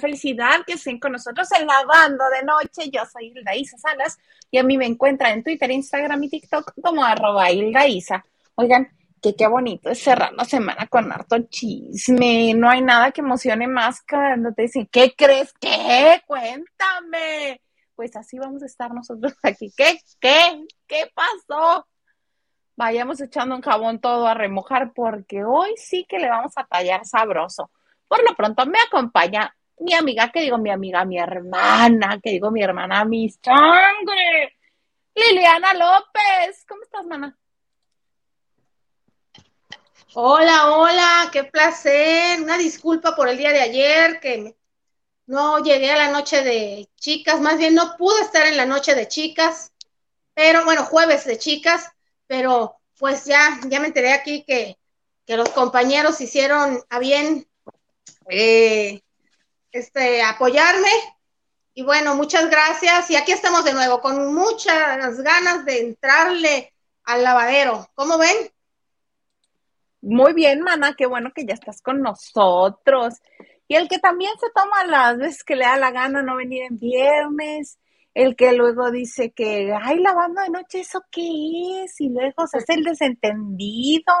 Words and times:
Felicidad 0.00 0.64
que 0.66 0.74
estén 0.74 0.98
con 0.98 1.12
nosotros 1.12 1.48
en 1.52 1.66
Lavando 1.66 2.24
de 2.30 2.44
Noche. 2.44 2.90
Yo 2.90 3.02
soy 3.06 3.28
Hilda 3.28 3.54
Isa 3.54 3.78
Salas 3.78 4.18
y 4.50 4.58
a 4.58 4.62
mí 4.62 4.76
me 4.76 4.86
encuentran 4.86 5.32
en 5.32 5.44
Twitter, 5.44 5.70
Instagram 5.70 6.22
y 6.24 6.28
TikTok 6.28 6.74
como 6.82 7.04
arroba 7.04 7.50
Hilda 7.50 7.86
Isa. 7.86 8.24
Oigan, 8.54 8.88
que 9.22 9.34
qué 9.34 9.46
bonito 9.46 9.90
es 9.90 10.02
cerrar 10.02 10.32
la 10.34 10.44
semana 10.44 10.86
con 10.86 11.10
harto 11.10 11.38
chisme. 11.48 12.54
No 12.54 12.68
hay 12.68 12.82
nada 12.82 13.10
que 13.10 13.20
emocione 13.20 13.66
más 13.66 14.02
cuando 14.02 14.52
te 14.52 14.62
dicen, 14.62 14.88
¿qué 14.90 15.14
crees? 15.16 15.52
¿Qué? 15.60 16.22
Cuéntame. 16.26 17.60
Pues 17.94 18.14
así 18.14 18.38
vamos 18.38 18.62
a 18.62 18.66
estar 18.66 18.92
nosotros 18.92 19.34
aquí. 19.42 19.72
¿Qué? 19.76 19.98
¿Qué? 20.20 20.64
¿Qué 20.86 21.10
pasó? 21.14 21.86
Vayamos 22.76 23.20
echando 23.20 23.56
un 23.56 23.62
jabón 23.62 24.00
todo 24.00 24.26
a 24.26 24.34
remojar 24.34 24.92
porque 24.92 25.44
hoy 25.44 25.70
sí 25.76 26.04
que 26.08 26.18
le 26.18 26.28
vamos 26.28 26.52
a 26.56 26.64
tallar 26.66 27.06
sabroso. 27.06 27.70
Por 28.06 28.22
lo 28.22 28.36
pronto 28.36 28.66
me 28.66 28.78
acompaña 28.86 29.56
mi 29.78 29.94
amiga, 29.94 30.30
que 30.30 30.40
digo 30.40 30.58
mi 30.58 30.70
amiga, 30.70 31.04
mi 31.04 31.18
hermana, 31.18 32.20
que 32.22 32.30
digo 32.30 32.50
mi 32.50 32.62
hermana, 32.62 33.04
mi 33.04 33.28
sangre, 33.28 34.56
Liliana 35.14 35.74
López. 35.74 36.64
¿Cómo 36.68 36.82
estás, 36.82 37.04
mana? 37.04 37.38
Hola, 40.14 40.72
hola, 40.72 41.28
qué 41.32 41.44
placer. 41.44 42.40
Una 42.40 42.56
disculpa 42.56 43.14
por 43.14 43.28
el 43.28 43.36
día 43.36 43.52
de 43.52 43.60
ayer, 43.60 44.20
que 44.20 44.56
no 45.26 45.58
llegué 45.58 45.90
a 45.90 45.96
la 45.96 46.10
noche 46.10 46.42
de 46.42 46.88
chicas, 46.96 47.40
más 47.40 47.58
bien 47.58 47.74
no 47.74 47.96
pude 47.96 48.22
estar 48.22 48.46
en 48.46 48.56
la 48.56 48.64
noche 48.64 48.94
de 48.94 49.08
chicas, 49.08 49.72
pero 50.34 50.64
bueno, 50.64 50.84
jueves 50.84 51.24
de 51.24 51.38
chicas, 51.38 51.90
pero 52.26 52.76
pues 52.98 53.24
ya, 53.24 53.60
ya 53.68 53.80
me 53.80 53.88
enteré 53.88 54.12
aquí 54.12 54.44
que, 54.44 54.78
que 55.26 55.36
los 55.36 55.48
compañeros 55.50 56.20
hicieron 56.20 56.80
a 56.88 56.98
bien 56.98 57.46
eh, 58.28 59.02
este, 59.76 60.22
apoyarme. 60.22 60.90
Y 61.74 61.82
bueno, 61.82 62.16
muchas 62.16 62.48
gracias. 62.50 63.10
Y 63.10 63.16
aquí 63.16 63.32
estamos 63.32 63.64
de 63.64 63.74
nuevo, 63.74 64.00
con 64.00 64.34
muchas 64.34 65.18
ganas 65.18 65.64
de 65.64 65.80
entrarle 65.80 66.72
al 67.04 67.22
lavadero. 67.22 67.86
¿Cómo 67.94 68.18
ven? 68.18 68.36
Muy 70.00 70.32
bien, 70.34 70.60
mana, 70.62 70.94
qué 70.96 71.06
bueno 71.06 71.32
que 71.34 71.44
ya 71.44 71.54
estás 71.54 71.82
con 71.82 72.00
nosotros. 72.00 73.14
Y 73.68 73.74
el 73.74 73.88
que 73.88 73.98
también 73.98 74.32
se 74.38 74.46
toma 74.54 74.84
las 74.86 75.18
veces 75.18 75.44
que 75.44 75.56
le 75.56 75.64
da 75.64 75.76
la 75.76 75.90
gana 75.90 76.22
no 76.22 76.36
venir 76.36 76.62
en 76.62 76.78
viernes, 76.78 77.78
el 78.14 78.36
que 78.36 78.52
luego 78.52 78.90
dice 78.90 79.32
que, 79.32 79.74
ay, 79.78 79.98
lavando 79.98 80.40
de 80.40 80.50
noche, 80.50 80.80
¿eso 80.80 81.04
qué 81.10 81.82
es? 81.84 82.00
Y 82.00 82.08
luego 82.08 82.46
se 82.46 82.58
hace 82.58 82.74
el 82.74 82.84
desentendido. 82.84 84.14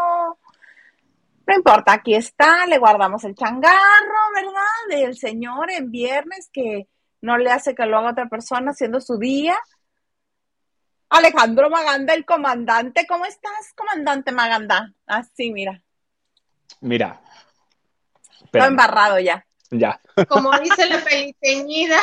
No 1.46 1.54
importa, 1.54 1.92
aquí 1.92 2.14
está, 2.14 2.66
le 2.66 2.78
guardamos 2.78 3.22
el 3.24 3.34
changarro, 3.34 4.20
¿verdad? 4.34 5.00
Del 5.00 5.16
señor 5.16 5.70
en 5.70 5.90
viernes 5.90 6.50
que 6.52 6.88
no 7.20 7.38
le 7.38 7.50
hace 7.50 7.74
que 7.74 7.86
lo 7.86 7.98
haga 7.98 8.10
otra 8.10 8.28
persona 8.28 8.72
haciendo 8.72 9.00
su 9.00 9.18
día. 9.18 9.56
Alejandro 11.08 11.70
Maganda, 11.70 12.14
el 12.14 12.24
comandante, 12.24 13.06
¿cómo 13.06 13.26
estás, 13.26 13.72
comandante 13.76 14.32
Maganda? 14.32 14.92
Así, 15.06 15.52
mira. 15.52 15.80
Mira. 16.80 17.20
Está 18.44 18.66
embarrado 18.66 19.20
ya. 19.20 19.46
Ya. 19.70 20.00
Como 20.28 20.50
dice 20.58 20.86
la 20.86 20.98
peliteñida. 21.04 21.98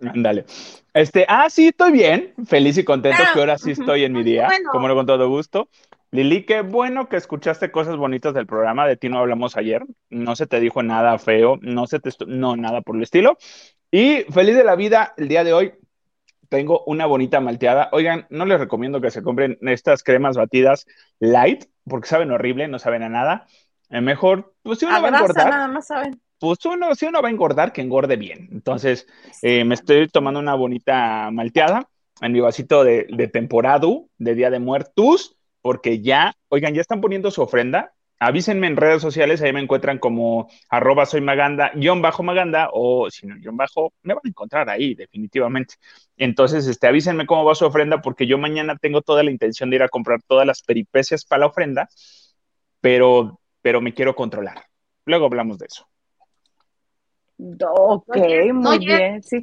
Ándale. 0.00 0.44
Este, 0.92 1.26
ah, 1.28 1.50
sí, 1.50 1.68
estoy 1.68 1.92
bien, 1.92 2.34
feliz 2.46 2.78
y 2.78 2.84
contento 2.84 3.22
que 3.32 3.40
ahora 3.40 3.58
sí 3.58 3.72
estoy 3.72 4.04
en 4.04 4.12
mi 4.12 4.22
día, 4.22 4.48
como 4.70 4.86
no 4.86 4.94
con 4.94 5.06
todo 5.06 5.28
gusto. 5.28 5.68
Lili, 6.14 6.44
qué 6.46 6.60
bueno 6.60 7.08
que 7.08 7.16
escuchaste 7.16 7.72
cosas 7.72 7.96
bonitas 7.96 8.34
del 8.34 8.46
programa, 8.46 8.86
de 8.86 8.96
ti 8.96 9.08
no 9.08 9.18
hablamos 9.18 9.56
ayer, 9.56 9.84
no 10.10 10.36
se 10.36 10.46
te 10.46 10.60
dijo 10.60 10.80
nada 10.80 11.18
feo, 11.18 11.58
no 11.60 11.88
se 11.88 11.98
te, 11.98 12.10
no, 12.28 12.54
nada 12.54 12.82
por 12.82 12.94
el 12.94 13.02
estilo. 13.02 13.36
Y 13.90 14.18
feliz 14.30 14.54
de 14.54 14.62
la 14.62 14.76
vida, 14.76 15.12
el 15.16 15.26
día 15.26 15.42
de 15.42 15.52
hoy 15.52 15.74
tengo 16.48 16.84
una 16.86 17.06
bonita 17.06 17.40
malteada. 17.40 17.88
Oigan, 17.90 18.28
no 18.30 18.44
les 18.44 18.60
recomiendo 18.60 19.00
que 19.00 19.10
se 19.10 19.24
compren 19.24 19.58
estas 19.62 20.04
cremas 20.04 20.36
batidas 20.36 20.86
light, 21.18 21.64
porque 21.82 22.06
saben 22.06 22.30
horrible, 22.30 22.68
no 22.68 22.78
saben 22.78 23.02
a 23.02 23.08
nada. 23.08 23.48
Es 23.90 24.00
mejor, 24.00 24.54
pues 24.62 24.78
si 24.78 24.84
uno 24.84 25.02
va 25.02 25.08
a 25.08 25.18
engordar, 25.18 25.50
nada 25.50 25.66
más 25.66 25.88
saben. 25.88 26.20
pues 26.38 26.64
uno, 26.64 26.94
si 26.94 27.06
uno 27.06 27.22
va 27.22 27.28
a 27.28 27.32
engordar, 27.32 27.72
que 27.72 27.80
engorde 27.80 28.14
bien. 28.14 28.50
Entonces, 28.52 29.08
eh, 29.42 29.64
me 29.64 29.74
estoy 29.74 30.06
tomando 30.06 30.38
una 30.38 30.54
bonita 30.54 31.32
malteada 31.32 31.88
en 32.20 32.30
mi 32.30 32.38
vasito 32.38 32.84
de, 32.84 33.08
de 33.10 33.26
temporado, 33.26 34.06
de 34.18 34.36
Día 34.36 34.50
de 34.50 34.60
Muertos 34.60 35.36
porque 35.64 36.02
ya, 36.02 36.34
oigan, 36.50 36.74
ya 36.74 36.82
están 36.82 37.00
poniendo 37.00 37.30
su 37.30 37.40
ofrenda. 37.40 37.94
Avísenme 38.18 38.66
en 38.66 38.76
redes 38.76 39.00
sociales, 39.00 39.40
ahí 39.40 39.50
me 39.50 39.62
encuentran 39.62 39.98
como 39.98 40.50
arroba 40.68 41.06
soy 41.06 41.22
maganda, 41.22 41.72
guion 41.74 42.02
bajo 42.02 42.22
maganda, 42.22 42.68
o 42.70 43.10
si 43.10 43.26
no, 43.26 43.34
guion 43.36 43.56
bajo, 43.56 43.94
me 44.02 44.12
van 44.12 44.20
a 44.26 44.28
encontrar 44.28 44.68
ahí, 44.68 44.94
definitivamente. 44.94 45.76
Entonces, 46.18 46.66
este, 46.66 46.86
avísenme 46.86 47.24
cómo 47.24 47.46
va 47.46 47.54
su 47.54 47.64
ofrenda, 47.64 48.02
porque 48.02 48.26
yo 48.26 48.36
mañana 48.36 48.76
tengo 48.76 49.00
toda 49.00 49.22
la 49.22 49.30
intención 49.30 49.70
de 49.70 49.76
ir 49.76 49.82
a 49.82 49.88
comprar 49.88 50.20
todas 50.26 50.46
las 50.46 50.62
peripecias 50.62 51.24
para 51.24 51.40
la 51.40 51.46
ofrenda, 51.46 51.88
pero, 52.82 53.40
pero 53.62 53.80
me 53.80 53.94
quiero 53.94 54.14
controlar. 54.14 54.66
Luego 55.06 55.24
hablamos 55.24 55.56
de 55.56 55.66
eso. 55.66 55.88
Ok, 57.38 58.18
muy 58.52 58.80
bien, 58.80 59.22
sí. 59.22 59.40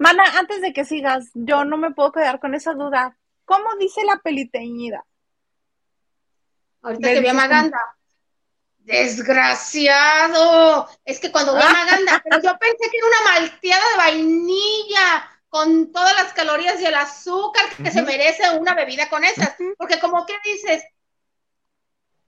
Mana, 0.00 0.24
antes 0.36 0.60
de 0.62 0.72
que 0.72 0.84
sigas, 0.84 1.30
yo 1.34 1.64
no 1.64 1.76
me 1.76 1.92
puedo 1.92 2.10
quedar 2.10 2.40
con 2.40 2.56
esa 2.56 2.74
duda. 2.74 3.16
¿Cómo 3.44 3.66
dice 3.78 4.02
la 4.04 4.16
peliteñida? 4.16 5.04
Ahorita 6.84 7.08
que 7.08 7.20
vi 7.20 7.28
a 7.28 7.34
Maganda. 7.34 7.80
Desgraciado. 8.78 10.88
Es 11.04 11.18
que 11.18 11.32
cuando 11.32 11.56
vi 11.56 11.62
a 11.62 11.72
Maganda, 11.72 12.22
pero 12.24 12.42
yo 12.42 12.58
pensé 12.58 12.90
que 12.90 12.98
era 12.98 13.06
una 13.06 13.30
malteada 13.30 13.84
de 13.90 13.96
vainilla 13.96 15.30
con 15.48 15.92
todas 15.92 16.14
las 16.14 16.32
calorías 16.34 16.80
y 16.80 16.86
el 16.86 16.94
azúcar 16.94 17.64
que 17.82 17.90
se 17.90 18.02
merece 18.02 18.42
una 18.58 18.74
bebida 18.74 19.08
con 19.08 19.24
esas. 19.24 19.54
Porque 19.78 19.98
como 19.98 20.26
que 20.26 20.34
dices, 20.44 20.84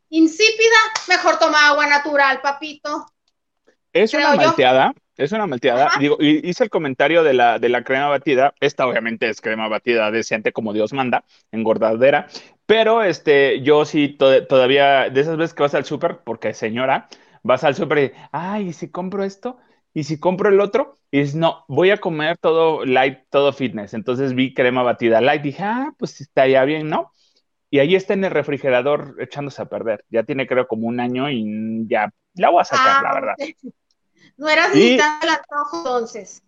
insípida, 0.08 0.76
mejor 1.08 1.38
toma 1.38 1.68
agua 1.68 1.86
natural, 1.86 2.40
papito. 2.40 3.06
Es 3.92 4.14
una 4.14 4.36
malteada, 4.36 4.94
es 5.16 5.32
una 5.32 5.46
malteada. 5.46 5.90
Digo, 5.98 6.16
hice 6.20 6.64
el 6.64 6.70
comentario 6.70 7.22
de 7.22 7.34
la, 7.34 7.58
de 7.58 7.68
la 7.68 7.82
crema 7.82 8.08
batida. 8.08 8.54
Esta 8.60 8.86
obviamente 8.86 9.28
es 9.28 9.40
crema 9.40 9.68
batida 9.68 10.10
decente 10.10 10.52
como 10.52 10.72
Dios 10.72 10.92
manda, 10.92 11.24
engordadera. 11.50 12.28
Pero 12.66 13.03
este, 13.03 13.62
yo 13.62 13.84
sí 13.84 14.09
todavía, 14.09 15.09
de 15.09 15.21
esas 15.21 15.37
veces 15.37 15.54
que 15.54 15.62
vas 15.62 15.75
al 15.75 15.84
súper, 15.84 16.18
porque 16.24 16.53
señora, 16.53 17.09
vas 17.42 17.63
al 17.63 17.77
súper 17.77 17.98
y, 17.98 18.13
ay, 18.33 18.68
¿y 18.68 18.72
si 18.72 18.91
compro 18.91 19.22
esto? 19.22 19.59
¿Y 19.95 20.04
si 20.04 20.18
compro 20.18 20.51
el 20.51 20.60
otro? 20.60 20.98
Y 21.10 21.21
dices, 21.21 21.36
no, 21.36 21.65
voy 21.68 21.91
a 21.91 21.98
comer 21.98 22.36
todo 22.39 22.84
light, 22.84 23.21
todo 23.30 23.53
fitness. 23.53 23.95
Entonces 23.95 24.34
vi 24.34 24.53
crema 24.53 24.83
batida 24.83 25.21
light. 25.21 25.42
Dije, 25.42 25.63
ah, 25.63 25.95
pues 25.97 26.21
estaría 26.21 26.65
bien, 26.65 26.91
¿no? 26.91 27.13
Y 27.71 27.78
ahí 27.78 27.95
está 27.95 28.15
en 28.15 28.24
el 28.24 28.30
refrigerador 28.30 29.16
echándose 29.21 29.62
a 29.62 29.66
perder. 29.66 30.04
Ya 30.10 30.24
tiene 30.24 30.47
creo 30.47 30.66
como 30.66 30.86
un 30.86 31.01
año 31.01 31.30
y 31.30 31.86
ya 31.89 32.12
la 32.34 32.51
voy 32.51 32.60
a 32.60 32.65
sacar, 32.65 33.03
la 33.03 33.10
ah, 33.10 33.15
verdad. 33.15 33.34
No 34.39 34.51
eras 34.51 34.74
ni 34.74 34.98
tan 34.98 35.19
antojo 35.22 35.78
entonces. 35.78 36.42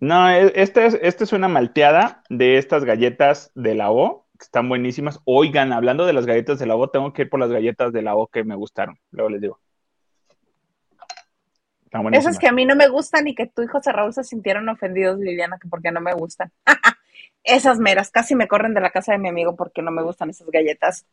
No, 0.00 0.30
e, 0.30 0.50
esta 0.54 0.86
es, 0.86 0.98
esta 1.02 1.24
es 1.24 1.32
una 1.34 1.48
malteada 1.48 2.22
de 2.30 2.56
estas 2.56 2.86
galletas 2.86 3.50
de 3.54 3.74
la 3.74 3.90
O 3.90 4.27
están 4.44 4.68
buenísimas. 4.68 5.20
Oigan, 5.24 5.72
hablando 5.72 6.06
de 6.06 6.12
las 6.12 6.26
galletas 6.26 6.58
de 6.58 6.66
la 6.66 6.76
O, 6.76 6.90
tengo 6.90 7.12
que 7.12 7.22
ir 7.22 7.30
por 7.30 7.40
las 7.40 7.50
galletas 7.50 7.92
de 7.92 8.02
la 8.02 8.16
O 8.16 8.26
que 8.26 8.44
me 8.44 8.54
gustaron. 8.54 8.98
Luego 9.10 9.30
les 9.30 9.40
digo. 9.40 9.58
Esas 12.12 12.38
que 12.38 12.48
a 12.48 12.52
mí 12.52 12.64
no 12.66 12.76
me 12.76 12.88
gustan 12.88 13.26
y 13.28 13.34
que 13.34 13.46
tu 13.46 13.62
hijo 13.62 13.78
José 13.78 13.92
Raúl 13.92 14.12
se 14.12 14.24
sintieron 14.24 14.68
ofendidos, 14.68 15.18
Liliana, 15.18 15.58
que 15.60 15.68
porque 15.68 15.90
no 15.90 16.00
me 16.00 16.12
gustan. 16.12 16.52
esas 17.44 17.78
meras, 17.78 18.10
casi 18.10 18.34
me 18.34 18.46
corren 18.46 18.74
de 18.74 18.80
la 18.80 18.90
casa 18.90 19.12
de 19.12 19.18
mi 19.18 19.28
amigo 19.28 19.56
porque 19.56 19.82
no 19.82 19.90
me 19.90 20.02
gustan 20.02 20.30
esas 20.30 20.48
galletas. 20.50 21.06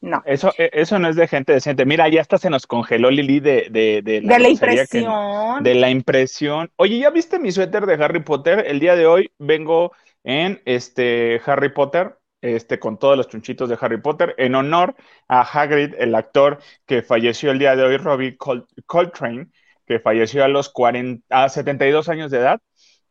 No. 0.00 0.22
Eso, 0.26 0.52
e, 0.56 0.70
eso 0.74 0.98
no 1.00 1.08
es 1.08 1.16
de 1.16 1.26
gente 1.26 1.52
decente. 1.52 1.84
Mira, 1.84 2.08
ya 2.08 2.20
hasta 2.20 2.38
se 2.38 2.50
nos 2.50 2.68
congeló 2.68 3.10
Lili 3.10 3.40
de, 3.40 3.66
de, 3.70 4.00
de 4.02 4.22
la, 4.22 4.34
de 4.34 4.40
la 4.40 4.48
impresión. 4.48 5.64
de 5.64 5.74
la 5.74 5.90
impresión. 5.90 6.70
Oye, 6.76 6.98
¿ya 6.98 7.10
viste 7.10 7.40
mi 7.40 7.50
suéter 7.50 7.84
de 7.84 8.02
Harry 8.02 8.20
Potter? 8.20 8.64
El 8.68 8.78
día 8.78 8.94
de 8.94 9.06
hoy 9.06 9.32
vengo 9.38 9.92
en 10.28 10.60
este 10.66 11.40
Harry 11.46 11.70
Potter, 11.70 12.18
este, 12.42 12.78
con 12.78 12.98
todos 12.98 13.16
los 13.16 13.28
chunchitos 13.28 13.70
de 13.70 13.78
Harry 13.80 13.98
Potter, 13.98 14.34
en 14.36 14.54
honor 14.54 14.94
a 15.26 15.40
Hagrid, 15.40 15.94
el 15.96 16.14
actor 16.14 16.58
que 16.84 17.00
falleció 17.00 17.50
el 17.50 17.58
día 17.58 17.74
de 17.74 17.82
hoy, 17.82 17.96
Robbie 17.96 18.36
Coltrane, 18.36 19.48
que 19.86 20.00
falleció 20.00 20.44
a 20.44 20.48
los 20.48 20.68
40, 20.68 21.24
a 21.30 21.48
72 21.48 22.10
años 22.10 22.30
de 22.30 22.40
edad. 22.40 22.60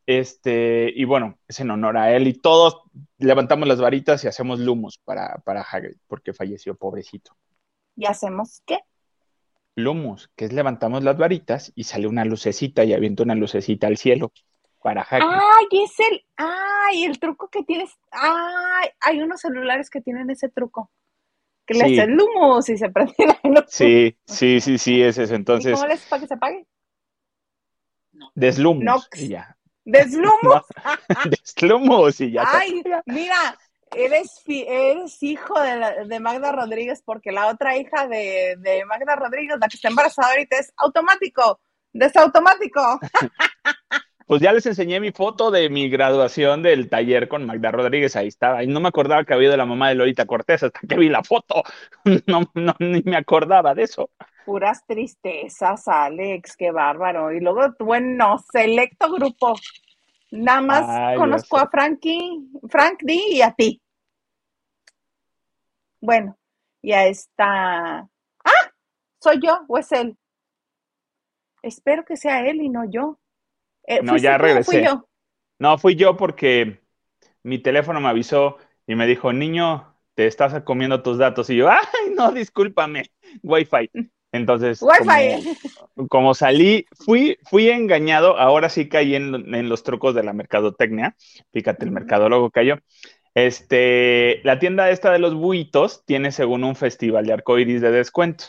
Este, 0.06 0.94
y 0.96 1.06
bueno, 1.06 1.40
es 1.48 1.60
en 1.60 1.72
honor 1.72 1.98
a 1.98 2.16
él 2.16 2.28
y 2.28 2.34
todos 2.34 2.84
levantamos 3.18 3.68
las 3.68 3.82
varitas 3.82 4.24
y 4.24 4.28
hacemos 4.28 4.60
lumos 4.60 5.00
para, 5.04 5.40
para 5.44 5.64
Hagrid, 5.64 5.98
porque 6.06 6.34
falleció 6.34 6.76
pobrecito. 6.76 7.36
¿Y 7.96 8.06
hacemos 8.06 8.62
qué? 8.68 8.78
Lumos, 9.76 10.30
que 10.36 10.46
es 10.46 10.54
levantamos 10.54 11.04
las 11.04 11.18
varitas 11.18 11.72
y 11.74 11.86
sale 11.86 12.06
una 12.06 12.26
lucecita 12.26 12.84
y 12.84 12.94
avienta 12.94 13.24
una 13.24 13.34
lucecita 13.34 13.88
al 13.88 13.98
cielo 13.98 14.32
para. 14.82 15.06
¡Ay, 15.10 15.68
es 15.72 16.00
el! 16.00 16.26
¡Ay, 16.36 17.04
el 17.04 17.20
truco 17.20 17.50
que 17.50 17.64
tienes! 17.64 17.92
¡Ay! 18.12 18.90
Hay 19.02 19.22
unos 19.22 19.42
celulares 19.42 19.90
que 19.90 20.02
tienen 20.02 20.30
ese 20.30 20.50
truco. 20.50 20.92
que 21.66 21.74
le 21.74 21.84
hace 21.84 22.04
el 22.04 22.20
humo 22.20 22.62
si 22.62 22.78
se 22.78 22.90
prende 22.90 23.14
la 23.20 23.40
luz. 23.44 23.66
Sí, 23.68 24.18
sí, 24.26 24.62
sí, 24.62 24.78
sí, 24.78 25.02
es 25.02 25.18
eso. 25.18 25.36
Entonces. 25.36 25.74
¿Cómo 25.74 25.88
le 25.88 25.94
haces 25.94 26.08
para 26.08 26.22
que 26.22 26.28
se 26.28 26.34
apague? 26.34 26.68
Deslumos 28.36 29.10
y 29.16 29.30
ya. 29.30 29.58
¿Deslumos? 29.84 30.64
deslumos 31.26 32.22
y 32.22 32.32
ya. 32.32 32.44
Ay, 32.46 32.84
mira, 33.06 33.58
eres, 33.96 34.42
eres 34.46 35.22
hijo 35.24 35.60
de, 35.62 36.06
de, 36.06 36.20
Magda 36.20 36.52
Rodríguez 36.52 37.02
porque 37.04 37.32
la 37.32 37.48
otra 37.48 37.78
hija 37.78 38.08
de, 38.08 38.56
de, 38.60 38.86
Magda 38.86 39.16
Rodríguez, 39.16 39.58
la 39.60 39.68
que 39.68 39.76
está 39.76 39.88
embarazada 39.88 40.32
ahorita, 40.32 40.58
es 40.58 40.74
automático, 40.78 41.60
desautomático. 41.94 43.00
Pues 44.28 44.42
ya 44.42 44.52
les 44.52 44.66
enseñé 44.66 45.00
mi 45.00 45.14
foto 45.14 45.52
de 45.52 45.70
mi 45.70 45.88
graduación 45.88 46.62
del 46.62 46.90
taller 46.90 47.30
con 47.30 47.46
Magda 47.46 47.72
Rodríguez, 47.72 48.14
ahí 48.18 48.28
estaba. 48.28 48.62
Y 48.62 48.68
no 48.68 48.82
me 48.82 48.90
acordaba 48.90 49.24
que 49.24 49.34
había 49.34 49.50
de 49.50 49.56
la 49.56 49.66
mamá 49.66 49.88
de 49.88 49.96
Lolita 49.96 50.26
Cortés 50.26 50.64
hasta 50.64 50.82
que 50.82 50.98
vi 50.98 51.08
la 51.08 51.24
foto. 51.24 51.64
No, 52.28 52.42
no, 52.54 52.76
ni 52.80 53.02
me 53.04 53.16
acordaba 53.16 53.74
de 53.74 53.84
eso. 53.84 54.10
Puras 54.46 54.86
tristezas, 54.86 55.88
Alex, 55.88 56.58
qué 56.58 56.72
bárbaro. 56.72 57.32
Y 57.32 57.40
luego, 57.40 57.74
bueno, 57.80 58.38
selecto 58.52 59.10
grupo. 59.12 59.56
Nada 60.32 60.62
más 60.62 61.18
conozco 61.18 61.58
a 61.58 61.70
Frankie, 61.70 62.50
Frank 62.70 63.00
D 63.02 63.14
y 63.30 63.42
a 63.42 63.54
ti. 63.54 63.82
Bueno, 66.02 66.38
ya 66.82 67.06
está. 67.06 68.10
¡Ah! 68.44 68.72
¿Soy 69.22 69.40
yo 69.42 69.62
o 69.70 69.78
es 69.78 69.90
él? 69.94 70.18
Espero 71.62 72.04
que 72.04 72.18
sea 72.18 72.46
él 72.46 72.62
y 72.62 72.68
no 72.68 72.84
yo. 72.90 73.20
Eh, 73.88 74.02
no, 74.04 74.18
ya 74.18 74.38
regresé. 74.38 74.86
No, 75.60 75.78
fui 75.80 75.96
yo 75.96 76.18
porque 76.18 76.82
mi 77.42 77.58
teléfono 77.58 78.00
me 78.00 78.10
avisó 78.10 78.58
y 78.86 78.96
me 78.96 79.08
dijo, 79.08 79.34
niño, 79.34 79.96
te 80.14 80.28
estás 80.28 80.62
comiendo 80.64 81.02
tus 81.02 81.18
datos. 81.18 81.50
Y 81.50 81.56
yo, 81.56 81.70
ay, 81.70 82.14
no, 82.16 82.32
discúlpame, 82.32 83.10
Wi-Fi. 83.42 83.90
Entonces, 84.34 84.84
como, 86.10 86.34
salí, 86.34 86.86
fui, 87.06 87.38
fui 87.50 87.70
engañado, 87.70 88.38
ahora 88.38 88.70
sí 88.70 88.90
caí 88.90 89.16
en, 89.16 89.70
los 89.70 89.84
trucos 89.84 90.14
de 90.14 90.24
la 90.24 90.34
mercadotecnia, 90.34 91.16
fíjate, 91.54 91.86
el 91.86 91.92
mercadólogo 91.92 92.52
cayó. 92.52 92.78
Este, 93.34 94.42
la 94.44 94.60
tienda 94.60 94.90
esta 94.90 95.12
de 95.12 95.20
los 95.20 95.34
buitos 95.34 96.04
tiene 96.06 96.32
según 96.32 96.64
un 96.64 96.76
festival 96.76 97.26
de 97.26 97.34
arcoiris 97.34 97.82
de 97.82 97.92
descuento. 97.92 98.46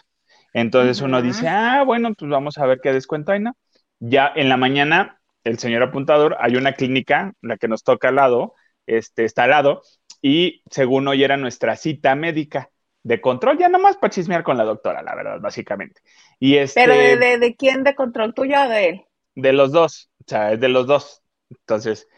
Entonces 0.52 1.00
uno 1.00 1.22
dice, 1.22 1.46
ah, 1.46 1.84
bueno, 1.84 2.12
pues 2.14 2.30
vamos 2.30 2.58
a 2.58 2.66
ver 2.66 2.80
qué 2.82 2.92
descuento 2.92 3.32
hay, 3.32 3.40
¿no? 3.40 3.56
Ya 4.00 4.32
en 4.34 4.48
la 4.48 4.56
mañana 4.56 5.17
el 5.48 5.58
señor 5.58 5.82
apuntador, 5.82 6.36
hay 6.40 6.56
una 6.56 6.74
clínica, 6.74 7.32
la 7.40 7.56
que 7.56 7.68
nos 7.68 7.82
toca 7.82 8.08
al 8.08 8.16
lado, 8.16 8.54
este, 8.86 9.24
está 9.24 9.44
al 9.44 9.50
lado, 9.50 9.82
y 10.20 10.62
según 10.70 11.08
hoy 11.08 11.24
era 11.24 11.36
nuestra 11.36 11.76
cita 11.76 12.14
médica 12.14 12.70
de 13.02 13.20
control, 13.20 13.58
ya 13.58 13.68
nomás 13.68 13.96
para 13.96 14.10
chismear 14.10 14.42
con 14.42 14.58
la 14.58 14.64
doctora, 14.64 15.02
la 15.02 15.14
verdad, 15.14 15.40
básicamente. 15.40 16.02
Y 16.38 16.56
este, 16.56 16.84
¿Pero 16.84 16.94
de, 16.94 17.56
quién 17.56 17.82
de 17.82 17.94
control, 17.94 18.34
tuyo 18.34 18.62
o 18.62 18.68
de 18.68 18.88
él? 18.88 19.02
De 19.34 19.52
los 19.52 19.72
dos, 19.72 20.10
o 20.20 20.24
sea, 20.26 20.52
es 20.52 20.60
de 20.60 20.68
los 20.68 20.86
dos. 20.86 21.22
Entonces, 21.50 22.08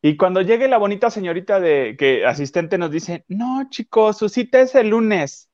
y 0.00 0.16
cuando 0.16 0.40
llegue 0.40 0.66
la 0.68 0.78
bonita 0.78 1.10
señorita 1.10 1.60
de 1.60 1.96
que 1.98 2.24
asistente 2.24 2.78
nos 2.78 2.90
dice, 2.90 3.24
no, 3.28 3.68
chicos, 3.68 4.16
su 4.18 4.28
cita 4.28 4.60
es 4.60 4.74
el 4.74 4.88
lunes. 4.88 5.50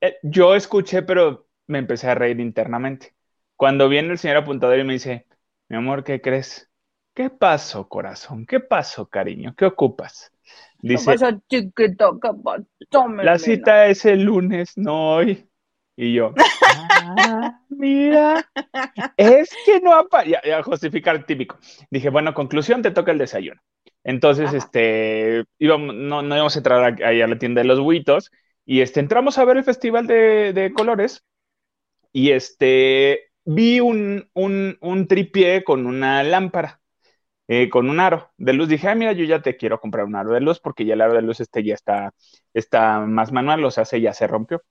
Eh, 0.00 0.16
yo 0.22 0.54
escuché, 0.54 1.02
pero 1.02 1.46
me 1.66 1.78
empecé 1.78 2.08
a 2.08 2.14
reír 2.14 2.40
internamente. 2.40 3.14
Cuando 3.56 3.88
viene 3.88 4.12
el 4.12 4.18
señor 4.18 4.38
apuntador 4.38 4.78
y 4.78 4.84
me 4.84 4.94
dice, 4.94 5.25
mi 5.68 5.76
amor, 5.76 6.04
¿qué 6.04 6.20
crees? 6.20 6.70
¿Qué 7.14 7.30
pasó, 7.30 7.88
corazón? 7.88 8.46
¿Qué 8.46 8.60
pasó, 8.60 9.06
cariño? 9.08 9.54
¿Qué 9.56 9.64
ocupas? 9.64 10.32
Dice, 10.78 11.16
la 13.22 13.38
cita 13.38 13.86
es 13.86 14.04
el 14.04 14.22
lunes, 14.22 14.76
no 14.76 15.14
hoy. 15.14 15.48
Y 15.96 16.12
yo, 16.12 16.34
ah, 16.36 17.58
mira, 17.70 18.46
es 19.16 19.48
que 19.64 19.80
no 19.80 19.94
aparece, 19.94 20.38
ya, 20.44 20.62
justificar 20.62 21.24
típico. 21.24 21.58
Dije, 21.90 22.10
bueno, 22.10 22.34
conclusión, 22.34 22.82
te 22.82 22.90
toca 22.90 23.12
el 23.12 23.18
desayuno. 23.18 23.60
Entonces, 24.04 24.52
este, 24.52 25.44
íbamos, 25.58 25.94
no, 25.94 26.20
no 26.20 26.34
íbamos 26.34 26.54
a 26.54 26.58
entrar 26.58 27.02
ahí 27.02 27.22
a 27.22 27.26
la 27.26 27.38
tienda 27.38 27.62
de 27.62 27.66
los 27.66 27.80
huitos 27.80 28.30
y 28.66 28.82
este, 28.82 29.00
entramos 29.00 29.38
a 29.38 29.44
ver 29.46 29.56
el 29.56 29.64
festival 29.64 30.06
de, 30.06 30.52
de 30.52 30.72
colores 30.74 31.24
y 32.12 32.32
este, 32.32 33.25
vi 33.46 33.80
un, 33.80 34.28
un, 34.34 35.08
tripié 35.08 35.64
con 35.64 35.86
una 35.86 36.22
lámpara, 36.22 36.80
eh, 37.48 37.70
con 37.70 37.90
un 37.90 38.00
aro 38.00 38.32
de 38.38 38.52
luz. 38.54 38.68
Dije, 38.68 38.88
ah, 38.88 38.94
mira, 38.94 39.12
yo 39.12 39.24
ya 39.24 39.42
te 39.42 39.56
quiero 39.56 39.80
comprar 39.80 40.06
un 40.06 40.16
aro 40.16 40.32
de 40.32 40.40
luz 40.40 40.60
porque 40.60 40.84
ya 40.86 40.94
el 40.94 41.00
aro 41.02 41.14
de 41.14 41.22
luz 41.22 41.40
este 41.40 41.64
ya 41.64 41.74
está, 41.74 42.14
está 42.54 43.00
más 43.00 43.32
manual, 43.32 43.64
o 43.64 43.70
sea, 43.70 43.84
se 43.84 44.00
ya 44.00 44.12
se 44.14 44.26
rompió. 44.26 44.62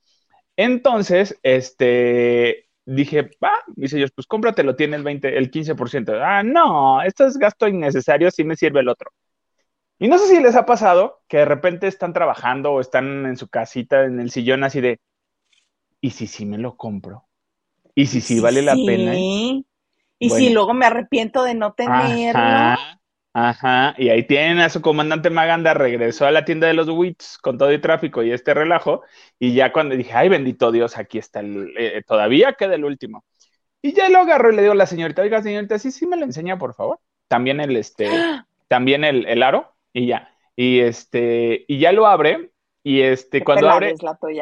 Entonces, 0.58 1.40
este, 1.44 2.70
dije, 2.86 3.32
va, 3.44 3.54
dice 3.76 3.98
ellos, 3.98 4.12
pues 4.16 4.28
cómpratelo, 4.28 4.76
tiene 4.76 4.98
el 4.98 5.04
20, 5.04 5.38
el 5.38 5.52
15%. 5.52 6.14
Ah, 6.22 6.44
no, 6.44 7.02
esto 7.04 7.26
es 7.26 7.38
gasto 7.38 7.68
innecesario, 7.68 8.32
sí 8.32 8.44
me 8.44 8.56
sirve 8.56 8.82
el 8.82 8.90
otro. 8.90 9.12
Y 10.00 10.08
no 10.08 10.18
sé 10.18 10.28
si 10.28 10.42
les 10.42 10.56
ha 10.56 10.66
pasado 10.66 11.22
que 11.28 11.38
de 11.40 11.46
repente 11.46 11.88
están 11.88 12.14
trabajando 12.14 12.72
o 12.74 12.82
están 12.82 13.26
en 13.26 13.38
su 13.38 13.50
casita, 13.50 14.06
en 14.06 14.20
el 14.20 14.32
sillón 14.32 14.64
así 14.64 14.82
de, 14.82 15.00
¿y 16.00 16.12
si 16.12 16.28
sí 16.28 16.46
me 16.46 16.58
lo 16.58 16.78
compro? 16.78 17.25
Y 17.96 18.08
si 18.08 18.22
sí 18.22 18.40
vale 18.40 18.62
la 18.62 18.76
pena. 18.76 19.16
Y 19.16 20.30
si 20.30 20.50
luego 20.50 20.74
me 20.74 20.86
arrepiento 20.86 21.44
de 21.44 21.56
no 21.56 21.74
tenerlo. 21.74 22.78
Ajá, 23.38 23.96
y 23.98 24.08
ahí 24.08 24.24
tienen 24.24 24.60
a 24.60 24.70
su 24.70 24.82
comandante 24.82 25.30
Maganda, 25.30 25.74
regresó 25.74 26.26
a 26.26 26.32
la 26.32 26.46
tienda 26.46 26.68
de 26.68 26.74
los 26.74 26.88
WITS 26.88 27.38
con 27.40 27.58
todo 27.58 27.70
el 27.70 27.82
tráfico 27.82 28.24
y 28.24 28.32
este 28.32 28.54
relajo, 28.54 29.04
y 29.38 29.54
ya 29.54 29.74
cuando 29.74 29.94
dije, 29.94 30.14
ay, 30.14 30.30
bendito 30.30 30.72
Dios, 30.72 30.98
aquí 30.98 31.18
está 31.18 31.42
el, 31.42 31.74
eh, 31.78 32.02
todavía 32.08 32.54
queda 32.54 32.76
el 32.76 32.86
último. 32.86 33.26
Y 33.82 33.92
ya 33.92 34.08
lo 34.08 34.20
agarró 34.20 34.54
y 34.54 34.56
le 34.56 34.62
digo 34.62 34.72
a 34.72 34.78
la 34.78 34.86
señorita, 34.86 35.22
oiga, 35.22 35.44
señorita, 35.44 35.78
sí, 35.80 35.92
sí 35.92 36.08
me 36.08 36.16
lo 36.16 36.24
enseña, 36.24 36.58
por 36.58 36.76
favor. 36.76 37.02
También 37.28 37.60
el, 37.60 37.76
este, 37.76 38.08
también 38.70 39.04
el, 39.04 39.26
el, 39.26 39.44
aro, 39.44 39.76
y 39.92 40.08
ya. 40.08 40.34
Y 40.56 40.80
este, 40.80 41.66
y 41.68 41.80
ya 41.80 41.92
lo 41.92 42.08
abre, 42.08 42.52
y 42.88 43.02
este, 43.02 43.44
cuando 43.44 43.68
abre, 43.68 43.96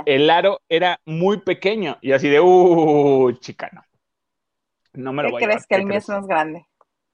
el 0.05 0.29
aro 0.29 0.59
era 0.67 0.99
muy 1.05 1.39
pequeño 1.39 1.97
y 2.01 2.11
así 2.11 2.27
de, 2.27 2.41
uh, 2.41 3.31
chica, 3.39 3.71
no. 4.91 5.13
Me 5.13 5.23
lo 5.23 5.31
voy 5.31 5.41
a 5.41 5.45
crees 5.45 5.65
que 5.65 5.75
el 5.75 5.85
mío 5.85 5.97
es 5.97 6.09
más 6.09 6.27
grande? 6.27 6.67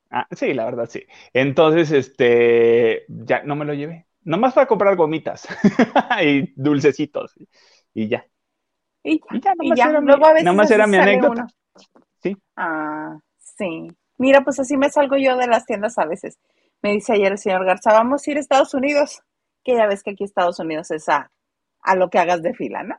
Ah, 0.10 0.26
sí, 0.32 0.56
la 0.56 0.66
verdad, 0.66 0.90
sí. 0.90 1.06
Entonces, 1.32 1.92
este, 1.92 3.06
ya 3.08 3.44
no 3.44 3.56
me 3.56 3.66
lo 3.66 3.76
llevé. 3.76 4.08
Nomás 4.24 4.56
para 4.56 4.66
comprar 4.66 4.96
gomitas 4.96 5.48
y 6.26 6.52
dulcecitos 6.56 7.36
y 7.94 8.08
ya. 8.08 8.26
Y 9.04 9.22
ya, 9.40 9.54
y 9.62 9.76
ya, 9.76 9.92
nomás, 9.92 10.18
era, 10.18 10.34
mi, 10.34 10.44
nomás 10.44 10.72
era 10.72 10.88
mi 10.88 10.98
anécdota. 10.98 11.46
Sí. 12.24 12.36
Ah, 12.56 13.20
sí. 13.38 13.88
Mira, 14.18 14.42
pues 14.42 14.60
así 14.60 14.78
me 14.78 14.90
salgo 14.90 15.16
yo 15.16 15.38
de 15.38 15.46
las 15.46 15.68
tiendas 15.68 16.00
a 16.00 16.06
veces. 16.06 16.40
Me 16.82 16.94
dice 16.94 17.14
ayer 17.14 17.34
el 17.34 17.38
señor 17.38 17.66
Garza, 17.66 17.94
vamos 17.94 18.26
a 18.26 18.32
ir 18.32 18.38
a 18.38 18.40
Estados 18.40 18.74
Unidos 18.74 19.22
que 19.64 19.76
ya 19.76 19.88
ves 19.88 20.04
que 20.04 20.12
aquí 20.12 20.24
Estados 20.24 20.60
Unidos 20.60 20.92
es 20.92 21.08
a, 21.10 21.32
lo 21.96 22.10
que 22.10 22.20
hagas 22.20 22.42
de 22.42 22.54
fila, 22.54 22.84
¿no? 22.84 22.96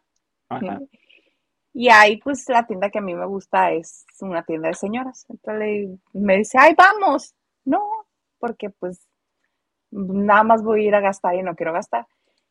Y 1.72 1.88
ahí, 1.88 2.18
pues, 2.18 2.48
la 2.48 2.66
tienda 2.66 2.90
que 2.90 2.98
a 2.98 3.02
mí 3.02 3.14
me 3.14 3.26
gusta 3.26 3.70
es 3.70 4.04
una 4.20 4.42
tienda 4.42 4.68
de 4.68 4.74
señoras. 4.74 5.24
Entonces 5.28 5.88
me 6.12 6.38
dice, 6.38 6.58
ay, 6.58 6.74
vamos. 6.76 7.34
No, 7.64 7.80
porque 8.38 8.70
pues 8.70 9.06
nada 9.90 10.42
más 10.42 10.62
voy 10.62 10.84
a 10.84 10.88
ir 10.88 10.94
a 10.94 11.00
gastar 11.00 11.34
y 11.36 11.42
no 11.42 11.54
quiero 11.54 11.72
gastar. 11.72 12.06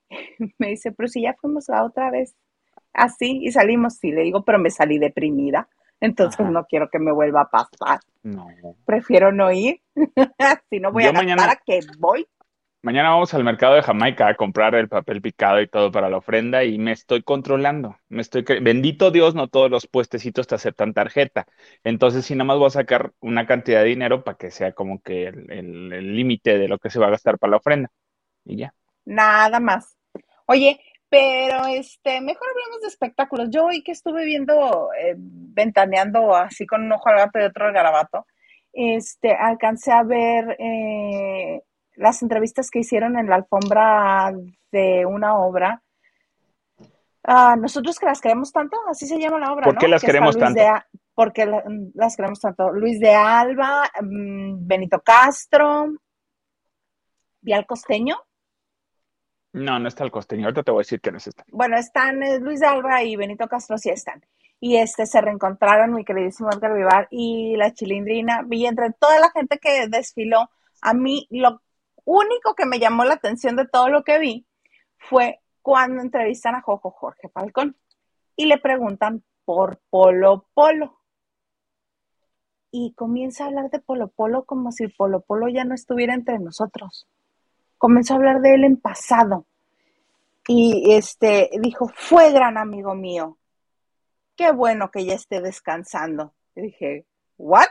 me 0.57 0.69
dice, 0.69 0.91
pero 0.91 1.07
si 1.07 1.23
ya 1.23 1.33
fuimos 1.33 1.67
la 1.67 1.83
otra 1.83 2.09
vez 2.11 2.35
así 2.93 3.39
y 3.41 3.51
salimos, 3.51 3.95
sí, 3.95 4.11
le 4.11 4.21
digo, 4.21 4.43
pero 4.43 4.59
me 4.59 4.69
salí 4.69 4.97
deprimida. 4.99 5.67
Entonces 6.01 6.49
no 6.49 6.65
quiero 6.65 6.89
que 6.89 6.99
me 6.99 7.11
vuelva 7.11 7.41
a 7.41 7.49
pasar. 7.49 7.99
No. 8.23 8.47
Prefiero 8.85 9.33
no 9.33 9.51
ir. 9.51 9.81
si 10.69 10.79
no 10.79 10.93
voy 10.93 11.03
a 11.03 11.11
gastar, 11.11 11.49
¿a 11.49 11.61
qué 11.65 11.81
voy? 11.97 12.25
Mañana 12.81 13.09
vamos 13.09 13.33
al 13.33 13.43
mercado 13.43 13.75
de 13.75 13.81
Jamaica 13.81 14.29
a 14.29 14.35
comprar 14.35 14.73
el 14.73 14.87
papel 14.87 15.21
picado 15.21 15.59
y 15.59 15.67
todo 15.67 15.91
para 15.91 16.09
la 16.09 16.15
ofrenda 16.15 16.63
y 16.63 16.77
me 16.77 16.93
estoy 16.93 17.23
controlando. 17.23 17.97
Me 18.07 18.21
estoy 18.21 18.43
bendito 18.61 19.11
Dios, 19.11 19.35
no 19.35 19.49
todos 19.49 19.69
los 19.69 19.85
puestecitos 19.85 20.47
te 20.47 20.55
aceptan 20.55 20.93
tarjeta. 20.93 21.45
Entonces, 21.83 22.25
si 22.25 22.35
nada 22.35 22.45
más 22.45 22.57
voy 22.57 22.67
a 22.67 22.71
sacar 22.71 23.11
una 23.19 23.45
cantidad 23.45 23.81
de 23.81 23.89
dinero 23.89 24.23
para 24.23 24.37
que 24.37 24.49
sea 24.49 24.71
como 24.71 25.01
que 25.01 25.27
el 25.27 26.15
límite 26.15 26.57
de 26.57 26.69
lo 26.69 26.79
que 26.79 26.89
se 26.89 26.99
va 26.99 27.07
a 27.07 27.11
gastar 27.11 27.37
para 27.37 27.51
la 27.51 27.57
ofrenda. 27.57 27.91
Y 28.45 28.55
ya. 28.55 28.73
Nada 29.03 29.59
más. 29.59 29.97
Oye, 30.45 30.79
pero 31.09 31.65
este, 31.65 32.21
mejor 32.21 32.47
hablemos 32.49 32.81
de 32.81 32.87
espectáculos. 32.87 33.49
Yo 33.49 33.65
hoy 33.65 33.83
que 33.83 33.91
estuve 33.91 34.23
viendo, 34.23 34.89
eh, 34.93 35.15
ventaneando 35.17 36.33
así 36.33 36.65
con 36.65 36.83
un 36.83 36.93
ojo 36.93 37.09
al 37.09 37.17
gato 37.17 37.39
y 37.39 37.43
otro 37.43 37.65
al 37.65 37.73
garabato, 37.73 38.25
este, 38.71 39.33
alcancé 39.33 39.91
a 39.91 40.03
ver 40.03 40.55
eh, 40.59 41.61
las 41.99 42.21
entrevistas 42.21 42.71
que 42.71 42.79
hicieron 42.79 43.17
en 43.17 43.27
la 43.27 43.35
alfombra 43.35 44.33
de 44.71 45.05
una 45.05 45.35
obra. 45.35 45.83
Ah, 47.23 47.55
nosotros 47.59 47.99
que 47.99 48.05
las 48.05 48.21
queremos 48.21 48.51
tanto, 48.51 48.77
así 48.89 49.05
se 49.05 49.19
llama 49.19 49.39
la 49.39 49.51
obra. 49.51 49.65
¿Por 49.65 49.77
qué 49.77 49.87
las 49.87 50.01
queremos 50.01 50.37
tanto? 50.37 50.61
porque 51.13 51.45
las 51.95 52.15
queremos 52.15 52.39
tanto. 52.39 52.71
Luis 52.71 52.97
de 52.97 53.13
Alba, 53.13 53.83
mm, 54.01 54.65
Benito 54.65 55.01
Castro, 55.01 55.87
Vial 57.41 57.65
Costeño. 57.65 58.15
No, 59.51 59.79
no 59.79 59.89
está 59.89 60.05
el 60.05 60.11
costeño. 60.11 60.45
Ahorita 60.45 60.63
te 60.63 60.71
voy 60.71 60.79
a 60.79 60.85
decir 60.85 61.01
quiénes 61.01 61.27
están. 61.27 61.45
Bueno, 61.51 61.75
están 61.75 62.23
eh, 62.23 62.39
Luis 62.39 62.61
de 62.61 62.67
Alba 62.67 63.03
y 63.03 63.17
Benito 63.17 63.47
Castro, 63.49 63.77
sí 63.77 63.89
están. 63.89 64.23
Y 64.61 64.77
este 64.77 65.05
se 65.05 65.19
reencontraron 65.19 65.93
mi 65.93 66.05
queridísimo 66.05 66.49
Edgar 66.51 66.73
Vivar 66.73 67.07
y 67.11 67.57
la 67.57 67.73
Chilindrina. 67.73 68.45
Y 68.49 68.65
entre 68.65 68.91
toda 68.93 69.19
la 69.19 69.29
gente 69.31 69.57
que 69.57 69.87
desfiló, 69.89 70.49
a 70.81 70.93
mí 70.93 71.27
lo 71.31 71.61
único 72.17 72.55
que 72.55 72.65
me 72.65 72.79
llamó 72.79 73.03
la 73.05 73.15
atención 73.15 73.55
de 73.55 73.67
todo 73.67 73.89
lo 73.89 74.03
que 74.03 74.19
vi 74.19 74.45
fue 74.97 75.39
cuando 75.61 76.01
entrevistan 76.01 76.55
a 76.55 76.61
Jojo 76.61 76.91
Jorge 76.91 77.29
Falcón 77.29 77.75
y 78.35 78.45
le 78.45 78.57
preguntan 78.57 79.23
por 79.45 79.79
Polo 79.89 80.45
Polo. 80.53 80.99
Y 82.71 82.93
comienza 82.93 83.43
a 83.43 83.47
hablar 83.47 83.69
de 83.69 83.79
Polo 83.79 84.09
Polo 84.09 84.45
como 84.45 84.71
si 84.71 84.87
Polo 84.87 85.21
Polo 85.21 85.47
ya 85.49 85.65
no 85.65 85.75
estuviera 85.75 86.13
entre 86.13 86.39
nosotros 86.39 87.07
comenzó 87.79 88.13
a 88.13 88.17
hablar 88.17 88.41
de 88.41 88.53
él 88.53 88.63
en 88.65 88.77
pasado. 88.77 89.47
Y 90.47 90.93
este 90.93 91.49
dijo, 91.59 91.89
fue 91.95 92.31
gran 92.31 92.57
amigo 92.57 92.93
mío. 92.93 93.37
Qué 94.35 94.51
bueno 94.51 94.91
que 94.91 95.05
ya 95.05 95.15
esté 95.15 95.41
descansando. 95.41 96.33
Y 96.55 96.61
dije, 96.61 97.05
¿what? 97.37 97.67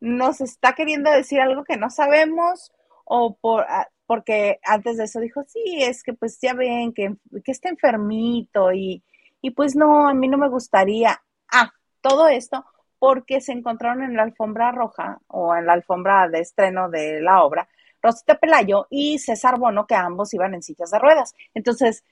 ¿Nos 0.00 0.40
está 0.40 0.74
queriendo 0.74 1.10
decir 1.10 1.40
algo 1.40 1.64
que 1.64 1.76
no 1.76 1.90
sabemos? 1.90 2.72
O 3.10 3.36
por, 3.36 3.64
ah, 3.68 3.88
porque 4.06 4.58
antes 4.64 4.96
de 4.96 5.04
eso 5.04 5.20
dijo, 5.20 5.42
sí, 5.46 5.82
es 5.82 6.02
que 6.02 6.12
pues 6.12 6.38
ya 6.40 6.54
ven 6.54 6.92
que, 6.92 7.16
que 7.44 7.52
está 7.52 7.68
enfermito 7.68 8.72
y, 8.72 9.02
y 9.40 9.50
pues 9.52 9.76
no, 9.76 10.08
a 10.08 10.14
mí 10.14 10.28
no 10.28 10.38
me 10.38 10.48
gustaría. 10.48 11.20
Ah, 11.50 11.72
todo 12.00 12.28
esto 12.28 12.64
porque 12.98 13.40
se 13.40 13.52
encontraron 13.52 14.02
en 14.02 14.16
la 14.16 14.24
alfombra 14.24 14.72
roja 14.72 15.20
o 15.28 15.54
en 15.54 15.66
la 15.66 15.74
alfombra 15.74 16.28
de 16.28 16.40
estreno 16.40 16.90
de 16.90 17.20
la 17.20 17.44
obra 17.44 17.68
Rosita 18.02 18.38
Pelayo 18.38 18.86
y 18.90 19.18
César 19.18 19.58
Bono, 19.58 19.86
que 19.86 19.94
ambos 19.94 20.32
iban 20.34 20.54
en 20.54 20.62
sillas 20.62 20.90
de 20.90 20.98
ruedas. 20.98 21.34
Entonces, 21.54 22.04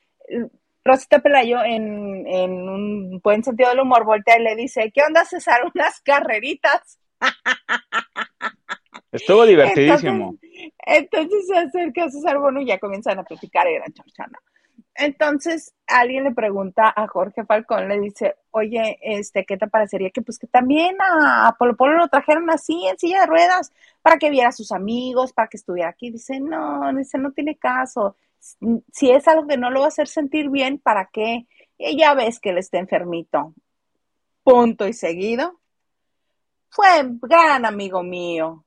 Rosita 0.83 1.19
Pelayo, 1.19 1.63
en, 1.63 2.51
un 2.51 3.19
buen 3.23 3.43
sentido 3.43 3.69
del 3.69 3.79
humor, 3.79 4.05
voltea 4.05 4.39
y 4.39 4.43
le 4.43 4.55
dice, 4.55 4.91
¿qué 4.93 5.01
onda, 5.07 5.25
César? 5.25 5.61
Unas 5.75 6.01
carreritas. 6.01 6.99
Estuvo 9.11 9.45
divertidísimo. 9.45 10.35
Entonces, 10.41 10.46
se 11.45 11.57
acerca 11.57 12.05
a 12.05 12.09
César 12.09 12.39
Bono 12.39 12.61
y 12.61 12.65
ya 12.67 12.79
comienzan 12.79 13.19
a 13.19 13.23
platicar 13.23 13.67
y 13.69 13.75
era 13.75 13.85
chorchana. 13.91 14.39
Entonces, 14.99 15.75
alguien 15.85 16.23
le 16.23 16.31
pregunta 16.31 16.91
a 16.95 17.07
Jorge 17.07 17.45
Falcón, 17.45 17.87
le 17.87 17.99
dice, 17.99 18.35
oye, 18.49 18.97
este, 19.01 19.45
¿qué 19.45 19.55
te 19.55 19.67
parecería 19.67 20.09
que 20.09 20.23
pues 20.23 20.39
que 20.39 20.47
también 20.47 20.97
a, 20.99 21.55
Polo 21.59 21.75
Polo 21.75 21.97
lo 21.97 22.07
trajeran 22.07 22.49
así 22.49 22.87
en 22.87 22.97
silla 22.97 23.21
de 23.21 23.27
ruedas 23.27 23.71
para 24.01 24.17
que 24.17 24.31
viera 24.31 24.49
a 24.49 24.53
sus 24.53 24.71
amigos, 24.71 25.33
para 25.33 25.49
que 25.49 25.57
estuviera 25.57 25.89
aquí? 25.89 26.09
Dice, 26.09 26.39
no, 26.39 26.91
dice, 26.95 27.19
no 27.19 27.31
tiene 27.31 27.57
caso. 27.57 28.15
Si 28.91 29.11
es 29.11 29.27
algo 29.27 29.45
que 29.47 29.57
no 29.57 29.69
lo 29.69 29.81
va 29.81 29.85
a 29.85 29.89
hacer 29.89 30.07
sentir 30.07 30.49
bien, 30.49 30.79
¿para 30.79 31.09
qué? 31.13 31.45
Ya 31.77 32.15
ves 32.15 32.39
que 32.39 32.49
él 32.49 32.57
está 32.57 32.79
enfermito. 32.79 33.53
Punto 34.43 34.87
y 34.87 34.93
seguido. 34.93 35.59
Fue 36.69 36.87
gran 37.21 37.65
amigo 37.65 38.01
mío. 38.01 38.65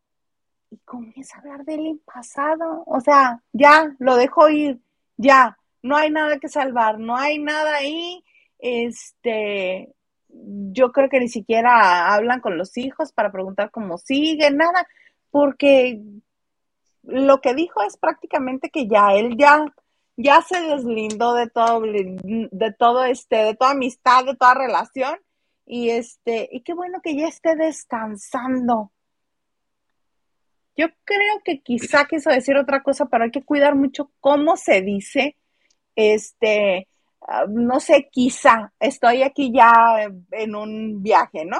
Y 0.70 0.78
comienza 0.78 1.36
a 1.36 1.40
hablar 1.40 1.64
de 1.64 1.74
él 1.74 1.86
en 1.86 1.98
pasado. 1.98 2.84
O 2.86 3.00
sea, 3.00 3.42
ya, 3.52 3.94
lo 3.98 4.16
dejó 4.16 4.48
ir, 4.48 4.80
ya 5.16 5.58
no 5.82 5.96
hay 5.96 6.10
nada 6.10 6.38
que 6.38 6.48
salvar, 6.48 6.98
no 6.98 7.16
hay 7.16 7.38
nada 7.38 7.76
ahí. 7.76 8.22
Este, 8.58 9.94
yo 10.28 10.92
creo 10.92 11.08
que 11.08 11.20
ni 11.20 11.28
siquiera 11.28 12.14
hablan 12.14 12.40
con 12.40 12.56
los 12.58 12.76
hijos 12.76 13.12
para 13.12 13.32
preguntar 13.32 13.70
cómo 13.70 13.98
siguen, 13.98 14.56
nada, 14.56 14.86
porque 15.30 16.00
lo 17.02 17.40
que 17.40 17.54
dijo 17.54 17.82
es 17.82 17.96
prácticamente 17.96 18.70
que 18.70 18.86
ya 18.86 19.14
él 19.14 19.36
ya 19.36 19.64
ya 20.16 20.42
se 20.42 20.60
deslindó 20.60 21.32
de 21.34 21.48
todo 21.48 21.80
de 21.80 22.74
todo 22.78 23.04
este 23.04 23.36
de 23.36 23.54
toda 23.54 23.70
amistad, 23.70 24.24
de 24.24 24.36
toda 24.36 24.54
relación 24.54 25.16
y 25.64 25.90
este 25.90 26.48
y 26.52 26.60
qué 26.60 26.74
bueno 26.74 27.00
que 27.02 27.16
ya 27.16 27.26
esté 27.26 27.56
descansando. 27.56 28.92
Yo 30.76 30.86
creo 31.04 31.40
que 31.44 31.60
quizá 31.60 32.06
quiso 32.06 32.30
decir 32.30 32.56
otra 32.56 32.82
cosa, 32.82 33.06
pero 33.06 33.24
hay 33.24 33.30
que 33.30 33.44
cuidar 33.44 33.74
mucho 33.74 34.10
cómo 34.20 34.56
se 34.56 34.82
dice 34.82 35.36
este, 35.96 36.88
ah, 37.26 37.46
no 37.48 37.80
sé, 37.80 38.08
quizá, 38.10 38.72
estoy 38.80 39.22
aquí 39.22 39.52
ya 39.52 40.08
en 40.32 40.54
un 40.54 41.02
viaje, 41.02 41.44
¿no? 41.44 41.58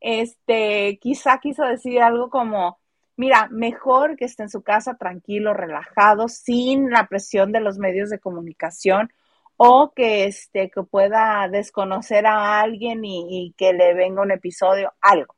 Este, 0.00 0.98
quizá 1.00 1.38
quiso 1.38 1.64
decir 1.64 2.00
algo 2.00 2.30
como, 2.30 2.78
mira, 3.16 3.48
mejor 3.50 4.16
que 4.16 4.24
esté 4.26 4.44
en 4.44 4.50
su 4.50 4.62
casa 4.62 4.94
tranquilo, 4.96 5.54
relajado, 5.54 6.28
sin 6.28 6.90
la 6.90 7.06
presión 7.06 7.52
de 7.52 7.60
los 7.60 7.78
medios 7.78 8.10
de 8.10 8.20
comunicación 8.20 9.12
o 9.56 9.92
que, 9.94 10.24
este, 10.24 10.70
que 10.70 10.82
pueda 10.84 11.48
desconocer 11.48 12.26
a 12.26 12.60
alguien 12.60 13.04
y, 13.04 13.26
y 13.46 13.52
que 13.52 13.72
le 13.74 13.94
venga 13.94 14.22
un 14.22 14.30
episodio, 14.30 14.94
algo, 15.00 15.36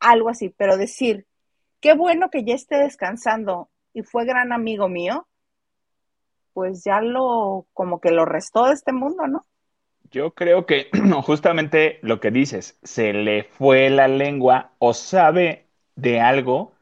algo 0.00 0.28
así, 0.28 0.50
pero 0.50 0.76
decir, 0.76 1.26
qué 1.80 1.94
bueno 1.94 2.30
que 2.30 2.44
ya 2.44 2.54
esté 2.54 2.76
descansando 2.76 3.68
y 3.92 4.02
fue 4.02 4.24
gran 4.24 4.52
amigo 4.52 4.88
mío, 4.88 5.26
pues 6.52 6.82
ya 6.84 7.00
lo, 7.00 7.66
como 7.72 8.00
que 8.00 8.10
lo 8.10 8.24
restó 8.24 8.66
de 8.66 8.74
este 8.74 8.92
mundo, 8.92 9.26
¿no? 9.26 9.46
Yo 10.10 10.32
creo 10.32 10.66
que 10.66 10.88
justamente 11.22 11.98
lo 12.02 12.20
que 12.20 12.30
dices, 12.30 12.78
se 12.82 13.12
le 13.12 13.44
fue 13.44 13.90
la 13.90 14.08
lengua 14.08 14.72
o 14.78 14.94
sabe 14.94 15.66
de 15.96 16.20
algo 16.20 16.72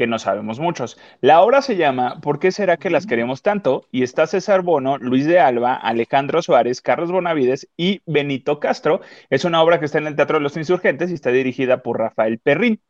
que 0.00 0.06
no 0.06 0.18
sabemos 0.18 0.58
muchos. 0.58 0.98
La 1.20 1.42
obra 1.42 1.60
se 1.60 1.76
llama 1.76 2.22
¿Por 2.22 2.38
qué 2.38 2.52
será 2.52 2.78
que 2.78 2.88
las 2.88 3.06
queremos 3.06 3.42
tanto? 3.42 3.86
Y 3.92 4.02
está 4.02 4.26
César 4.26 4.62
Bono, 4.62 4.96
Luis 4.96 5.26
de 5.26 5.38
Alba, 5.38 5.74
Alejandro 5.74 6.40
Suárez, 6.40 6.80
Carlos 6.80 7.12
Bonavides 7.12 7.68
y 7.76 8.00
Benito 8.06 8.60
Castro. 8.60 9.02
Es 9.28 9.44
una 9.44 9.62
obra 9.62 9.78
que 9.78 9.84
está 9.84 9.98
en 9.98 10.06
el 10.06 10.16
Teatro 10.16 10.38
de 10.38 10.42
los 10.42 10.56
Insurgentes 10.56 11.10
y 11.10 11.14
está 11.14 11.30
dirigida 11.30 11.82
por 11.82 11.98
Rafael 11.98 12.38
Perrín. 12.38 12.80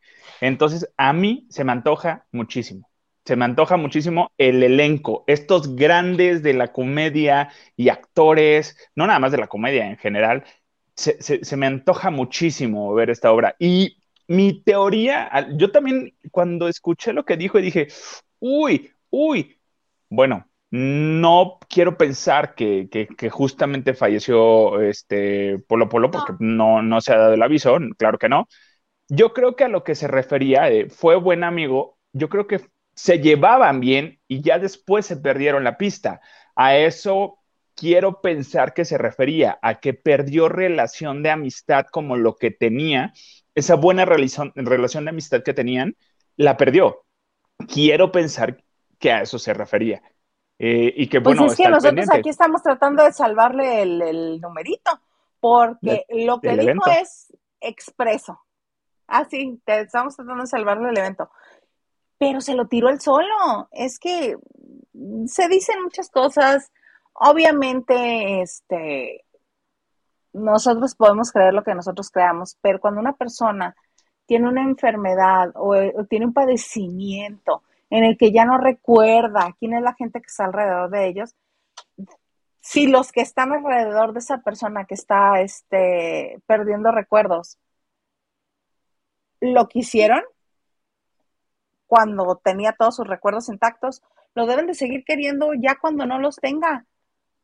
Entonces, 0.41 0.89
a 0.97 1.13
mí 1.13 1.47
se 1.51 1.65
me 1.65 1.73
antoja 1.73 2.27
muchísimo 2.33 2.91
se 3.25 3.37
me 3.37 3.45
antoja 3.45 3.77
muchísimo 3.77 4.33
el 4.39 4.63
elenco, 4.63 5.25
estos 5.27 5.77
grandes 5.77 6.43
de 6.43 6.55
la 6.55 6.73
comedia 6.73 7.51
y 7.77 7.89
actores, 7.89 8.77
no 8.97 9.07
nada 9.07 9.19
más 9.19 9.31
de 9.31 9.39
la 9.39 9.47
comedia 9.47 9.87
en 9.87 9.97
general, 9.99 10.45
se, 10.95 11.57
me 11.57 11.67
antoja 11.67 12.11
muchísimo 12.11 12.93
ver 12.95 13.11
esta 13.11 13.33
obra. 13.33 13.57
Y 13.59 13.99
mi 14.27 14.63
teoría, 14.63 15.49
yo 15.57 15.71
también 15.71 16.15
cuando 16.31 16.69
escuché 16.69 17.13
lo 17.13 17.25
que 17.25 17.37
dijo 17.37 17.59
y 17.59 17.63
dije, 17.63 17.89
uy, 18.39 18.91
uy, 19.11 19.61
bueno, 20.09 20.47
no 20.71 21.59
quiero 21.69 21.97
pensar 21.97 22.55
que, 22.55 23.09
justamente 23.31 23.95
falleció 23.95 24.81
este 24.81 25.59
Polo 25.69 25.89
Polo 25.89 26.11
porque 26.11 26.33
no. 26.39 26.83
no, 26.83 27.01
se 27.01 27.13
ha 27.13 27.19
dado 27.19 27.35
el 27.35 27.43
aviso, 27.43 27.79
claro 27.97 28.19
que 28.19 28.29
no. 28.29 28.49
Yo 29.11 29.33
creo 29.33 29.57
que 29.57 29.65
a 29.65 29.69
lo 29.69 29.83
que 29.83 29.97
se 29.97 30.07
refería, 30.07 30.69
eh, 30.71 30.89
fue 30.89 31.17
buen 31.17 31.43
amigo, 31.43 31.99
yo 32.13 32.29
creo 32.29 32.47
que 32.47 32.61
se 32.95 33.19
llevaban 33.19 33.81
bien 33.81 34.21
y 34.29 34.41
ya 34.41 34.61
después 34.61 35.05
se 35.05 35.17
perdieron 35.17 35.65
la 35.65 35.77
pista. 35.77 36.21
A 36.55 36.77
eso 36.77 37.39
quiero 37.75 38.21
pensar 38.21 38.73
que 38.73 38.85
se 38.85 38.99
refería, 38.99 39.59
a 39.63 39.81
que 39.81 39.95
perdió 39.95 40.49
relación 40.49 41.25
de 41.25 41.31
amistad 41.31 41.87
como 41.91 42.17
lo 42.17 42.37
que 42.37 42.53
tenía, 42.53 43.13
esa 43.57 43.75
buena 43.75 44.05
relación, 44.05 44.53
de 44.55 45.11
amistad 45.11 45.43
que 45.43 45.55
tenían, 45.55 45.97
la 46.37 46.57
perdió. 46.57 47.05
Quiero 47.67 48.13
pensar 48.13 48.63
que 49.01 49.11
a 49.11 49.23
eso 49.23 49.41
se 49.41 49.55
refería. 49.55 50.03
Eh, 50.59 50.93
y 50.95 51.09
que 51.09 51.21
pues 51.21 51.37
bueno, 51.37 51.51
es 51.51 51.59
que 51.59 51.69
nosotros 51.69 52.11
aquí 52.13 52.29
estamos 52.29 52.63
tratando 52.63 53.03
de 53.03 53.13
salvarle 53.13 53.83
el, 53.83 54.41
numerito, 54.41 55.01
porque 55.41 56.05
lo 56.11 56.41
que 56.41 56.57
dijo 56.57 56.83
es 57.01 57.35
expreso. 57.61 58.39
Ah, 59.11 59.27
sí, 59.29 59.61
estamos 59.67 60.17
tratando 60.17 60.43
de 60.43 60.47
salvarle 60.47 60.91
el 60.91 60.99
evento 60.99 61.31
pero 62.21 62.43
se 62.43 62.55
lo 62.55 62.69
tiró 62.69 62.91
él 62.91 63.01
solo. 63.01 63.71
Es 63.73 63.99
que 63.99 64.37
se 65.27 65.49
dicen 65.49 65.83
muchas 65.83 66.11
cosas. 66.11 66.71
Obviamente, 67.15 68.43
este, 68.43 69.25
nosotros 70.35 70.95
podemos 70.95 71.33
creer 71.33 71.55
lo 71.55 71.65
que 71.65 71.75
nosotros 71.75 72.11
creamos, 72.11 72.59
pero 72.61 72.79
cuando 72.79 73.01
una 73.01 73.15
persona 73.15 73.75
tiene 74.27 74.49
una 74.49 74.63
enfermedad 74.63 75.51
o, 75.55 75.75
tiene 76.11 76.27
un 76.27 76.35
padecimiento 76.35 77.63
en 77.89 78.05
el 78.05 78.19
que 78.19 78.33
ya 78.33 78.45
no 78.45 78.59
recuerda 78.59 79.57
quién 79.59 79.73
es 79.73 79.83
la 79.83 79.95
gente 79.95 80.21
que 80.21 80.27
está 80.27 80.45
alrededor 80.45 80.91
de 80.91 81.09
ellos, 81.09 81.35
si 82.61 82.87
los 82.87 83.13
que 83.13 83.23
están 83.23 83.53
alrededor 83.53 84.13
de 84.13 84.19
esa 84.19 84.43
persona 84.43 84.85
que 84.85 84.95
está 84.95 85.41
este, 85.41 86.39
perdiendo 86.47 86.93
recuerdos 86.93 87.59
lo 89.41 89.69
quisieron, 89.69 90.23
cuando 91.87 92.41
tenía 92.43 92.73
todos 92.73 92.97
sus 92.97 93.07
recuerdos 93.07 93.49
intactos, 93.49 94.03
lo 94.35 94.47
deben 94.47 94.67
de 94.67 94.75
seguir 94.75 95.05
queriendo 95.05 95.53
ya 95.55 95.77
cuando 95.81 96.07
no 96.07 96.19
los 96.19 96.37
tenga. 96.37 96.87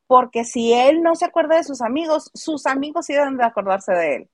Porque 0.07 0.45
si 0.45 0.73
él 0.73 1.03
no 1.03 1.17
se 1.17 1.25
acuerda 1.25 1.57
de 1.57 1.65
sus 1.65 1.83
amigos, 1.83 2.31
sus 2.33 2.67
amigos 2.67 3.07
sí 3.07 3.15
deben 3.15 3.37
de 3.37 3.45
acordarse 3.45 3.93
de 3.93 4.17
él. 4.17 4.29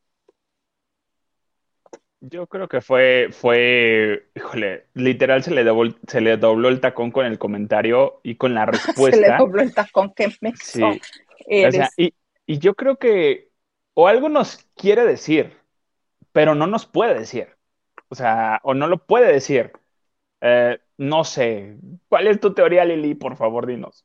Yo 2.20 2.46
creo 2.46 2.68
que 2.68 2.80
fue, 2.80 3.30
fue, 3.32 4.28
híjole, 4.34 4.86
literal 4.94 5.42
se 5.42 5.50
le, 5.50 5.64
dobló, 5.64 5.94
se 6.06 6.20
le 6.20 6.36
dobló 6.36 6.68
el 6.68 6.80
tacón 6.80 7.10
con 7.10 7.26
el 7.26 7.38
comentario 7.38 8.20
y 8.22 8.36
con 8.36 8.54
la 8.54 8.66
respuesta. 8.66 9.16
se 9.16 9.28
le 9.28 9.36
dobló 9.36 9.62
el 9.62 9.74
tacón, 9.74 10.12
que 10.14 10.28
me 10.40 10.54
sí. 10.56 10.82
O 10.84 11.70
sea, 11.72 11.90
y, 11.96 12.14
y 12.46 12.58
yo 12.58 12.74
creo 12.74 12.96
que 12.96 13.50
o 13.94 14.08
algo 14.08 14.28
nos 14.28 14.66
quiere 14.74 15.04
decir, 15.04 15.56
pero 16.32 16.54
no 16.54 16.66
nos 16.66 16.86
puede 16.86 17.14
decir. 17.14 17.56
O 18.08 18.14
sea, 18.14 18.60
o 18.62 18.74
no 18.74 18.86
lo 18.86 19.06
puede 19.06 19.32
decir. 19.32 19.72
Eh, 20.40 20.78
no 20.98 21.24
sé. 21.24 21.76
¿Cuál 22.08 22.26
es 22.26 22.40
tu 22.40 22.52
teoría, 22.52 22.84
Lili? 22.84 23.14
Por 23.14 23.36
favor, 23.36 23.66
dinos. 23.66 24.04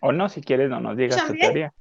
O 0.00 0.12
no, 0.12 0.28
si 0.28 0.42
quieres, 0.42 0.70
no 0.70 0.80
nos 0.80 0.96
digas 0.96 1.26
tu 1.26 1.34
teoría. 1.34 1.72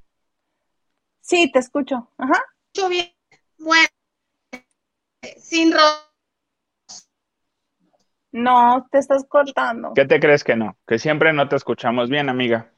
Sí, 1.21 1.51
te 1.51 1.59
escucho. 1.59 2.09
Ajá. 2.17 2.43
Escucho 2.73 2.89
bien. 2.89 3.11
Bueno, 3.57 3.87
sin 5.37 5.73
No, 8.31 8.87
te 8.91 8.97
estás 8.97 9.25
cortando. 9.27 9.93
¿Qué 9.93 10.05
te 10.05 10.19
crees 10.19 10.43
que 10.43 10.55
no? 10.55 10.77
Que 10.87 10.99
siempre 10.99 11.33
no 11.33 11.47
te 11.47 11.55
escuchamos 11.55 12.09
bien, 12.09 12.29
amiga. 12.29 12.71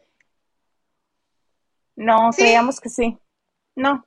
No, 1.95 2.31
creíamos 2.35 2.79
que 2.79 2.89
sí. 2.89 3.17
No. 3.75 4.05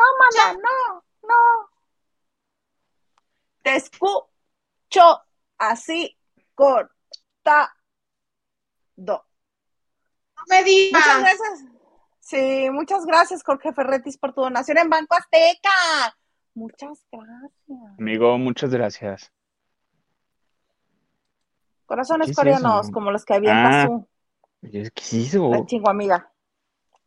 No, 0.00 0.06
mamá, 0.18 0.54
no, 0.54 1.04
no. 1.28 1.70
Te 3.62 3.76
escucho 3.76 5.22
así 5.58 6.16
cortado. 6.54 7.68
No 8.96 9.22
me 10.48 10.64
digas. 10.64 11.02
Muchas 11.02 11.20
gracias. 11.20 11.64
Sí, 12.20 12.70
muchas 12.70 13.04
gracias, 13.04 13.42
Jorge 13.44 13.72
Ferretis, 13.74 14.16
por 14.16 14.32
tu 14.32 14.40
donación 14.40 14.78
en 14.78 14.88
Banco 14.88 15.16
Azteca. 15.16 16.16
Muchas 16.54 17.06
gracias. 17.12 17.98
Amigo, 17.98 18.38
muchas 18.38 18.70
gracias. 18.70 19.30
Corazones 21.84 22.34
coreanos, 22.34 22.90
como 22.90 23.10
los 23.10 23.24
que 23.24 23.34
había 23.34 23.84
ah, 23.84 24.00
¿Qué 24.62 24.82
es 24.82 25.12
eso? 25.12 25.50
La 25.50 25.66
chingo 25.66 25.90
amiga. 25.90 26.29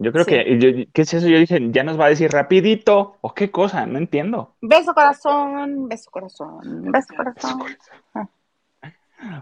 Yo 0.04 0.12
creo 0.12 0.26
que, 0.26 0.90
¿qué 0.92 1.02
es 1.02 1.14
eso? 1.14 1.28
Yo 1.30 1.40
dije, 1.40 1.60
ya 1.72 1.84
nos 1.84 1.98
va 1.98 2.08
a 2.08 2.10
decir 2.10 2.30
rapidito, 2.30 3.16
o 3.22 3.34
qué 3.34 3.50
cosa, 3.50 3.86
no 3.86 3.98
entiendo. 3.98 4.56
Beso 4.60 4.94
corazón, 4.94 5.88
beso 5.88 6.12
corazón, 6.12 6.92
beso 6.92 7.14
corazón. 7.16 7.78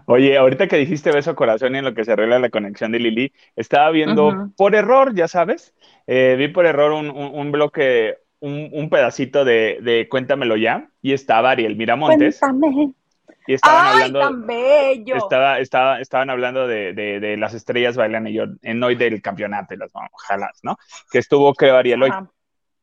Oye, 0.06 0.38
ahorita 0.38 0.68
que 0.68 0.76
dijiste 0.76 1.10
beso 1.10 1.34
corazón 1.34 1.74
y 1.74 1.78
en 1.78 1.84
lo 1.84 1.94
que 1.94 2.04
se 2.04 2.12
arregla 2.12 2.38
la 2.38 2.50
conexión 2.50 2.92
de 2.92 3.00
Lili, 3.00 3.32
estaba 3.56 3.90
viendo 3.90 4.50
por 4.56 4.76
error, 4.76 5.16
ya 5.16 5.26
sabes, 5.26 5.74
eh, 6.06 6.36
vi 6.38 6.46
por 6.46 6.66
error 6.66 6.92
un, 6.92 7.50
bloque, 7.50 8.18
un, 8.38 8.88
pedacito 8.88 9.44
de, 9.44 10.06
Cuéntamelo 10.08 10.56
ya, 10.56 10.90
y 11.02 11.12
estaba 11.12 11.50
Ariel 11.50 11.74
Miramontes. 11.74 12.38
Cuéntame. 12.38 12.94
Y 13.46 13.54
estaban 13.54 13.86
hablando. 13.86 14.20
Tan 14.20 14.46
bello. 14.46 15.16
Estaba, 15.16 15.58
estaba, 15.58 16.00
estaban 16.00 16.30
hablando 16.30 16.66
de, 16.66 17.36
las 17.38 17.54
estrellas 17.54 17.96
bailan 17.96 18.26
y 18.26 18.34
yo, 18.34 18.44
en 18.62 18.82
hoy 18.82 18.94
del 18.94 19.20
campeonato, 19.22 19.74
las 19.76 19.90
ojalá, 20.12 20.50
¿no? 20.62 20.76
Que 21.10 21.18
estuvo, 21.18 21.52
creo, 21.54 21.76
Ariel 21.76 22.02
hoy. 22.02 22.10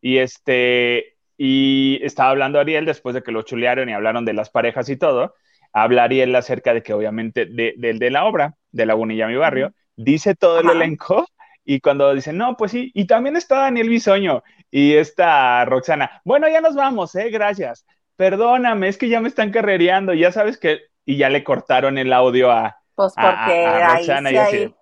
Y 0.02 0.18
este, 0.18 1.18
y 1.38 2.00
estaba 2.04 2.30
hablando 2.30 2.60
Ariel 2.60 2.86
después 2.86 3.14
de 3.16 3.24
que 3.24 3.32
lo 3.32 3.44
chulearon 3.44 3.90
y 3.90 3.94
hablaron 3.94 4.26
de 4.26 4.34
las 4.34 4.50
parejas 4.50 4.90
y 4.90 4.98
todo. 4.98 5.36
Habla 5.72 6.04
Ariel 6.04 6.36
acerca 6.36 6.74
de 6.74 6.82
que, 6.82 6.94
obviamente, 6.94 7.46
de, 7.46 7.74
de, 7.78 8.10
la 8.10 8.26
obra 8.26 8.56
de 8.72 8.86
Lagunilla, 8.86 9.28
mi 9.28 9.36
barrio, 9.36 9.74
dice 9.96 10.36
todo 10.36 10.60
el 10.60 10.70
elenco. 10.70 11.26
Y 11.64 11.82
cuando 11.82 12.14
dicen, 12.16 12.38
no, 12.38 12.58
pues 12.58 12.72
sí, 12.72 12.90
y 12.96 13.06
también 13.06 13.36
está 13.36 13.60
Daniel 13.60 13.90
Bisoño 13.90 14.42
y 14.72 14.94
está 14.94 15.64
Roxana. 15.66 16.22
Bueno, 16.26 16.48
ya 16.50 16.62
nos 16.62 16.74
vamos, 16.74 17.14
¿eh? 17.14 17.30
Gracias 17.30 17.86
perdóname, 18.20 18.90
es 18.90 18.98
que 18.98 19.08
ya 19.08 19.22
me 19.22 19.30
están 19.30 19.50
carrereando, 19.50 20.14
ya 20.14 20.34
sabes 20.34 20.58
que, 20.58 20.82
y 21.06 21.18
ya 21.18 21.30
le 21.30 21.42
cortaron 21.42 21.98
el 21.98 22.12
audio 22.12 22.52
a, 22.52 22.78
pues 22.94 23.14
porque 23.16 23.66
ahí, 23.66 24.04
sí, 24.04 24.12
ahí. 24.12 24.76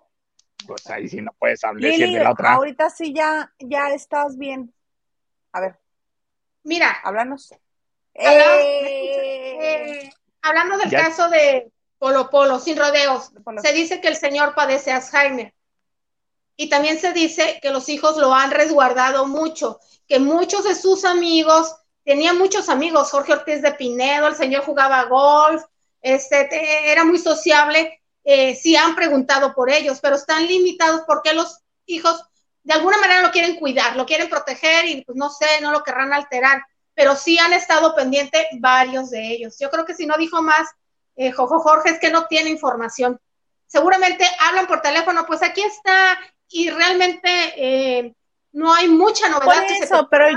pues 0.65 0.89
ahí 0.89 1.07
sí 1.07 1.21
no 1.21 1.31
puedes 1.37 1.63
hablar 1.63 1.91
de 1.91 2.07
la 2.07 2.31
otra. 2.31 2.53
Ahorita 2.53 2.89
sí 2.89 3.13
ya, 3.13 3.53
ya 3.59 3.89
estás 3.89 4.39
bien. 4.39 4.73
A 5.51 5.59
ver. 5.59 5.77
Mira. 6.63 6.97
Háblanos. 7.03 7.53
Eh, 8.15 10.09
hablando 10.41 10.79
del 10.79 10.89
caso 10.89 11.29
de 11.29 11.71
Polo 11.99 12.31
Polo, 12.31 12.57
sin 12.57 12.75
rodeos, 12.75 13.31
se 13.61 13.71
dice 13.73 14.01
que 14.01 14.07
el 14.07 14.15
señor 14.15 14.55
padece 14.55 14.91
Alzheimer. 14.91 15.53
Y 16.55 16.69
también 16.69 16.97
se 16.97 17.13
dice 17.13 17.59
que 17.61 17.69
los 17.69 17.87
hijos 17.87 18.17
lo 18.17 18.33
han 18.33 18.49
resguardado 18.49 19.27
mucho, 19.27 19.79
que 20.07 20.17
muchos 20.17 20.63
de 20.63 20.73
sus 20.73 21.05
amigos 21.05 21.75
tenía 22.07 22.33
muchos 22.33 22.69
amigos, 22.69 23.11
Jorge 23.11 23.33
Ortiz 23.33 23.61
de 23.61 23.73
Pinedo, 23.73 24.27
el 24.27 24.35
señor 24.35 24.63
jugaba 24.63 25.03
golf, 25.03 25.61
este, 26.01 26.89
era 26.89 27.03
muy 27.03 27.19
sociable, 27.19 28.01
eh, 28.23 28.55
sí 28.55 28.77
han 28.77 28.95
preguntado 28.95 29.53
por 29.53 29.69
ellos, 29.69 29.99
pero 30.01 30.15
están 30.15 30.47
limitados 30.47 31.01
porque 31.05 31.33
los 31.33 31.59
hijos 31.85 32.23
de 32.63 32.73
alguna 32.75 32.97
manera 32.97 33.21
lo 33.23 33.31
quieren 33.31 33.57
cuidar, 33.57 33.97
lo 33.97 34.05
quieren 34.05 34.29
proteger 34.29 34.85
y 34.85 35.03
pues 35.03 35.17
no 35.17 35.29
sé, 35.29 35.59
no 35.61 35.73
lo 35.73 35.83
querrán 35.83 36.13
alterar, 36.13 36.63
pero 36.93 37.13
sí 37.17 37.37
han 37.39 37.51
estado 37.51 37.93
pendientes 37.93 38.45
varios 38.59 39.09
de 39.09 39.27
ellos. 39.33 39.57
Yo 39.59 39.69
creo 39.69 39.83
que 39.83 39.93
si 39.93 40.05
no 40.05 40.15
dijo 40.17 40.41
más, 40.41 40.65
eh, 41.17 41.33
Jojo 41.33 41.59
Jorge, 41.59 41.89
es 41.89 41.99
que 41.99 42.09
no 42.09 42.25
tiene 42.27 42.49
información. 42.49 43.19
Seguramente 43.65 44.25
hablan 44.39 44.65
por 44.65 44.81
teléfono, 44.81 45.25
pues 45.25 45.43
aquí 45.43 45.61
está, 45.61 46.17
y 46.47 46.69
realmente 46.69 47.29
eh, 47.57 48.15
no 48.53 48.73
hay 48.73 48.87
mucha 48.87 49.27
novedad. 49.27 49.43
Por 49.45 49.63
eso, 49.63 50.07
pero 50.09 50.27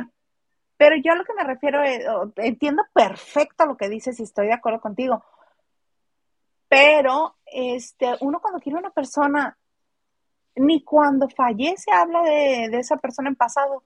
pero 0.81 0.97
yo 0.97 1.13
a 1.13 1.17
lo 1.17 1.27
que 1.27 1.35
me 1.35 1.45
refiero, 1.45 1.83
es, 1.83 2.07
entiendo 2.37 2.83
perfecto 2.95 3.67
lo 3.67 3.77
que 3.77 3.91
dices 3.91 4.19
y 4.19 4.23
estoy 4.23 4.47
de 4.47 4.55
acuerdo 4.55 4.81
contigo. 4.81 5.23
Pero 6.69 7.37
este, 7.45 8.17
uno 8.23 8.41
cuando 8.41 8.61
quiere 8.61 8.79
una 8.79 8.89
persona, 8.89 9.59
ni 10.55 10.83
cuando 10.83 11.29
fallece 11.29 11.93
habla 11.93 12.23
de, 12.23 12.79
esa 12.79 12.97
persona 12.97 13.29
en 13.29 13.37
pasado. 13.37 13.85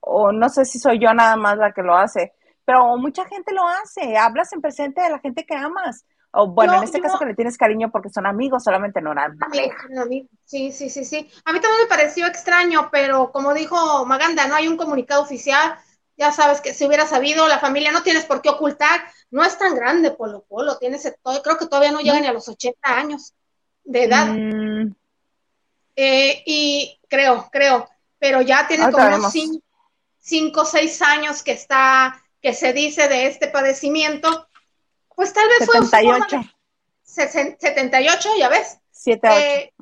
O 0.00 0.32
no 0.32 0.48
sé 0.48 0.64
si 0.64 0.78
soy 0.78 0.98
yo 0.98 1.12
nada 1.12 1.36
más 1.36 1.58
la 1.58 1.72
que 1.72 1.82
lo 1.82 1.94
hace, 1.94 2.32
pero 2.64 2.96
mucha 2.96 3.26
gente 3.26 3.52
lo 3.52 3.68
hace. 3.68 4.16
Hablas 4.16 4.50
en 4.54 4.62
presente 4.62 5.02
de 5.02 5.10
la 5.10 5.18
gente 5.18 5.44
que 5.44 5.54
amas. 5.54 6.06
O 6.34 6.46
bueno, 6.46 6.78
en 6.78 6.84
este 6.84 7.00
caso 7.00 7.18
que 7.18 7.26
le 7.26 7.34
tienes 7.34 7.58
cariño 7.58 7.90
porque 7.90 8.08
son 8.08 8.26
amigos, 8.26 8.64
solamente 8.64 9.02
no 9.02 9.12
eran 9.12 9.36
Sí, 10.44 10.72
sí, 10.72 10.88
sí, 10.88 11.04
sí. 11.04 11.30
A 11.44 11.52
mí 11.52 11.60
también 11.60 11.82
me 11.82 11.88
pareció 11.88 12.26
extraño, 12.26 12.88
pero 12.90 13.30
como 13.30 13.52
dijo 13.52 14.06
Maganda, 14.06 14.46
no 14.46 14.54
hay 14.54 14.66
un 14.66 14.78
comunicado 14.78 15.22
oficial. 15.22 15.76
Ya 16.16 16.32
sabes 16.32 16.62
que 16.62 16.72
si 16.72 16.86
hubiera 16.86 17.06
sabido, 17.06 17.46
la 17.48 17.58
familia 17.58 17.92
no 17.92 18.02
tienes 18.02 18.24
por 18.24 18.40
qué 18.40 18.48
ocultar. 18.48 19.02
No 19.30 19.44
es 19.44 19.58
tan 19.58 19.74
grande 19.74 20.10
Polo 20.10 20.44
Polo, 20.48 20.78
tienes, 20.78 21.12
creo 21.44 21.58
que 21.58 21.66
todavía 21.66 21.92
no 21.92 22.00
llega 22.00 22.20
ni 22.20 22.26
a 22.26 22.32
los 22.32 22.48
80 22.48 22.78
años 22.82 23.34
de 23.84 24.04
edad. 24.04 24.26
Mm. 24.26 24.94
Eh, 25.96 26.42
y 26.46 26.98
creo, 27.08 27.46
creo, 27.52 27.88
pero 28.18 28.40
ya 28.40 28.66
tiene 28.66 28.90
como 28.90 29.30
5 30.18 30.60
o 30.60 30.64
6 30.64 31.02
años 31.02 31.42
que 31.42 31.52
está, 31.52 32.22
que 32.40 32.54
se 32.54 32.72
dice 32.72 33.08
de 33.08 33.26
este 33.26 33.48
padecimiento 33.48 34.48
pues 35.16 35.32
tal 35.32 35.48
vez 35.48 35.68
78. 35.68 36.42
fue 37.04 37.28
78, 37.28 38.28
ya 38.38 38.48
ves. 38.48 38.78
7, 38.90 39.28
eh, 39.30 39.72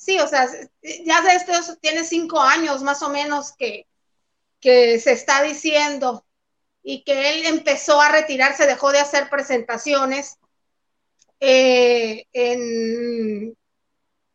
Sí, 0.00 0.18
o 0.18 0.26
sea, 0.26 0.48
ya 1.04 1.20
de 1.20 1.34
esto 1.34 1.76
tiene 1.76 2.04
cinco 2.04 2.40
años 2.40 2.82
más 2.82 3.02
o 3.02 3.10
menos 3.10 3.52
que, 3.52 3.86
que 4.58 4.98
se 4.98 5.12
está 5.12 5.42
diciendo 5.42 6.24
y 6.82 7.04
que 7.04 7.34
él 7.34 7.44
empezó 7.44 8.00
a 8.00 8.08
retirarse, 8.08 8.66
dejó 8.66 8.92
de 8.92 8.98
hacer 8.98 9.28
presentaciones 9.28 10.38
eh, 11.38 12.24
en 12.32 13.54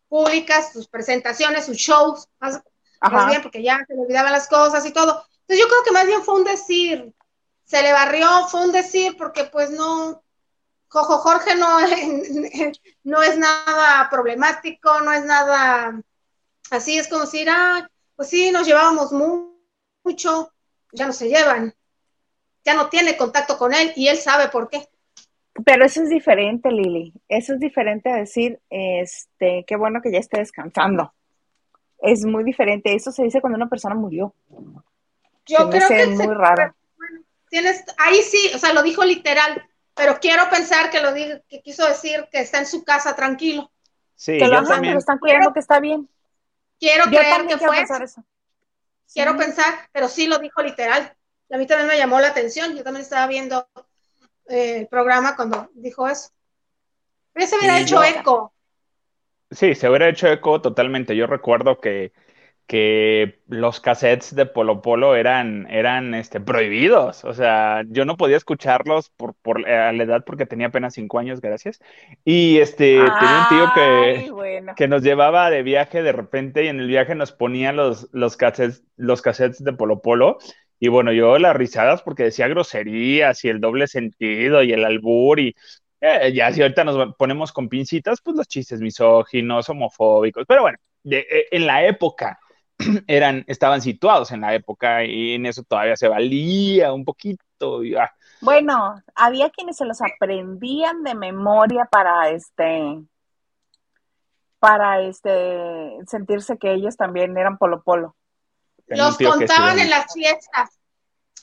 públicas, 0.08 0.72
sus 0.72 0.88
presentaciones, 0.88 1.66
sus 1.66 1.78
shows, 1.78 2.28
más, 2.40 2.62
más, 3.02 3.28
bien 3.28 3.42
porque 3.42 3.64
ya 3.64 3.84
se 3.88 3.96
le 3.96 4.02
olvidaban 4.02 4.34
las 4.34 4.48
cosas 4.48 4.86
y 4.86 4.92
todo. 4.92 5.26
Entonces 5.42 5.60
yo 5.60 5.68
creo 5.68 5.84
que 5.84 5.92
más 5.92 6.06
bien 6.06 6.22
fue 6.22 6.36
un 6.36 6.44
decir, 6.44 7.12
se 7.64 7.82
le 7.82 7.92
barrió, 7.92 8.48
fue 8.50 8.66
un 8.66 8.72
decir 8.72 9.18
porque 9.18 9.46
pues 9.46 9.72
no, 9.72 10.24
Cojo 10.96 11.18
Jorge 11.18 11.56
no, 11.56 11.80
no 13.04 13.22
es 13.22 13.38
nada 13.38 14.08
problemático, 14.10 15.02
no 15.02 15.12
es 15.12 15.26
nada 15.26 16.02
así, 16.72 16.98
es 16.98 17.10
como 17.10 17.24
decir, 17.24 17.50
ah, 17.50 17.86
pues 18.16 18.30
sí, 18.30 18.50
nos 18.50 18.66
llevábamos 18.66 19.12
mucho, 19.12 20.54
ya 20.94 21.06
no 21.06 21.12
se 21.12 21.28
llevan, 21.28 21.76
ya 22.64 22.76
no 22.76 22.88
tiene 22.88 23.18
contacto 23.18 23.58
con 23.58 23.74
él 23.74 23.92
y 23.98 24.08
él 24.08 24.16
sabe 24.16 24.48
por 24.48 24.70
qué. 24.70 24.88
Pero 25.66 25.84
eso 25.84 26.02
es 26.02 26.10
diferente, 26.10 26.72
Lili. 26.72 27.14
Eso 27.28 27.56
es 27.56 27.60
diferente 27.60 28.10
a 28.10 28.16
decir, 28.16 28.62
este, 28.70 29.66
qué 29.68 29.76
bueno 29.76 30.02
que 30.02 30.14
ya 30.14 30.20
esté 30.20 30.40
descansando. 30.40 31.14
Es 32.00 32.24
muy 32.24 32.46
diferente. 32.46 32.96
Eso 32.96 33.12
se 33.12 33.24
dice 33.24 33.42
cuando 33.42 33.58
una 33.58 33.70
persona 33.70 33.96
murió. 33.96 34.34
Yo 35.46 35.70
creo 35.70 35.90
que 35.90 36.04
es 36.04 36.10
muy 36.10 36.34
raro. 36.34 36.74
tienes, 37.50 37.84
ahí 37.98 38.22
sí, 38.22 38.52
o 38.56 38.58
sea, 38.58 38.72
lo 38.72 38.82
dijo 38.82 39.04
literal 39.04 39.62
pero 39.96 40.20
quiero 40.20 40.50
pensar 40.50 40.90
que 40.90 41.02
lo 41.02 41.14
que 41.14 41.62
quiso 41.62 41.88
decir 41.88 42.28
que 42.32 42.40
está 42.42 42.60
en 42.60 42.66
su 42.66 42.84
casa 42.84 43.16
tranquilo. 43.16 43.72
Sí, 44.16 44.38
que 44.38 44.48
lo, 44.48 44.64
que 44.64 44.92
lo 44.92 44.98
están 44.98 45.20
cuidando, 45.20 45.54
que 45.54 45.60
está 45.60 45.80
bien. 45.80 46.10
Quiero 46.80 47.06
creer 47.06 47.48
que 47.48 47.58
fue 47.58 47.82
eso. 47.82 48.24
Quiero 49.14 49.38
pensar, 49.38 49.74
pero 49.92 50.08
sí 50.10 50.28
lo 50.28 50.40
dijo 50.40 50.62
literal. 50.62 51.16
a 51.50 51.58
mí 51.58 51.66
también 51.66 51.88
me 51.88 51.98
llamó 51.98 52.20
la 52.20 52.28
atención. 52.28 52.76
Yo 52.76 52.84
también 52.84 53.04
estaba 53.04 53.28
viendo 53.28 53.68
eh, 54.48 54.80
el 54.80 54.88
programa 54.88 55.36
cuando 55.36 55.70
dijo 55.74 56.08
eso. 56.08 56.30
Pero 57.32 57.48
se 57.48 57.58
hubiera 57.58 57.80
hecho 57.80 58.04
eco. 58.04 58.54
Sí, 59.52 59.76
se 59.76 59.90
hubiera 59.90 60.10
hecho 60.10 60.28
eco 60.28 60.62
totalmente. 60.62 61.16
Yo 61.16 61.28
recuerdo 61.28 61.80
que 61.80 62.12
que 62.68 63.42
los 63.48 63.80
cassettes 63.80 64.34
de 64.34 64.48
Polo 64.48 64.82
Polo 64.82 65.16
eran, 65.16 65.68
eran 65.70 66.16
este, 66.16 66.40
prohibidos. 66.40 67.24
O 67.24 67.34
sea, 67.34 67.84
yo 67.88 68.06
no 68.06 68.18
podía 68.18 68.38
escucharlos 68.38 69.10
por, 69.10 69.36
por 69.36 69.60
la 69.62 69.92
edad 69.92 70.24
porque 70.26 70.48
tenía 70.48 70.68
apenas 70.68 70.96
cinco 70.96 71.20
años, 71.20 71.42
gracias. 71.42 71.80
Y 72.24 72.58
este, 72.58 72.96
tenía 72.96 73.48
un 73.50 73.50
tío 73.50 73.72
que, 73.76 74.32
que 74.76 74.88
nos 74.88 75.04
llevaba 75.04 75.50
de 75.52 75.62
viaje 75.62 76.02
de 76.02 76.12
repente 76.12 76.66
y 76.66 76.68
en 76.68 76.80
el 76.80 76.88
viaje 76.88 77.14
nos 77.14 77.32
ponía 77.32 77.72
los, 77.72 78.10
los, 78.12 78.36
cassettes, 78.36 78.84
los 78.96 79.22
cassettes 79.22 79.64
de 79.64 79.74
Polo 79.74 80.02
Polo. 80.02 80.40
Y 80.80 80.88
bueno, 80.88 81.14
yo 81.14 81.38
las 81.38 81.56
risadas 81.56 82.02
porque 82.02 82.24
decía 82.24 82.48
groserías 82.48 83.46
y 83.46 83.50
el 83.50 83.62
doble 83.62 83.88
sentido 83.88 84.64
y 84.64 84.74
el 84.74 84.84
albur 84.84 85.40
y 85.40 85.56
eh, 86.02 86.34
ya 86.34 86.52
si 86.52 86.62
ahorita 86.62 86.84
nos 86.84 87.16
ponemos 87.16 87.54
con 87.54 87.70
pincitas, 87.70 88.22
pues 88.22 88.36
los 88.36 88.48
chistes 88.48 88.82
misóginos, 88.82 89.70
homofóbicos. 89.70 90.46
Pero 90.48 90.64
bueno, 90.64 90.78
eh, 91.10 91.48
en 91.52 91.66
la 91.66 91.86
época 91.86 92.40
eran, 93.08 93.44
estaban 93.48 93.82
situados 93.82 94.32
en 94.32 94.42
la 94.42 94.54
época 94.54 95.04
y 95.04 95.34
en 95.34 95.46
eso 95.46 95.64
todavía 95.64 95.96
se 95.96 96.08
valía 96.08 96.94
un 96.94 97.06
poquito. 97.06 97.82
Ah. 98.00 98.12
Bueno, 98.42 99.02
había 99.14 99.50
quienes 99.50 99.78
se 99.78 99.86
los 99.86 100.02
aprendían 100.02 101.04
de 101.04 101.16
memoria 101.16 101.88
para 101.90 102.30
este 102.30 103.02
para 104.60 105.02
este 105.02 106.00
sentirse 106.08 106.58
que 106.58 106.74
ellos 106.74 106.98
también 106.98 107.38
eran 107.38 107.58
polo 107.58 107.84
polo. 107.84 108.16
Los 108.88 109.18
contaban 109.18 109.80
en 109.80 109.90
las 109.90 110.12
fiestas, 110.12 110.80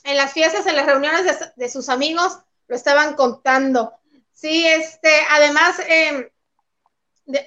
en 0.03 0.17
las 0.17 0.33
fiestas, 0.33 0.67
en 0.67 0.75
las 0.75 0.85
reuniones 0.85 1.53
de, 1.55 1.69
sus 1.69 1.89
amigos, 1.89 2.39
lo 2.67 2.75
estaban 2.75 3.15
contando. 3.15 3.93
Sí, 4.33 4.67
este, 4.67 5.09
además, 5.29 5.79
eh, 5.87 6.32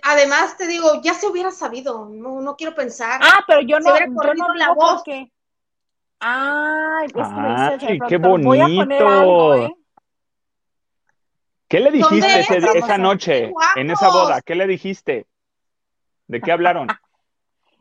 además, 0.03 0.57
te 0.57 0.67
digo, 0.67 1.01
ya 1.03 1.15
se 1.15 1.27
hubiera 1.27 1.51
sabido, 1.51 2.09
no, 2.09 2.41
no 2.41 2.57
quiero 2.57 2.75
pensar. 2.75 3.21
Ah, 3.23 3.45
pero 3.47 3.61
yo 3.63 3.79
no, 3.81 3.97
yo 3.99 4.35
no 4.35 4.55
la 4.55 4.73
voz. 4.73 5.03
Porque... 5.05 5.31
Ay, 6.19 7.07
es 7.15 7.83
Ay, 7.83 7.99
qué 8.09 8.17
bonito. 8.17 8.49
Voy 8.49 8.61
a 8.61 8.67
poner 8.67 9.03
algo, 9.03 9.55
¿eh? 9.55 9.77
¿Qué 11.69 11.81
le 11.81 11.91
dijiste 11.91 12.41
esa 12.79 12.97
noche 12.97 13.53
en 13.75 13.91
esa 13.91 14.09
boda? 14.09 14.41
¿Qué 14.41 14.55
le 14.55 14.67
dijiste? 14.67 15.27
¿De 16.27 16.41
qué 16.41 16.53
hablaron? 16.53 16.89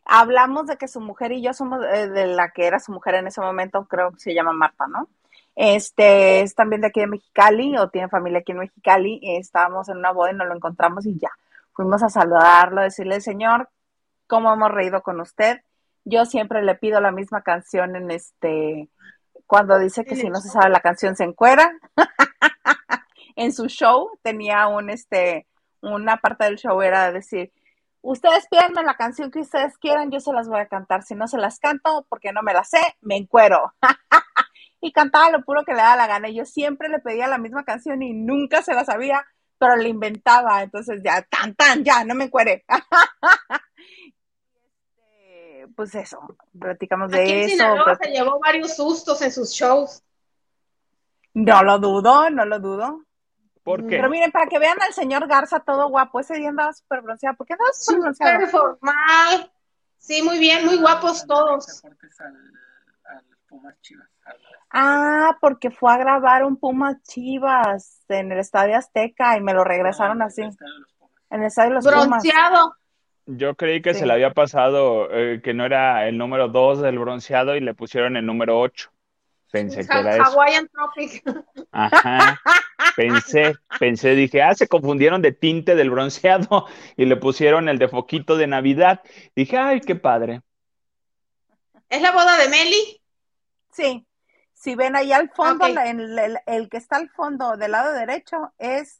Hablamos 0.07 0.67
de 0.67 0.77
que 0.77 0.87
su 0.87 1.01
mujer 1.01 1.31
y 1.31 1.41
yo 1.41 1.53
somos 1.53 1.83
eh, 1.83 2.07
de 2.07 2.27
la 2.27 2.51
que 2.51 2.67
era 2.67 2.79
su 2.79 2.91
mujer 2.91 3.15
en 3.15 3.27
ese 3.27 3.41
momento, 3.41 3.85
creo 3.85 4.11
que 4.11 4.19
se 4.19 4.35
llama 4.35 4.53
Marta, 4.53 4.85
¿no? 4.87 5.07
Este 5.55 6.41
es 6.41 6.53
también 6.53 6.81
de 6.81 6.87
aquí 6.87 6.99
de 6.99 7.07
Mexicali 7.07 7.75
o 7.77 7.89
tiene 7.89 8.09
familia 8.09 8.39
aquí 8.39 8.51
en 8.51 8.59
Mexicali. 8.59 9.19
Estábamos 9.23 9.89
en 9.89 9.97
una 9.97 10.11
boda 10.11 10.31
y 10.31 10.35
nos 10.35 10.47
lo 10.47 10.55
encontramos 10.55 11.05
y 11.05 11.17
ya 11.17 11.31
fuimos 11.75 12.01
a 12.03 12.09
saludarlo, 12.09 12.81
decirle, 12.81 13.21
Señor, 13.21 13.69
¿cómo 14.27 14.53
hemos 14.53 14.71
reído 14.71 15.01
con 15.01 15.19
usted? 15.19 15.61
Yo 16.05 16.25
siempre 16.25 16.63
le 16.63 16.75
pido 16.75 17.01
la 17.01 17.11
misma 17.11 17.41
canción 17.41 17.95
en 17.95 18.11
este, 18.11 18.89
cuando 19.45 19.77
dice 19.77 20.05
que 20.05 20.15
si 20.15 20.29
no 20.29 20.39
se 20.39 20.49
sabe 20.49 20.69
la 20.69 20.79
canción 20.79 21.15
se 21.15 21.25
encuera. 21.25 21.71
en 23.35 23.51
su 23.51 23.67
show 23.67 24.09
tenía 24.21 24.67
un, 24.67 24.89
este, 24.89 25.47
una 25.81 26.17
parte 26.17 26.45
del 26.45 26.57
show 26.57 26.81
era 26.81 27.11
decir, 27.11 27.51
ustedes 28.01 28.47
pídanme 28.47 28.83
la 28.83 28.95
canción 28.95 29.31
que 29.31 29.39
ustedes 29.39 29.77
quieran, 29.77 30.11
yo 30.11 30.19
se 30.19 30.31
las 30.31 30.47
voy 30.47 30.59
a 30.59 30.67
cantar. 30.67 31.03
Si 31.03 31.15
no 31.15 31.27
se 31.27 31.37
las 31.37 31.59
canto 31.59 32.05
porque 32.07 32.31
no 32.31 32.41
me 32.41 32.53
la 32.53 32.63
sé, 32.63 32.81
me 33.01 33.17
encuero. 33.17 33.73
y 34.81 34.91
cantaba 34.93 35.29
lo 35.31 35.43
puro 35.43 35.65
que 35.65 35.73
le 35.73 35.79
da 35.79 35.95
la 35.95 36.07
gana. 36.07 36.29
Yo 36.29 36.45
siempre 36.45 36.87
le 36.87 36.99
pedía 36.99 37.27
la 37.27 37.37
misma 37.37 37.65
canción 37.65 38.01
y 38.01 38.13
nunca 38.13 38.61
se 38.61 38.73
la 38.73 38.85
sabía 38.85 39.25
pero 39.57 39.75
le 39.75 39.89
inventaba, 39.89 40.63
entonces 40.63 41.01
ya, 41.03 41.21
tan, 41.23 41.55
tan, 41.55 41.83
ya, 41.83 42.03
no 42.03 42.15
me 42.15 42.29
cuere. 42.29 42.65
Este, 45.65 45.73
pues 45.75 45.95
eso, 45.95 46.19
platicamos 46.59 47.11
de 47.11 47.45
eso. 47.45 47.63
se 48.01 48.09
llevó 48.11 48.39
varios 48.39 48.75
sustos 48.75 49.21
en 49.21 49.31
sus 49.31 49.51
shows. 49.51 50.03
No 51.33 51.63
lo 51.63 51.79
dudo, 51.79 52.29
no 52.29 52.45
lo 52.45 52.59
dudo. 52.59 53.03
¿Por 53.63 53.81
qué? 53.81 53.97
Pero 53.97 54.09
miren, 54.09 54.31
para 54.31 54.45
que 54.47 54.59
vean 54.59 54.81
al 54.81 54.93
señor 54.93 55.27
Garza 55.27 55.59
todo 55.59 55.89
guapo, 55.89 56.19
ese 56.19 56.35
día 56.35 56.49
andaba 56.49 56.71
súper 56.71 57.01
bronceado. 57.01 57.35
¿Por 57.35 57.47
qué 57.47 57.53
andaba 57.53 57.71
súper 57.73 58.01
bronceado? 58.01 58.33
Súper 58.33 58.49
formal. 58.49 59.51
Sí, 59.97 60.21
muy 60.21 60.37
bien, 60.37 60.65
muy 60.65 60.77
guapos 60.77 61.25
todos. 61.25 61.81
Ah, 64.71 65.37
porque 65.39 65.71
fue 65.71 65.93
a 65.93 65.97
grabar 65.97 66.43
un 66.43 66.57
Puma 66.57 66.99
Chivas 67.03 68.03
en 68.09 68.31
el 68.31 68.39
Estadio 68.39 68.77
Azteca 68.77 69.37
y 69.37 69.41
me 69.41 69.53
lo 69.53 69.63
regresaron 69.63 70.21
así. 70.21 70.41
En 70.41 71.39
el 71.39 71.43
Estadio 71.43 71.69
de 71.69 71.75
los 71.75 71.85
Bronceado. 71.85 72.75
Yo 73.27 73.55
creí 73.55 73.81
que 73.81 73.93
se 73.93 74.05
le 74.05 74.13
había 74.13 74.33
pasado 74.33 75.07
eh, 75.11 75.41
que 75.43 75.53
no 75.53 75.65
era 75.65 76.07
el 76.07 76.17
número 76.17 76.47
2 76.47 76.81
del 76.81 76.99
bronceado 76.99 77.55
y 77.55 77.59
le 77.59 77.73
pusieron 77.73 78.17
el 78.17 78.25
número 78.25 78.59
8. 78.59 78.91
Pensé 79.51 79.87
que 79.87 79.97
era 79.97 80.23
Hawaiian 80.25 80.67
Tropic. 80.67 81.23
Ajá. 81.71 82.39
Pensé, 82.95 83.55
pensé, 83.79 84.15
dije, 84.15 84.41
ah, 84.41 84.53
se 84.53 84.67
confundieron 84.67 85.21
de 85.21 85.31
tinte 85.31 85.75
del 85.75 85.89
bronceado 85.89 86.67
y 86.97 87.05
le 87.05 87.15
pusieron 87.15 87.67
el 87.67 87.79
de 87.79 87.87
foquito 87.87 88.37
de 88.37 88.47
Navidad. 88.47 89.01
Dije, 89.35 89.57
ay, 89.57 89.81
qué 89.81 89.95
padre. 89.95 90.41
¿Es 91.89 92.01
la 92.01 92.11
boda 92.11 92.37
de 92.37 92.49
Meli? 92.49 93.01
Sí. 93.71 94.05
Si 94.65 94.73
ven 94.73 94.95
ahí 94.95 95.13
al 95.13 95.29
fondo, 95.29 95.67
el, 95.67 96.69
que 96.71 96.77
está 96.77 96.95
al 96.95 97.11
fondo 97.11 97.55
del 97.55 97.69
lado 97.69 97.93
derecho 97.93 98.51
es 98.57 98.99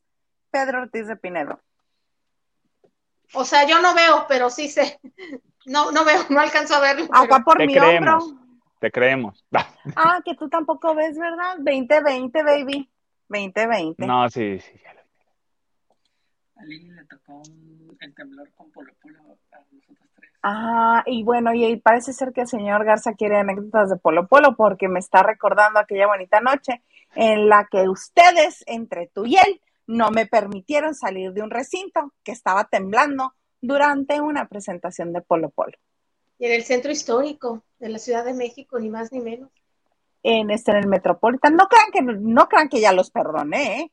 Pedro 0.51 0.83
Ortiz 0.83 1.07
de 1.07 1.15
Pinedo. 1.15 1.59
O 3.33 3.43
sea, 3.45 3.65
yo 3.65 3.81
no 3.81 3.95
veo, 3.95 4.27
pero 4.29 4.51
sí 4.51 4.69
sé. 4.69 4.99
No, 5.65 5.91
no 5.91 6.05
veo, 6.05 6.19
no 6.29 6.39
alcanzo 6.39 6.75
a 6.75 6.81
verlo. 6.81 7.07
Acá 7.11 7.39
por 7.39 7.65
mi 7.65 7.75
hombro. 7.79 8.19
Te 8.79 8.91
creemos. 8.91 9.43
ah, 9.95 10.21
que 10.23 10.35
tú 10.35 10.49
tampoco 10.49 10.93
ves, 10.93 11.17
¿verdad? 11.17 11.55
2020, 11.57 12.43
baby. 12.43 12.87
2020. 13.27 14.05
No, 14.05 14.29
sí, 14.29 14.59
sí, 14.59 14.79
ya 14.83 14.93
lo. 14.93 15.01
A 16.55 16.63
Lili 16.63 16.91
le 16.91 17.05
tocó 17.05 17.41
el 17.99 18.15
temblor 18.15 18.51
con 18.53 18.71
Polo 18.71 18.93
Polo 19.01 19.19
a 19.51 19.57
nosotros 19.71 20.05
Ah, 20.47 21.01
y 21.07 21.23
bueno, 21.23 21.55
y, 21.55 21.75
parece 21.77 22.13
ser 22.13 22.31
que 22.31 22.41
el 22.41 22.47
señor 22.47 22.85
Garza 22.85 23.13
quiere 23.13 23.37
anécdotas 23.37 23.89
de 23.89 23.97
Polo 23.97 24.27
Polo 24.27 24.55
porque 24.55 24.87
me 24.87 24.99
está 24.99 25.23
recordando 25.23 25.79
aquella 25.79 26.05
bonita 26.05 26.39
noche 26.39 26.83
en 27.15 27.49
la 27.49 27.67
que 27.69 27.89
ustedes, 27.89 28.63
entre 28.67 29.07
tú 29.07 29.25
y 29.25 29.37
él, 29.37 29.59
no 29.87 30.11
me 30.11 30.27
permitieron 30.27 30.93
salir 30.93 31.33
de 31.33 31.41
un 31.41 31.49
recinto 31.49 32.13
que 32.23 32.31
estaba 32.31 32.65
temblando 32.65 33.33
durante 33.59 34.21
una 34.21 34.47
presentación 34.47 35.13
de 35.13 35.21
Polo 35.21 35.49
Polo. 35.49 35.77
Y 36.37 36.45
en 36.45 36.51
el 36.51 36.63
centro 36.63 36.91
histórico 36.91 37.63
de 37.79 37.89
la 37.89 37.97
Ciudad 37.97 38.23
de 38.23 38.35
México, 38.35 38.79
ni 38.79 38.89
más 38.89 39.11
ni 39.11 39.21
menos. 39.21 39.49
En 40.21 40.51
este, 40.51 40.71
en 40.71 40.77
el 40.77 40.87
Metropolitan. 40.87 41.55
No 41.55 41.67
crean 41.67 41.91
que, 41.91 42.01
no 42.01 42.47
crean 42.47 42.69
que 42.69 42.81
ya 42.81 42.91
los 42.91 43.09
perdoné, 43.09 43.81
¿eh? 43.81 43.91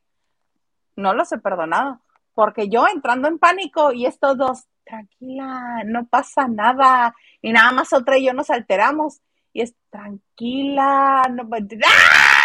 No 0.95 1.15
los 1.15 1.31
he 1.31 1.39
perdonado. 1.39 1.99
Porque 2.33 2.69
yo 2.69 2.85
entrando 2.87 3.27
en 3.27 3.39
pánico 3.39 3.91
y 3.91 4.05
estos 4.05 4.37
dos, 4.37 4.63
tranquila, 4.83 5.83
no 5.85 6.07
pasa 6.07 6.47
nada. 6.47 7.15
Y 7.41 7.51
nada 7.51 7.71
más 7.71 7.93
otra 7.93 8.17
y 8.17 8.25
yo 8.25 8.33
nos 8.33 8.49
alteramos. 8.49 9.21
Y 9.53 9.61
es 9.61 9.75
tranquila, 9.89 11.27
no 11.29 11.47
¡Ah! 11.85 12.43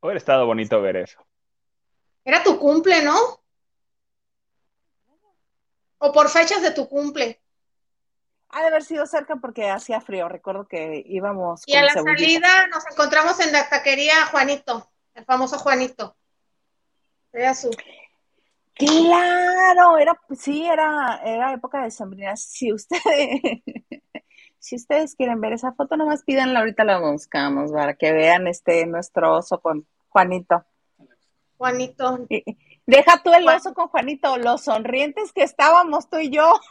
Hubiera 0.00 0.18
estado 0.18 0.46
bonito 0.46 0.80
ver 0.80 0.96
eso. 0.96 1.24
Era 2.24 2.42
tu 2.42 2.58
cumple, 2.58 3.02
¿no? 3.02 3.16
O 5.98 6.12
por 6.12 6.28
fechas 6.28 6.62
de 6.62 6.72
tu 6.72 6.88
cumple. 6.88 7.40
Ha 8.50 8.60
de 8.62 8.68
haber 8.68 8.84
sido 8.84 9.06
cerca 9.06 9.36
porque 9.36 9.68
hacía 9.68 10.00
frío. 10.00 10.28
Recuerdo 10.28 10.66
que 10.66 11.02
íbamos. 11.06 11.62
Y 11.66 11.74
a 11.74 11.82
la 11.82 11.92
salida 11.92 12.66
nos 12.68 12.84
encontramos 12.90 13.40
en 13.40 13.52
la 13.52 13.68
taquería 13.68 14.26
Juanito, 14.26 14.88
el 15.16 15.24
famoso 15.24 15.58
Juanito. 15.58 16.14
Claro, 18.74 19.98
era, 19.98 20.20
sí, 20.38 20.66
era, 20.66 21.20
era 21.24 21.54
época 21.54 21.82
de 21.82 21.90
sembrina. 21.90 22.36
Si 22.36 22.72
ustedes, 22.72 23.02
si 24.58 24.76
ustedes 24.76 25.14
quieren 25.14 25.40
ver 25.40 25.54
esa 25.54 25.72
foto, 25.72 25.96
nomás 25.96 26.22
pídanla, 26.22 26.60
ahorita 26.60 26.84
la 26.84 26.98
buscamos 26.98 27.72
para 27.72 27.94
que 27.94 28.12
vean 28.12 28.46
este 28.46 28.86
nuestro 28.86 29.36
oso 29.36 29.60
con 29.60 29.86
Juanito. 30.08 30.64
Juanito. 31.56 32.26
Deja 32.84 33.22
tú 33.22 33.32
el 33.32 33.48
oso 33.48 33.72
con 33.72 33.88
Juanito, 33.88 34.36
los 34.36 34.64
sonrientes 34.64 35.32
que 35.32 35.42
estábamos 35.42 36.08
tú 36.08 36.18
y 36.18 36.30
yo. 36.30 36.52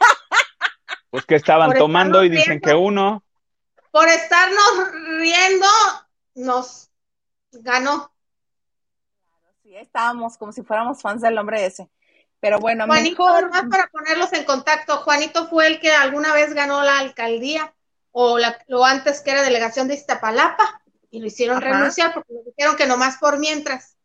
Pues 1.08 1.24
que 1.24 1.36
estaban 1.36 1.72
tomando 1.78 2.24
y 2.24 2.28
dicen 2.28 2.60
que 2.60 2.74
uno. 2.74 3.24
Por 3.90 4.06
estarnos 4.08 4.92
riendo, 5.18 5.66
nos 6.34 6.90
ganó 7.52 8.12
estábamos 9.80 10.36
como 10.36 10.52
si 10.52 10.62
fuéramos 10.62 11.00
fans 11.00 11.22
del 11.22 11.38
hombre 11.38 11.66
ese. 11.66 11.88
Pero 12.40 12.58
bueno, 12.58 12.86
Juanito, 12.86 13.24
mejor... 13.24 13.50
más 13.50 13.64
para 13.70 13.86
ponerlos 13.88 14.32
en 14.32 14.44
contacto, 14.44 14.98
Juanito 14.98 15.48
fue 15.48 15.66
el 15.66 15.80
que 15.80 15.92
alguna 15.92 16.32
vez 16.34 16.52
ganó 16.54 16.82
la 16.82 16.98
alcaldía 16.98 17.74
o 18.12 18.38
lo 18.68 18.84
antes 18.84 19.20
que 19.20 19.30
era 19.30 19.42
delegación 19.42 19.88
de 19.88 19.94
Iztapalapa, 19.94 20.82
y 21.10 21.20
lo 21.20 21.26
hicieron 21.26 21.60
renunciar 21.60 22.12
porque 22.12 22.32
le 22.32 22.42
dijeron 22.44 22.76
que 22.76 22.86
nomás 22.86 23.18
por 23.18 23.38
mientras. 23.38 23.96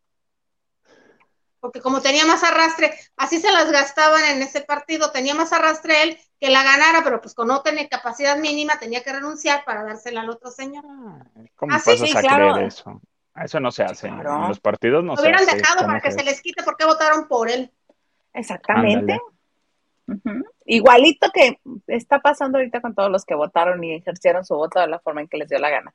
Porque 1.60 1.80
como 1.80 2.02
tenía 2.02 2.26
más 2.26 2.44
arrastre, 2.44 2.98
así 3.18 3.40
se 3.40 3.52
las 3.52 3.72
gastaban 3.72 4.24
en 4.26 4.42
ese 4.42 4.62
partido, 4.62 5.12
tenía 5.12 5.36
más 5.36 5.54
arrastre 5.54 6.04
él 6.04 6.20
que 6.40 6.50
la 6.50 6.64
ganara, 6.64 7.04
pero 7.04 7.22
pues 7.22 7.36
con 7.36 7.48
no 7.48 7.62
tener 7.62 7.88
capacidad 7.88 8.38
mínima 8.38 8.80
tenía 8.80 9.04
que 9.04 9.14
renunciar 9.14 9.64
para 9.64 9.84
dársela 9.84 10.22
al 10.22 10.30
otro 10.30 10.52
señor. 10.52 10.84
Ah, 10.88 11.24
¿Cómo 11.56 11.76
así, 11.76 11.98
sí, 11.98 12.18
a 12.18 12.22
claro. 12.22 12.54
creer 12.54 12.68
eso? 12.68 13.02
Eso 13.36 13.60
no 13.60 13.72
se 13.72 13.84
hace. 13.84 14.08
En 14.08 14.24
los 14.24 14.60
partidos 14.60 15.04
no 15.04 15.16
se 15.16 15.24
hubieran 15.24 15.46
dejado 15.46 15.86
para 15.86 16.02
que 16.02 16.12
se 16.12 16.24
les 16.24 16.42
quite 16.42 16.64
porque 16.64 16.86
votaron 16.86 17.28
por 17.28 17.50
él. 17.50 17.72
Exactamente. 18.34 19.20
Igualito 20.66 21.32
que 21.34 21.60
está 21.88 22.20
pasando 22.20 22.58
ahorita 22.58 22.82
con 22.82 22.94
todos 22.94 23.10
los 23.10 23.26
que 23.26 23.36
votaron 23.36 23.84
y 23.84 23.96
ejercieron 23.96 24.46
su 24.46 24.56
voto 24.56 24.80
de 24.80 24.88
la 24.88 25.00
forma 25.00 25.22
en 25.22 25.28
que 25.28 25.38
les 25.38 25.50
dio 25.50 25.60
la 25.60 25.70
gana. 25.70 25.94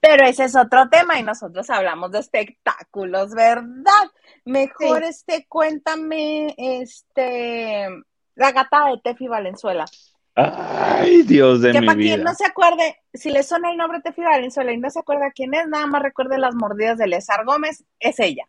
Pero 0.00 0.24
ese 0.24 0.44
es 0.44 0.56
otro 0.56 0.88
tema 0.88 1.18
y 1.18 1.22
nosotros 1.22 1.68
hablamos 1.68 2.10
de 2.10 2.20
espectáculos, 2.20 3.34
¿verdad? 3.34 4.10
Mejor 4.46 5.02
este, 5.04 5.46
cuéntame, 5.46 6.54
este, 6.56 7.86
la 8.34 8.52
gata 8.52 8.86
de 8.86 9.00
Tefi 9.02 9.28
Valenzuela. 9.28 9.84
Ay, 10.34 11.22
Dios 11.22 11.60
de 11.60 11.72
que 11.72 11.82
para 11.82 11.98
quien 11.98 12.22
no 12.22 12.34
se 12.34 12.46
acuerde, 12.46 12.96
si 13.12 13.30
le 13.30 13.42
suena 13.42 13.70
el 13.70 13.76
nombre 13.76 14.00
Tefi 14.00 14.22
Valenzuela 14.22 14.72
y 14.72 14.78
no 14.78 14.88
se 14.90 15.00
acuerda 15.00 15.32
quién 15.34 15.54
es, 15.54 15.66
nada 15.68 15.86
más 15.86 16.02
recuerde 16.02 16.38
las 16.38 16.54
mordidas 16.54 16.98
de 16.98 17.08
Lesar 17.08 17.44
Gómez, 17.44 17.84
es 17.98 18.20
ella. 18.20 18.44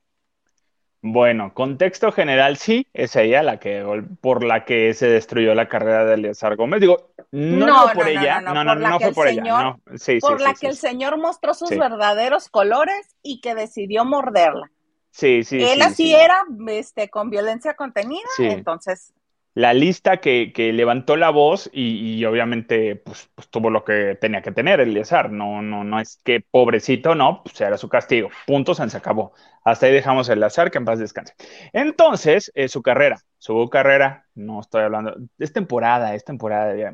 Bueno, 1.03 1.55
contexto 1.55 2.11
general, 2.11 2.57
sí, 2.57 2.87
es 2.93 3.15
ella 3.15 3.41
la 3.41 3.59
que 3.59 3.83
por 4.21 4.43
la 4.43 4.65
que 4.65 4.93
se 4.93 5.07
destruyó 5.07 5.55
la 5.55 5.67
carrera 5.67 6.05
de 6.05 6.13
Eleazar 6.13 6.55
Gómez. 6.55 6.79
Digo, 6.79 7.11
no, 7.31 7.85
fue 7.85 7.93
por 7.95 8.07
ella, 8.07 8.39
no, 8.39 8.63
no, 8.63 8.75
no, 8.75 8.99
fue 8.99 9.11
por 9.11 9.27
ella, 9.27 9.77
por 10.21 10.41
la 10.41 10.53
que 10.53 10.67
el 10.67 10.77
señor 10.77 11.17
mostró 11.17 11.55
sus 11.55 11.71
verdaderos 11.71 12.49
colores 12.49 13.15
y 13.23 13.41
que 13.41 13.55
decidió 13.55 14.05
morderla. 14.05 14.71
Sí, 15.09 15.43
sí. 15.43 15.61
Él 15.61 15.81
así 15.81 16.13
era, 16.13 16.43
este, 16.67 17.09
con 17.09 17.31
violencia 17.31 17.73
contenida, 17.73 18.29
entonces 18.37 19.11
la 19.53 19.73
lista 19.73 20.17
que, 20.17 20.51
levantó 20.73 21.17
la 21.17 21.29
voz 21.29 21.69
y, 21.73 22.23
obviamente 22.25 22.95
pues, 22.95 23.29
pues, 23.35 23.49
tuvo 23.49 23.69
lo 23.69 23.83
que 23.83 24.17
tenía 24.19 24.41
que 24.41 24.51
tener 24.51 24.79
el 24.79 24.89
Eliezer. 24.89 25.31
No, 25.31 25.61
no, 25.61 25.83
no 25.83 25.99
es 25.99 26.19
que 26.23 26.41
pobrecito, 26.41 27.15
no, 27.15 27.43
pues 27.43 27.59
era 27.59 27.77
su 27.77 27.89
castigo. 27.89 28.29
Punto, 28.47 28.73
se 28.73 28.97
acabó. 28.97 29.33
Hasta 29.63 29.85
ahí 29.85 29.93
dejamos 29.93 30.29
el 30.29 30.41
azar, 30.43 30.71
que 30.71 30.77
en 30.77 30.85
paz 30.85 30.99
descanse. 30.99 31.35
Entonces, 31.73 32.51
eh, 32.55 32.67
su 32.67 32.81
carrera, 32.81 33.21
su 33.37 33.69
carrera, 33.69 34.25
no 34.35 34.61
estoy 34.61 34.83
hablando, 34.83 35.15
es 35.37 35.53
temporada, 35.53 36.15
es 36.15 36.23
temporada 36.23 36.67
de 36.67 36.75
Día 36.75 36.93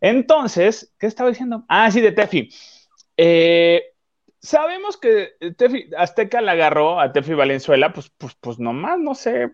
Entonces, 0.00 0.92
¿qué 0.98 1.06
estaba 1.06 1.30
diciendo? 1.30 1.64
Ah, 1.68 1.90
sí, 1.90 2.00
de 2.00 2.12
Tefi. 2.12 2.50
Eh, 3.16 3.82
sabemos 4.40 4.96
que 4.96 5.30
Tefi, 5.56 5.90
Azteca 5.96 6.40
la 6.40 6.52
agarró 6.52 7.00
a 7.00 7.12
Tefi 7.12 7.34
Valenzuela, 7.34 7.92
pues, 7.92 8.10
pues, 8.18 8.34
pues 8.40 8.58
nomás, 8.58 8.98
no 8.98 9.14
sé, 9.14 9.52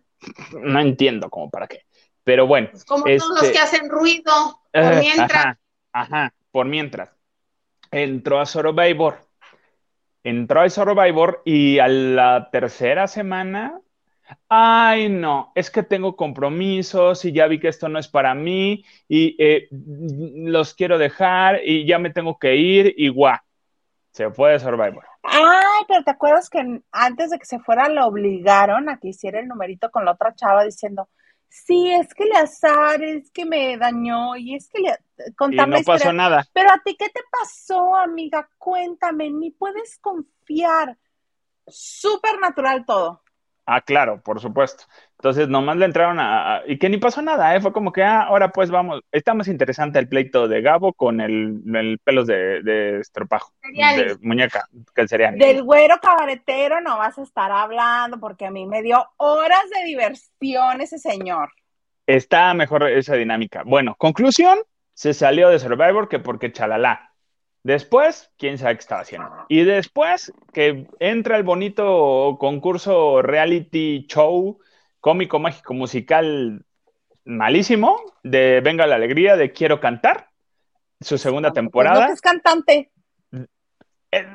no 0.53 0.81
entiendo 0.81 1.31
cómo 1.31 1.51
para 1.51 1.69
qué. 1.69 1.83
Pero 2.25 2.47
bueno. 2.47 2.69
Pues 2.71 2.85
como 2.85 3.05
todos 3.05 3.29
los 3.29 3.43
este, 3.43 3.53
que 3.53 3.59
hacen 3.59 3.89
ruido, 3.91 4.61
por 4.73 4.97
mientras. 4.97 5.57
Ajá, 5.93 6.33
por 6.51 6.67
mientras. 6.67 7.11
Entró 7.91 8.41
a 8.41 8.47
Survivor. 8.47 9.19
Entró 10.25 10.61
a 10.61 10.71
Survivor 10.71 11.43
y 11.45 11.79
a 11.79 11.89
la 11.89 12.49
tercera 12.51 13.07
semana. 13.09 13.81
Ay, 14.49 15.09
no, 15.09 15.53
es 15.55 15.71
que 15.71 15.83
tengo 15.83 16.17
compromisos 16.17 17.25
y 17.25 17.33
ya 17.33 17.47
vi 17.47 17.59
que 17.59 17.69
esto 17.69 17.89
no 17.89 17.99
es 17.99 18.09
para 18.09 18.35
mí 18.35 18.85
y 19.09 19.37
eh, 19.39 19.69
los 19.71 20.75
quiero 20.75 20.97
dejar 20.97 21.61
y 21.65 21.87
ya 21.87 21.99
me 21.99 22.11
tengo 22.11 22.39
que 22.39 22.57
ir 22.57 22.95
y 22.97 23.09
guau, 23.09 23.37
se 24.11 24.31
fue 24.31 24.53
de 24.53 24.61
Survivor. 24.61 25.05
Ay, 25.23 25.85
pero 25.87 26.03
¿te 26.03 26.11
acuerdas 26.11 26.49
que 26.49 26.81
antes 26.93 27.31
de 27.31 27.39
que 27.39 27.45
se 27.45 27.59
fuera 27.61 27.89
lo 27.89 28.07
obligaron 28.07 28.89
a 28.89 28.99
que 28.99 29.09
hiciera 29.09 29.41
el 29.41 29.49
numerito 29.49 29.91
con 29.91 30.05
la 30.05 30.13
otra 30.13 30.35
chava 30.35 30.65
diciendo, 30.65 31.09
sí, 31.53 31.93
es 31.93 32.15
que 32.15 32.25
le 32.25 32.37
azar, 32.37 33.03
es 33.03 33.31
que 33.31 33.45
me 33.45 33.77
dañó 33.77 34.37
y 34.37 34.55
es 34.55 34.69
que 34.69 34.81
le 34.81 34.99
contarme. 35.37 35.77
Y 35.77 35.81
no 35.81 35.85
pasó 35.85 36.13
nada. 36.13 36.49
Pero 36.53 36.71
a 36.71 36.83
ti, 36.83 36.97
¿qué 36.99 37.09
te 37.11 37.21
pasó, 37.31 37.95
amiga? 37.95 38.49
Cuéntame, 38.57 39.31
ni 39.31 39.51
puedes 39.51 39.99
confiar. 39.99 40.97
Súper 41.67 42.41
natural 42.41 42.85
todo. 42.87 43.22
Ah, 43.65 43.81
claro, 43.81 44.21
por 44.21 44.41
supuesto. 44.41 44.85
Entonces, 45.19 45.49
nomás 45.49 45.77
le 45.77 45.85
entraron 45.85 46.19
a, 46.19 46.63
y 46.67 46.79
que 46.79 46.89
ni 46.89 46.97
pasó 46.99 47.23
nada, 47.23 47.55
¿eh? 47.55 47.61
Fue 47.61 47.73
como 47.73 47.93
que, 47.93 48.03
ah, 48.03 48.23
ahora 48.23 48.51
pues 48.51 48.71
vamos. 48.71 49.03
Está 49.13 49.35
más 49.35 49.47
interesante 49.47 50.01
el 50.01 50.09
pleito 50.09 50.49
de 50.49 50.61
Gabo 50.63 50.93
con 50.93 51.21
el, 51.21 51.63
el 51.73 51.99
pelos 52.03 52.27
de, 52.27 52.61
de 52.63 52.99
estropajo, 52.99 53.53
de 53.63 54.17
muñeca, 54.21 54.67
que 54.95 55.07
sería. 55.07 55.31
Del 55.31 55.63
güero 55.63 55.95
cabaretero 56.03 56.81
no 56.81 56.99
vas 56.99 57.19
a 57.19 57.23
estar 57.23 57.53
hablando, 57.53 58.19
porque 58.19 58.47
a 58.47 58.51
mí 58.51 58.67
me 58.67 58.83
dio 58.83 59.09
horas 59.19 59.71
de 59.71 59.85
diversión 59.85 60.81
ese 60.81 60.99
señor. 60.99 61.51
Está 62.05 62.53
mejor 62.55 62.89
esa 62.89 63.15
dinámica. 63.15 63.63
Bueno, 63.65 63.95
conclusión, 63.97 64.59
se 64.93 65.15
salió 65.15 65.51
de 65.51 65.61
Survivor 65.61 66.09
que 66.09 66.19
porque 66.19 66.53
chalala 66.53 67.12
Después, 67.65 68.31
quién 68.39 68.59
sabe 68.59 68.75
qué 68.75 68.81
estaba 68.81 69.03
haciendo. 69.03 69.31
Y 69.49 69.65
después 69.65 70.33
que 70.53 70.87
entra 70.99 71.37
el 71.37 71.45
bonito 71.45 72.37
concurso 72.41 73.23
reality 73.23 74.07
show 74.09 74.59
cómico, 75.01 75.39
mágico, 75.39 75.75
musical 75.75 76.65
malísimo 77.25 78.01
de 78.23 78.61
Venga 78.63 78.87
la 78.87 78.97
Alegría 78.97 79.37
de 79.37 79.53
Quiero 79.53 79.81
Cantar, 79.81 80.29
su 81.01 81.19
segunda 81.19 81.51
pues 81.51 81.55
temporada. 81.55 82.07
es 82.07 82.21
cantante. 82.21 82.91
Eh, 84.11 84.27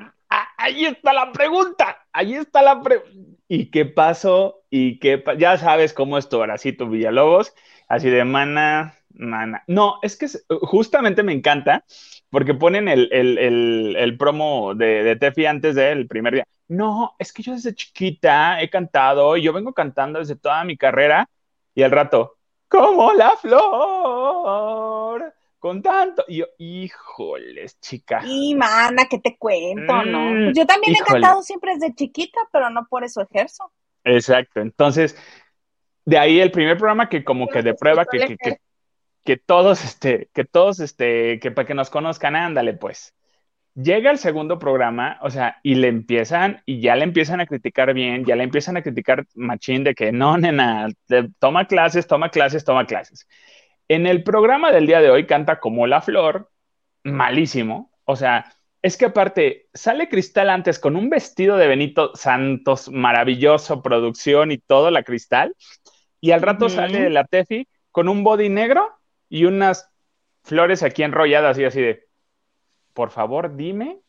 ahí 0.58 0.86
está 0.86 1.14
la 1.14 1.32
pregunta, 1.32 2.06
ahí 2.12 2.36
está 2.36 2.62
la 2.62 2.82
pregunta. 2.82 3.38
¿Y 3.48 3.72
qué 3.72 3.86
pasó? 3.86 4.64
¿Y 4.70 5.00
qué 5.00 5.24
Ya 5.38 5.58
sabes 5.58 5.94
cómo 5.94 6.18
es 6.18 6.28
tu 6.28 6.38
Horacito 6.38 6.88
Villalobos, 6.88 7.54
así 7.88 8.10
de 8.10 8.24
mana, 8.24 8.96
mana. 9.10 9.64
No, 9.68 10.00
es 10.02 10.18
que 10.18 10.28
justamente 10.62 11.24
me 11.24 11.34
encanta 11.34 11.84
porque 12.30 12.54
ponen 12.54 12.88
el, 12.88 14.16
promo 14.18 14.76
de, 14.76 15.04
de, 15.04 15.16
Tefi 15.16 15.46
antes 15.46 15.76
del 15.76 16.08
primer 16.08 16.34
día. 16.36 16.48
No, 16.68 17.16
es 17.18 17.32
que 17.32 17.44
yo 17.44 17.54
desde 17.54 17.74
chiquita 17.74 18.62
he 18.62 18.70
cantado 18.70 19.38
y 19.38 19.44
yo 19.44 19.54
vengo 19.54 19.74
cantando 19.74 20.20
desde 20.20 20.36
toda 20.36 20.64
mi 20.64 20.78
carrera 20.78 21.30
y 21.74 21.84
al 21.84 21.92
rato, 21.92 22.38
como 22.68 23.14
la 23.14 23.32
flor, 23.38 24.44
con 25.60 25.82
tanto. 25.82 26.26
Y 26.28 26.38
yo, 26.38 26.46
híjoles, 26.58 27.80
chica. 27.80 28.22
Y 28.26 28.56
mana, 28.56 29.06
¿qué 29.10 29.20
te 29.20 29.38
cuento, 29.38 30.04
no? 30.04 30.32
Mm, 30.32 30.54
yo 30.54 30.66
también 30.66 30.96
he 30.96 31.00
cantado 31.00 31.42
siempre 31.42 31.76
desde 31.76 31.96
chiquita, 31.96 32.42
pero 32.52 32.70
no 32.70 32.86
por 32.90 33.04
eso 33.04 33.22
ejerzo. 33.22 33.72
Exacto, 34.04 34.60
entonces, 34.62 35.18
de 36.08 36.18
ahí 36.18 36.40
el 36.40 36.52
primer 36.52 36.78
programa 36.78 37.10
que 37.10 37.26
como 37.26 37.50
que 37.50 37.62
de 37.62 37.74
prueba 37.74 38.06
que, 38.06 38.38
que, 38.38 38.58
que 39.26 39.36
todos, 39.36 39.84
este, 39.84 40.30
que 40.34 40.46
todos, 40.46 40.80
este, 40.80 41.38
que 41.42 41.52
para 41.52 41.68
que 41.68 41.74
nos 41.74 41.90
conozcan, 41.90 42.38
ándale, 42.38 42.74
pues. 42.76 43.14
Llega 43.76 44.10
el 44.10 44.18
segundo 44.18 44.58
programa, 44.58 45.20
o 45.22 45.30
sea, 45.30 45.58
y 45.64 45.76
le 45.76 45.90
empiezan, 45.90 46.64
y 46.66 46.80
ya 46.80 46.96
le 46.96 47.04
empiezan 47.04 47.42
a 47.42 47.46
criticar 47.46 47.94
bien, 47.94 48.24
ya 48.24 48.38
le 48.38 48.46
empiezan 48.46 48.78
a 48.78 48.84
criticar 48.84 49.26
machín 49.36 49.84
de 49.84 49.96
que 49.96 50.14
no, 50.14 50.38
nena, 50.38 50.88
toma 51.40 51.68
clases, 51.68 52.08
toma 52.08 52.30
clases, 52.30 52.64
toma 52.64 52.86
clases. 52.86 53.28
En 53.90 54.08
el 54.08 54.24
programa 54.24 54.72
del 54.72 54.88
día 54.88 55.02
de 55.02 55.10
hoy 55.10 55.28
canta 55.28 55.60
como 55.60 55.88
la 55.88 56.00
flor, 56.00 56.50
malísimo, 57.04 57.92
o 58.06 58.16
sea, 58.16 58.46
es 58.82 58.96
que 58.96 59.06
aparte, 59.06 59.68
sale 59.74 60.08
Cristal 60.08 60.50
antes 60.50 60.80
con 60.80 60.96
un 60.96 61.10
vestido 61.10 61.58
de 61.58 61.68
Benito 61.68 62.12
Santos, 62.16 62.90
maravilloso, 62.90 63.82
producción 63.82 64.54
y 64.54 64.60
todo, 64.60 64.92
la 64.92 65.04
Cristal, 65.04 65.56
y 66.20 66.32
al 66.32 66.42
rato 66.42 66.70
sale 66.70 67.10
la 67.10 67.26
Tefi 67.26 67.68
con 67.92 68.10
un 68.10 68.24
body 68.24 68.50
negro 68.50 68.98
y 69.30 69.46
unas 69.46 69.90
flores 70.44 70.84
aquí 70.84 71.04
enrolladas 71.04 71.58
y 71.58 71.66
así 71.66 71.82
de, 71.82 72.08
por 72.94 73.12
favor, 73.12 73.56
dime 73.56 74.00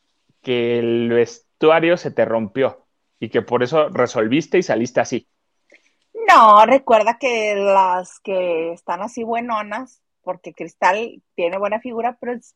que 0.43 0.79
el 0.79 1.09
vestuario 1.11 1.97
se 1.97 2.11
te 2.11 2.25
rompió 2.25 2.87
y 3.21 3.29
que 3.29 3.43
por 3.43 3.63
eso 3.63 3.89
resolviste 3.89 4.59
y 4.59 4.63
saliste 4.63 5.01
así. 5.01 5.29
No, 6.29 6.65
recuerda 6.67 7.19
que 7.19 7.55
las 7.57 8.21
que 8.21 8.73
están 8.73 9.03
así 9.03 9.25
buenonas, 9.25 10.03
porque 10.23 10.53
Cristal 10.53 11.23
tiene 11.35 11.59
buena 11.59 11.81
figura, 11.81 12.17
pero 12.21 12.35
es, 12.35 12.55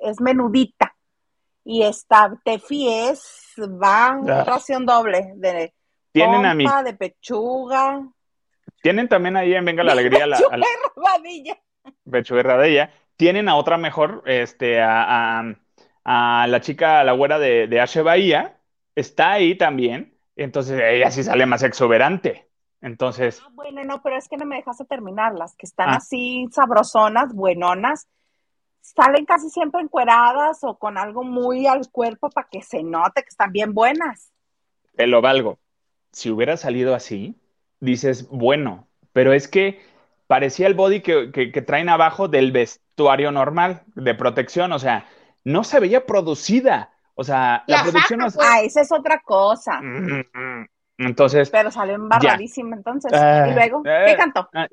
es, 0.00 0.20
menudita. 0.20 0.96
Y 1.64 1.82
esta 1.82 2.40
Tefi 2.44 2.88
es, 2.88 3.54
va 3.58 4.08
ah. 4.08 4.44
ración 4.44 4.86
doble 4.86 5.32
de 5.36 5.74
Tienen 6.12 6.66
a 6.66 6.82
de 6.82 6.94
pechuga. 6.94 8.08
Tienen 8.84 9.08
también 9.08 9.34
ahí 9.34 9.54
en 9.54 9.64
Venga 9.64 9.82
la 9.82 9.92
Alegría 9.92 10.26
la, 10.26 10.36
a 10.36 11.18
de 12.58 12.68
ella. 12.68 12.90
Tienen 13.16 13.48
a 13.48 13.56
otra 13.56 13.78
mejor, 13.78 14.22
este, 14.26 14.78
a, 14.78 15.56
la 16.04 16.60
chica, 16.60 17.02
la 17.02 17.12
güera 17.12 17.38
de, 17.38 17.66
de 17.66 17.80
Ashe 17.80 18.02
Bahía, 18.02 18.58
está 18.94 19.32
ahí 19.32 19.54
también, 19.54 20.18
entonces 20.36 20.78
ella 20.84 21.10
sí 21.10 21.22
sale 21.22 21.46
más 21.46 21.62
exuberante. 21.62 22.46
Entonces. 22.82 23.40
Ah, 23.42 23.48
bueno, 23.54 23.82
no, 23.84 24.02
pero 24.02 24.18
es 24.18 24.28
que 24.28 24.36
no 24.36 24.44
me 24.44 24.56
dejaste 24.56 24.84
terminar. 24.84 25.34
Las 25.34 25.56
que 25.56 25.64
están 25.64 25.88
ah. 25.88 25.96
así 25.96 26.46
sabrosonas, 26.52 27.32
buenonas, 27.32 28.06
salen 28.82 29.24
casi 29.24 29.48
siempre 29.48 29.80
encueradas 29.80 30.62
o 30.62 30.76
con 30.76 30.98
algo 30.98 31.24
muy 31.24 31.66
al 31.66 31.90
cuerpo 31.90 32.28
para 32.28 32.48
que 32.50 32.60
se 32.60 32.82
note 32.82 33.22
que 33.22 33.30
están 33.30 33.50
bien 33.50 33.72
buenas. 33.72 34.30
Te 34.94 35.06
lo 35.06 35.22
valgo. 35.22 35.58
Si 36.12 36.28
hubiera 36.28 36.58
salido 36.58 36.94
así, 36.94 37.34
dices, 37.80 38.28
bueno, 38.28 38.88
pero 39.12 39.32
es 39.32 39.48
que 39.48 39.80
parecía 40.26 40.66
el 40.66 40.74
body 40.74 41.00
que, 41.00 41.30
que, 41.32 41.62
traen 41.62 41.88
abajo 41.88 42.28
del 42.28 42.52
vestuario 42.52 43.30
normal 43.30 43.82
de 43.94 44.14
protección, 44.14 44.72
o 44.72 44.78
sea, 44.78 45.06
no 45.44 45.64
se 45.64 45.80
veía 45.80 46.06
producida. 46.06 46.90
O 47.14 47.22
sea, 47.22 47.62
la, 47.66 47.82
producción 47.82 48.20
no... 48.20 48.26
Ah, 48.40 48.60
esa 48.62 48.80
es 48.80 48.90
otra 48.90 49.20
cosa. 49.24 49.80
Mm, 49.80 50.24
mm. 50.34 50.66
Entonces. 50.98 51.50
Pero 51.50 51.70
salió 51.70 51.94
embarradísima 51.94 52.76
entonces. 52.76 53.12
y 53.12 53.54
luego, 53.54 53.82
¿qué 53.82 54.12
eh, 54.12 54.16
cantó? 54.16 54.48
Ah, 54.52 54.66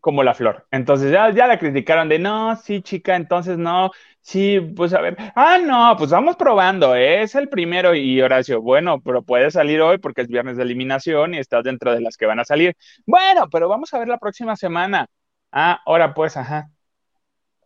como 0.00 0.22
la 0.22 0.34
flor. 0.34 0.66
Entonces 0.70 1.12
ya, 1.12 1.30
ya 1.30 1.46
la 1.46 1.58
criticaron 1.58 2.08
de 2.08 2.18
no, 2.18 2.56
sí, 2.56 2.82
chica, 2.82 3.16
entonces 3.16 3.58
no, 3.58 3.90
sí, 4.20 4.60
pues 4.60 4.92
a 4.94 5.00
ver, 5.00 5.16
ah, 5.34 5.58
no, 5.58 5.94
pues 5.98 6.10
vamos 6.10 6.36
probando, 6.36 6.94
¿eh? 6.94 7.22
es 7.22 7.34
el 7.34 7.48
primero. 7.48 7.94
Y 7.94 8.20
Horacio, 8.20 8.62
bueno, 8.62 9.00
pero 9.00 9.22
puede 9.22 9.50
salir 9.50 9.80
hoy 9.80 9.98
porque 9.98 10.22
es 10.22 10.28
viernes 10.28 10.56
de 10.56 10.62
eliminación 10.64 11.34
y 11.34 11.38
estás 11.38 11.64
dentro 11.64 11.92
de 11.92 12.00
las 12.00 12.16
que 12.16 12.26
van 12.26 12.40
a 12.40 12.44
salir. 12.44 12.76
Bueno, 13.06 13.48
pero 13.50 13.68
vamos 13.68 13.92
a 13.94 13.98
ver 13.98 14.08
la 14.08 14.18
próxima 14.18 14.56
semana. 14.56 15.06
Ah, 15.52 15.80
ahora 15.86 16.14
pues, 16.14 16.36
ajá. 16.36 16.70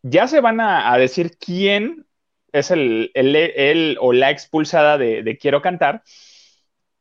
Ya 0.03 0.29
se 0.29 0.41
van 0.41 0.61
a, 0.61 0.97
decir 0.99 1.37
quién 1.39 2.07
es 2.53 2.71
el, 2.71 3.11
el, 3.15 3.99
o 4.01 4.12
la 4.12 4.31
expulsada 4.31 4.99
de 4.99 5.39
Quiero 5.41 5.62
Cantar. 5.62 6.03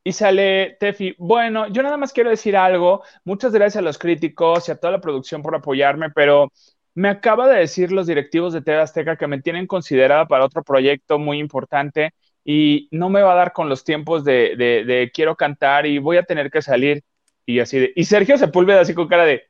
Y 0.06 0.12
sale 0.12 0.76
Tefi, 0.78 1.16
bueno, 1.18 1.66
yo 1.66 1.82
nada 1.82 1.96
más 1.96 2.12
quiero 2.12 2.30
decir 2.30 2.56
algo, 2.56 3.02
muchas 3.24 3.52
gracias 3.52 3.78
a 3.78 3.84
los 3.84 3.98
críticos 3.98 4.68
y 4.68 4.70
a 4.70 4.76
toda 4.76 4.92
la 4.92 5.00
producción 5.00 5.42
por 5.42 5.56
apoyarme, 5.56 6.10
pero 6.10 6.52
me 6.94 7.08
acaba 7.08 7.48
de 7.48 7.58
decir 7.58 7.90
los 7.90 8.06
directivos 8.06 8.52
de 8.52 8.62
TV 8.62 8.78
Azteca 8.78 9.16
que 9.16 9.26
me 9.26 9.42
tienen 9.42 9.66
considerada 9.66 10.26
para 10.26 10.44
otro 10.44 10.62
proyecto 10.62 11.18
muy 11.18 11.40
importante 11.40 12.14
y 12.44 12.86
no 12.92 13.10
me 13.10 13.20
va 13.20 13.32
a 13.32 13.34
dar 13.34 13.52
con 13.52 13.68
los 13.68 13.82
tiempos 13.82 14.22
de, 14.22 14.54
de, 14.54 15.10
quiero 15.12 15.34
cantar 15.34 15.86
y 15.86 15.98
voy 15.98 16.18
a 16.18 16.22
tener 16.22 16.52
que 16.52 16.62
salir. 16.62 17.02
Y 17.44 17.58
así 17.58 17.80
de, 17.80 17.92
y 17.96 18.04
Sergio 18.04 18.38
Sepúlveda 18.38 18.82
así 18.82 18.94
con 18.94 19.08
cara 19.08 19.24
de, 19.24 19.42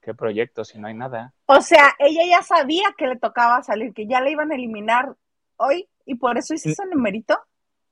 ¿qué 0.00 0.14
proyecto 0.14 0.64
si 0.64 0.80
no 0.80 0.88
hay 0.88 0.94
nada? 0.94 1.32
O 1.46 1.60
sea, 1.60 1.94
ella 2.00 2.22
ya 2.28 2.42
sabía 2.42 2.92
que 2.98 3.06
le 3.06 3.18
tocaba 3.18 3.62
salir, 3.62 3.94
que 3.94 4.08
ya 4.08 4.20
le 4.20 4.32
iban 4.32 4.50
a 4.50 4.56
eliminar 4.56 5.14
hoy 5.58 5.88
y 6.06 6.16
por 6.16 6.38
eso 6.38 6.54
hizo 6.54 6.70
ese 6.70 6.86
numerito. 6.86 7.38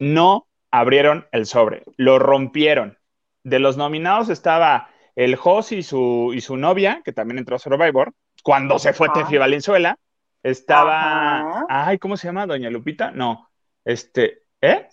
No, 0.00 0.48
abrieron 0.70 1.26
el 1.32 1.46
sobre, 1.46 1.84
lo 1.96 2.18
rompieron. 2.18 2.98
De 3.42 3.58
los 3.58 3.76
nominados 3.76 4.28
estaba 4.28 4.88
el 5.16 5.36
Jos 5.36 5.72
y 5.72 5.82
su, 5.82 6.32
y 6.34 6.40
su 6.40 6.56
novia, 6.56 7.02
que 7.04 7.12
también 7.12 7.38
entró 7.38 7.56
a 7.56 7.58
Survivor, 7.58 8.12
cuando 8.42 8.78
se 8.78 8.92
fue 8.92 9.08
Tefi 9.10 9.36
Valenzuela. 9.38 9.98
Estaba, 10.42 11.66
ay, 11.68 11.98
¿cómo 11.98 12.16
se 12.16 12.26
llama? 12.28 12.46
Doña 12.46 12.70
Lupita, 12.70 13.10
no, 13.10 13.50
este, 13.84 14.44
¿eh? 14.62 14.88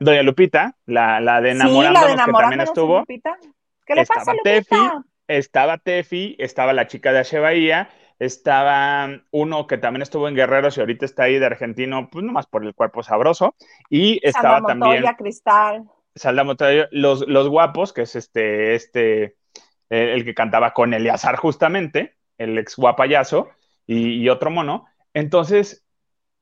Doña 0.00 0.22
Lupita, 0.22 0.76
la, 0.86 1.20
la 1.20 1.40
de 1.40 1.50
enamorándonos, 1.50 2.26
que 2.26 2.32
también 2.32 2.60
estuvo. 2.60 3.04
¿Qué 3.06 3.94
le 3.94 4.06
pasa, 4.06 4.32
Lupita? 4.32 4.42
Tefi, 4.42 4.76
estaba 5.28 5.78
Tefi, 5.78 6.36
estaba 6.40 6.72
la 6.72 6.88
chica 6.88 7.12
de 7.12 7.38
Bahía, 7.38 7.90
estaba 8.20 9.08
uno 9.30 9.66
que 9.66 9.78
también 9.78 10.02
estuvo 10.02 10.28
en 10.28 10.36
Guerreros 10.36 10.76
y 10.76 10.80
ahorita 10.80 11.06
está 11.06 11.24
ahí 11.24 11.38
de 11.38 11.46
argentino, 11.46 12.10
pues 12.12 12.24
nomás 12.24 12.46
por 12.46 12.64
el 12.64 12.74
cuerpo 12.74 13.02
sabroso. 13.02 13.56
Y 13.88 14.20
estaba 14.22 14.56
Salda 14.56 14.68
también. 14.68 14.92
Montoya, 14.96 15.16
Cristal. 15.16 15.84
Salda 16.14 16.44
Montoya, 16.44 16.88
los, 16.92 17.26
los 17.26 17.48
guapos, 17.48 17.94
que 17.94 18.02
es 18.02 18.14
este, 18.14 18.74
este, 18.74 19.36
el, 19.88 20.24
que 20.24 20.34
cantaba 20.34 20.74
con 20.74 20.92
Eleazar 20.92 21.36
justamente, 21.36 22.18
el 22.36 22.58
ex 22.58 22.76
guapayazo, 22.76 23.48
y, 23.86 24.22
y 24.22 24.28
otro 24.28 24.50
mono. 24.50 24.84
Entonces, 25.14 25.86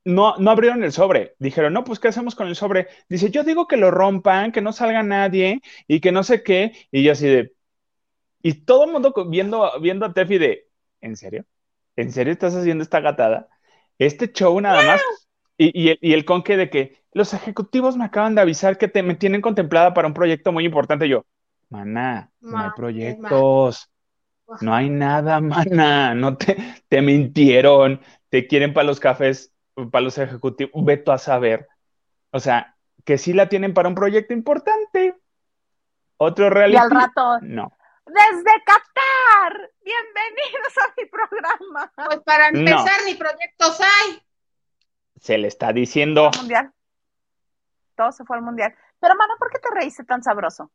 no, 0.05 0.37
no 0.37 0.51
abrieron 0.51 0.83
el 0.83 0.91
sobre. 0.91 1.37
Dijeron, 1.39 1.73
no, 1.73 1.85
pues, 1.85 2.01
¿qué 2.01 2.09
hacemos 2.09 2.35
con 2.35 2.49
el 2.49 2.57
sobre? 2.57 2.89
Dice, 3.09 3.31
yo 3.31 3.45
digo 3.45 3.69
que 3.69 3.77
lo 3.77 3.93
rompan, 3.93 4.51
que 4.51 4.63
no 4.63 4.73
salga 4.73 5.05
nadie 5.05 5.61
y 5.87 6.01
que 6.01 6.11
no 6.11 6.25
sé 6.25 6.43
qué. 6.43 6.73
Y 6.91 7.05
yo 7.05 7.13
así 7.13 7.29
de. 7.29 7.53
Y 8.43 8.65
todo 8.65 8.85
el 8.85 8.91
mundo 8.91 9.15
viendo, 9.29 9.71
viendo 9.81 10.07
a 10.07 10.13
Tefi 10.13 10.39
de, 10.39 10.69
¿en 11.01 11.17
serio? 11.17 11.45
¿En 11.99 12.13
serio 12.13 12.33
estás 12.33 12.55
haciendo 12.55 12.83
esta 12.83 13.01
gatada? 13.01 13.49
Este 13.99 14.33
show 14.33 14.59
nada 14.61 14.83
más. 14.83 15.01
Y, 15.57 15.99
y, 16.01 16.13
el, 16.13 16.25
conque 16.25 16.57
de 16.57 16.71
que 16.71 17.03
los 17.13 17.35
ejecutivos 17.35 17.97
me 17.97 18.05
acaban 18.05 18.37
de 18.37 18.41
avisar 18.41 18.79
que 18.79 18.87
te, 18.87 19.03
me 19.03 19.17
tienen 19.17 19.41
contemplada 19.41 19.93
para 19.93 20.07
un 20.07 20.15
proyecto 20.15 20.53
muy 20.53 20.65
importante. 20.65 21.09
yo, 21.09 21.27
maná, 21.69 22.31
no 22.41 22.59
hay 22.59 22.71
proyectos. 22.77 23.91
No 24.61 24.73
hay 24.73 24.89
nada, 24.89 25.41
maná. 25.41 26.15
No 26.15 26.37
te, 26.37 26.57
te 26.89 27.03
mintieron. 27.03 28.01
Te 28.29 28.47
quieren 28.47 28.73
para 28.73 28.87
los 28.87 29.01
cafés, 29.01 29.53
para 29.91 30.05
los 30.05 30.17
ejecutivos. 30.17 30.73
Veto 30.85 31.11
a 31.11 31.19
saber. 31.19 31.67
O 32.31 32.39
sea, 32.39 32.77
que 33.05 33.19
sí 33.19 33.33
la 33.33 33.49
tienen 33.49 33.75
para 33.75 33.89
un 33.89 33.97
proyecto 33.97 34.33
importante. 34.33 35.17
Otro 36.19 36.51
reality. 36.51 36.77
Y 36.77 36.79
al 36.79 36.91
rato. 36.91 37.41
No 37.43 37.78
desde 38.09 38.65
Qatar. 38.65 39.71
Bienvenidos 39.83 40.79
a 40.79 40.95
mi 40.97 41.07
programa. 41.07 41.93
Pues 42.07 42.21
para 42.21 42.49
empezar, 42.49 43.05
ni 43.05 43.15
proyectos 43.15 43.81
hay. 43.81 44.23
Se 45.21 45.37
le 45.37 45.49
está 45.49 45.73
diciendo. 45.73 46.31
Mundial. 46.37 46.73
Todo 47.97 48.13
se 48.13 48.25
fue 48.25 48.37
al 48.37 48.43
mundial. 48.43 48.75
Pero, 49.01 49.15
mano, 49.15 49.35
¿por 49.39 49.51
qué 49.51 49.59
te 49.59 49.69
reíste 49.75 50.05
tan 50.05 50.23
sabroso? 50.23 50.71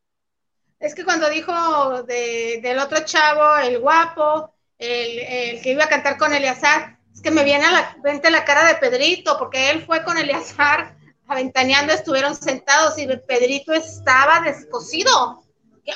Es 0.79 0.93
que 0.93 1.03
cuando 1.03 1.29
dijo 1.29 2.03
del 2.03 2.79
otro 2.79 2.99
chavo, 3.05 3.57
el 3.57 3.79
guapo, 3.79 4.53
el, 4.77 5.61
que 5.61 5.71
iba 5.71 5.85
a 5.85 5.89
cantar 5.89 6.17
con 6.17 6.33
Eleazar, 6.33 6.99
es 7.13 7.21
que 7.21 7.31
me 7.31 7.43
viene 7.43 7.65
a 7.65 7.71
la 7.71 7.97
mente 8.03 8.29
la 8.29 8.45
cara 8.45 8.65
de 8.65 8.75
Pedrito, 8.75 9.39
porque 9.39 9.71
él 9.71 9.83
fue 9.85 10.03
con 10.03 10.17
Eleazar 10.17 10.97
aventaneando, 11.27 11.93
estuvieron 11.93 12.35
sentados 12.35 12.97
y 12.99 13.07
Pedrito 13.07 13.73
estaba 13.73 14.41
descosido. 14.41 15.42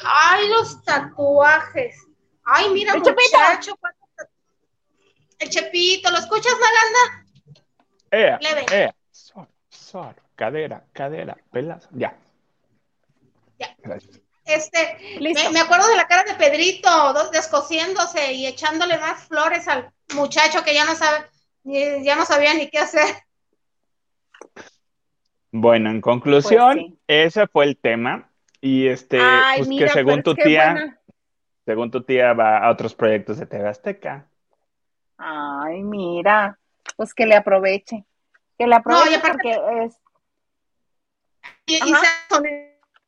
Ay, 0.04 0.50
los 0.50 0.84
tatuajes. 0.84 2.08
Ay, 2.44 2.70
mira, 2.70 2.94
el 2.94 3.00
muchacho. 3.00 3.78
El 5.40 5.50
chepito, 5.50 6.10
¿lo 6.10 6.18
escuchas, 6.18 6.54
Maganda? 6.54 7.26
Eh, 8.12 8.38
Leve. 8.42 8.66
Eh, 8.72 8.92
cadera, 10.36 10.86
cadera, 10.94 11.38
pelas, 11.52 11.88
ya. 11.92 12.16
Ya. 13.60 13.76
Este, 14.46 15.20
me, 15.52 15.60
acuerdo 15.60 15.88
de 15.90 15.98
la 15.98 16.08
cara 16.08 16.24
de 16.24 16.36
Pedrito, 16.36 17.30
descosiéndose 17.32 18.32
y 18.34 18.48
echándole 18.48 18.98
más 18.98 19.28
flores 19.28 19.68
al 19.68 19.92
muchacho 20.16 20.64
que 20.64 20.74
ya 20.74 20.86
no 20.86 20.96
sabe, 20.96 21.26
ya 21.64 22.16
no 22.16 22.26
sabía 22.26 22.54
ni 22.54 22.70
qué 22.70 22.80
hacer. 22.80 23.08
Bueno, 25.52 25.90
en 25.90 26.00
conclusión, 26.00 26.76
pues 26.76 27.28
ese 27.28 27.48
fue 27.48 27.66
el 27.66 27.78
tema. 27.78 28.32
Y 28.68 28.90
este, 28.90 29.22
pues 29.56 29.70
que 29.70 29.88
según 29.88 30.22
tu 30.24 30.36
tía, 30.36 31.00
según 31.66 31.90
tu 31.90 32.04
tía 32.04 32.34
va 32.34 32.58
a 32.58 32.70
otros 32.70 32.94
proyectos 32.94 33.38
de 33.38 33.46
TV 33.46 33.66
Azteca. 33.66 34.30
Ay, 35.18 35.84
mira, 35.84 36.60
pues 36.98 37.14
que 37.14 37.26
le 37.26 37.38
aproveche. 37.38 38.04
Que 38.58 38.68
le 38.68 38.76
aproveche 38.76 39.20
porque 39.20 39.58
es. 39.86 39.98
Y, 41.66 41.76
y 41.76 41.94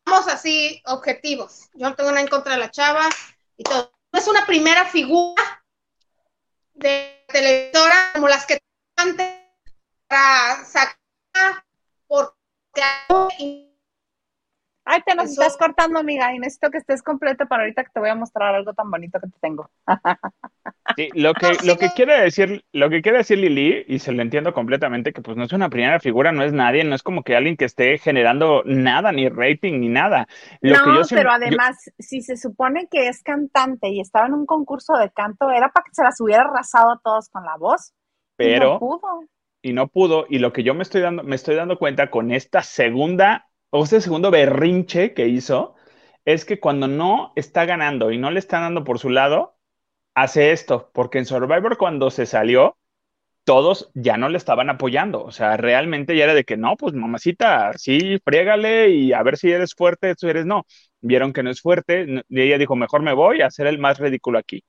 somos 0.05 0.27
así 0.29 0.81
objetivos. 0.85 1.69
Yo 1.73 1.89
no 1.89 1.95
tengo 1.95 2.11
nada 2.11 2.21
en 2.21 2.29
contra 2.29 2.53
de 2.53 2.59
la 2.59 2.71
chava 2.71 3.09
y 3.57 3.63
todo. 3.63 3.91
Es 4.13 4.29
una 4.29 4.45
primera 4.45 4.85
figura 4.85 5.43
de 6.73 7.25
televisora 7.27 8.11
como 8.13 8.29
las 8.29 8.45
que 8.45 8.59
antes 8.95 9.29
para 10.07 10.63
sacar 10.63 11.65
porque 12.07 13.68
Ay, 14.91 15.03
te 15.05 15.13
nos 15.13 15.29
estás 15.29 15.55
cortando, 15.55 15.99
amiga, 15.99 16.33
y 16.33 16.39
necesito 16.39 16.71
que 16.71 16.79
estés 16.79 17.03
completa 17.03 17.45
para 17.45 17.61
ahorita 17.61 17.83
que 17.83 17.91
te 17.93 17.99
voy 17.99 18.09
a 18.09 18.15
mostrar 18.15 18.55
algo 18.55 18.73
tan 18.73 18.89
bonito 18.89 19.19
que 19.19 19.27
te 19.27 19.37
tengo. 19.39 19.69
Sí, 20.95 21.09
lo 21.13 21.33
que, 21.35 21.55
lo 21.65 21.77
que 21.77 21.89
quiere 21.95 22.19
decir, 22.19 22.65
lo 22.73 22.89
que 22.89 23.03
quiere 23.03 23.19
decir 23.19 23.37
Lili, 23.37 23.85
y 23.87 23.99
se 23.99 24.11
lo 24.11 24.23
entiendo 24.23 24.53
completamente, 24.53 25.13
que 25.13 25.21
pues 25.21 25.37
no 25.37 25.43
es 25.43 25.53
una 25.53 25.69
primera 25.69 25.99
figura, 25.99 26.31
no 26.31 26.43
es 26.43 26.51
nadie, 26.51 26.83
no 26.83 26.95
es 26.95 27.03
como 27.03 27.23
que 27.23 27.35
alguien 27.35 27.55
que 27.57 27.65
esté 27.65 27.99
generando 27.99 28.63
nada, 28.65 29.11
ni 29.11 29.29
rating, 29.29 29.79
ni 29.79 29.87
nada. 29.87 30.27
no, 30.61 30.77
pero 31.09 31.31
además, 31.31 31.77
si 31.99 32.21
se 32.21 32.37
supone 32.37 32.87
que 32.89 33.07
es 33.07 33.21
cantante 33.21 33.89
y 33.89 34.01
estaba 34.01 34.25
en 34.25 34.33
un 34.33 34.45
concurso 34.47 34.93
de 34.93 35.11
canto, 35.11 35.51
era 35.51 35.71
para 35.71 35.85
que 35.85 35.93
se 35.93 36.03
las 36.03 36.19
hubiera 36.19 36.43
arrasado 36.43 36.91
a 36.91 36.99
todos 37.03 37.29
con 37.29 37.45
la 37.45 37.55
voz. 37.55 37.93
Pero. 38.35 38.55
Y 38.55 38.69
no 38.71 38.79
pudo. 38.79 39.23
Y 39.61 39.73
no 39.73 39.87
pudo, 39.87 40.25
y 40.27 40.39
lo 40.39 40.51
que 40.53 40.63
yo 40.63 40.73
me 40.73 40.83
estoy 40.83 41.01
dando, 41.01 41.23
me 41.23 41.35
estoy 41.35 41.55
dando 41.55 41.77
cuenta 41.77 42.09
con 42.09 42.31
esta 42.31 42.63
segunda 42.63 43.48
o 43.71 43.83
este 43.83 44.01
segundo 44.01 44.31
berrinche 44.31 45.13
que 45.13 45.27
hizo, 45.27 45.75
es 46.25 46.45
que 46.45 46.59
cuando 46.59 46.87
no 46.87 47.33
está 47.35 47.65
ganando 47.65 48.11
y 48.11 48.17
no 48.17 48.31
le 48.31 48.39
están 48.39 48.61
dando 48.63 48.83
por 48.83 48.99
su 48.99 49.09
lado, 49.09 49.57
hace 50.15 50.51
esto, 50.51 50.91
porque 50.93 51.19
en 51.19 51.25
Survivor 51.25 51.77
cuando 51.77 52.11
se 52.11 52.25
salió, 52.25 52.77
todos 53.43 53.91
ya 53.95 54.17
no 54.17 54.29
le 54.29 54.37
estaban 54.37 54.69
apoyando, 54.69 55.23
o 55.23 55.31
sea, 55.31 55.57
realmente 55.57 56.15
ya 56.15 56.25
era 56.25 56.33
de 56.35 56.43
que 56.45 56.57
no, 56.57 56.77
pues 56.77 56.93
mamacita, 56.93 57.73
sí, 57.77 58.19
friégale 58.23 58.89
y 58.91 59.13
a 59.13 59.23
ver 59.23 59.37
si 59.37 59.51
eres 59.51 59.73
fuerte, 59.75 60.13
si 60.17 60.27
eres 60.27 60.45
no. 60.45 60.65
Vieron 61.01 61.33
que 61.33 61.43
no 61.43 61.49
es 61.49 61.61
fuerte 61.61 62.05
y 62.29 62.41
ella 62.41 62.57
dijo, 62.59 62.75
mejor 62.75 63.01
me 63.01 63.13
voy 63.13 63.41
a 63.41 63.47
hacer 63.47 63.67
el 63.67 63.79
más 63.79 63.99
ridículo 63.99 64.37
aquí. 64.39 64.63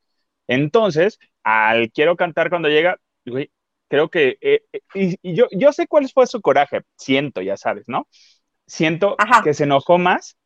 Entonces, 0.48 1.18
al 1.44 1.90
quiero 1.92 2.16
cantar 2.16 2.50
cuando 2.50 2.68
llega, 2.68 2.98
creo 3.88 4.10
que, 4.10 4.38
eh, 4.40 4.62
eh, 4.72 4.80
y, 5.22 5.34
yo, 5.34 5.46
yo 5.52 5.72
sé 5.72 5.86
cuál 5.86 6.08
fue 6.12 6.26
su 6.26 6.40
coraje, 6.40 6.82
siento, 6.96 7.42
ya 7.42 7.56
sabes, 7.56 7.88
¿no? 7.88 8.08
Siento 8.70 9.16
que 9.42 9.52
se 9.52 9.64
enojó 9.64 9.98
más, 9.98 10.38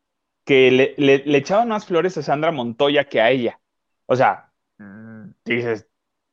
que 0.45 0.71
le, 0.71 0.95
le, 0.97 1.37
echaban 1.37 1.69
más 1.69 1.85
flores 1.85 2.17
a 2.17 2.23
Sandra 2.23 2.51
Montoya 2.51 3.03
que 3.03 3.21
a 3.21 3.29
ella. 3.29 3.59
O 4.07 4.15
sea, 4.15 4.51
mm, 4.79 5.29
dices, 5.45 5.87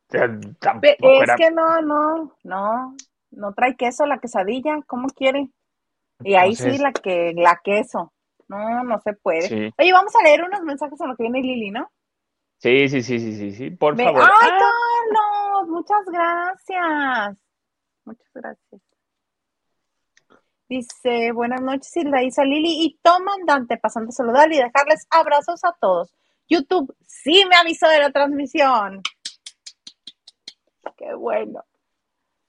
es 0.08 1.36
que 1.36 1.50
no, 1.50 1.82
no, 1.82 2.34
no, 2.44 2.96
no 3.30 3.52
trae 3.52 3.76
queso 3.76 4.06
la 4.06 4.18
quesadilla, 4.18 4.80
¿cómo 4.86 5.08
quiere? 5.08 5.50
Y 6.24 6.34
ahí 6.34 6.56
sí 6.56 6.78
la 6.78 6.92
que, 6.92 7.34
la 7.36 7.60
queso. 7.62 8.14
No, 8.48 8.84
no 8.84 8.98
se 9.00 9.12
puede. 9.12 9.72
Oye, 9.76 9.92
vamos 9.92 10.16
a 10.16 10.22
leer 10.22 10.44
unos 10.44 10.62
mensajes 10.62 10.98
en 10.98 11.08
lo 11.08 11.16
que 11.16 11.24
viene 11.24 11.42
Lili, 11.42 11.70
¿no? 11.70 11.90
Sí, 12.56 12.88
sí, 12.88 13.02
sí, 13.02 13.18
sí, 13.18 13.36
sí, 13.36 13.52
sí, 13.52 13.70
por 13.70 13.98
favor. 14.02 14.22
¡Ay, 14.22 14.50
ah. 14.50 14.58
Carlos! 14.58 15.68
Muchas 15.68 16.06
gracias. 16.06 17.36
Muchas 18.06 18.30
gracias. 18.32 18.91
Dice, 20.72 21.32
buenas 21.32 21.60
noches, 21.60 21.94
Hilda 21.94 22.22
Isa 22.22 22.46
Lili 22.46 22.86
y 22.86 22.98
Tomandante, 23.02 23.76
pasando 23.76 24.08
a 24.08 24.12
saludar 24.12 24.50
y 24.50 24.56
dejarles 24.56 25.06
abrazos 25.10 25.62
a 25.64 25.76
todos. 25.78 26.10
YouTube 26.48 26.96
sí 27.06 27.44
me 27.46 27.56
avisó 27.56 27.86
de 27.88 27.98
la 27.98 28.10
transmisión. 28.10 29.02
Qué 30.96 31.12
bueno. 31.12 31.62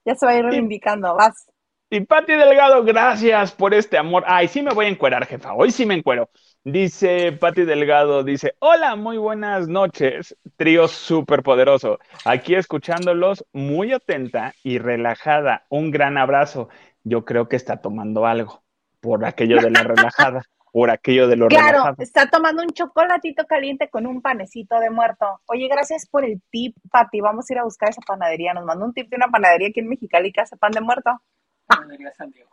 Ya 0.06 0.14
se 0.14 0.24
va 0.24 0.32
a 0.32 0.38
ir 0.38 0.44
reivindicando, 0.46 1.14
vas. 1.14 1.50
Y 1.90 2.00
Pati 2.00 2.32
Delgado, 2.32 2.82
gracias 2.82 3.52
por 3.52 3.74
este 3.74 3.98
amor. 3.98 4.24
Ay, 4.26 4.48
sí 4.48 4.62
me 4.62 4.72
voy 4.72 4.86
a 4.86 4.88
encuerar, 4.88 5.26
jefa. 5.26 5.52
Hoy 5.52 5.70
sí 5.70 5.84
me 5.84 5.92
encuero. 5.92 6.30
Dice 6.64 7.32
Pati 7.32 7.66
Delgado, 7.66 8.24
dice, 8.24 8.54
hola, 8.60 8.96
muy 8.96 9.18
buenas 9.18 9.68
noches, 9.68 10.34
trío 10.56 10.88
súper 10.88 11.42
poderoso. 11.42 11.98
Aquí 12.24 12.54
escuchándolos 12.54 13.44
muy 13.52 13.92
atenta 13.92 14.54
y 14.62 14.78
relajada. 14.78 15.66
Un 15.68 15.90
gran 15.90 16.16
abrazo. 16.16 16.70
Yo 17.04 17.24
creo 17.24 17.48
que 17.48 17.56
está 17.56 17.76
tomando 17.76 18.26
algo 18.26 18.62
por 19.00 19.24
aquello 19.24 19.60
de 19.60 19.70
la 19.70 19.82
relajada 19.84 20.42
por 20.74 20.90
aquello 20.90 21.28
de 21.28 21.36
lo 21.36 21.46
Claro, 21.46 21.94
está 21.98 22.28
tomando 22.28 22.60
un 22.60 22.70
chocolatito 22.70 23.46
caliente 23.46 23.88
con 23.88 24.08
un 24.08 24.20
panecito 24.20 24.80
de 24.80 24.90
muerto. 24.90 25.40
Oye, 25.46 25.68
gracias 25.68 26.04
por 26.04 26.24
el 26.24 26.42
tip, 26.50 26.76
Pati. 26.90 27.20
Vamos 27.20 27.48
a 27.48 27.52
ir 27.52 27.58
a 27.60 27.62
buscar 27.62 27.90
esa 27.90 28.00
panadería. 28.00 28.52
Nos 28.54 28.64
mandó 28.64 28.84
un 28.84 28.92
tip 28.92 29.08
de 29.08 29.14
una 29.14 29.28
panadería 29.28 29.68
aquí 29.68 29.78
en 29.78 29.88
Mexicali 29.88 30.32
que 30.32 30.40
hace 30.40 30.56
pan 30.56 30.72
de 30.72 30.80
muerto. 30.80 31.22
Panadería 31.66 32.12
San 32.14 32.32
Diego. 32.32 32.50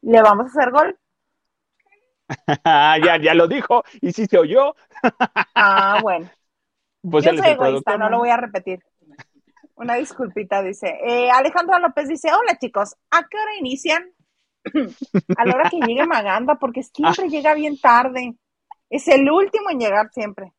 ¿Le 0.00 0.22
vamos 0.22 0.46
a 0.46 0.48
hacer 0.48 0.72
gol? 0.72 0.98
ya, 3.04 3.18
ya 3.18 3.34
lo 3.34 3.46
dijo 3.48 3.84
y 4.00 4.12
sí 4.12 4.24
se 4.24 4.38
oyó. 4.38 4.74
ah, 5.54 5.98
bueno. 6.02 6.30
Pues 7.08 7.24
Yo 7.24 7.36
soy 7.36 7.50
egoísta, 7.50 7.98
no 7.98 8.08
lo 8.08 8.18
voy 8.18 8.30
a 8.30 8.36
repetir. 8.36 8.82
Una 9.76 9.96
disculpita, 9.96 10.62
dice. 10.62 10.98
Eh, 11.04 11.30
Alejandra 11.30 11.78
López 11.78 12.08
dice, 12.08 12.30
hola 12.32 12.58
chicos, 12.58 12.96
¿a 13.10 13.26
qué 13.28 13.36
hora 13.36 13.56
inician? 13.60 14.10
a 15.36 15.44
la 15.44 15.54
hora 15.54 15.70
que 15.70 15.78
llegue 15.80 16.06
Maganda, 16.06 16.56
porque 16.56 16.82
siempre 16.82 17.26
ah. 17.26 17.28
llega 17.28 17.54
bien 17.54 17.78
tarde. 17.78 18.34
Es 18.88 19.06
el 19.08 19.30
último 19.30 19.70
en 19.70 19.80
llegar 19.80 20.10
siempre. 20.12 20.52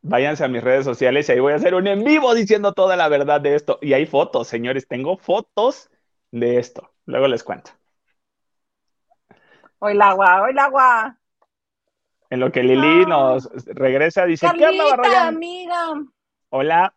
Váyanse 0.00 0.44
a 0.44 0.48
mis 0.48 0.62
redes 0.62 0.86
sociales 0.86 1.28
y 1.28 1.32
ahí 1.32 1.40
voy 1.40 1.52
a 1.52 1.56
hacer 1.56 1.74
un 1.74 1.86
en 1.86 2.02
vivo 2.02 2.34
diciendo 2.34 2.72
toda 2.72 2.96
la 2.96 3.08
verdad 3.08 3.42
de 3.42 3.54
esto. 3.54 3.78
Y 3.82 3.92
hay 3.92 4.06
fotos, 4.06 4.48
señores, 4.48 4.88
tengo 4.88 5.18
fotos 5.18 5.90
de 6.30 6.58
esto. 6.58 6.90
Luego 7.04 7.28
les 7.28 7.44
cuento. 7.44 7.72
Hoy 9.80 9.92
el 9.92 10.02
agua, 10.02 10.42
hoy 10.42 10.52
el 10.52 10.58
agua. 10.58 11.18
En 12.30 12.40
lo 12.40 12.50
que 12.50 12.62
Lili 12.62 13.02
ah. 13.04 13.08
nos 13.08 13.50
regresa, 13.66 14.24
dice, 14.24 14.46
Carlita, 14.46 15.26
amiga. 15.26 15.94
Hola, 16.50 16.94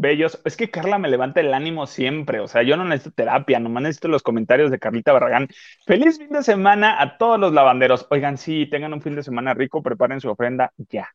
bellos. 0.00 0.40
Es 0.44 0.56
que 0.56 0.70
Carla 0.70 0.98
me 0.98 1.08
levanta 1.08 1.40
el 1.40 1.52
ánimo 1.54 1.86
siempre. 1.86 2.40
O 2.40 2.48
sea, 2.48 2.62
yo 2.62 2.76
no 2.76 2.84
necesito 2.84 3.14
terapia, 3.14 3.58
nomás 3.60 3.82
necesito 3.84 4.08
los 4.08 4.22
comentarios 4.22 4.70
de 4.70 4.78
Carlita 4.78 5.12
Barragán. 5.12 5.48
Feliz 5.86 6.18
fin 6.18 6.30
de 6.30 6.42
semana 6.42 7.00
a 7.00 7.18
todos 7.18 7.38
los 7.38 7.52
lavanderos. 7.52 8.06
Oigan, 8.10 8.38
sí, 8.38 8.66
tengan 8.70 8.92
un 8.92 9.02
fin 9.02 9.14
de 9.14 9.22
semana 9.22 9.54
rico, 9.54 9.82
preparen 9.82 10.20
su 10.20 10.30
ofrenda 10.30 10.72
ya. 10.76 11.08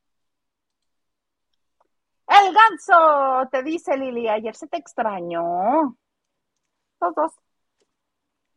El 2.28 2.54
ganso, 2.54 3.50
te 3.52 3.64
dice 3.64 3.98
Lili, 3.98 4.30
ayer 4.30 4.56
se 4.56 4.68
te 4.68 4.78
extrañó. 4.78 5.98
Los 7.02 7.16
dos. 7.16 7.32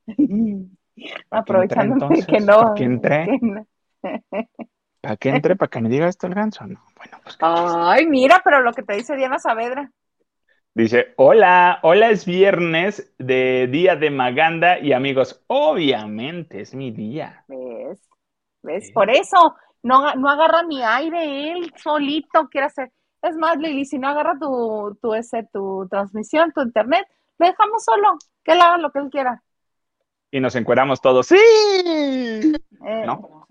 Aprovechando 1.30 2.08
que 2.26 2.40
no. 2.40 2.60
¿Para 2.60 2.74
que 2.74 2.84
entré? 2.84 3.26
¿Para 5.00 5.16
qué 5.16 5.30
entré? 5.30 5.56
¿Para 5.56 5.70
que 5.70 5.80
me 5.80 5.88
diga 5.88 6.06
esto 6.06 6.26
el 6.26 6.34
ganso? 6.34 6.66
No, 6.66 6.80
bueno, 6.96 7.18
pues. 7.22 7.36
Ay, 7.40 8.06
mira, 8.06 8.40
pero 8.44 8.60
lo 8.60 8.72
que 8.72 8.82
te 8.82 8.94
dice 8.94 9.16
Diana 9.16 9.38
Saavedra. 9.38 9.90
Dice, 10.74 11.12
hola, 11.16 11.80
hola, 11.82 12.08
es 12.08 12.24
viernes 12.24 13.14
de 13.18 13.68
día 13.70 13.94
de 13.94 14.10
Maganda 14.10 14.78
y 14.78 14.94
amigos, 14.94 15.44
obviamente 15.46 16.62
es 16.62 16.74
mi 16.74 16.90
día. 16.90 17.44
¿Ves? 17.46 18.08
¿Ves? 18.62 18.90
Por 18.92 19.10
eso 19.10 19.54
no, 19.82 20.14
no 20.14 20.30
agarra 20.30 20.62
ni 20.62 20.82
aire, 20.82 21.52
él 21.52 21.70
solito 21.76 22.48
quiere 22.48 22.68
hacer. 22.68 22.90
Es 23.20 23.36
más, 23.36 23.58
Lili, 23.58 23.84
si 23.84 23.98
no 23.98 24.08
agarra 24.08 24.38
tu, 24.40 24.96
tu, 25.02 25.12
ese, 25.12 25.46
tu 25.52 25.86
transmisión, 25.90 26.52
tu 26.52 26.62
internet, 26.62 27.06
lo 27.36 27.48
dejamos 27.48 27.84
solo, 27.84 28.16
que 28.42 28.52
él 28.52 28.60
haga 28.62 28.78
lo 28.78 28.90
que 28.90 29.00
él 29.00 29.10
quiera. 29.10 29.42
Y 30.30 30.40
nos 30.40 30.56
encueramos 30.56 31.02
todos. 31.02 31.26
¡Sí! 31.26 31.36
Eh, 31.36 33.04
¿No? 33.04 33.46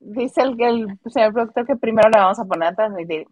Dice 0.00 0.42
el, 0.42 0.60
el 0.60 0.98
señor 1.10 1.32
productor 1.32 1.66
que 1.66 1.76
primero 1.76 2.10
le 2.10 2.18
vamos 2.18 2.38
a 2.38 2.44
poner 2.44 2.68
a 2.68 2.74
transmitir. 2.74 3.26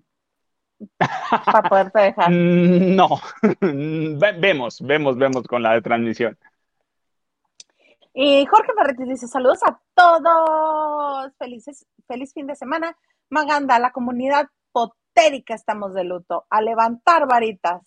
Para 0.98 1.68
poderte 1.68 2.00
dejar. 2.00 2.30
Mm, 2.30 2.96
no, 2.96 3.08
vemos, 4.40 4.80
vemos, 4.80 5.16
vemos 5.16 5.46
con 5.46 5.62
la 5.62 5.74
de 5.74 5.82
transmisión. 5.82 6.38
Y 8.12 8.44
Jorge 8.46 8.72
Ferretti 8.76 9.04
dice: 9.04 9.26
Saludos 9.28 9.60
a 9.62 9.80
todos. 9.94 11.32
Felices, 11.38 11.86
feliz 12.06 12.32
fin 12.32 12.46
de 12.46 12.56
semana. 12.56 12.96
Maganda, 13.28 13.78
la 13.78 13.92
comunidad 13.92 14.48
potérica 14.72 15.54
estamos 15.54 15.94
de 15.94 16.04
luto. 16.04 16.46
A 16.50 16.60
levantar 16.60 17.28
varitas. 17.28 17.82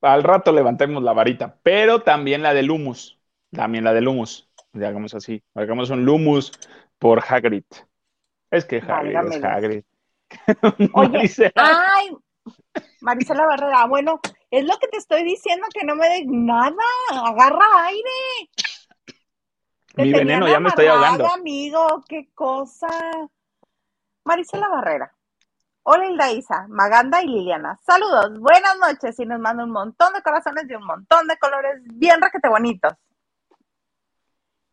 Al 0.00 0.22
rato 0.22 0.52
levantemos 0.52 1.02
la 1.02 1.12
varita, 1.12 1.56
pero 1.62 2.02
también 2.02 2.42
la 2.42 2.54
del 2.54 2.70
humus. 2.70 3.18
También 3.50 3.84
la 3.84 3.92
del 3.92 4.06
humus. 4.06 4.48
Hagamos 4.74 5.14
así. 5.14 5.42
Hagamos 5.54 5.90
un 5.90 6.08
humus 6.08 6.52
por 6.98 7.22
Hagrid. 7.26 7.64
Es 8.50 8.64
que 8.64 8.78
Hagrid 8.78 9.16
es 9.32 9.44
Hagrid. 9.44 9.84
Oye, 10.94 11.08
Marisela. 11.08 11.52
ay, 11.56 12.16
Marisela 13.00 13.46
Barrera, 13.46 13.86
bueno, 13.86 14.20
es 14.50 14.64
lo 14.64 14.78
que 14.78 14.88
te 14.88 14.96
estoy 14.98 15.24
diciendo, 15.24 15.66
que 15.72 15.84
no 15.84 15.94
me 15.94 16.08
de 16.08 16.24
nada, 16.26 16.74
agarra 17.10 17.86
aire. 17.86 18.50
Mi 19.96 20.12
veneno 20.12 20.46
ya 20.48 20.60
me 20.60 20.68
estoy 20.68 20.86
ahogando. 20.86 21.26
amigo, 21.26 22.02
qué 22.08 22.28
cosa. 22.34 22.88
Marisela 24.24 24.68
Barrera. 24.68 25.12
Hola 25.82 26.06
Hilda 26.06 26.30
Isa, 26.32 26.66
Maganda 26.68 27.22
y 27.22 27.26
Liliana. 27.26 27.78
Saludos, 27.82 28.38
buenas 28.38 28.76
noches 28.78 29.18
y 29.18 29.24
nos 29.24 29.40
manda 29.40 29.64
un 29.64 29.70
montón 29.70 30.12
de 30.12 30.22
corazones 30.22 30.64
y 30.68 30.74
un 30.74 30.84
montón 30.84 31.26
de 31.26 31.38
colores 31.38 31.80
bien 31.82 32.20
raquete 32.20 32.48
bonitos. 32.48 32.92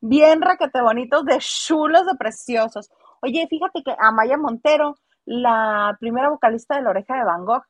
Bien 0.02 0.42
raquete 0.42 0.82
bonitos, 0.82 1.24
de 1.26 1.38
chulos, 1.38 2.06
de 2.06 2.16
preciosos. 2.16 2.92
Oye, 3.22 3.48
fíjate 3.50 3.82
que 3.82 3.96
Amaya 3.98 4.38
Montero 4.38 4.98
la 5.26 5.98
primera 6.00 6.30
vocalista 6.30 6.76
de 6.76 6.84
La 6.84 6.92
Oreja 6.92 7.16
de 7.18 7.24
Van 7.24 7.46
Gogh, 7.46 7.64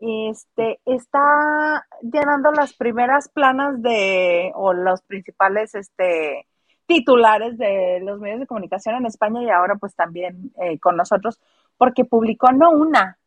este, 0.00 0.80
está 0.84 1.86
llenando 2.00 2.52
las 2.52 2.74
primeras 2.74 3.28
planas 3.28 3.82
de, 3.82 4.52
o 4.54 4.72
los 4.72 5.02
principales 5.02 5.74
este, 5.74 6.46
titulares 6.86 7.58
de 7.58 8.00
los 8.02 8.20
medios 8.20 8.40
de 8.40 8.46
comunicación 8.46 8.96
en 8.96 9.06
España 9.06 9.42
y 9.42 9.50
ahora 9.50 9.74
pues 9.76 9.94
también 9.94 10.52
eh, 10.60 10.78
con 10.78 10.96
nosotros, 10.96 11.40
porque 11.76 12.04
publicó 12.04 12.52
no 12.52 12.70
una, 12.70 13.18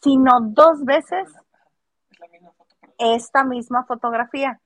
sino 0.00 0.40
dos 0.40 0.84
veces 0.84 1.28
esta 2.98 3.44
misma 3.44 3.84
fotografía. 3.84 4.60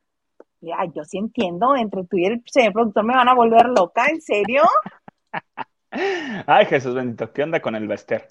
Ya, 0.61 0.77
yo 0.95 1.05
sí 1.05 1.19
entiendo, 1.19 1.75
entre 1.75 2.05
tú 2.05 2.19
y 2.19 2.27
el 2.27 2.43
señor 2.47 2.73
productor 2.73 3.05
me 3.05 3.17
van 3.17 3.29
a 3.29 3.35
volver 3.35 3.67
loca, 3.69 4.07
¿en 4.07 4.21
serio? 4.21 4.63
Ay, 6.47 6.67
Jesús 6.67 6.95
bendito, 6.95 7.33
¿qué 7.33 7.43
onda 7.43 7.61
con 7.61 7.75
el 7.75 7.89
Bester? 7.89 8.29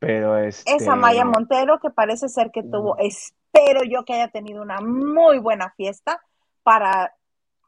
Pero 0.00 0.38
este... 0.38 0.74
Esa 0.74 0.96
Maya 0.96 1.24
Montero 1.24 1.78
que 1.78 1.90
parece 1.90 2.28
ser 2.28 2.50
que 2.50 2.62
tuvo, 2.62 2.96
espero 2.98 3.84
yo 3.84 4.04
que 4.04 4.14
haya 4.14 4.28
tenido 4.28 4.62
una 4.62 4.80
muy 4.80 5.38
buena 5.38 5.70
fiesta 5.76 6.20
para 6.62 7.14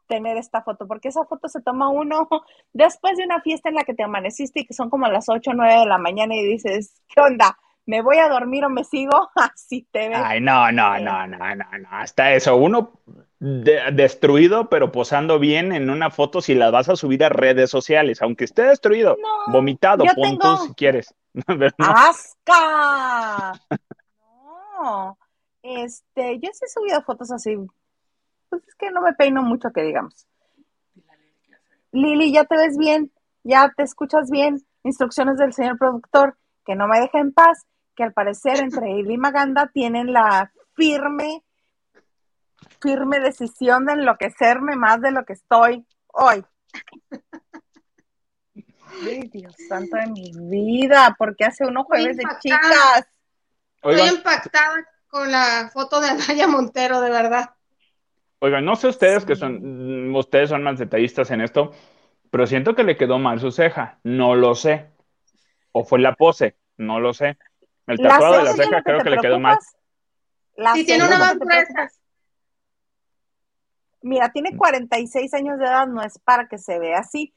tener 0.07 0.37
esta 0.37 0.63
foto, 0.63 0.87
porque 0.87 1.09
esa 1.09 1.25
foto 1.25 1.47
se 1.47 1.61
toma 1.61 1.89
uno 1.89 2.27
después 2.73 3.17
de 3.17 3.23
una 3.23 3.39
fiesta 3.41 3.69
en 3.69 3.75
la 3.75 3.83
que 3.83 3.93
te 3.93 4.03
amaneciste 4.03 4.61
y 4.61 4.65
que 4.65 4.73
son 4.73 4.89
como 4.89 5.07
las 5.07 5.29
8 5.29 5.51
o 5.51 5.53
9 5.53 5.79
de 5.81 5.85
la 5.85 5.99
mañana 5.99 6.35
y 6.35 6.43
dices, 6.43 7.01
¿qué 7.07 7.21
onda? 7.21 7.57
¿Me 7.85 8.01
voy 8.01 8.17
a 8.17 8.29
dormir 8.29 8.63
o 8.65 8.69
me 8.69 8.83
sigo? 8.83 9.29
Así 9.35 9.87
te 9.91 10.09
ves. 10.09 10.19
Ay, 10.23 10.39
no, 10.39 10.71
no, 10.71 10.97
no, 10.99 11.27
no, 11.27 11.37
no, 11.37 11.55
no, 11.55 11.89
hasta 11.91 12.33
eso, 12.33 12.55
uno 12.55 12.99
destruido, 13.39 14.69
pero 14.69 14.93
posando 14.93 15.37
bien 15.37 15.73
en 15.73 15.89
una 15.89 16.09
foto 16.09 16.39
si 16.39 16.55
la 16.55 16.71
vas 16.71 16.87
a 16.87 16.95
subir 16.95 17.25
a 17.25 17.29
redes 17.29 17.69
sociales, 17.69 18.21
aunque 18.21 18.45
esté 18.45 18.63
destruido, 18.63 19.17
vomitado, 19.47 20.05
punto 20.15 20.57
si 20.57 20.73
quieres. 20.75 21.13
¡Asca! 21.77 23.53
no. 24.81 25.17
Este, 25.61 26.39
yo 26.39 26.49
sí 26.53 26.65
he 26.65 26.69
subido 26.69 27.01
fotos 27.01 27.31
así. 27.31 27.57
Pues 28.49 28.65
es 28.65 28.75
que 28.75 28.91
no 28.91 29.01
me 29.01 29.13
peino 29.13 29.41
mucho, 29.41 29.71
que 29.71 29.81
digamos. 29.81 30.25
Lili, 31.91 32.31
ya 32.31 32.45
te 32.45 32.55
ves 32.55 32.77
bien, 32.77 33.11
ya 33.43 33.73
te 33.75 33.83
escuchas 33.83 34.29
bien. 34.29 34.65
Instrucciones 34.83 35.37
del 35.37 35.53
señor 35.53 35.77
productor, 35.77 36.37
que 36.65 36.75
no 36.75 36.87
me 36.87 36.99
deje 36.99 37.17
en 37.17 37.33
paz, 37.33 37.65
que 37.95 38.03
al 38.03 38.13
parecer 38.13 38.59
entre 38.59 38.99
él 38.99 39.09
y 39.11 39.17
Maganda 39.17 39.67
tienen 39.67 40.13
la 40.13 40.51
firme, 40.75 41.43
firme 42.81 43.19
decisión 43.19 43.85
de 43.85 43.93
enloquecerme 43.93 44.75
más 44.75 45.01
de 45.01 45.11
lo 45.11 45.25
que 45.25 45.33
estoy 45.33 45.85
hoy. 46.07 46.43
Ay, 49.05 49.29
Dios 49.31 49.55
santo 49.67 49.97
de 49.97 50.07
mi 50.07 50.31
vida, 50.35 51.15
porque 51.17 51.45
hace 51.45 51.65
unos 51.65 51.85
jueves 51.85 52.17
de 52.17 52.23
chicas. 52.39 53.07
Estoy 53.81 54.17
impactada 54.17 54.87
con 55.07 55.31
la 55.31 55.69
foto 55.73 55.99
de 55.99 56.09
Anaya 56.09 56.47
Montero, 56.47 57.01
de 57.01 57.09
verdad. 57.09 57.51
Oigan, 58.39 58.65
no 58.65 58.75
sé 58.75 58.87
ustedes 58.87 59.25
que 59.25 59.35
son, 59.35 60.13
ustedes 60.15 60.49
son 60.49 60.63
más 60.63 60.77
detallistas 60.77 61.31
en 61.31 61.41
esto, 61.41 61.71
pero 62.29 62.45
siento 62.45 62.75
que 62.75 62.83
le 62.83 62.97
quedó 62.97 63.19
mal 63.19 63.39
su 63.39 63.51
ceja, 63.51 63.99
no 64.03 64.35
lo 64.35 64.55
sé. 64.55 64.89
O 65.71 65.85
fue 65.85 65.99
la 65.99 66.15
pose, 66.15 66.57
no 66.77 66.99
lo 66.99 67.13
sé. 67.13 67.37
El 67.87 67.97
tatuado 67.97 68.37
de 68.37 68.43
la 68.43 68.53
ceja 68.53 68.81
creo 68.81 68.99
que, 68.99 69.09
le 69.09 69.17
quedó 69.17 69.39
mal. 69.39 69.57
Si 70.75 70.85
tiene 70.85 71.05
una 71.05 71.17
más 71.17 71.37
Mira, 74.01 74.29
tiene 74.33 74.55
46 74.57 75.33
años 75.33 75.57
de 75.59 75.65
edad, 75.65 75.87
no 75.87 76.01
es 76.01 76.19
para 76.19 76.47
que 76.47 76.57
se 76.57 76.77
vea 76.77 76.99
así. 76.99 77.33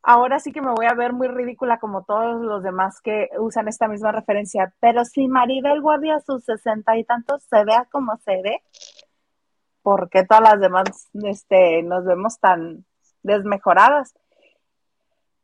Ahora 0.00 0.38
sí 0.38 0.52
que 0.52 0.60
me 0.60 0.70
voy 0.70 0.86
a 0.86 0.94
ver 0.94 1.12
muy 1.12 1.28
ridícula 1.28 1.78
como 1.78 2.04
todos 2.04 2.40
los 2.40 2.62
demás 2.62 3.00
que 3.00 3.30
usan 3.38 3.68
esta 3.68 3.88
misma 3.88 4.12
referencia, 4.12 4.72
pero 4.78 5.04
si 5.04 5.28
Maribel 5.28 5.80
Guardia 5.80 6.16
a 6.16 6.20
sus 6.20 6.44
sesenta 6.44 6.96
y 6.96 7.04
tantos 7.04 7.42
se 7.44 7.64
vea 7.64 7.88
como 7.90 8.16
se 8.18 8.42
ve, 8.42 8.62
¿por 9.82 10.10
qué 10.10 10.24
todas 10.24 10.42
las 10.42 10.60
demás 10.60 11.08
este, 11.24 11.82
nos 11.82 12.04
vemos 12.04 12.38
tan 12.38 12.84
desmejoradas? 13.22 14.14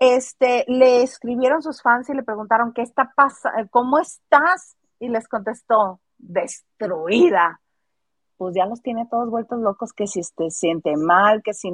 Este, 0.00 0.64
le 0.66 1.02
escribieron 1.02 1.62
sus 1.62 1.82
fans 1.82 2.08
y 2.08 2.14
le 2.14 2.22
preguntaron 2.22 2.72
qué 2.72 2.82
está 2.82 3.12
pasando, 3.14 3.68
cómo 3.70 3.98
estás, 3.98 4.76
y 4.98 5.08
les 5.08 5.28
contestó, 5.28 6.00
destruida. 6.18 7.60
Pues 8.36 8.54
ya 8.54 8.66
los 8.66 8.82
tiene 8.82 9.06
todos 9.10 9.30
vueltos 9.30 9.60
locos, 9.60 9.92
que 9.92 10.06
si 10.06 10.22
se 10.22 10.50
siente 10.50 10.96
mal, 10.96 11.42
que 11.42 11.52
si, 11.52 11.70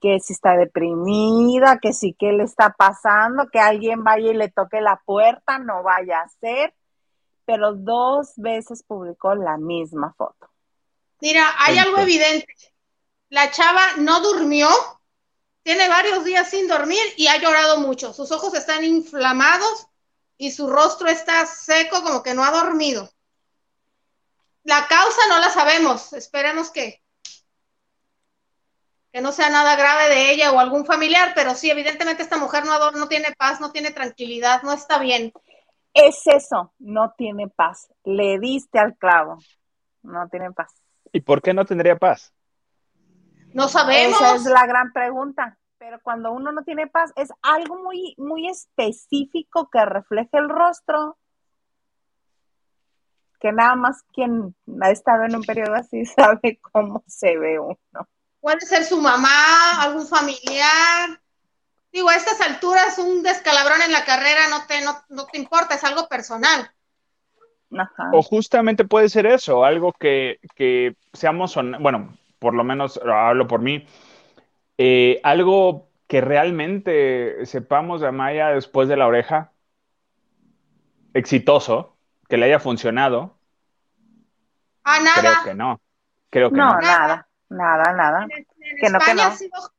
que 0.00 0.20
si 0.20 0.34
está 0.34 0.56
deprimida, 0.56 1.78
que 1.78 1.92
si 1.92 2.12
qué 2.12 2.32
le 2.32 2.44
está 2.44 2.74
pasando, 2.76 3.48
que 3.50 3.58
alguien 3.58 4.04
vaya 4.04 4.30
y 4.30 4.34
le 4.34 4.50
toque 4.50 4.80
la 4.80 5.00
puerta, 5.04 5.58
no 5.58 5.82
vaya 5.82 6.20
a 6.20 6.28
ser. 6.28 6.74
Pero 7.46 7.74
dos 7.74 8.34
veces 8.36 8.82
publicó 8.82 9.34
la 9.34 9.56
misma 9.56 10.12
foto. 10.12 10.50
Mira, 11.20 11.46
hay 11.58 11.78
algo 11.78 11.98
evidente. 11.98 12.54
La 13.28 13.50
chava 13.50 13.80
no 13.98 14.20
durmió, 14.20 14.68
tiene 15.62 15.88
varios 15.88 16.24
días 16.24 16.48
sin 16.48 16.68
dormir 16.68 17.02
y 17.16 17.26
ha 17.26 17.38
llorado 17.38 17.78
mucho. 17.78 18.12
Sus 18.12 18.32
ojos 18.32 18.54
están 18.54 18.84
inflamados 18.84 19.86
y 20.36 20.50
su 20.50 20.68
rostro 20.68 21.08
está 21.08 21.44
seco 21.46 22.02
como 22.02 22.22
que 22.22 22.34
no 22.34 22.44
ha 22.44 22.50
dormido. 22.50 23.10
La 24.64 24.86
causa 24.88 25.20
no 25.28 25.38
la 25.38 25.50
sabemos, 25.50 26.12
esperemos 26.12 26.70
que, 26.70 27.02
que 29.12 29.20
no 29.20 29.32
sea 29.32 29.50
nada 29.50 29.76
grave 29.76 30.08
de 30.08 30.30
ella 30.32 30.52
o 30.52 30.58
algún 30.58 30.84
familiar, 30.84 31.32
pero 31.34 31.54
sí, 31.54 31.70
evidentemente 31.70 32.22
esta 32.22 32.36
mujer 32.36 32.64
no, 32.64 32.90
no 32.92 33.08
tiene 33.08 33.32
paz, 33.38 33.60
no 33.60 33.72
tiene 33.72 33.90
tranquilidad, 33.90 34.62
no 34.62 34.72
está 34.72 34.98
bien. 34.98 35.32
Es 35.92 36.22
eso, 36.26 36.72
no 36.78 37.14
tiene 37.16 37.48
paz. 37.48 37.88
Le 38.04 38.38
diste 38.38 38.78
al 38.78 38.96
clavo, 38.96 39.38
no 40.02 40.28
tiene 40.28 40.52
paz. 40.52 40.72
¿Y 41.12 41.20
por 41.20 41.42
qué 41.42 41.52
no 41.52 41.64
tendría 41.64 41.96
paz? 41.96 42.32
No 43.54 43.68
sabemos. 43.68 44.20
Esa 44.20 44.34
es 44.36 44.44
la 44.44 44.66
gran 44.66 44.92
pregunta. 44.92 45.58
Pero 45.78 45.98
cuando 46.02 46.30
uno 46.32 46.52
no 46.52 46.62
tiene 46.62 46.86
paz, 46.88 47.10
es 47.16 47.30
algo 47.42 47.82
muy, 47.82 48.14
muy 48.18 48.48
específico 48.48 49.70
que 49.70 49.84
refleje 49.84 50.36
el 50.36 50.48
rostro. 50.48 51.16
Que 53.40 53.50
nada 53.52 53.74
más 53.76 54.02
quien 54.12 54.54
ha 54.82 54.90
estado 54.90 55.24
en 55.24 55.36
un 55.36 55.42
periodo 55.42 55.74
así 55.74 56.04
sabe 56.06 56.60
cómo 56.60 57.02
se 57.06 57.38
ve 57.38 57.58
uno. 57.58 58.08
Puede 58.40 58.60
ser 58.60 58.84
su 58.84 59.00
mamá, 59.00 59.82
algún 59.82 60.06
familiar. 60.06 61.20
Digo, 61.92 62.08
a 62.08 62.14
estas 62.14 62.40
alturas 62.42 62.98
un 62.98 63.22
descalabrón 63.22 63.82
en 63.82 63.92
la 63.92 64.04
carrera 64.04 64.48
no 64.48 64.66
te, 64.66 64.80
no, 64.82 65.26
te 65.26 65.38
importa, 65.38 65.74
es 65.74 65.84
algo 65.84 66.08
personal. 66.08 66.70
O 68.12 68.22
justamente 68.22 68.84
puede 68.84 69.08
ser 69.08 69.26
eso, 69.26 69.64
algo 69.64 69.92
que, 69.92 70.40
que 70.56 70.96
seamos, 71.12 71.56
bueno, 71.80 72.16
por 72.40 72.54
lo 72.54 72.64
menos 72.64 72.98
hablo 73.04 73.46
por 73.46 73.60
mí, 73.60 73.86
eh, 74.78 75.20
algo 75.22 75.88
que 76.08 76.20
realmente 76.20 77.46
sepamos 77.46 78.00
de 78.00 78.08
Amaya 78.08 78.48
después 78.48 78.88
de 78.88 78.96
la 78.96 79.06
oreja, 79.06 79.52
exitoso, 81.14 81.96
que 82.28 82.36
le 82.36 82.46
haya 82.46 82.58
funcionado. 82.58 83.36
Ah, 84.82 84.98
nada. 85.00 85.20
Creo 85.20 85.44
que 85.44 85.54
no. 85.54 85.80
Creo 86.30 86.50
que 86.50 86.56
no. 86.56 86.72
no. 86.72 86.80
nada, 86.80 87.28
nada, 87.48 87.92
nada. 87.92 88.26
En, 88.80 88.96
España 88.96 89.26
Ha 89.26 89.36
sido, 89.36 89.72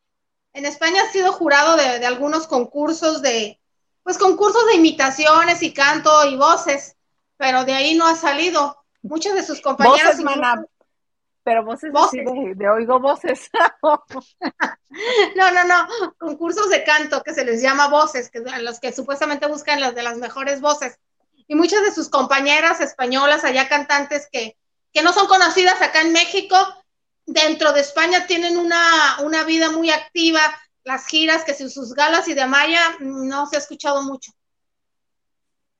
en 0.54 0.66
España 0.66 1.02
ha 1.02 1.12
sido 1.12 1.34
jurado 1.34 1.76
de, 1.78 2.06
algunos 2.06 2.48
concursos 2.48 3.22
de, 3.22 3.60
pues 4.04 4.18
concursos 4.18 4.68
de 4.68 4.76
imitaciones 4.76 5.64
y 5.64 5.74
canto 5.74 6.12
y 6.26 6.38
voces, 6.38 6.96
pero 7.38 7.66
de 7.66 7.74
ahí 7.74 7.96
no 7.98 8.08
ha 8.08 8.16
salido. 8.16 8.78
Muchos 9.02 9.34
de 9.34 9.42
sus 9.42 9.62
compañeros. 9.62 10.16
Pero 11.44 11.66
voces, 11.66 11.92
de, 11.92 12.70
oigo 12.70 13.00
voces. 13.00 13.50
no, 15.36 15.52
no, 15.52 15.64
no, 15.64 15.88
concursos 16.20 16.70
de 16.70 16.84
canto 16.84 17.24
que 17.24 17.34
se 17.34 17.44
les 17.44 17.62
llama 17.62 17.88
voces, 17.88 18.30
que 18.30 18.40
los 18.40 18.80
que 18.80 18.94
supuestamente 18.94 19.48
buscan 19.48 19.80
las 19.80 19.96
de 19.96 20.04
las 20.04 20.18
mejores 20.18 20.62
voces. 20.62 21.00
Y 21.48 21.56
muchas 21.56 21.84
de 21.84 21.92
sus 21.92 22.10
compañeras 22.10 22.80
españolas, 22.80 23.44
allá 23.44 23.68
cantantes 23.68 24.28
que, 24.32 24.56
que 24.94 25.02
no 25.02 25.14
son 25.14 25.28
conocidas 25.28 25.82
acá 25.82 26.02
en 26.02 26.14
México, 26.14 26.56
dentro 27.26 27.74
de 27.74 27.82
España 27.82 28.28
tienen 28.28 28.58
una, 28.58 29.18
una 29.24 29.44
vida 29.44 29.72
muy 29.72 29.90
activa, 29.90 30.42
las 30.84 31.08
giras, 31.08 31.44
que 31.44 31.54
sus 31.54 31.94
galas 31.94 32.28
y 32.28 32.34
de 32.34 32.42
Amaya 32.42 32.98
no 33.00 33.48
se 33.48 33.56
ha 33.56 33.60
escuchado 33.60 34.04
mucho. 34.04 34.32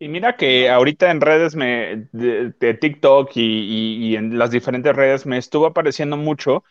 Y 0.02 0.08
mira 0.08 0.36
que 0.36 0.68
ahorita 0.68 1.12
en 1.12 1.22
redes 1.22 1.56
me, 1.56 2.08
de, 2.12 2.74
TikTok 2.74 3.30
y, 3.36 4.16
en 4.16 4.40
las 4.40 4.50
diferentes 4.50 4.96
redes 4.96 5.28
me 5.28 5.38
estuvo 5.38 5.68
apareciendo 5.68 6.18
mucho 6.18 6.64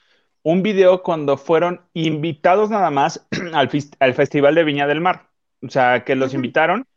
un 0.42 0.64
video 0.64 1.04
cuando 1.04 1.36
fueron 1.36 1.80
invitados 1.94 2.70
nada 2.70 2.90
más 2.90 3.24
al, 3.54 3.70
al 4.00 4.14
Festival 4.14 4.56
de 4.56 4.64
Viña 4.64 4.88
del 4.88 5.00
Mar. 5.00 5.28
O 5.62 5.68
sea, 5.68 6.02
que 6.02 6.16
los 6.16 6.34
invitaron 6.34 6.88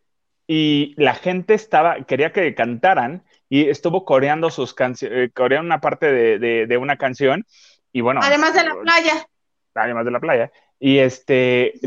y 0.48 0.96
la 0.98 1.14
gente 1.14 1.54
estaba, 1.54 2.04
quería 2.06 2.32
que 2.32 2.56
cantaran 2.56 3.24
y 3.48 3.70
estuvo 3.70 4.04
coreando 4.04 4.50
sus 4.50 4.74
canciones, 4.74 5.30
eh, 5.30 5.32
coreando 5.32 5.68
una 5.68 5.82
parte 5.82 6.12
de, 6.40 6.78
una 6.78 6.98
canción 6.98 7.46
y 7.92 8.02
bueno. 8.02 8.22
Además 8.24 8.56
de 8.56 8.64
la 8.64 8.74
playa. 8.82 9.28
Además 9.76 10.04
de 10.04 10.12
la 10.12 10.20
playa. 10.20 10.52
Y 10.80 10.98
este, 10.98 11.80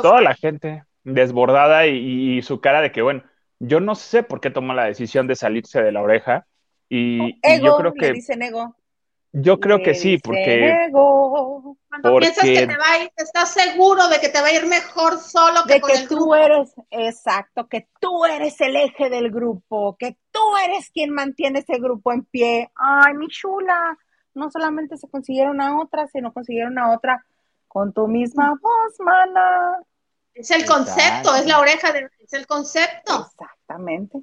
toda 0.00 0.20
la 0.20 0.36
gente 0.36 0.84
desbordada 1.02 1.88
y, 1.88 2.40
su 2.42 2.60
cara 2.60 2.80
de 2.80 2.92
que, 2.92 3.02
bueno, 3.02 3.24
yo 3.64 3.78
no 3.78 3.94
sé 3.94 4.24
por 4.24 4.40
qué 4.40 4.50
tomó 4.50 4.74
la 4.74 4.86
decisión 4.86 5.28
de 5.28 5.36
salirse 5.36 5.80
de 5.80 5.92
la 5.92 6.02
oreja 6.02 6.46
y, 6.88 7.40
yo 7.62 7.76
creo 7.76 7.94
que... 7.94 8.12
Yo 9.34 9.60
creo 9.60 9.78
que 9.82 9.94
sí, 9.94 10.18
porque... 10.18 10.84
Ego. 10.88 11.78
Cuando 11.88 12.18
piensas 12.18 12.44
que 12.44 12.66
te 12.66 12.76
va 12.76 12.90
a 12.90 13.04
ir, 13.04 13.12
estás 13.16 13.54
seguro 13.54 14.08
de 14.08 14.20
que 14.20 14.28
te 14.28 14.40
va 14.40 14.48
a 14.48 14.52
ir 14.52 14.66
mejor 14.66 15.16
solo 15.18 15.60
que 15.66 15.74
de 15.74 15.80
que 15.80 16.06
tú 16.06 16.34
eres, 16.34 16.74
exacto, 16.90 17.66
que 17.68 17.88
tú 18.00 18.26
eres 18.26 18.60
el 18.60 18.76
eje 18.76 19.08
del 19.08 19.30
grupo, 19.30 19.96
que 19.96 20.18
tú 20.30 20.40
eres 20.64 20.90
quien 20.90 21.10
mantiene 21.10 21.60
ese 21.60 21.78
grupo 21.78 22.12
en 22.12 22.24
pie. 22.24 22.70
Ay, 22.74 23.14
mi 23.14 23.28
chula, 23.28 23.96
no 24.34 24.50
solamente 24.50 24.98
se 24.98 25.08
consiguieron 25.08 25.62
a 25.62 25.80
otra, 25.80 26.08
sino 26.08 26.32
consiguieron 26.32 26.78
a 26.78 26.92
otra 26.92 27.24
con 27.68 27.92
tu 27.92 28.08
misma 28.08 28.50
voz, 28.60 28.94
mana. 28.98 29.78
Es 30.34 30.50
el 30.50 30.64
concepto, 30.64 31.34
es 31.34 31.46
la 31.46 31.60
oreja, 31.60 31.92
de, 31.92 32.08
es 32.18 32.32
el 32.32 32.46
concepto. 32.46 33.26
Exactamente. 33.26 34.22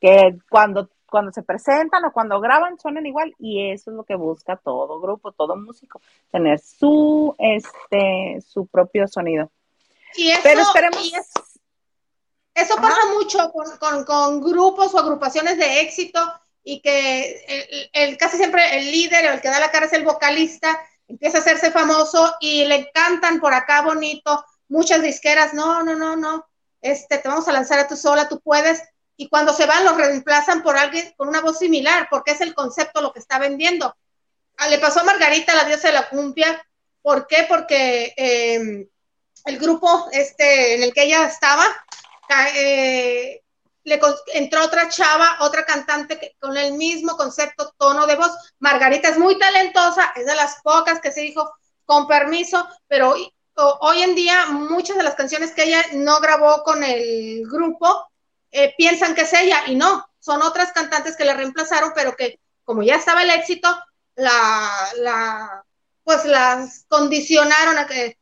Que 0.00 0.38
cuando, 0.48 0.90
cuando 1.06 1.32
se 1.32 1.42
presentan 1.42 2.04
o 2.04 2.12
cuando 2.12 2.40
graban 2.40 2.78
suenan 2.78 3.06
igual 3.06 3.34
y 3.38 3.70
eso 3.70 3.90
es 3.90 3.96
lo 3.96 4.04
que 4.04 4.14
busca 4.14 4.56
todo 4.56 5.00
grupo, 5.00 5.32
todo 5.32 5.56
músico, 5.56 6.00
tener 6.30 6.60
su, 6.60 7.34
este, 7.38 8.40
su 8.46 8.66
propio 8.66 9.08
sonido. 9.08 9.50
Y 10.14 10.30
eso, 10.30 10.40
Pero 10.42 10.62
esperemos... 10.62 11.12
eso 12.54 12.76
pasa 12.76 13.00
mucho 13.12 13.52
con, 13.52 14.04
con, 14.04 14.40
grupos 14.40 14.94
o 14.94 14.98
agrupaciones 14.98 15.58
de 15.58 15.80
éxito 15.80 16.20
y 16.62 16.80
que 16.80 17.90
el, 17.92 18.16
casi 18.18 18.36
siempre 18.36 18.78
el 18.78 18.90
líder 18.90 19.30
o 19.30 19.32
el 19.34 19.40
que 19.40 19.48
da 19.48 19.58
la 19.58 19.70
cara 19.70 19.86
es 19.86 19.92
el 19.92 20.04
vocalista, 20.04 20.78
empieza 21.08 21.38
a 21.38 21.40
hacerse 21.40 21.70
famoso 21.70 22.34
y 22.40 22.66
le 22.66 22.90
cantan 22.92 23.40
por 23.40 23.52
acá 23.52 23.82
bonito 23.82 24.44
muchas 24.68 25.02
disqueras, 25.02 25.54
no, 25.54 25.82
no, 25.82 25.94
no, 25.94 26.16
no, 26.16 26.46
este, 26.80 27.18
te 27.18 27.28
vamos 27.28 27.48
a 27.48 27.52
lanzar 27.52 27.78
a 27.78 27.88
tú 27.88 27.96
sola, 27.96 28.28
tú 28.28 28.40
puedes, 28.40 28.82
y 29.16 29.28
cuando 29.28 29.52
se 29.52 29.66
van 29.66 29.84
los 29.84 29.96
reemplazan 29.96 30.62
por 30.62 30.76
alguien 30.76 31.12
con 31.16 31.28
una 31.28 31.40
voz 31.40 31.58
similar, 31.58 32.06
porque 32.08 32.30
es 32.30 32.40
el 32.40 32.54
concepto 32.54 33.02
lo 33.02 33.12
que 33.12 33.18
está 33.18 33.38
vendiendo. 33.38 33.96
Ah, 34.56 34.68
le 34.68 34.78
pasó 34.78 35.00
a 35.00 35.04
Margarita, 35.04 35.56
la 35.56 35.64
diosa 35.64 35.88
de 35.88 35.94
la 35.94 36.08
cumbia. 36.08 36.64
¿Por 37.02 37.26
qué? 37.26 37.44
Porque 37.48 38.14
em, 38.16 38.88
el 39.44 39.58
grupo 39.58 40.08
este, 40.12 40.76
en 40.76 40.84
el 40.84 40.92
que 40.92 41.02
ella 41.02 41.26
estaba, 41.26 41.64
eh, 42.54 43.42
le 43.82 44.00
entró 44.34 44.64
otra 44.64 44.88
chava, 44.88 45.38
otra 45.40 45.64
cantante 45.64 46.36
con 46.38 46.56
el 46.56 46.74
mismo 46.74 47.16
concepto, 47.16 47.74
tono 47.76 48.06
de 48.06 48.14
voz. 48.14 48.30
Margarita 48.60 49.08
es 49.08 49.18
muy 49.18 49.36
talentosa, 49.36 50.12
es 50.14 50.26
de 50.26 50.36
las 50.36 50.60
pocas 50.62 51.00
que 51.00 51.10
se 51.10 51.22
dijo 51.22 51.50
con 51.84 52.06
permiso, 52.06 52.68
pero 52.86 53.16
hoy 53.58 54.02
en 54.02 54.14
día 54.14 54.46
muchas 54.46 54.96
de 54.96 55.02
las 55.02 55.14
canciones 55.14 55.52
que 55.52 55.64
ella 55.64 55.82
no 55.94 56.20
grabó 56.20 56.62
con 56.62 56.84
el 56.84 57.42
grupo 57.46 58.08
eh, 58.50 58.74
piensan 58.76 59.14
que 59.14 59.22
es 59.22 59.32
ella 59.32 59.62
y 59.66 59.74
no, 59.74 60.06
son 60.18 60.42
otras 60.42 60.72
cantantes 60.72 61.16
que 61.16 61.24
la 61.24 61.34
reemplazaron, 61.34 61.92
pero 61.94 62.14
que 62.16 62.38
como 62.64 62.82
ya 62.82 62.96
estaba 62.96 63.22
el 63.22 63.30
éxito, 63.30 63.68
la, 64.14 64.70
la 64.98 65.64
pues 66.04 66.24
las 66.24 66.86
condicionaron 66.88 67.78
a 67.78 67.86
que, 67.86 68.16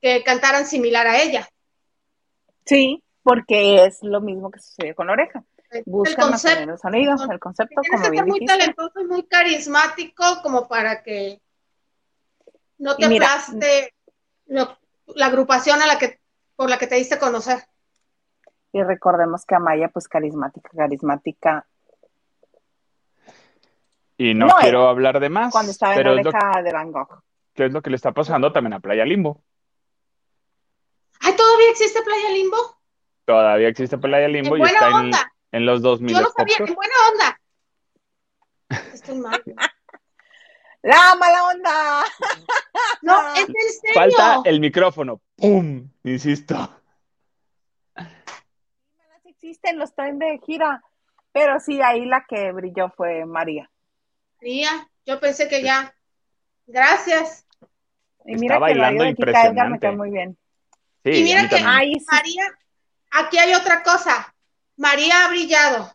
que 0.00 0.22
cantaran 0.22 0.66
similar 0.66 1.06
a 1.06 1.22
ella. 1.22 1.48
Sí, 2.64 3.02
porque 3.22 3.84
es 3.86 4.02
lo 4.02 4.20
mismo 4.20 4.50
que 4.50 4.60
sucedió 4.60 4.94
con 4.94 5.06
la 5.06 5.14
oreja. 5.14 5.42
Buscan 5.86 6.26
el 6.26 6.30
concepto, 6.30 6.76
sonido, 6.76 7.14
el 7.30 7.40
concepto 7.40 7.80
como 7.88 8.02
que 8.02 8.16
ser 8.16 8.26
muy 8.26 8.44
talentoso 8.44 9.00
y 9.00 9.04
muy 9.04 9.22
carismático 9.22 10.24
como 10.42 10.68
para 10.68 11.02
que 11.02 11.40
no 12.76 12.94
te 12.96 13.06
aplaste 13.06 13.94
la 14.52 15.26
agrupación 15.26 15.80
a 15.82 15.86
la 15.86 15.98
que 15.98 16.20
por 16.56 16.70
la 16.70 16.78
que 16.78 16.86
te 16.86 16.96
diste 16.96 17.14
a 17.14 17.18
conocer. 17.18 17.58
Y 18.72 18.82
recordemos 18.82 19.44
que 19.44 19.54
Amaya, 19.54 19.88
pues 19.88 20.08
carismática, 20.08 20.70
carismática. 20.74 21.66
Y 24.16 24.34
no, 24.34 24.48
quiero 24.60 24.88
hablar 24.88 25.20
de 25.20 25.28
más. 25.28 25.52
Cuando 25.52 25.72
estaba 25.72 25.94
en 25.96 26.04
la 26.04 26.12
oreja 26.12 26.62
de 26.62 26.72
Van 26.72 26.92
Gogh. 26.92 27.22
¿Qué 27.54 27.66
es 27.66 27.72
lo 27.72 27.82
que 27.82 27.90
le 27.90 27.96
está 27.96 28.12
pasando 28.12 28.52
también 28.52 28.74
a 28.74 28.80
Playa 28.80 29.04
Limbo? 29.04 29.42
Ay, 31.20 31.36
¿todavía 31.36 31.70
existe 31.70 32.00
Playa 32.02 32.30
Limbo? 32.30 32.56
Todavía 33.24 33.68
existe 33.68 33.98
Playa 33.98 34.28
Limbo 34.28 34.56
y 34.56 34.62
está 34.62 34.88
en, 35.00 35.10
en, 35.52 35.66
los 35.66 35.82
2000. 35.82 36.14
Yo 36.14 36.22
no 36.22 36.30
sabía, 36.30 36.56
en 36.58 36.74
buena 36.74 36.94
onda. 37.10 37.40
Estoy 38.94 39.18
mal. 39.18 39.42
¡La 40.82 41.14
mala 41.18 41.44
onda! 41.44 42.04
No, 43.02 43.20
es 43.34 43.40
en 43.40 43.54
serio. 43.54 43.94
Falta 43.94 44.40
el 44.44 44.60
micrófono. 44.60 45.20
¡Pum! 45.36 45.88
Insisto. 46.04 46.82
Existen, 49.24 49.78
los 49.78 49.94
traen 49.94 50.18
de 50.18 50.38
gira. 50.46 50.82
Pero 51.32 51.58
sí, 51.60 51.80
ahí 51.80 52.04
la 52.04 52.24
que 52.28 52.52
brilló 52.52 52.90
fue 52.96 53.24
María. 53.24 53.70
María, 54.40 54.88
yo 55.06 55.18
pensé 55.18 55.48
que 55.48 55.62
ya. 55.62 55.94
Gracias. 56.66 57.46
Y 58.24 58.36
mira 58.36 58.54
Está 58.56 58.66
que 58.66 58.72
bailando 58.72 59.04
impresionante. 59.04 59.64
me 59.70 59.80
quedó 59.80 59.92
muy 59.96 60.10
bien. 60.10 60.38
y 61.04 61.22
mira 61.24 61.48
que 61.48 61.60
María, 61.60 62.46
aquí 63.10 63.38
hay 63.38 63.54
otra 63.54 63.82
cosa. 63.82 64.34
María 64.76 65.24
ha 65.24 65.28
brillado, 65.28 65.92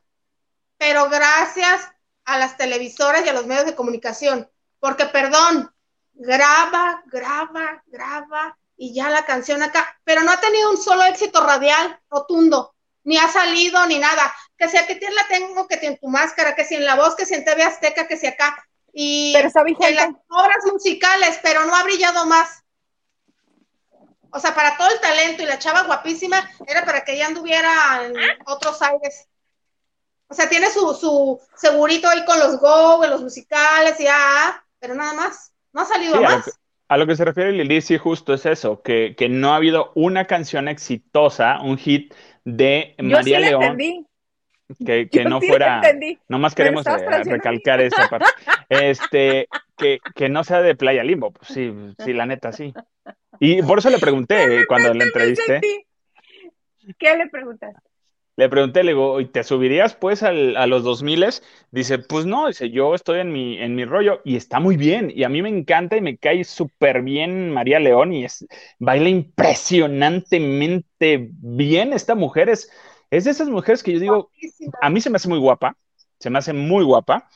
pero 0.77 1.09
gracias 1.09 1.89
a 2.25 2.37
las 2.37 2.57
televisoras 2.57 3.25
y 3.25 3.29
a 3.29 3.33
los 3.33 3.47
medios 3.47 3.65
de 3.65 3.75
comunicación 3.75 4.49
porque 4.79 5.05
perdón, 5.05 5.71
graba, 6.13 7.03
graba, 7.05 7.83
graba 7.87 8.57
y 8.75 8.93
ya 8.93 9.09
la 9.09 9.25
canción 9.25 9.63
acá, 9.63 9.99
pero 10.03 10.21
no 10.21 10.31
ha 10.31 10.39
tenido 10.39 10.69
un 10.69 10.77
solo 10.77 11.03
éxito 11.03 11.43
radial 11.43 11.99
rotundo, 12.09 12.75
ni 13.03 13.17
ha 13.17 13.27
salido 13.27 13.85
ni 13.87 13.97
nada. 13.97 14.33
Que 14.57 14.67
si 14.69 14.77
aquí 14.77 14.93
la 14.99 15.27
tengo, 15.27 15.67
que 15.67 15.75
en 15.81 15.97
tu 15.97 16.07
máscara, 16.07 16.55
que 16.55 16.65
si 16.65 16.75
en 16.75 16.85
la 16.85 16.95
voz, 16.95 17.15
que 17.15 17.25
si 17.25 17.33
en 17.33 17.45
TV 17.45 17.63
Azteca, 17.63 18.07
que 18.07 18.17
si 18.17 18.27
acá. 18.27 18.63
Y 18.93 19.33
pero 19.33 19.49
en 19.55 19.95
las 19.95 20.09
obras 20.29 20.65
musicales, 20.71 21.39
pero 21.41 21.65
no 21.65 21.75
ha 21.75 21.83
brillado 21.83 22.25
más. 22.25 22.63
O 24.31 24.39
sea, 24.39 24.53
para 24.53 24.77
todo 24.77 24.89
el 24.89 24.99
talento 24.99 25.41
y 25.41 25.45
la 25.45 25.57
chava 25.57 25.83
guapísima, 25.83 26.49
era 26.67 26.83
para 26.85 27.03
que 27.03 27.13
ella 27.13 27.27
anduviera 27.27 28.03
en 28.03 28.13
otros 28.45 28.81
aires. 28.81 29.27
O 30.27 30.33
sea, 30.33 30.49
tiene 30.49 30.69
su, 30.69 30.93
su 30.93 31.39
segurito 31.55 32.09
ahí 32.09 32.25
con 32.25 32.37
los 32.39 32.59
go, 32.59 33.03
los 33.07 33.21
musicales 33.21 33.99
y 33.99 34.07
ah, 34.07 34.63
pero 34.79 34.95
nada 34.95 35.13
más. 35.13 35.53
No 35.73 35.81
ha 35.81 35.85
salido 35.85 36.21
más. 36.21 36.59
A 36.89 36.97
lo, 36.97 37.05
que, 37.05 37.15
se 37.15 37.25
refiere 37.25 37.51
Lili, 37.51 37.81
sí, 37.81 37.97
justo 37.97 38.33
es 38.33 38.45
eso, 38.45 38.81
que, 38.81 39.15
no 39.29 39.51
ha 39.51 39.57
habido 39.57 39.91
una 39.95 40.25
canción 40.25 40.69
exitosa, 40.69 41.59
un 41.61 41.77
hit 41.77 42.13
de 42.45 42.95
María 42.97 43.39
León. 43.39 43.77
Que, 44.85 45.07
que 45.09 45.23
no 45.23 45.39
fuera, 45.39 45.81
no 46.27 46.39
más 46.39 46.53
queremos 46.53 46.85
eh, 46.85 47.23
recalcar 47.23 47.79
esa 47.79 48.09
parte, 48.09 48.25
este, 48.67 49.47
que, 49.77 49.99
que, 50.13 50.27
no 50.27 50.43
sea 50.43 50.61
de 50.61 50.75
Playa 50.75 51.03
Limbo, 51.05 51.31
pues 51.31 51.47
sí, 51.47 51.73
sí, 52.03 52.11
la 52.11 52.25
neta, 52.25 52.51
sí. 52.51 52.73
Y 53.39 53.61
por 53.61 53.79
eso 53.79 53.89
le 53.89 53.99
pregunté 53.99 54.65
cuando 54.67 54.93
le 54.93 55.05
entrevisté. 55.05 55.61
¿Qué 56.97 57.17
le 57.17 57.27
preguntaste? 57.29 57.86
Le 58.37 58.49
pregunté, 58.49 58.83
le 58.83 58.91
digo, 58.91 59.19
¿y 59.19 59.25
te 59.25 59.43
subirías 59.43 59.95
pues 59.95 60.21
a 60.21 60.31
los 60.31 60.83
2000? 60.83 61.25
Dice, 61.71 61.97
pues 61.97 62.27
no, 62.27 62.47
dice, 62.47 62.69
yo 62.69 62.93
estoy 62.93 63.19
en 63.19 63.31
mi, 63.31 63.57
en 63.57 63.73
mi 63.73 63.83
rollo 63.83 64.21
y 64.23 64.35
está 64.35 64.59
muy 64.59 64.77
bien. 64.77 65.11
Y 65.13 65.23
a 65.23 65.29
mí 65.29 65.41
me 65.41 65.49
encanta 65.49 65.97
y 65.97 66.01
me 66.01 66.17
cae 66.17 66.43
súper 66.43 67.01
bien 67.01 67.51
María 67.51 67.79
León 67.79 68.13
y 68.13 68.25
es, 68.25 68.45
baila 68.77 69.09
impresionantemente 69.09 71.29
bien. 71.31 71.93
Esta 71.93 72.13
mujer 72.13 72.49
es, 72.49 72.69
es 73.09 73.23
de 73.23 73.31
esas 73.31 73.49
mujeres 73.49 73.81
que 73.81 73.93
yo 73.93 73.99
digo, 73.99 74.29
a 74.83 74.91
mí 74.91 75.01
se 75.01 75.09
me 75.09 75.15
hace 75.15 75.29
muy 75.29 75.39
guapa, 75.39 75.75
se 76.19 76.29
me 76.29 76.37
hace 76.37 76.53
muy 76.53 76.83
guapa. 76.83 77.27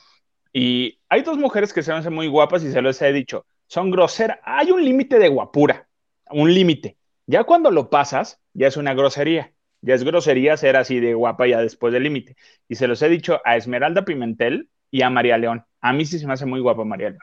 Y 0.52 1.00
hay 1.08 1.22
dos 1.22 1.36
mujeres 1.36 1.72
que 1.72 1.82
se 1.82 1.92
me 1.92 1.98
hacen 1.98 2.14
muy 2.14 2.28
guapas 2.28 2.62
y 2.62 2.70
se 2.70 2.80
los 2.80 3.02
he 3.02 3.12
dicho, 3.12 3.44
son 3.66 3.90
groseras. 3.90 4.38
Hay 4.44 4.70
un 4.70 4.84
límite 4.84 5.18
de 5.18 5.28
guapura, 5.28 5.88
un 6.30 6.54
límite. 6.54 6.96
Ya 7.26 7.42
cuando 7.42 7.72
lo 7.72 7.90
pasas, 7.90 8.40
ya 8.54 8.68
es 8.68 8.76
una 8.76 8.94
grosería 8.94 9.52
ya 9.82 9.94
es 9.94 10.04
grosería 10.04 10.56
ser 10.56 10.76
así 10.76 11.00
de 11.00 11.14
guapa 11.14 11.46
ya 11.46 11.60
después 11.60 11.92
del 11.92 12.04
límite. 12.04 12.36
Y 12.68 12.76
se 12.76 12.86
los 12.86 13.02
he 13.02 13.08
dicho 13.08 13.40
a 13.44 13.56
Esmeralda 13.56 14.04
Pimentel 14.04 14.70
y 14.90 15.02
a 15.02 15.10
María 15.10 15.36
León. 15.36 15.66
A 15.80 15.92
mí 15.92 16.06
sí 16.06 16.18
se 16.18 16.26
me 16.26 16.32
hace 16.32 16.46
muy 16.46 16.60
guapa 16.60 16.84
María 16.84 17.10
León. 17.10 17.22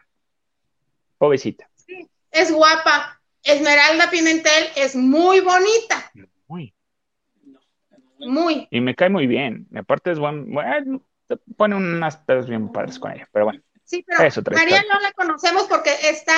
Pobrecita. 1.18 1.70
Sí, 1.76 2.07
es 2.32 2.51
guapa. 2.51 3.22
Esmeralda 3.43 4.12
Pimentel 4.12 4.66
es 4.76 4.95
muy 4.95 5.39
bonita. 5.39 6.12
Muy. 6.47 6.74
Muy. 8.20 8.68
Y 8.70 8.82
me 8.82 8.93
cae 8.93 9.10
muy 9.10 9.26
bien. 9.26 9.66
Aparte 9.76 10.12
es 10.12 10.20
buen, 10.20 10.51
bueno, 10.51 11.01
pone 11.55 11.76
unas 11.76 12.18
pedos 12.18 12.49
bien 12.49 12.72
padres 12.74 12.99
con 12.99 13.14
ella, 13.14 13.28
pero 13.32 13.45
bueno. 13.45 13.62
Sí, 13.86 14.05
pero 14.05 14.51
María 14.51 14.84
no 14.84 14.99
la 14.99 15.12
conocemos 15.14 15.64
porque 15.64 15.89
está, 16.03 16.34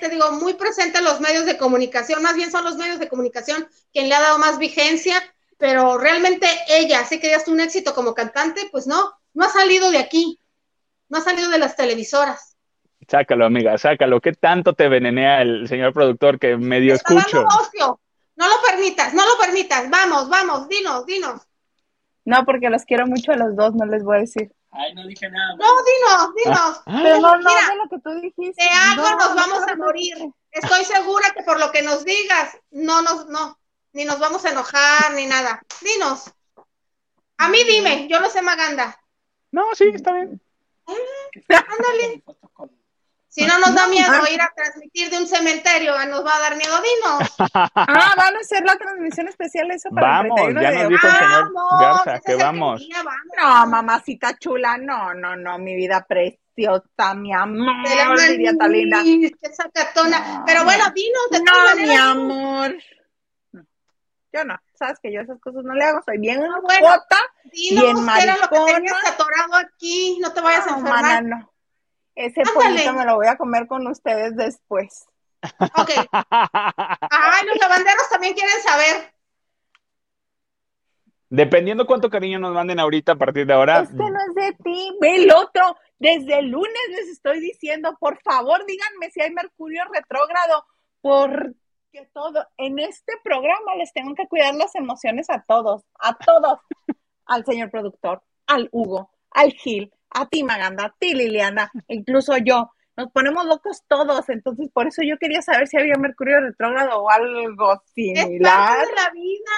te 0.00 0.08
digo, 0.08 0.32
muy 0.32 0.54
presente 0.54 0.98
en 0.98 1.04
los 1.04 1.20
medios 1.20 1.46
de 1.46 1.56
comunicación. 1.56 2.20
Más 2.20 2.34
bien 2.34 2.50
son 2.50 2.64
los 2.64 2.76
medios 2.76 2.98
de 2.98 3.08
comunicación 3.08 3.68
quien 3.92 4.08
le 4.08 4.14
ha 4.16 4.20
dado 4.20 4.38
más 4.38 4.58
vigencia 4.58 5.22
pero 5.58 5.98
realmente 5.98 6.46
ella, 6.68 7.04
sé 7.04 7.20
que 7.20 7.30
ya 7.30 7.36
es 7.36 7.48
un 7.48 7.60
éxito 7.60 7.94
como 7.94 8.14
cantante, 8.14 8.68
pues 8.70 8.86
no, 8.86 9.12
no 9.34 9.44
ha 9.44 9.48
salido 9.48 9.90
de 9.90 9.98
aquí, 9.98 10.38
no 11.08 11.18
ha 11.18 11.20
salido 11.22 11.50
de 11.50 11.58
las 11.58 11.76
televisoras. 11.76 12.56
Sácalo, 13.08 13.46
amiga, 13.46 13.78
sácalo. 13.78 14.20
¿Qué 14.20 14.32
tanto 14.32 14.74
te 14.74 14.88
venenea 14.88 15.42
el 15.42 15.68
señor 15.68 15.92
productor 15.92 16.38
que 16.38 16.56
medio 16.56 16.94
escucho? 16.94 17.46
No 18.36 18.48
lo 18.48 18.54
permitas, 18.68 19.14
no 19.14 19.24
lo 19.24 19.38
permitas. 19.38 19.88
Vamos, 19.88 20.28
vamos, 20.28 20.68
dinos, 20.68 21.06
dinos. 21.06 21.40
No, 22.24 22.44
porque 22.44 22.68
los 22.68 22.84
quiero 22.84 23.06
mucho 23.06 23.32
a 23.32 23.36
los 23.36 23.56
dos, 23.56 23.74
no 23.74 23.86
les 23.86 24.02
voy 24.02 24.16
a 24.16 24.20
decir. 24.20 24.52
Ay, 24.72 24.92
no 24.94 25.06
dije 25.06 25.30
nada. 25.30 25.56
No, 25.56 25.66
dinos, 25.84 26.34
dinos. 26.34 26.82
Ah. 26.86 27.00
Pero 27.02 27.20
no, 27.20 27.36
no, 27.36 27.38
Mira, 27.38 27.74
lo 27.76 27.88
que 27.88 28.02
tú 28.02 28.10
dijiste. 28.20 28.62
De 28.62 28.68
algo 28.68 29.10
nos 29.16 29.34
vamos 29.34 29.62
a 29.66 29.76
morir. 29.76 30.16
Estoy 30.50 30.84
segura 30.84 31.28
que 31.34 31.44
por 31.44 31.58
lo 31.58 31.70
que 31.70 31.82
nos 31.82 32.04
digas, 32.04 32.58
no 32.70 33.00
nos, 33.00 33.26
no, 33.28 33.58
ni 33.96 34.04
nos 34.04 34.18
vamos 34.18 34.44
a 34.44 34.50
enojar, 34.50 35.14
ni 35.14 35.24
nada. 35.26 35.62
Dinos. 35.80 36.30
A 37.38 37.48
mí 37.48 37.64
dime, 37.64 38.06
yo 38.08 38.20
no 38.20 38.28
sé 38.28 38.42
Maganda. 38.42 38.94
No, 39.50 39.74
sí, 39.74 39.90
está 39.94 40.12
bien. 40.12 40.38
ándale. 41.48 42.22
Si 43.26 43.46
no 43.46 43.58
nos 43.58 43.74
da 43.74 43.86
miedo 43.86 44.12
ir 44.30 44.40
a 44.40 44.52
transmitir 44.54 45.10
de 45.10 45.16
un 45.18 45.26
cementerio, 45.26 45.92
nos 46.06 46.24
va 46.24 46.36
a 46.36 46.40
dar 46.40 46.56
miedo, 46.56 46.74
dinos. 46.82 47.36
Ah, 47.54 48.14
van 48.16 48.36
a 48.36 48.38
hacer 48.38 48.64
la 48.64 48.76
transmisión 48.76 49.28
especial 49.28 49.70
eso 49.70 49.88
para 49.90 50.22
vamos, 50.22 50.40
el 50.40 50.60
ya 50.60 50.70
nos 50.72 50.88
dijo 50.88 51.06
el 51.06 51.12
señor 51.12 51.52
Garza 51.80 52.20
que 52.20 52.34
vamos. 52.34 52.82
No, 53.38 53.66
mamacita 53.66 54.38
chula, 54.38 54.76
no, 54.76 55.14
no, 55.14 55.36
no, 55.36 55.58
mi 55.58 55.74
vida 55.74 56.04
preciosa, 56.06 57.14
mi 57.14 57.32
amor, 57.32 58.20
diría 58.28 58.54
Talina. 58.58 59.02
Esa 59.40 59.70
catona. 59.70 60.42
Pero 60.46 60.64
bueno, 60.64 60.84
dinos 60.94 61.30
de 61.30 61.40
No, 61.40 61.86
mi 61.86 61.94
amor. 61.94 62.76
Yo 64.36 64.44
no, 64.44 64.54
sabes 64.74 64.98
que 65.00 65.10
yo 65.10 65.22
esas 65.22 65.40
cosas 65.40 65.64
no 65.64 65.72
le 65.72 65.82
hago, 65.82 66.02
soy 66.04 66.18
bien 66.18 66.42
ah, 66.42 66.58
bueno, 66.62 66.88
bien 67.52 68.04
maricona. 68.04 68.36
lo 68.36 68.48
que 68.48 68.72
tenías 68.74 69.06
atorado 69.06 69.54
aquí, 69.54 70.18
no 70.20 70.32
te 70.32 70.40
vayas 70.42 70.66
a 70.66 70.76
enfermar. 70.76 71.24
no. 71.24 71.52
Ese 72.14 72.42
pollito 72.52 72.92
me 72.92 73.06
lo 73.06 73.16
voy 73.16 73.28
a 73.28 73.36
comer 73.36 73.66
con 73.66 73.86
ustedes 73.86 74.36
después. 74.36 75.06
Ok. 75.60 75.90
Ay, 76.10 77.46
los 77.46 77.56
lavanderos 77.58 78.08
también 78.10 78.34
quieren 78.34 78.60
saber. 78.62 79.14
Dependiendo 81.28 81.86
cuánto 81.86 82.10
cariño 82.10 82.38
nos 82.38 82.52
manden 82.52 82.78
ahorita 82.78 83.12
a 83.12 83.16
partir 83.16 83.46
de 83.46 83.54
ahora. 83.54 83.80
Este 83.80 83.96
no 83.96 84.06
es 84.06 84.34
de 84.34 84.52
ti, 84.62 84.96
ve 85.00 85.16
el 85.16 85.32
otro. 85.32 85.76
Desde 85.98 86.38
el 86.38 86.48
lunes 86.48 86.82
les 86.90 87.08
estoy 87.08 87.40
diciendo, 87.40 87.96
por 87.98 88.20
favor, 88.22 88.64
díganme 88.66 89.10
si 89.10 89.22
hay 89.22 89.30
Mercurio 89.30 89.82
retrógrado, 89.92 90.64
porque 91.92 92.08
todo, 92.12 92.46
en 92.56 92.78
este 92.78 93.12
programa 93.22 93.74
les 93.76 93.92
tengo 93.92 94.14
que 94.14 94.26
cuidar 94.26 94.54
las 94.54 94.74
emociones 94.74 95.28
a 95.30 95.42
todos, 95.46 95.82
a 95.98 96.16
todos, 96.16 96.60
al 97.26 97.44
señor 97.44 97.70
productor, 97.70 98.22
al 98.46 98.68
Hugo, 98.72 99.10
al 99.30 99.52
Gil, 99.52 99.92
a 100.10 100.26
ti 100.26 100.42
Maganda, 100.42 100.86
a 100.86 100.94
ti 100.98 101.14
Liliana, 101.14 101.70
incluso 101.88 102.36
yo. 102.38 102.70
Nos 102.96 103.12
ponemos 103.12 103.44
locos 103.44 103.82
todos, 103.86 104.26
entonces 104.30 104.70
por 104.72 104.86
eso 104.86 105.02
yo 105.02 105.18
quería 105.18 105.42
saber 105.42 105.68
si 105.68 105.76
había 105.76 105.96
Mercurio 105.98 106.40
retrógrado 106.40 107.02
o 107.02 107.10
algo 107.10 107.82
similar. 107.94 108.78
Es 108.78 108.86
parte 108.86 108.86
de 108.86 108.94
la 108.94 109.10
vida. 109.10 109.52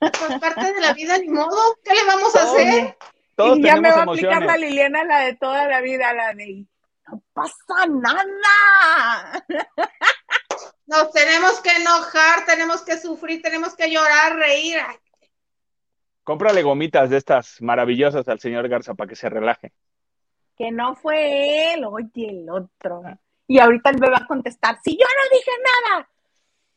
Es 0.00 0.40
parte 0.40 0.72
de 0.74 0.80
la 0.80 0.92
vida, 0.92 1.18
ni 1.18 1.28
modo. 1.28 1.56
¿Qué 1.82 1.94
le 1.94 2.04
vamos 2.04 2.36
a 2.36 2.42
hacer? 2.42 2.98
Todos 3.34 3.58
y 3.58 3.62
ya 3.62 3.80
me 3.80 3.90
va 3.90 4.00
a 4.00 4.02
aplicar 4.02 4.42
la 4.42 4.58
Liliana 4.58 5.04
la 5.04 5.20
de 5.20 5.36
toda 5.36 5.66
la 5.68 5.80
vida, 5.80 6.12
la 6.12 6.34
de 6.34 6.66
no 7.10 7.22
pasa 7.32 7.86
nada. 7.86 9.44
Nos 10.86 11.12
tenemos 11.12 11.60
que 11.60 11.70
enojar, 11.70 12.44
tenemos 12.46 12.82
que 12.82 12.98
sufrir, 12.98 13.42
tenemos 13.42 13.74
que 13.76 13.90
llorar, 13.90 14.36
reír. 14.36 14.78
Cómprale 16.24 16.62
gomitas 16.62 17.10
de 17.10 17.16
estas 17.16 17.60
maravillosas 17.62 18.28
al 18.28 18.40
señor 18.40 18.68
Garza 18.68 18.94
para 18.94 19.08
que 19.08 19.16
se 19.16 19.28
relaje. 19.28 19.72
Que 20.56 20.70
no 20.70 20.94
fue 20.96 21.74
él, 21.74 21.84
oye, 21.84 22.30
el 22.30 22.48
otro. 22.50 23.02
Y 23.46 23.58
ahorita 23.58 23.90
él 23.90 23.98
me 23.98 24.10
va 24.10 24.18
a 24.18 24.26
contestar, 24.26 24.78
si 24.84 24.96
yo 24.96 25.06
no 25.06 25.36
dije 25.36 25.50
nada. 25.86 26.08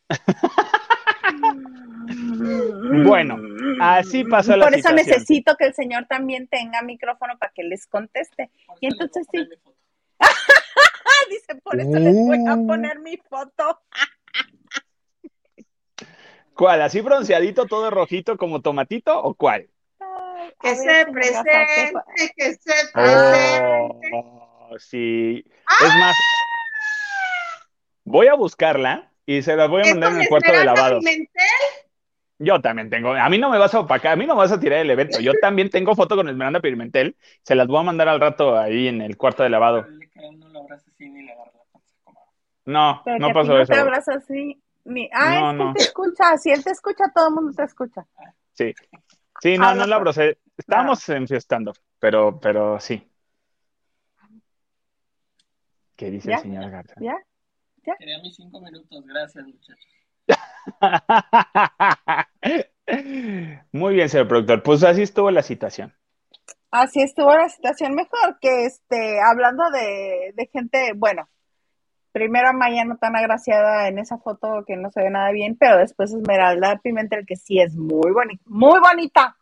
bueno, 3.06 3.38
así 3.82 4.24
pasó 4.24 4.56
la 4.56 4.66
Por 4.66 4.74
eso 4.76 4.90
situación. 4.90 4.96
necesito 4.96 5.56
que 5.58 5.66
el 5.66 5.74
señor 5.74 6.06
también 6.08 6.48
tenga 6.48 6.82
micrófono 6.82 7.38
para 7.38 7.52
que 7.54 7.64
les 7.64 7.88
conteste. 7.88 8.50
Y 8.80 8.88
entonces 8.88 9.28
sí. 9.32 9.48
Dice, 11.32 11.56
por 11.64 11.80
eso 11.80 11.98
les 11.98 12.14
voy 12.14 12.46
a 12.46 12.56
Uh. 12.56 12.68
poner 12.68 13.00
mi 13.00 13.16
foto. 13.18 13.80
¿Cuál? 16.54 16.82
¿Así 16.82 17.00
bronceadito, 17.00 17.66
todo 17.68 17.90
rojito 17.90 18.38
como 18.38 18.62
tomatito 18.62 19.18
o 19.18 19.34
cuál? 19.34 19.70
Ay, 20.00 20.52
Que 20.62 20.68
ver, 20.70 20.78
se 20.78 20.84
señor 20.84 21.12
Garza, 21.14 21.44
¿qué 21.44 21.92
presente, 21.94 22.34
que 22.36 22.54
se 22.54 22.74
presente. 22.94 24.12
Oh, 24.14 24.76
sí. 24.78 25.46
Es 25.82 25.96
más, 25.96 26.16
voy 28.04 28.28
a 28.28 28.34
buscarla 28.34 29.10
y 29.26 29.42
se 29.42 29.56
las 29.56 29.70
voy 29.70 29.82
a 29.84 29.86
¿Es 29.86 29.92
mandar 29.92 30.12
en 30.14 30.22
el 30.22 30.28
cuarto 30.28 30.52
de 30.52 30.66
lavado. 30.66 31.00
Pimentel? 31.00 31.46
Yo 32.44 32.60
también 32.60 32.90
tengo, 32.90 33.14
a 33.14 33.30
mí 33.30 33.38
no 33.38 33.52
me 33.52 33.60
vas 33.60 33.72
a 33.76 33.82
opacar, 33.82 34.14
a 34.14 34.16
mí 34.16 34.26
no 34.26 34.34
me 34.34 34.40
vas 34.40 34.52
a 34.52 34.60
tirar 34.60 34.80
el 34.80 34.90
evento. 34.90 35.20
Yo 35.20 35.34
también 35.40 35.70
tengo 35.70 35.96
foto 35.96 36.16
con 36.16 36.28
Esmeralda 36.28 36.60
Pimentel. 36.60 37.16
Se 37.44 37.54
las 37.54 37.68
voy 37.68 37.80
a 37.80 37.84
mandar 37.84 38.10
al 38.10 38.20
rato 38.20 38.58
ahí 38.58 38.88
en 38.88 39.00
el 39.04 39.16
cuarto 39.16 39.44
de 39.44 39.50
lavado. 39.50 39.86
No 40.40 40.50
lo 40.50 40.60
abraza 40.62 40.90
así 40.92 41.08
ni 41.08 41.22
le 41.22 41.34
agarra 41.34 41.52
la 41.54 41.64
panza 41.72 41.96
como 42.04 42.20
No, 42.66 43.02
Pero 43.06 43.34
pasó 43.34 43.54
no 43.54 43.62
eso. 43.62 43.72
te 43.74 43.80
hablas 43.80 44.08
así. 44.10 44.60
Ni... 44.86 45.08
Ah, 45.14 45.40
No, 45.40 45.52
es 45.52 45.52
que 45.52 45.58
no. 45.64 45.70
él 45.70 45.76
te 45.76 45.84
escucha. 45.84 46.38
Si 46.40 46.50
él 46.50 46.64
te 46.64 46.72
escucha, 46.72 47.04
todo 47.14 47.28
el 47.28 47.36
mundo 47.36 47.54
te 47.56 47.64
escucha. 47.64 48.08
Sí. 48.54 48.74
Sí, 49.40 49.58
no, 49.60 49.68
Habla 49.68 49.84
no 49.84 49.90
la 49.90 49.98
brocé. 50.00 50.40
Estábamos 50.58 51.08
enfiestando, 51.10 51.74
pero, 52.00 52.40
pero 52.40 52.80
sí. 52.80 53.08
¿Qué 55.96 56.10
dice 56.10 56.30
¿Ya? 56.30 56.38
el 56.38 56.42
señor 56.42 56.72
Garza? 56.72 56.96
¿Ya? 57.00 57.16
Quería 58.00 58.18
mis 58.20 58.36
cinco 58.36 58.60
minutos, 58.62 59.06
gracias 59.06 59.46
muchachos. 59.46 59.86
Muy 63.72 63.96
bien, 63.96 64.10
señor 64.10 64.28
productor. 64.28 64.64
Pues 64.64 64.84
así 64.84 65.02
estuvo 65.02 65.32
la 65.32 65.44
situación. 65.44 65.94
Así 66.72 67.02
estuvo 67.02 67.34
la 67.36 67.50
situación 67.50 67.96
mejor 67.96 68.38
que 68.40 68.66
este, 68.66 69.20
hablando 69.22 69.64
de, 69.72 70.34
de 70.36 70.48
gente, 70.48 70.94
bueno, 70.96 71.28
primero 72.12 72.54
Maya 72.54 72.86
no 72.86 72.98
tan 72.98 73.16
agraciada 73.16 73.88
en 73.88 74.00
esa 74.00 74.18
foto 74.18 74.64
que 74.66 74.78
no 74.78 74.90
se 74.92 75.02
ve 75.02 75.10
nada 75.10 75.32
bien, 75.32 75.58
pero 75.58 75.78
después 75.78 76.14
Esmeralda 76.14 76.80
Pimentel, 76.82 77.26
que 77.26 77.36
sí 77.36 77.60
es 77.60 77.76
muy 77.76 78.12
bonita, 78.12 78.44
muy 78.46 78.80
bonita. 78.80 79.38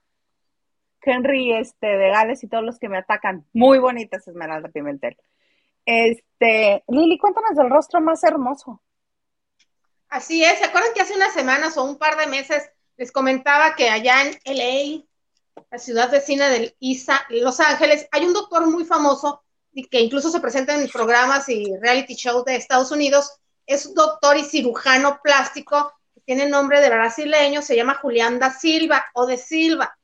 Henry, 1.02 1.54
este, 1.54 1.88
de 1.88 2.10
Gales 2.10 2.44
y 2.44 2.48
todos 2.48 2.64
los 2.64 2.78
que 2.78 2.90
me 2.90 2.98
atacan, 2.98 3.46
muy 3.54 3.80
bonita 3.80 4.18
es 4.18 4.28
Esmeralda 4.28 4.70
Pimentel. 4.70 5.18
Este, 5.86 6.84
Lili, 6.88 7.18
cuéntanos 7.18 7.56
del 7.56 7.70
rostro 7.70 8.02
más 8.02 8.24
hermoso. 8.24 8.82
Así 10.10 10.44
es, 10.44 10.58
¿se 10.58 10.66
acuerdan 10.66 10.94
que 10.94 11.02
hace 11.02 11.14
unas 11.14 11.34
semanas 11.34 11.78
o 11.78 11.84
un 11.84 11.98
par 11.98 12.18
de 12.18 12.26
meses 12.26 12.64
les 12.98 13.12
comentaba 13.12 13.76
que 13.76 13.90
allá 13.90 14.24
en 14.24 14.40
LA, 14.44 15.04
la 15.70 15.78
ciudad 15.78 16.12
vecina 16.12 16.50
de 16.50 16.76
ISA, 16.80 17.26
Los 17.30 17.60
Ángeles, 17.60 18.08
hay 18.12 18.26
un 18.26 18.34
doctor 18.34 18.66
muy 18.68 18.86
famoso 18.86 19.44
y 19.72 19.86
que 19.86 20.02
incluso 20.02 20.32
se 20.32 20.40
presenta 20.40 20.74
en 20.74 20.90
programas 20.90 21.48
y 21.48 21.78
reality 21.78 22.16
shows 22.16 22.44
de 22.44 22.56
Estados 22.56 22.92
Unidos, 22.92 23.32
es 23.68 23.86
un 23.86 23.94
doctor 23.94 24.36
y 24.36 24.44
cirujano 24.44 25.20
plástico, 25.22 25.94
que 26.16 26.22
tiene 26.22 26.48
nombre 26.48 26.82
de 26.82 26.90
brasileño, 26.90 27.62
se 27.62 27.76
llama 27.76 28.00
Julián 28.02 28.40
da 28.40 28.52
Silva 28.52 29.06
o 29.14 29.28
de 29.28 29.38
Silva. 29.38 29.96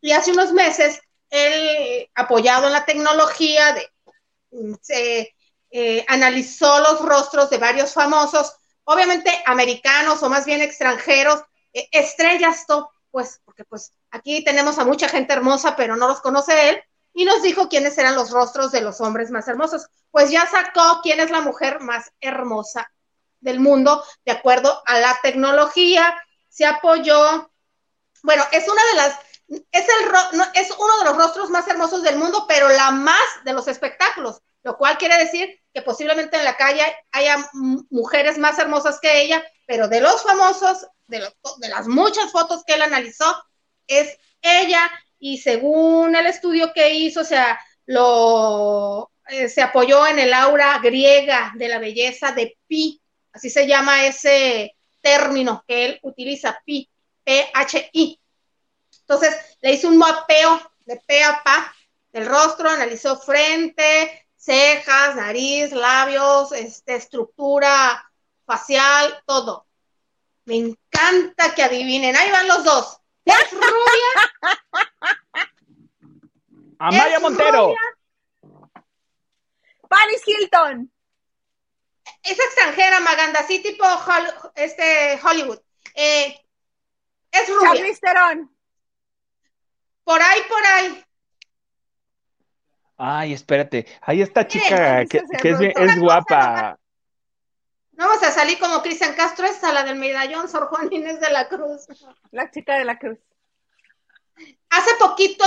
Y 0.00 0.10
hace 0.10 0.32
unos 0.32 0.52
meses, 0.52 1.00
él, 1.30 2.10
apoyado 2.16 2.66
en 2.66 2.72
la 2.72 2.84
tecnología, 2.84 3.76
se, 4.80 5.34
eh, 5.70 6.04
analizó 6.08 6.80
los 6.80 7.00
rostros 7.00 7.48
de 7.48 7.58
varios 7.58 7.94
famosos, 7.94 8.56
obviamente 8.84 9.30
americanos 9.46 10.22
o 10.22 10.28
más 10.28 10.44
bien 10.44 10.60
extranjeros, 10.60 11.42
eh, 11.72 11.88
estrellas 11.92 12.66
top, 12.66 12.88
pues, 13.10 13.40
porque 13.44 13.64
pues 13.64 13.92
aquí 14.10 14.42
tenemos 14.44 14.78
a 14.78 14.84
mucha 14.84 15.08
gente 15.08 15.32
hermosa, 15.32 15.76
pero 15.76 15.96
no 15.96 16.08
los 16.08 16.20
conoce 16.20 16.70
él, 16.70 16.82
y 17.14 17.24
nos 17.24 17.42
dijo 17.42 17.68
quiénes 17.68 17.96
eran 17.98 18.14
los 18.14 18.30
rostros 18.30 18.72
de 18.72 18.80
los 18.80 19.00
hombres 19.00 19.30
más 19.30 19.46
hermosos. 19.48 19.86
Pues 20.10 20.30
ya 20.30 20.46
sacó 20.46 21.00
quién 21.02 21.20
es 21.20 21.30
la 21.30 21.40
mujer 21.40 21.80
más 21.80 22.10
hermosa 22.20 22.90
del 23.40 23.60
mundo, 23.60 24.02
de 24.24 24.32
acuerdo 24.32 24.82
a 24.86 24.98
la 24.98 25.18
tecnología, 25.22 26.14
se 26.48 26.64
apoyó, 26.64 27.50
bueno, 28.22 28.44
es 28.52 28.68
una 28.68 28.82
de 28.84 28.94
las, 28.94 29.18
es, 29.70 29.86
el, 29.88 30.38
no, 30.38 30.44
es 30.54 30.70
uno 30.70 30.98
de 30.98 31.04
los 31.04 31.16
rostros 31.16 31.50
más 31.50 31.66
hermosos 31.68 32.02
del 32.02 32.18
mundo, 32.18 32.46
pero 32.46 32.68
la 32.68 32.90
más 32.92 33.20
de 33.44 33.52
los 33.52 33.68
espectáculos, 33.68 34.40
lo 34.62 34.76
cual 34.76 34.96
quiere 34.96 35.18
decir 35.18 35.61
que 35.72 35.82
posiblemente 35.82 36.36
en 36.36 36.44
la 36.44 36.56
calle 36.56 36.82
haya 37.12 37.48
mujeres 37.90 38.38
más 38.38 38.58
hermosas 38.58 38.98
que 39.00 39.22
ella, 39.22 39.42
pero 39.66 39.88
de 39.88 40.00
los 40.00 40.22
famosos, 40.22 40.86
de, 41.06 41.20
las 41.68 41.88
muchas 41.88 42.30
fotos 42.30 42.62
que 42.64 42.74
él 42.74 42.82
analizó, 42.82 43.34
es 43.86 44.16
ella 44.40 44.90
y 45.18 45.38
según 45.38 46.14
el 46.14 46.26
estudio 46.26 46.72
que 46.74 46.94
hizo, 46.94 47.20
o 47.20 47.24
sea, 47.24 47.58
eh, 49.28 49.48
se 49.48 49.62
apoyó 49.62 50.06
en 50.06 50.18
el 50.18 50.34
aura 50.34 50.78
griega 50.78 51.52
de 51.56 51.68
la 51.68 51.78
belleza 51.78 52.32
de 52.32 52.58
Pi, 52.66 53.00
así 53.32 53.50
se 53.50 53.66
llama 53.66 54.06
ese 54.06 54.76
término 55.00 55.64
que 55.66 55.86
él 55.86 56.00
utiliza, 56.02 56.60
Pi, 56.64 56.88
P-H-I. 57.24 58.20
Entonces, 59.00 59.36
le 59.60 59.72
hizo 59.72 59.88
un 59.88 59.98
mapeo 59.98 60.60
de 60.84 61.00
pe 61.06 61.22
a 61.22 61.42
pa 61.42 61.74
del 62.12 62.26
rostro, 62.26 62.68
analizó 62.68 63.18
frente, 63.18 64.26
cejas, 64.42 65.14
nariz, 65.14 65.70
labios, 65.72 66.50
este, 66.52 66.96
estructura 66.96 68.10
facial, 68.44 69.22
todo. 69.24 69.66
Me 70.46 70.56
encanta 70.56 71.54
que 71.54 71.62
adivinen. 71.62 72.16
Ahí 72.16 72.30
van 72.32 72.48
los 72.48 72.64
dos. 72.64 72.98
Es 73.24 73.52
rubia. 73.52 74.32
Amaya 76.78 77.16
es 77.16 77.22
Montero. 77.22 77.66
rubia, 77.68 77.78
Paris 79.88 80.22
Hilton. 80.26 80.90
es 82.24 82.38
extranjera, 82.40 82.98
Maganda, 83.00 83.40
así 83.40 83.62
tipo 83.62 83.84
Hol- 83.84 84.52
este, 84.56 85.20
Hollywood. 85.22 85.60
Eh, 85.94 86.40
es 87.30 87.48
rubia. 87.48 87.74
Charlize 87.74 88.00
Theron. 88.00 88.56
Por 90.02 90.20
ahí, 90.20 90.40
por 90.48 90.66
ahí. 90.66 91.04
Ay, 93.04 93.32
espérate. 93.32 93.86
Esta 94.06 94.42
Miren, 94.42 94.46
chica 94.48 94.88
¿dónde 94.90 95.06
que, 95.08 95.16
está 95.18 95.36
es, 95.48 95.58
bien- 95.58 95.72
rostro? 95.74 95.84
es 95.92 95.98
guapa. 95.98 96.78
No 97.92 98.06
vamos 98.06 98.22
a 98.22 98.30
salir 98.30 98.58
como 98.60 98.80
Cristian 98.80 99.14
Castro, 99.14 99.44
esa 99.44 99.72
la 99.72 99.82
del 99.82 99.96
medallón, 99.96 100.48
Sor 100.48 100.66
Juan 100.68 100.88
Inés 100.92 101.20
de 101.20 101.30
la 101.30 101.48
Cruz. 101.48 101.86
La 102.30 102.50
chica 102.50 102.78
de 102.78 102.84
la 102.84 102.98
cruz. 102.98 103.18
Hace 104.70 104.90
poquito 105.00 105.44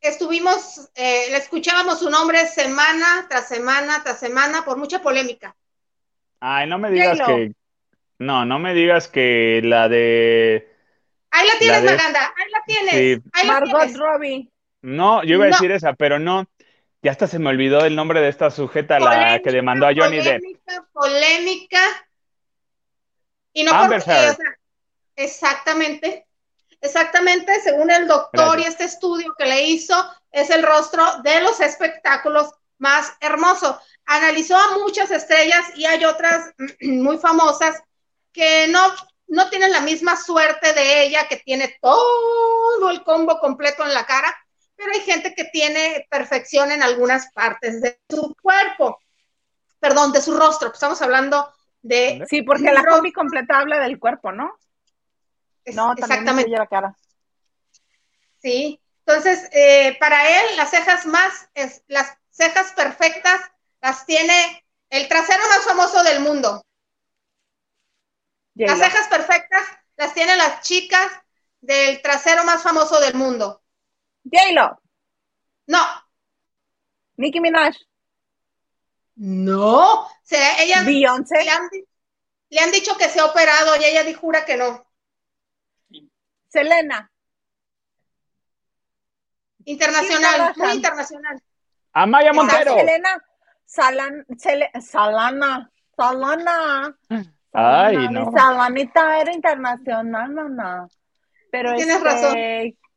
estuvimos, 0.00 0.90
eh, 0.94 1.26
le 1.30 1.36
escuchábamos 1.36 1.98
su 2.00 2.08
nombre 2.10 2.46
semana 2.46 3.26
tras 3.28 3.46
semana 3.46 4.02
tras 4.02 4.18
semana 4.18 4.64
por 4.64 4.78
mucha 4.78 5.00
polémica. 5.02 5.54
Ay, 6.40 6.66
no 6.66 6.78
me 6.78 6.90
digas 6.90 7.18
que. 7.26 7.52
No, 8.18 8.44
no 8.46 8.58
me 8.58 8.72
digas 8.74 9.06
que 9.08 9.60
la 9.64 9.88
de. 9.88 10.66
Ahí 11.30 11.46
la 11.46 11.58
tienes, 11.58 11.82
de- 11.82 11.90
Maganda, 11.90 12.20
ahí 12.36 12.50
la 12.50 12.62
tienes. 12.66 12.92
Sí. 12.94 13.30
Ahí 13.34 13.46
la 13.46 13.52
Margot 13.52 13.80
tienes. 13.82 13.98
Robbie. 13.98 14.50
No, 14.82 15.22
yo 15.24 15.34
iba 15.34 15.44
a 15.44 15.48
No. 15.48 15.54
decir 15.54 15.70
esa, 15.72 15.92
pero 15.92 16.18
no. 16.18 16.46
Ya 17.02 17.12
hasta 17.12 17.26
se 17.26 17.38
me 17.38 17.48
olvidó 17.48 17.84
el 17.84 17.96
nombre 17.96 18.20
de 18.20 18.28
esta 18.28 18.50
sujeta, 18.50 18.98
la 18.98 19.40
que 19.42 19.50
demandó 19.50 19.86
a 19.86 19.92
Johnny 19.96 20.18
Depp. 20.18 20.42
Polémica, 20.42 20.88
polémica. 20.92 21.80
Y 23.52 23.64
no 23.64 23.72
Amber 23.72 24.00
porque, 24.00 24.12
Heard. 24.12 24.32
o 24.32 24.36
sea, 24.36 24.58
exactamente. 25.16 26.26
exactamente, 26.80 27.60
según 27.60 27.90
el 27.90 28.06
doctor 28.06 28.58
y 28.60 28.64
este 28.64 28.84
estudio 28.84 29.34
que 29.36 29.46
le 29.46 29.62
hizo, 29.62 29.94
es 30.30 30.50
el 30.50 30.62
rostro 30.62 31.04
de 31.22 31.40
los 31.40 31.60
espectáculos 31.60 32.52
más 32.78 33.12
hermoso. 33.20 33.80
Analizó 34.06 34.56
a 34.56 34.78
muchas 34.78 35.10
estrellas 35.10 35.64
y 35.76 35.86
hay 35.86 36.04
otras 36.04 36.52
muy 36.82 37.18
famosas 37.18 37.82
que 38.32 38.68
no, 38.68 38.80
no 39.28 39.48
tienen 39.48 39.72
la 39.72 39.80
misma 39.80 40.16
suerte 40.16 40.72
de 40.74 41.04
ella, 41.04 41.28
que 41.28 41.36
tiene 41.36 41.78
todo 41.80 42.90
el 42.90 43.02
combo 43.04 43.38
completo 43.40 43.84
en 43.84 43.94
la 43.94 44.04
cara, 44.04 44.36
pero 44.80 44.92
hay 44.94 45.00
gente 45.00 45.34
que 45.34 45.44
tiene 45.44 46.06
perfección 46.10 46.72
en 46.72 46.82
algunas 46.82 47.30
partes 47.32 47.82
de 47.82 48.00
su 48.08 48.34
cuerpo, 48.40 48.98
perdón, 49.78 50.10
de 50.10 50.22
su 50.22 50.34
rostro. 50.34 50.72
Estamos 50.72 51.02
hablando 51.02 51.52
de... 51.82 52.24
Sí, 52.28 52.40
porque 52.40 52.72
la 52.72 52.82
combi 52.82 53.12
completa 53.12 53.58
habla 53.58 53.78
del 53.80 53.98
cuerpo, 53.98 54.32
¿no? 54.32 54.58
no, 55.66 55.92
exactamente. 55.92 56.50
la 56.50 56.66
cara. 56.66 56.96
Sí, 58.40 58.80
entonces, 59.04 59.50
eh, 59.52 59.98
para 60.00 60.26
él, 60.40 60.56
las 60.56 60.70
cejas 60.70 61.04
más, 61.04 61.50
es, 61.52 61.82
las 61.88 62.16
cejas 62.30 62.72
perfectas 62.72 63.38
las 63.82 64.06
tiene 64.06 64.64
el 64.88 65.08
trasero 65.08 65.42
más 65.50 65.64
famoso 65.64 66.02
del 66.02 66.20
mundo. 66.20 66.64
Las 68.54 68.78
cejas 68.78 69.08
perfectas 69.08 69.62
las 69.96 70.14
tienen 70.14 70.38
las 70.38 70.62
chicas 70.62 71.12
del 71.60 72.00
trasero 72.00 72.44
más 72.44 72.62
famoso 72.62 72.98
del 72.98 73.14
mundo. 73.14 73.59
J 74.24 74.78
No. 75.66 75.78
Nicki 77.16 77.40
Minaj. 77.40 77.76
No. 79.16 80.04
O 80.04 80.10
sea, 80.22 80.62
ella 80.62 80.82
Beyoncé. 80.82 81.44
Le 81.44 81.50
han, 81.50 81.68
le 82.48 82.60
han, 82.60 82.70
dicho 82.70 82.96
que 82.96 83.08
se 83.08 83.20
ha 83.20 83.26
operado 83.26 83.76
y 83.76 83.84
ella 83.84 84.02
jura 84.18 84.44
que 84.44 84.56
no. 84.56 84.84
Selena. 86.48 87.10
Internacional, 89.64 90.54
muy 90.56 90.72
internacional. 90.72 91.42
Amaya 91.92 92.32
Montero. 92.32 92.74
Selena, 92.74 93.22
Salan, 93.64 94.26
Salana, 94.80 95.70
Salana. 95.96 96.96
Ay, 97.52 98.08
no. 98.08 98.32
Salanita 98.32 99.20
era 99.20 99.32
internacional, 99.32 100.34
no, 100.34 100.48
no. 100.48 100.88
Pero 101.50 101.74
Tienes 101.74 101.96
este, 101.96 102.08
razón. 102.08 102.36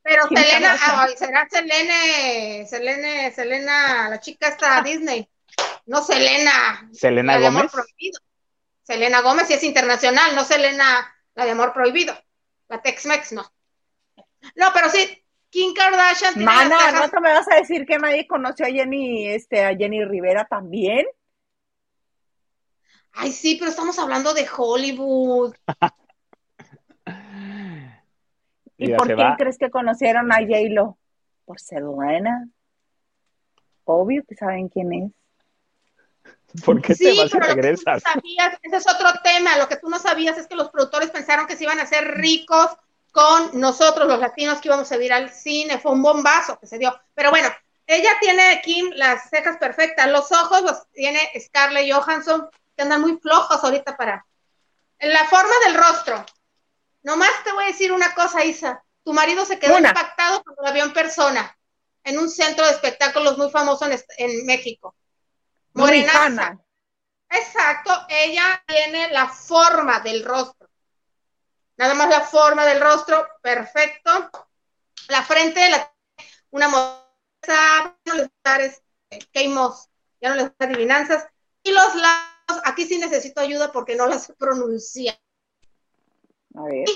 Pero 0.03 0.27
Selena, 0.27 0.77
será 1.15 1.47
Selene, 1.49 2.65
Selene, 2.67 3.31
Selena, 3.31 4.09
la 4.09 4.19
chica 4.19 4.49
está 4.49 4.81
Disney. 4.81 5.27
No 5.85 6.03
Selena. 6.03 6.89
Selena 6.91 7.35
Gómez. 7.35 7.47
Amor 7.47 7.71
prohibido. 7.71 8.19
Selena 8.83 9.21
Gómez 9.21 9.47
sí 9.47 9.53
es 9.53 9.63
internacional, 9.63 10.35
no 10.35 10.43
Selena, 10.43 11.15
la 11.35 11.45
de 11.45 11.51
amor 11.51 11.71
prohibido. 11.71 12.13
La 12.67 12.81
Tex-Mex, 12.81 13.31
no. 13.31 13.49
No, 14.55 14.67
pero 14.73 14.89
sí, 14.89 15.23
Kim 15.49 15.73
Kardashian 15.73 16.33
tiene 16.33 16.45
Mana, 16.45 16.91
¿no 16.91 17.09
te 17.09 17.19
me 17.21 17.31
vas 17.31 17.49
a 17.49 17.55
decir 17.55 17.85
que 17.85 17.97
nadie 17.97 18.27
conoció 18.27 18.65
a 18.65 18.69
Jenny, 18.69 19.29
este, 19.29 19.63
a 19.63 19.75
Jenny 19.75 20.03
Rivera 20.03 20.45
también? 20.45 21.05
Ay, 23.13 23.31
sí, 23.31 23.55
pero 23.57 23.71
estamos 23.71 23.97
hablando 23.99 24.33
de 24.33 24.49
Hollywood. 24.53 25.53
¿Y 28.83 28.93
por 28.93 29.07
quién 29.07 29.35
crees 29.37 29.57
que 29.57 29.69
conocieron 29.69 30.31
a 30.31 30.37
J-Lo? 30.37 30.97
Por 31.45 31.59
Selena. 31.59 32.47
Obvio 33.85 34.23
que 34.27 34.35
saben 34.35 34.69
quién 34.69 34.93
es. 34.93 35.11
¿Por 36.63 36.81
qué 36.81 36.93
sí, 36.93 37.05
te 37.05 37.17
vas 37.17 37.33
y 37.33 37.39
regresas? 37.39 38.03
sabías, 38.03 38.59
ese 38.61 38.77
es 38.77 38.87
otro 38.87 39.09
tema. 39.23 39.57
Lo 39.57 39.67
que 39.67 39.77
tú 39.77 39.89
no 39.89 39.99
sabías 39.99 40.37
es 40.37 40.47
que 40.47 40.55
los 40.55 40.69
productores 40.69 41.09
pensaron 41.09 41.47
que 41.47 41.55
se 41.55 41.63
iban 41.63 41.79
a 41.79 41.83
hacer 41.83 42.15
ricos 42.15 42.67
con 43.11 43.59
nosotros, 43.59 44.07
los 44.07 44.19
latinos, 44.19 44.61
que 44.61 44.67
íbamos 44.67 44.91
a 44.91 45.03
ir 45.03 45.13
al 45.13 45.29
cine. 45.31 45.79
Fue 45.79 45.91
un 45.91 46.03
bombazo 46.03 46.59
que 46.59 46.67
se 46.67 46.77
dio. 46.77 46.95
Pero 47.13 47.31
bueno, 47.31 47.49
ella 47.87 48.11
tiene, 48.19 48.61
Kim, 48.63 48.91
las 48.95 49.29
cejas 49.29 49.57
perfectas. 49.57 50.09
Los 50.09 50.31
ojos 50.31 50.61
los 50.61 50.91
tiene 50.91 51.19
Scarlett 51.39 51.91
Johansson, 51.91 52.47
que 52.75 52.83
andan 52.83 53.01
muy 53.01 53.17
flojos 53.17 53.63
ahorita 53.63 53.97
para. 53.97 54.25
En 54.99 55.11
la 55.11 55.25
forma 55.25 55.53
del 55.65 55.75
rostro. 55.75 56.25
Nomás 57.03 57.31
te 57.43 57.51
voy 57.51 57.65
a 57.65 57.67
decir 57.67 57.91
una 57.91 58.13
cosa, 58.15 58.43
Isa. 58.43 58.83
Tu 59.03 59.13
marido 59.13 59.45
se 59.45 59.59
quedó 59.59 59.77
impactado 59.77 60.43
cuando 60.43 60.63
la 60.63 60.71
vio 60.71 60.83
en 60.85 60.93
persona, 60.93 61.57
en 62.03 62.17
un 62.17 62.29
centro 62.29 62.65
de 62.65 62.71
espectáculos 62.71 63.37
muy 63.37 63.51
famoso 63.51 63.85
en, 63.85 63.99
en 64.17 64.45
México. 64.45 64.95
Morenaza. 65.73 66.57
Exacto, 67.29 67.91
ella 68.09 68.63
tiene 68.67 69.09
la 69.09 69.27
forma 69.27 69.99
del 69.99 70.23
rostro 70.23 70.63
Nada 71.77 71.95
más 71.95 72.09
la 72.09 72.21
forma 72.21 72.65
del 72.65 72.81
rostro, 72.81 73.27
perfecto. 73.41 74.29
La 75.09 75.23
frente, 75.23 75.69
la, 75.69 75.91
una 76.51 76.67
moza, 76.69 77.97
no 78.05 78.13
les 78.15 78.29
este, 79.09 79.49
ya 80.21 80.29
no 80.29 80.35
les 80.35 80.45
da 80.45 80.65
adivinanzas. 80.65 81.27
Y 81.63 81.71
los 81.71 81.95
lados, 81.95 82.61
aquí 82.65 82.85
sí 82.85 82.97
necesito 82.97 83.41
ayuda 83.41 83.71
porque 83.71 83.95
no 83.95 84.07
las 84.07 84.31
pronuncia. 84.37 85.19
A 86.55 86.63
ver. 86.63 86.87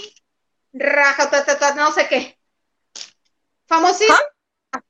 Raja, 0.73 1.29
no 1.75 1.91
sé 1.91 2.07
qué. 2.07 2.39
Famosísima. 3.65 4.17
¿Ah? 4.71 4.81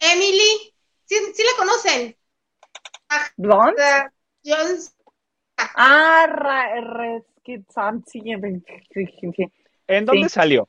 Emily, 0.00 0.74
sí, 1.04 1.16
sí 1.34 1.42
la 1.42 1.56
conocen. 1.56 2.16
¿Blonde? 3.36 3.82
Jones. 4.44 4.94
Ah, 5.56 6.26
re, 6.28 7.24
¿En 9.86 10.04
dónde 10.04 10.28
salió? 10.28 10.68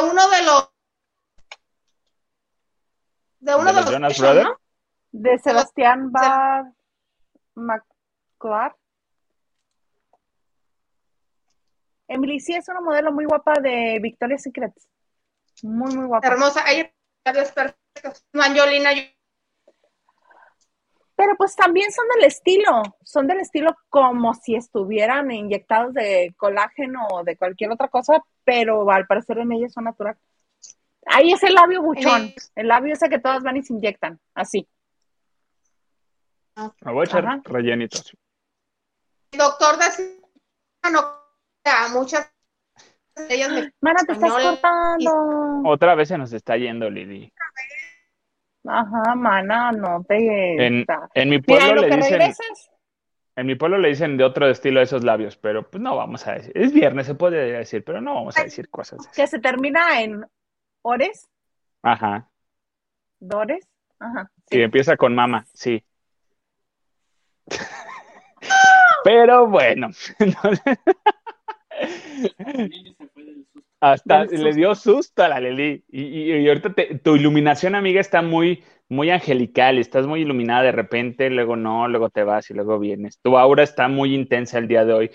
uno 0.03 0.29
de 0.29 0.43
los... 0.43 0.71
De 3.39 3.55
uno 3.55 3.73
de, 3.73 3.81
los, 3.81 3.91
Jonas 3.91 4.19
Brothers. 4.19 4.51
De 5.13 5.39
Sebastián 5.39 6.11
Bar 6.11 6.73
McClar. 7.55 8.77
Emily 12.09 12.41
sí 12.41 12.55
es 12.55 12.69
una 12.69 12.81
modelo 12.81 13.13
muy 13.13 13.25
guapa 13.25 13.55
de 13.61 13.99
Victoria's 14.03 14.43
Secret. 14.43 14.73
Muy, 15.63 15.95
muy 15.95 16.07
guapa. 16.07 16.27
Hermosa. 16.27 16.65
Hay 16.65 16.93
varios 17.25 17.53
perfectos. 17.53 18.25
Angelina. 18.33 18.91
Pero 21.17 21.37
pues 21.37 21.55
también 21.55 21.93
son 21.93 22.07
del 22.09 22.25
estilo, 22.25 22.83
son 23.05 23.27
del 23.27 23.41
estilo 23.41 23.77
como 23.89 24.35
si 24.35 24.57
estuvieran 24.57 25.31
inyectados 25.31 25.95
de 25.95 26.35
colágeno 26.37 27.07
o 27.13 27.23
de 27.23 27.37
cualquier 27.37 27.71
otra 27.71 27.89
cosa, 27.89 28.23
pero 28.45 28.91
al 28.91 29.07
parecer 29.07 29.39
en 29.39 29.53
ellas 29.53 29.73
son 29.73 29.85
natural. 29.85 30.17
Ahí 31.07 31.33
es 31.33 31.43
el 31.43 31.55
labio 31.55 31.83
buchón, 31.83 32.33
el 32.57 32.69
labio 32.69 32.95
ese 32.95 33.09
que 33.09 33.19
todas 33.19 33.43
van 33.43 33.57
y 33.57 33.63
se 33.63 33.75
inyectan, 33.75 34.19
así. 34.35 34.69
Me 36.57 36.93
voy 36.93 37.03
a 37.03 37.05
echar 37.05 37.41
rellenitos. 37.45 38.17
Doctor 39.33 39.77
de 39.79 40.21
no 40.91 41.01
a 41.65 41.89
muchas 41.89 42.31
de 43.17 43.35
ellas 43.35 43.51
me 43.53 43.73
Mana, 43.81 44.05
te 44.07 44.13
estás 44.13 44.33
cortando. 44.33 45.63
Otra 45.65 45.95
vez 45.95 46.09
se 46.09 46.19
nos 46.19 46.33
está 46.33 46.57
yendo, 46.57 46.91
Lili. 46.91 47.33
Ajá, 48.67 49.15
mana, 49.15 49.73
no 49.73 50.03
te. 50.05 50.67
En, 50.67 50.87
en 51.15 51.29
mi 51.29 51.41
pueblo 51.41 51.83
le 51.83 51.97
dicen. 51.97 52.21
En 53.37 53.47
mi 53.47 53.57
pueblo 53.57 53.79
le 53.79 53.89
dicen 53.89 54.17
de 54.17 54.25
otro 54.25 54.49
estilo 54.49 54.81
esos 54.81 55.03
labios, 55.03 55.37
pero 55.37 55.69
pues 55.69 55.83
no 55.83 55.97
vamos 55.97 56.27
a 56.27 56.35
decir. 56.35 56.53
Es 56.55 56.73
viernes, 56.73 57.07
se 57.07 57.15
puede 57.15 57.53
decir, 57.53 57.85
pero 57.85 58.01
no 58.01 58.15
vamos 58.15 58.39
a 58.39 58.45
decir 58.45 58.71
cosas. 58.71 59.07
Que 59.09 59.27
se 59.27 59.41
termina 59.41 60.01
en 60.01 60.25
ores. 60.83 61.29
Ajá. 61.83 62.31
Dores. 63.19 63.69
Ajá. 63.99 64.31
Sí, 64.49 64.63
empieza 64.63 64.97
con 64.97 65.15
mama, 65.15 65.47
sí. 65.53 65.85
pero 69.05 69.49
bueno. 69.49 69.89
Hasta 73.85 74.25
le 74.25 74.55
dio 74.55 74.75
susto 74.75 75.23
a 75.23 75.29
la 75.29 75.41
Leli. 75.41 75.85
Y, 75.91 76.49
ahorita 76.49 76.75
tu 77.03 77.17
iluminación, 77.17 77.75
amiga, 77.75 78.01
está 78.01 78.23
muy, 78.23 78.65
muy 78.89 79.11
angelical. 79.11 79.77
Estás 79.79 80.07
muy 80.07 80.23
iluminada 80.23 80.63
de 80.63 80.73
repente, 80.73 81.29
luego 81.29 81.55
no, 81.55 81.87
luego 81.87 82.09
te 82.09 82.25
vas 82.25 82.49
y 82.51 82.55
luego 82.55 82.79
vienes. 82.79 83.19
Tu 83.21 83.37
aura 83.37 83.63
está 83.63 83.89
muy 83.89 84.15
intensa 84.15 84.57
el 84.57 84.69
día 84.69 84.87
de 84.87 84.93
hoy. 84.95 85.11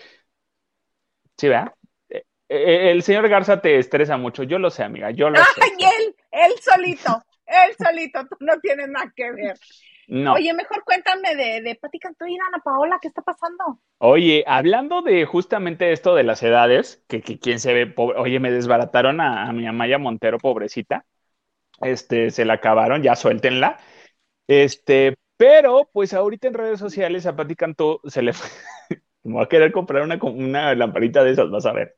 ¿Sí, 1.35 1.47
vea? 1.47 1.73
Eh, 2.09 2.23
eh, 2.47 2.91
el 2.91 3.01
señor 3.01 3.27
Garza 3.27 3.59
te 3.59 3.79
estresa 3.79 4.17
mucho. 4.17 4.43
Yo 4.43 4.59
lo 4.59 4.69
sé, 4.69 4.83
amiga. 4.83 5.09
Yo 5.09 5.31
lo 5.31 5.39
Ay, 5.61 5.71
él, 5.79 6.15
él 6.31 6.51
solito, 6.61 7.23
él 7.47 7.75
solito. 7.75 8.19
Tú 8.27 8.37
no 8.41 8.59
tienes 8.59 8.87
nada 8.87 9.11
que 9.15 9.31
ver. 9.31 9.57
No. 10.09 10.33
Oye, 10.33 10.53
mejor 10.55 10.83
cuéntame 10.83 11.35
de, 11.35 11.61
de 11.61 11.75
Pati 11.75 11.99
Cantú 11.99 12.25
y 12.25 12.33
Ana 12.33 12.63
Paola, 12.63 12.97
¿qué 12.99 13.09
está 13.09 13.21
pasando? 13.21 13.79
Oye, 13.99 14.43
hablando 14.47 15.03
de 15.03 15.25
justamente 15.25 15.91
esto 15.91 16.15
de 16.15 16.23
las 16.23 16.41
edades, 16.41 17.03
que, 17.07 17.21
que 17.21 17.37
quién 17.37 17.59
se 17.59 17.73
ve, 17.73 17.85
pobre, 17.85 18.17
oye, 18.17 18.39
me 18.39 18.51
desbarataron 18.51 19.21
a, 19.21 19.47
a 19.47 19.53
mi 19.53 19.67
Amaya 19.67 19.99
Montero, 19.99 20.39
pobrecita. 20.39 21.05
Este, 21.81 22.31
se 22.31 22.43
la 22.43 22.53
acabaron, 22.53 23.03
ya 23.03 23.15
suéltenla. 23.15 23.77
Este, 24.47 25.15
pero 25.37 25.89
pues 25.93 26.13
ahorita 26.13 26.47
en 26.47 26.55
redes 26.55 26.79
sociales 26.79 27.27
a 27.27 27.35
Pati 27.35 27.55
Cantú 27.55 28.01
se 28.05 28.23
le 28.23 28.33
fue. 28.33 28.49
Me 29.23 29.33
voy 29.33 29.43
a 29.43 29.47
querer 29.47 29.71
comprar 29.71 30.01
una, 30.01 30.17
una 30.23 30.73
lamparita 30.73 31.23
de 31.23 31.31
esas, 31.31 31.51
vas 31.51 31.65
a 31.65 31.73
ver. 31.73 31.93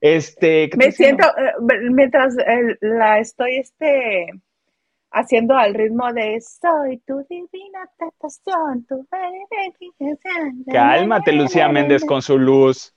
Este, 0.00 0.68
¿qué 0.68 0.76
Me 0.76 0.92
siento, 0.92 1.26
eh, 1.38 1.52
mientras 1.90 2.36
eh, 2.36 2.76
la 2.80 3.20
estoy 3.20 3.56
este, 3.56 4.26
haciendo 5.14 5.56
al 5.56 5.74
ritmo 5.74 6.12
de 6.12 6.40
Soy 6.40 6.98
tu 7.06 7.24
divina 7.28 7.88
tentación, 7.96 8.84
tu 8.86 9.06
Cálmate, 10.70 11.32
Lucía 11.32 11.68
Méndez, 11.68 12.04
con 12.04 12.20
su 12.20 12.38
luz. 12.38 12.94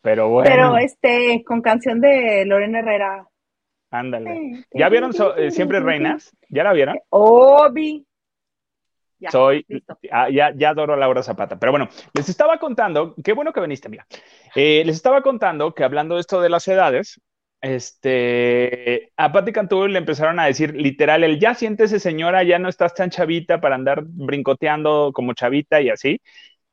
Pero 0.00 0.28
bueno, 0.28 0.48
Pero 0.48 0.76
este, 0.78 1.42
con 1.44 1.60
canción 1.60 2.00
de 2.00 2.44
Lorena 2.46 2.78
Herrera. 2.78 3.26
ándale. 3.90 4.64
¿Ya 4.72 4.88
vieron 4.88 5.12
So- 5.12 5.36
eh, 5.36 5.50
Siempre 5.50 5.80
Reinas? 5.80 6.34
¿Ya 6.48 6.62
la 6.62 6.72
vieron? 6.72 6.98
Obi. 7.10 8.06
Ya, 9.18 9.30
Soy, 9.30 9.66
ah, 10.12 10.28
ya, 10.28 10.52
ya 10.54 10.68
adoro 10.68 10.92
a 10.92 10.96
Laura 10.96 11.22
Zapata. 11.22 11.58
Pero 11.58 11.72
bueno, 11.72 11.88
les 12.12 12.28
estaba 12.28 12.58
contando, 12.58 13.14
qué 13.24 13.32
bueno 13.32 13.52
que 13.52 13.60
viniste, 13.62 13.88
mira. 13.88 14.06
Eh, 14.54 14.82
les 14.84 14.94
estaba 14.94 15.22
contando 15.22 15.74
que 15.74 15.84
hablando 15.84 16.14
de 16.16 16.20
esto 16.20 16.40
de 16.40 16.50
las 16.50 16.68
edades, 16.68 17.18
este, 17.60 19.12
a 19.16 19.32
Patti 19.32 19.52
Cantú 19.52 19.86
le 19.88 19.98
empezaron 19.98 20.38
a 20.38 20.46
decir 20.46 20.74
literal, 20.76 21.24
el 21.24 21.40
ya 21.40 21.54
siéntese 21.54 21.98
señora, 22.00 22.42
ya 22.44 22.58
no 22.58 22.68
estás 22.68 22.94
tan 22.94 23.10
chavita 23.10 23.60
para 23.60 23.74
andar 23.74 24.02
brincoteando 24.06 25.10
como 25.14 25.34
chavita 25.34 25.80
y 25.80 25.90
así. 25.90 26.20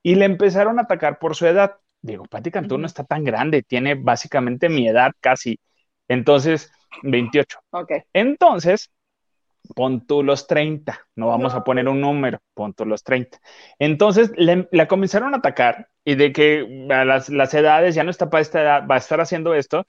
Y 0.03 0.15
le 0.15 0.25
empezaron 0.25 0.79
a 0.79 0.84
atacar 0.84 1.19
por 1.19 1.36
su 1.36 1.47
edad. 1.47 1.75
Digo, 2.01 2.25
Patti 2.25 2.51
Cantú 2.51 2.77
no 2.77 2.88
está 2.88 3.03
tan 3.05 3.23
grande, 3.23 3.63
tiene 3.63 3.95
básicamente 3.95 4.69
mi 4.69 4.88
edad 4.88 5.11
casi. 5.21 5.59
Entonces, 6.07 6.71
28. 7.03 7.59
Ok. 7.71 7.91
Entonces, 8.13 8.91
pon 9.75 10.05
tú 10.05 10.23
los 10.23 10.47
30, 10.47 10.99
no 11.15 11.27
vamos 11.27 11.53
a 11.53 11.63
poner 11.63 11.88
un 11.88 12.01
número, 12.01 12.39
pon 12.53 12.73
tú 12.73 12.86
los 12.86 13.03
30. 13.03 13.39
Entonces, 13.79 14.31
le- 14.38 14.67
la 14.71 14.88
comenzaron 14.88 15.34
a 15.34 15.38
atacar 15.38 15.89
y 16.03 16.15
de 16.15 16.31
que 16.34 16.88
a 16.91 17.05
las, 17.05 17.29
las 17.29 17.53
edades 17.53 17.95
ya 17.95 18.03
no 18.03 18.11
está 18.11 18.29
para 18.29 18.41
esta 18.41 18.61
edad, 18.61 18.88
va 18.89 18.95
a 18.95 18.97
estar 18.99 19.21
haciendo 19.21 19.53
esto 19.55 19.88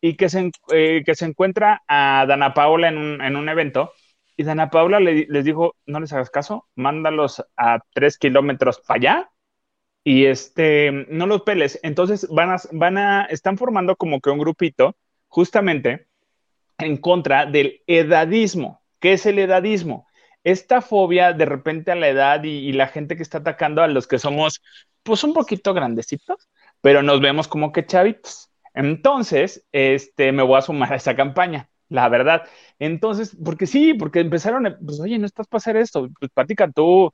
y 0.00 0.16
que 0.16 0.28
se, 0.28 0.50
eh, 0.72 1.02
que 1.04 1.14
se 1.14 1.24
encuentra 1.26 1.82
a 1.88 2.26
Dana 2.28 2.54
Paula 2.54 2.88
en 2.88 2.98
un, 2.98 3.22
en 3.22 3.36
un 3.36 3.48
evento 3.48 3.92
y 4.36 4.44
Dana 4.44 4.70
Paula 4.70 5.00
le- 5.00 5.26
les 5.28 5.44
dijo, 5.44 5.76
no 5.86 6.00
les 6.00 6.12
hagas 6.12 6.30
caso, 6.30 6.68
mándalos 6.74 7.44
a 7.56 7.80
tres 7.94 8.18
kilómetros 8.18 8.80
para 8.80 8.98
allá 8.98 9.30
y 10.04 10.26
este, 10.26 10.92
no 11.08 11.26
los 11.26 11.42
peles. 11.42 11.80
Entonces, 11.82 12.28
van 12.30 12.50
a, 12.52 12.56
van 12.72 12.98
a, 12.98 13.24
están 13.26 13.58
formando 13.58 13.96
como 13.96 14.20
que 14.20 14.30
un 14.30 14.38
grupito 14.38 14.96
justamente 15.28 16.08
en 16.78 16.96
contra 16.98 17.46
del 17.46 17.82
edadismo. 17.86 18.82
¿Qué 19.00 19.14
es 19.14 19.26
el 19.26 19.38
edadismo? 19.38 20.06
Esta 20.44 20.82
fobia 20.82 21.32
de 21.32 21.46
repente 21.46 21.92
a 21.92 21.94
la 21.96 22.08
edad 22.08 22.44
y, 22.44 22.50
y 22.50 22.72
la 22.72 22.88
gente 22.88 23.16
que 23.16 23.22
está 23.22 23.38
atacando 23.38 23.82
a 23.82 23.88
los 23.88 24.06
que 24.06 24.18
somos, 24.18 24.62
pues 25.02 25.24
un 25.24 25.34
poquito 25.34 25.74
grandecitos, 25.74 26.48
pero 26.80 27.02
nos 27.02 27.20
vemos 27.20 27.48
como 27.48 27.72
que 27.72 27.86
chavitos. 27.86 28.50
Entonces, 28.74 29.64
este, 29.72 30.32
me 30.32 30.42
voy 30.42 30.58
a 30.58 30.62
sumar 30.62 30.92
a 30.92 30.96
esa 30.96 31.16
campaña, 31.16 31.70
la 31.88 32.08
verdad. 32.08 32.42
Entonces, 32.78 33.36
porque 33.44 33.66
sí, 33.66 33.94
porque 33.94 34.20
empezaron, 34.20 34.66
a- 34.66 34.78
pues 34.78 35.00
oye, 35.00 35.18
no 35.18 35.26
estás 35.26 35.46
para 35.48 35.58
hacer 35.58 35.76
esto. 35.76 36.08
Pues 36.20 36.30
Pati 36.32 36.54
Cantú 36.56 37.12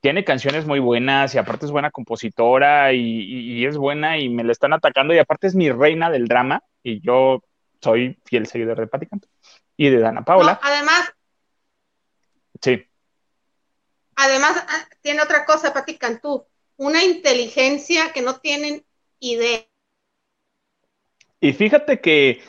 tiene 0.00 0.24
canciones 0.24 0.66
muy 0.66 0.80
buenas 0.80 1.34
y 1.34 1.38
aparte 1.38 1.66
es 1.66 1.72
buena 1.72 1.90
compositora 1.90 2.92
y, 2.92 3.00
y- 3.00 3.60
y 3.62 3.66
es 3.66 3.76
buena 3.76 4.18
y 4.18 4.28
me 4.28 4.44
la 4.44 4.52
están 4.52 4.72
atacando 4.72 5.14
y 5.14 5.18
aparte 5.18 5.46
es 5.46 5.54
mi 5.54 5.70
reina 5.70 6.10
del 6.10 6.26
drama 6.28 6.62
y 6.82 7.00
yo 7.00 7.42
soy 7.82 8.18
fiel 8.24 8.46
seguidor 8.46 8.78
de 8.80 8.86
Pati 8.86 9.06
Cantú 9.06 9.28
y 9.76 9.88
de 9.90 9.98
Dana 10.00 10.24
Paula. 10.24 10.54
No, 10.54 10.58
además, 10.62 11.12
Sí, 12.62 12.86
además 14.16 14.56
ah, 14.68 14.88
tiene 15.02 15.22
otra 15.22 15.44
cosa, 15.44 15.72
Pati 15.72 15.96
Cantú, 15.96 16.46
una 16.76 17.02
inteligencia 17.04 18.12
que 18.12 18.22
no 18.22 18.36
tienen 18.40 18.84
idea. 19.18 19.64
Y 21.40 21.52
fíjate 21.52 22.00
que 22.00 22.40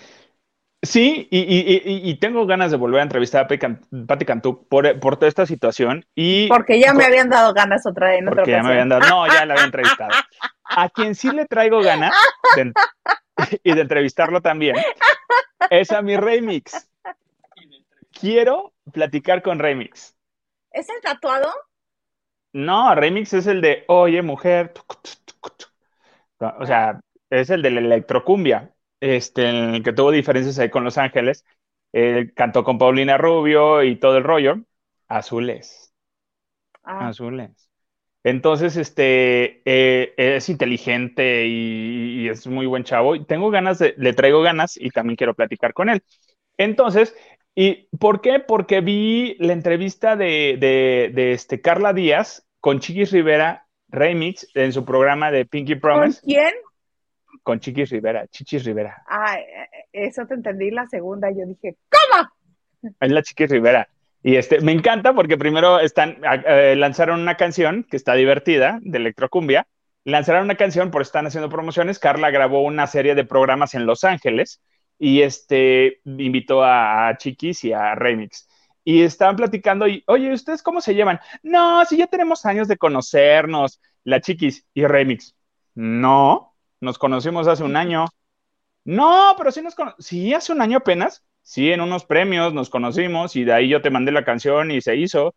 sí, 0.82 1.28
y, 1.32 1.40
y- 1.40 1.82
y- 1.86 2.10
y 2.10 2.16
tengo 2.20 2.46
ganas 2.46 2.72
de 2.72 2.78
volver 2.78 3.00
a 3.00 3.04
entrevistar 3.04 3.46
a 3.46 3.48
Pati 4.08 4.26
Cantú 4.26 4.68
por, 4.68 5.00
por 5.00 5.18
toda 5.18 5.28
esta 5.30 5.46
situación 5.46 6.06
y 6.16 6.48
Porque 6.48 6.80
ya 6.80 6.94
me 6.94 7.06
habían 7.06 7.30
dado 7.30 7.54
ganas 7.54 7.86
otra 7.86 8.10
vez 8.10 8.20
en 8.20 8.28
otra 8.28 8.44
porque 8.44 8.52
ya 8.52 8.64
me 8.64 8.70
habían 8.72 8.90
dado, 8.90 9.08
no, 9.10 9.28
ya 9.28 9.46
la 9.46 9.54
había 9.54 9.66
entrevistado. 9.66 10.12
A 10.64 10.90
quien 10.90 11.16
sí 11.16 11.32
le 11.32 11.46
traigo 11.46 11.82
ganas 11.82 12.14
de- 12.56 12.74
y 13.64 13.74
de 13.74 13.82
entrevistarlo 13.82 14.42
también 14.42 14.76
es 15.70 15.92
a 15.92 16.02
mi 16.02 16.18
Remix. 16.18 16.90
Quiero 18.12 18.74
platicar 18.92 19.42
con 19.42 19.60
Remix. 19.60 20.16
¿Es 20.72 20.90
el 20.90 21.02
tatuado? 21.02 21.50
No, 22.54 22.94
Remix 22.96 23.34
es 23.34 23.48
el 23.48 23.62
de 23.62 23.86
Oye, 23.88 24.22
mujer. 24.22 24.74
O 26.40 26.66
sea, 26.66 27.00
es 27.30 27.50
el 27.50 27.62
de 27.62 27.72
la 27.72 27.80
electrocumbia, 27.80 28.74
este, 29.02 29.50
en 29.50 29.76
el 29.76 29.84
que 29.84 29.94
tuvo 29.94 30.12
diferencias 30.12 30.60
ahí 30.60 30.70
con 30.72 30.84
Los 30.86 30.98
Ángeles. 31.00 31.46
Él 31.94 32.34
cantó 32.36 32.64
con 32.64 32.78
Paulina 32.80 33.18
Rubio 33.18 33.84
y 33.84 33.98
todo 34.00 34.18
el 34.18 34.24
rollo. 34.24 34.58
Azules, 35.10 35.94
Ah, 36.84 37.08
azules. 37.10 37.70
Entonces, 38.24 38.78
este, 38.78 39.62
eh, 39.66 40.14
es 40.18 40.50
inteligente 40.50 41.48
y, 41.48 42.24
y 42.26 42.30
es 42.30 42.48
muy 42.48 42.68
buen 42.68 42.84
chavo. 42.84 43.16
Y 43.16 43.26
Tengo 43.26 43.50
ganas 43.52 43.80
de, 43.80 43.96
le 43.98 44.14
traigo 44.14 44.42
ganas 44.42 44.78
y 44.78 44.92
también 44.92 45.18
quiero 45.18 45.36
platicar 45.36 45.74
con 45.74 45.90
él. 45.90 46.04
Entonces, 46.58 47.16
¿y 47.56 47.88
por 48.00 48.22
qué? 48.22 48.40
Porque 48.40 48.82
vi 48.82 49.36
la 49.40 49.54
entrevista 49.54 50.16
de, 50.18 50.58
de, 50.60 51.12
de 51.14 51.34
este 51.34 51.62
Carla 51.62 51.94
Díaz 51.94 52.48
con 52.62 52.80
Chiquis 52.80 53.12
Rivera 53.12 53.68
Remix 53.90 54.48
en 54.56 54.74
su 54.74 54.86
programa 54.86 55.32
de 55.32 55.46
Pinky 55.46 55.76
¿Con 55.90 56.14
Promise 56.14 56.24
quién? 56.24 56.54
Con 57.44 57.60
Chiquis 57.60 57.90
Rivera, 57.90 58.28
Chichis 58.28 58.64
Rivera. 58.66 59.04
Ah, 59.08 59.38
eh, 59.40 59.70
eso 59.92 60.26
te 60.26 60.34
entendí 60.34 60.72
la 60.72 60.88
segunda. 60.88 61.30
Yo 61.32 61.46
dije, 61.46 61.78
¿cómo? 61.90 62.94
Es 63.00 63.12
la 63.12 63.22
Chiquis 63.22 63.50
Rivera. 63.50 63.88
Y 64.24 64.36
este, 64.36 64.62
me 64.62 64.72
encanta 64.72 65.14
porque 65.14 65.38
primero 65.38 65.80
están, 65.80 66.18
eh, 66.46 66.76
lanzaron 66.78 67.22
una 67.22 67.38
canción 67.38 67.86
que 67.90 67.98
está 67.98 68.14
divertida, 68.14 68.80
de 68.82 68.98
electrocumbia. 68.98 69.68
Lanzaron 70.04 70.46
una 70.46 70.56
canción 70.56 70.92
por 70.92 71.02
están 71.02 71.28
haciendo 71.28 71.50
promociones. 71.50 72.00
Carla 72.00 72.30
grabó 72.30 72.64
una 72.64 72.88
serie 72.88 73.16
de 73.16 73.26
programas 73.26 73.74
en 73.74 73.86
Los 73.86 74.04
Ángeles 74.04 74.62
y 74.98 75.22
este 75.22 76.02
invitó 76.06 76.64
a, 76.64 77.08
a 77.08 77.18
Chiquis 77.18 77.64
y 77.64 77.74
a 77.74 77.96
Remix. 77.96 78.48
Y 78.84 79.04
estaban 79.04 79.36
platicando 79.36 79.88
y, 79.88 80.04
oye, 80.08 80.32
¿ustedes 80.34 80.64
cómo 80.64 80.82
se 80.82 80.96
llevan? 80.96 81.20
No, 81.44 81.86
si 81.86 81.98
ya 81.98 82.08
tenemos 82.08 82.46
años 82.46 82.68
de 82.68 82.78
conocernos, 82.78 83.80
la 84.04 84.22
Chiquis 84.22 84.66
y 84.74 84.86
Remix. 84.86 85.36
No, 85.76 86.51
nos 86.82 86.98
conocimos 86.98 87.48
hace 87.48 87.64
un 87.64 87.76
año. 87.76 88.06
No, 88.84 89.36
pero 89.38 89.52
sí 89.52 89.62
nos 89.62 89.76
conocimos. 89.76 90.06
Sí, 90.06 90.34
hace 90.34 90.52
un 90.52 90.62
año 90.62 90.78
apenas. 90.78 91.24
Sí, 91.44 91.72
en 91.72 91.82
unos 91.82 92.06
premios 92.06 92.54
nos 92.54 92.70
conocimos 92.70 93.36
y 93.36 93.44
de 93.44 93.54
ahí 93.54 93.70
yo 93.70 93.82
te 93.82 93.90
mandé 93.90 94.12
la 94.12 94.26
canción 94.26 94.72
y 94.72 94.82
se 94.82 94.96
hizo. 94.96 95.36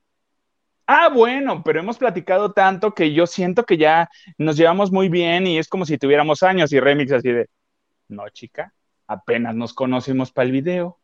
Ah, 0.86 1.08
bueno, 1.08 1.62
pero 1.64 1.80
hemos 1.80 1.96
platicado 1.96 2.52
tanto 2.52 2.92
que 2.94 3.14
yo 3.14 3.26
siento 3.26 3.64
que 3.64 3.78
ya 3.78 4.10
nos 4.36 4.56
llevamos 4.56 4.92
muy 4.92 5.08
bien 5.08 5.46
y 5.46 5.58
es 5.58 5.68
como 5.68 5.86
si 5.86 5.96
tuviéramos 5.96 6.42
años 6.42 6.72
y 6.72 6.80
remix 6.80 7.12
así 7.12 7.30
de, 7.30 7.48
no, 8.08 8.28
chica, 8.28 8.74
apenas 9.06 9.54
nos 9.54 9.72
conocimos 9.72 10.30
para 10.30 10.46
el 10.46 10.52
video, 10.52 10.98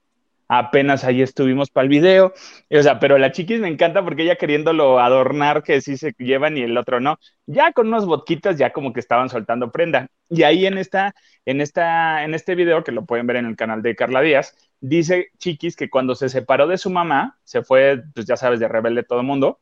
apenas 0.53 1.05
ahí 1.05 1.23
estuvimos 1.23 1.71
para 1.71 1.85
el 1.85 1.89
video, 1.89 2.35
o 2.69 2.83
sea, 2.83 2.99
pero 2.99 3.17
la 3.19 3.31
chiquis 3.31 3.61
me 3.61 3.69
encanta 3.69 4.03
porque 4.03 4.25
ella 4.25 4.35
queriéndolo 4.35 4.99
adornar 4.99 5.63
que 5.63 5.81
sí 5.81 5.97
se 5.97 6.13
llevan 6.19 6.59
y 6.59 6.63
el 6.63 6.77
otro 6.77 6.99
no, 6.99 7.21
ya 7.47 7.71
con 7.71 7.87
unas 7.87 8.05
botquitas 8.05 8.59
ya 8.59 8.73
como 8.73 8.93
que 8.93 8.99
estaban 8.99 9.29
soltando 9.29 9.71
prenda. 9.71 10.09
Y 10.29 10.43
ahí 10.43 10.67
en 10.67 10.77
esta, 10.77 11.15
en 11.47 11.61
esta, 11.61 12.25
en 12.25 12.35
este 12.35 12.57
video 12.57 12.83
que 12.83 12.91
lo 12.91 13.05
pueden 13.05 13.29
ver 13.29 13.37
en 13.37 13.47
el 13.47 13.55
canal 13.55 13.81
de 13.81 13.95
Carla 13.95 14.23
Díaz, 14.23 14.57
dice 14.81 15.29
Chiquis 15.39 15.77
que 15.77 15.89
cuando 15.89 16.17
se 16.17 16.29
separó 16.29 16.67
de 16.67 16.79
su 16.79 16.91
mamá, 16.91 17.39
se 17.45 17.63
fue, 17.63 18.03
pues 18.13 18.27
ya 18.27 18.37
sabes, 18.37 18.59
de 18.59 18.67
rebelde 18.67 19.05
todo 19.05 19.21
el 19.21 19.27
mundo, 19.27 19.61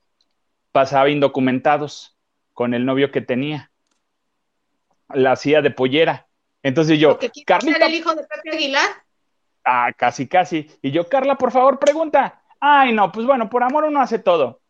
pasaba 0.72 1.10
indocumentados 1.10 2.16
con 2.54 2.72
el 2.72 2.86
novio 2.86 3.10
que 3.10 3.20
tenía. 3.20 3.70
La 5.10 5.32
hacía 5.32 5.60
de 5.60 5.70
pollera. 5.70 6.28
Entonces 6.62 6.98
yo, 6.98 7.18
Carlita, 7.44 7.84
el 7.84 7.94
hijo 7.94 8.14
de 8.14 8.22
Pepe 8.22 8.56
Aguilar. 8.56 9.07
Ah, 9.68 9.92
casi, 9.96 10.26
casi. 10.26 10.70
Y 10.82 10.90
yo, 10.90 11.08
Carla, 11.08 11.36
por 11.36 11.52
favor, 11.52 11.78
pregunta. 11.78 12.42
Ay, 12.60 12.92
no, 12.92 13.12
pues 13.12 13.26
bueno, 13.26 13.48
por 13.48 13.62
amor 13.62 13.84
uno 13.84 14.00
hace 14.00 14.18
todo. 14.18 14.60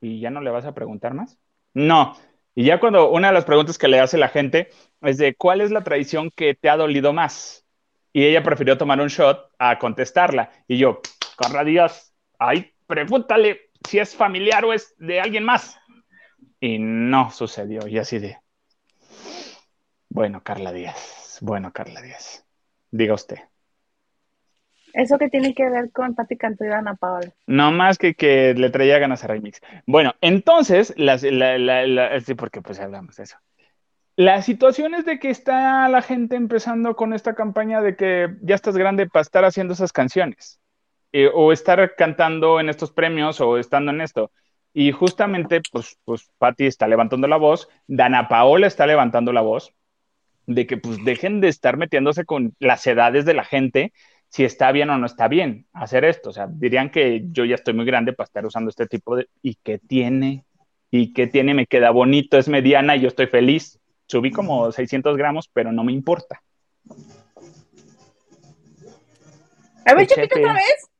¿Y 0.00 0.20
ya 0.20 0.30
no 0.30 0.40
le 0.40 0.50
vas 0.50 0.66
a 0.66 0.74
preguntar 0.74 1.14
más? 1.14 1.38
No. 1.72 2.16
Y 2.54 2.64
ya 2.64 2.80
cuando 2.80 3.10
una 3.10 3.28
de 3.28 3.34
las 3.34 3.44
preguntas 3.44 3.78
que 3.78 3.88
le 3.88 4.00
hace 4.00 4.18
la 4.18 4.28
gente 4.28 4.70
es 5.02 5.18
de 5.18 5.34
¿cuál 5.34 5.60
es 5.60 5.70
la 5.70 5.84
tradición 5.84 6.30
que 6.34 6.54
te 6.54 6.68
ha 6.68 6.76
dolido 6.76 7.12
más? 7.12 7.64
Y 8.12 8.24
ella 8.24 8.42
prefirió 8.42 8.78
tomar 8.78 9.00
un 9.00 9.08
shot 9.08 9.52
a 9.58 9.78
contestarla. 9.78 10.50
Y 10.66 10.78
yo, 10.78 11.00
Carla 11.36 11.64
Díaz, 11.64 12.14
ay, 12.38 12.72
pregúntale. 12.86 13.70
si 13.88 13.98
es 13.98 14.16
familiar 14.16 14.64
o 14.64 14.72
es 14.72 14.94
de 14.98 15.20
alguien 15.20 15.44
más. 15.44 15.78
Y 16.60 16.78
no 16.78 17.30
sucedió. 17.30 17.86
Y 17.86 17.98
así 17.98 18.18
de, 18.18 18.38
bueno, 20.08 20.42
Carla 20.42 20.72
Díaz, 20.72 21.38
bueno, 21.42 21.72
Carla 21.74 22.00
Díaz, 22.00 22.45
diga 22.96 23.14
usted. 23.14 23.38
¿Eso 24.92 25.18
que 25.18 25.28
tiene 25.28 25.54
que 25.54 25.68
ver 25.68 25.92
con 25.92 26.14
Pati 26.14 26.36
Cantú 26.36 26.64
y 26.64 26.68
Ana 26.68 26.94
Paola? 26.94 27.30
No 27.46 27.70
más 27.70 27.98
que 27.98 28.14
que 28.14 28.54
le 28.54 28.70
traía 28.70 28.98
ganas 28.98 29.24
a 29.24 29.26
Remix. 29.26 29.60
Bueno, 29.86 30.14
entonces, 30.22 30.94
las, 30.96 31.22
la, 31.22 31.58
la, 31.58 32.20
sí, 32.20 32.34
porque 32.34 32.62
pues 32.62 32.80
hablamos 32.80 33.16
de 33.16 33.24
eso. 33.24 33.36
La 34.16 34.40
situación 34.40 34.94
es 34.94 35.04
de 35.04 35.18
que 35.18 35.28
está 35.28 35.86
la 35.90 36.00
gente 36.00 36.36
empezando 36.36 36.96
con 36.96 37.12
esta 37.12 37.34
campaña 37.34 37.82
de 37.82 37.94
que 37.94 38.36
ya 38.40 38.54
estás 38.54 38.78
grande 38.78 39.06
para 39.06 39.20
estar 39.20 39.44
haciendo 39.44 39.74
esas 39.74 39.92
canciones. 39.92 40.58
Eh, 41.18 41.30
o 41.32 41.50
estar 41.50 41.94
cantando 41.96 42.60
en 42.60 42.68
estos 42.68 42.90
premios 42.92 43.40
o 43.40 43.56
estando 43.56 43.90
en 43.90 44.02
esto. 44.02 44.32
Y 44.74 44.92
justamente, 44.92 45.62
pues, 45.72 45.96
pues 46.04 46.30
Patti 46.36 46.66
está 46.66 46.86
levantando 46.86 47.26
la 47.26 47.38
voz, 47.38 47.68
Dana 47.86 48.28
Paola 48.28 48.66
está 48.66 48.86
levantando 48.86 49.32
la 49.32 49.40
voz, 49.40 49.72
de 50.46 50.66
que 50.66 50.76
pues 50.76 51.04
dejen 51.04 51.40
de 51.40 51.48
estar 51.48 51.76
metiéndose 51.76 52.24
con 52.24 52.54
las 52.58 52.86
edades 52.86 53.24
de 53.24 53.34
la 53.34 53.44
gente 53.44 53.92
si 54.28 54.44
está 54.44 54.72
bien 54.72 54.90
o 54.90 54.98
no 54.98 55.06
está 55.06 55.28
bien 55.28 55.66
hacer 55.72 56.04
esto. 56.04 56.30
O 56.30 56.32
sea, 56.32 56.46
dirían 56.48 56.90
que 56.90 57.24
yo 57.30 57.44
ya 57.44 57.54
estoy 57.54 57.74
muy 57.74 57.84
grande 57.84 58.12
para 58.12 58.26
estar 58.26 58.44
usando 58.46 58.70
este 58.70 58.86
tipo 58.86 59.16
de... 59.16 59.28
¿Y 59.42 59.56
qué 59.62 59.78
tiene? 59.78 60.44
¿Y 60.90 61.12
qué 61.12 61.26
tiene? 61.26 61.54
Me 61.54 61.66
queda 61.66 61.90
bonito, 61.90 62.38
es 62.38 62.48
mediana 62.48 62.96
y 62.96 63.00
yo 63.00 63.08
estoy 63.08 63.26
feliz. 63.26 63.78
Subí 64.06 64.30
como 64.30 64.70
600 64.70 65.16
gramos, 65.16 65.48
pero 65.52 65.72
no 65.72 65.84
me 65.84 65.92
importa. 65.92 66.42
A 69.84 69.94
ver, 69.94 70.06
Chepito, 70.06 70.38
otra 70.38 70.54
vez. 70.54 70.90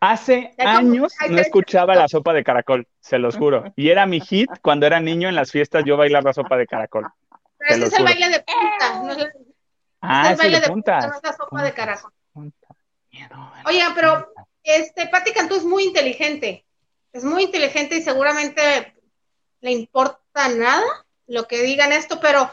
Hace 0.00 0.52
años 0.58 1.14
no 1.30 1.38
escuchaba 1.38 1.94
la 1.94 2.06
sopa 2.06 2.32
de 2.32 2.44
caracol, 2.44 2.86
se 3.00 3.18
los 3.18 3.36
juro. 3.36 3.72
Y 3.76 3.88
era 3.88 4.06
mi 4.06 4.20
hit 4.20 4.50
cuando 4.62 4.86
era 4.86 5.00
niño 5.00 5.28
en 5.28 5.34
las 5.34 5.50
fiestas, 5.50 5.84
yo 5.84 5.96
bailaba 5.96 6.30
la 6.30 6.34
sopa 6.34 6.56
de 6.56 6.66
caracol. 6.66 7.06
Pero 7.60 7.74
ese 7.74 7.84
es 7.84 7.92
el 7.92 8.04
baile 8.04 8.28
de 8.30 8.40
punta. 8.40 9.02
No 9.02 9.16
ah, 10.00 10.22
es 10.24 10.30
el 10.30 10.36
baile 10.38 10.60
de 10.60 10.68
punta, 10.68 11.06
no 11.06 11.14
es 11.14 11.22
la 11.22 11.32
sopa 11.34 11.62
de 11.62 11.74
caracol. 11.74 12.12
Oigan, 13.66 13.94
pero 13.94 14.32
este, 14.62 15.08
Patti 15.08 15.32
Cantú 15.32 15.56
es 15.56 15.64
muy 15.64 15.84
inteligente. 15.84 16.64
Es 17.12 17.22
muy 17.22 17.44
inteligente 17.44 17.96
y 17.96 18.02
seguramente 18.02 18.94
le 19.60 19.72
importa 19.72 20.48
nada 20.48 21.06
lo 21.26 21.46
que 21.46 21.62
digan 21.62 21.92
esto, 21.92 22.18
pero 22.18 22.50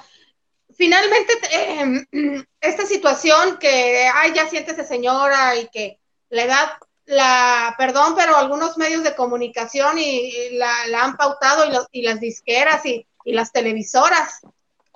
finalmente 0.76 1.34
eh, 1.52 2.46
esta 2.62 2.86
situación 2.86 3.58
que, 3.60 4.10
ay, 4.14 4.34
ya 4.34 4.50
siéntese 4.50 4.84
señora 4.84 5.56
y 5.56 5.70
que 5.70 6.00
la 6.30 6.44
edad, 6.44 6.70
la, 7.06 7.76
perdón, 7.78 8.14
pero 8.18 8.36
algunos 8.36 8.78
medios 8.78 9.04
de 9.04 9.16
comunicación 9.16 9.98
y, 10.00 10.58
la, 10.58 10.74
han 11.02 11.16
pautado 11.16 11.66
y, 11.66 11.72
los, 11.72 11.88
y 11.92 12.02
las 12.02 12.20
disqueras 12.20 12.86
y, 12.86 13.08
y 13.24 13.32
las 13.32 13.54
televisoras 13.54 14.42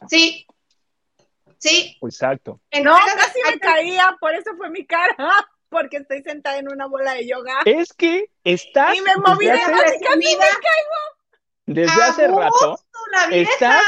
Sí. 0.10 0.45
Sí. 1.58 1.97
Exacto. 2.02 2.60
No, 2.84 2.95
casi 3.18 3.39
me 3.49 3.60
caía, 3.60 4.16
por 4.20 4.34
eso 4.34 4.52
fue 4.58 4.70
mi 4.70 4.86
cara, 4.86 5.16
porque 5.70 5.97
estoy 5.97 6.24
sentada 6.24 6.58
en 6.58 6.72
una 6.72 6.88
bola 6.88 7.14
de 7.14 7.28
yoga. 7.28 7.60
Es 7.66 7.93
que 7.93 8.26
estás. 8.43 8.95
Y 8.95 9.02
me 9.02 9.16
moví 9.16 9.45
de 9.45 9.54
hace, 9.54 9.99
casi 9.99 10.36
me 10.36 10.45
caigo. 10.45 11.02
Desde 11.68 12.02
hace 12.04 12.28
rato. 12.28 12.80
Estás, 13.32 13.84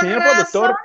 señor 0.00 0.22
productor, 0.22 0.76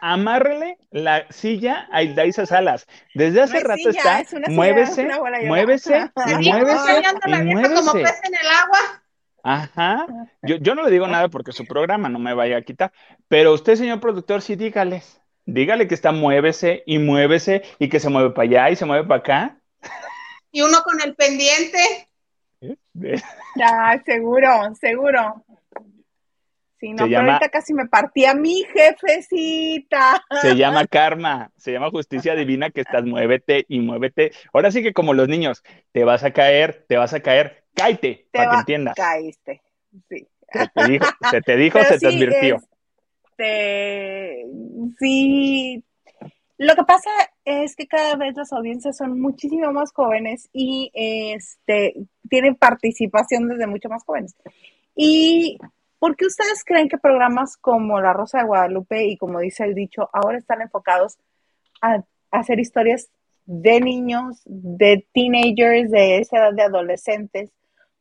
amárrele 0.00 0.78
la 0.90 1.30
silla 1.30 1.88
a 1.92 2.02
Ildaisa 2.02 2.44
Salas. 2.44 2.86
Desde 3.14 3.42
hace 3.42 3.60
rato 3.60 3.88
está, 3.88 4.24
muévese, 4.48 5.08
muévese, 5.44 6.10
y 6.26 6.50
muévese, 6.50 7.02
y 7.26 7.32
muévese. 7.44 7.74
Como 7.74 7.92
pez 7.92 8.20
en 8.24 8.34
el 8.34 8.46
agua. 8.48 9.02
Ajá. 9.42 10.06
Yo, 10.42 10.56
yo 10.56 10.74
no 10.74 10.82
le 10.82 10.90
digo 10.90 11.06
nada 11.06 11.28
porque 11.28 11.52
su 11.52 11.64
programa 11.64 12.08
no 12.08 12.18
me 12.18 12.34
vaya 12.34 12.58
a 12.58 12.62
quitar. 12.62 12.92
Pero 13.28 13.52
usted, 13.52 13.76
señor 13.76 14.00
productor, 14.00 14.42
sí 14.42 14.56
dígales. 14.56 15.20
Dígale 15.46 15.88
que 15.88 15.94
está 15.94 16.12
muévese 16.12 16.82
y 16.84 16.98
muévese 16.98 17.62
y 17.78 17.88
que 17.88 18.00
se 18.00 18.10
mueve 18.10 18.30
para 18.30 18.48
allá 18.48 18.70
y 18.70 18.76
se 18.76 18.84
mueve 18.84 19.06
para 19.06 19.20
acá. 19.20 19.60
Y 20.52 20.62
uno 20.62 20.82
con 20.82 21.00
el 21.00 21.14
pendiente. 21.14 22.08
Ya, 23.54 24.02
seguro, 24.04 24.74
seguro. 24.80 25.44
Sí, 26.80 26.92
no, 26.92 27.06
pero 27.06 27.20
ahorita 27.20 27.48
casi 27.48 27.74
me 27.74 27.86
partía 27.86 28.34
mi 28.34 28.62
jefecita. 28.72 30.22
Se 30.40 30.54
llama 30.54 30.86
karma, 30.90 31.50
se 31.56 31.72
llama 31.72 31.90
justicia 31.90 32.36
divina 32.36 32.70
que 32.70 32.82
estás, 32.82 33.04
muévete 33.04 33.64
y 33.68 33.80
muévete. 33.80 34.30
Ahora 34.52 34.70
sí 34.70 34.82
que 34.82 34.92
como 34.92 35.12
los 35.12 35.28
niños, 35.28 35.64
te 35.92 36.04
vas 36.04 36.22
a 36.22 36.32
caer, 36.32 36.84
te 36.88 36.96
vas 36.96 37.14
a 37.14 37.20
caer, 37.20 37.64
cáete, 37.78 38.28
para 38.32 38.50
que 38.50 38.56
entiendas. 38.58 38.94
Caíste, 38.94 39.62
sí. 40.08 40.26
Se 40.52 40.68
te 40.74 40.86
dijo, 40.86 41.06
se 41.30 41.40
te, 41.42 41.56
dijo, 41.56 41.78
se 41.84 41.98
te 41.98 42.06
advirtió. 42.06 42.56
Este, 43.36 44.46
sí, 44.98 45.84
lo 46.56 46.74
que 46.74 46.84
pasa 46.84 47.10
es 47.44 47.76
que 47.76 47.86
cada 47.86 48.16
vez 48.16 48.34
las 48.36 48.52
audiencias 48.52 48.96
son 48.96 49.20
muchísimo 49.20 49.72
más 49.72 49.92
jóvenes 49.92 50.48
y 50.52 50.90
este, 50.94 51.94
tienen 52.28 52.56
participación 52.56 53.48
desde 53.48 53.66
mucho 53.66 53.88
más 53.88 54.04
jóvenes. 54.04 54.34
Y 54.96 55.58
¿Por 55.98 56.16
qué 56.16 56.26
ustedes 56.26 56.62
creen 56.64 56.88
que 56.88 56.98
programas 56.98 57.56
como 57.56 58.00
La 58.00 58.12
Rosa 58.12 58.38
de 58.38 58.44
Guadalupe 58.44 59.04
y 59.06 59.16
como 59.16 59.40
dice 59.40 59.64
el 59.64 59.74
dicho, 59.74 60.08
ahora 60.12 60.38
están 60.38 60.62
enfocados 60.62 61.18
a, 61.80 62.04
hacer 62.30 62.60
historias 62.60 63.08
de 63.46 63.80
niños, 63.80 64.42
de 64.44 65.06
teenagers, 65.12 65.90
de 65.90 66.18
esa 66.18 66.36
edad 66.38 66.52
de 66.52 66.62
adolescentes? 66.62 67.50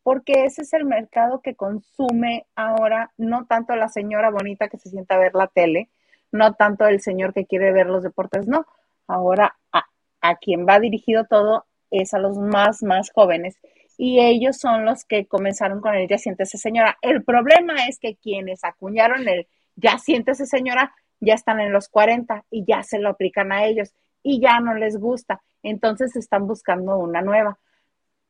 Porque 0.08 0.46
ese 0.46 0.62
es 0.62 0.72
el 0.72 0.86
mercado 0.86 1.42
que 1.42 1.56
consume 1.56 2.46
ahora, 2.56 3.12
no 3.18 3.46
tanto 3.46 3.76
la 3.76 3.90
señora 3.90 4.30
bonita 4.30 4.70
que 4.70 4.78
se 4.78 4.90
sienta 4.90 5.16
a 5.16 5.20
ver 5.20 5.36
la 5.36 5.48
tele, 5.48 5.90
no 6.32 6.54
tanto 6.54 6.88
el 6.88 7.02
señor 7.02 7.34
que 7.34 7.46
quiere 7.46 7.74
ver 7.74 7.88
los 7.88 8.04
deportes, 8.04 8.48
no. 8.48 8.66
Ahora 9.06 9.58
a, 9.74 9.84
a 10.22 10.36
quien 10.38 10.66
va 10.66 10.80
dirigido 10.80 11.26
todo 11.26 11.66
es 11.92 12.14
a 12.14 12.20
los 12.20 12.38
más, 12.38 12.84
más 12.84 13.12
jóvenes 13.12 13.58
y 13.98 14.22
ellos 14.22 14.56
son 14.58 14.86
los 14.86 15.04
que 15.04 15.26
comenzaron 15.26 15.82
con 15.82 15.94
el 15.94 16.08
ya 16.08 16.18
siéntese 16.18 16.58
señora. 16.58 16.98
El 17.02 17.26
problema 17.26 17.74
es 17.90 18.00
que 18.00 18.16
quienes 18.16 18.64
acuñaron 18.64 19.28
el 19.28 19.50
ya 19.76 19.98
siéntese 19.98 20.46
señora 20.46 20.94
ya 21.20 21.34
están 21.34 21.60
en 21.60 21.74
los 21.74 21.90
40 21.90 22.46
y 22.50 22.64
ya 22.66 22.82
se 22.82 23.00
lo 23.00 23.10
aplican 23.10 23.52
a 23.52 23.66
ellos 23.66 23.94
y 24.24 24.40
ya 24.40 24.62
no 24.62 24.74
les 24.74 24.98
gusta. 24.98 25.42
Entonces 25.64 26.16
están 26.16 26.48
buscando 26.48 26.98
una 26.98 27.22
nueva. 27.22 27.60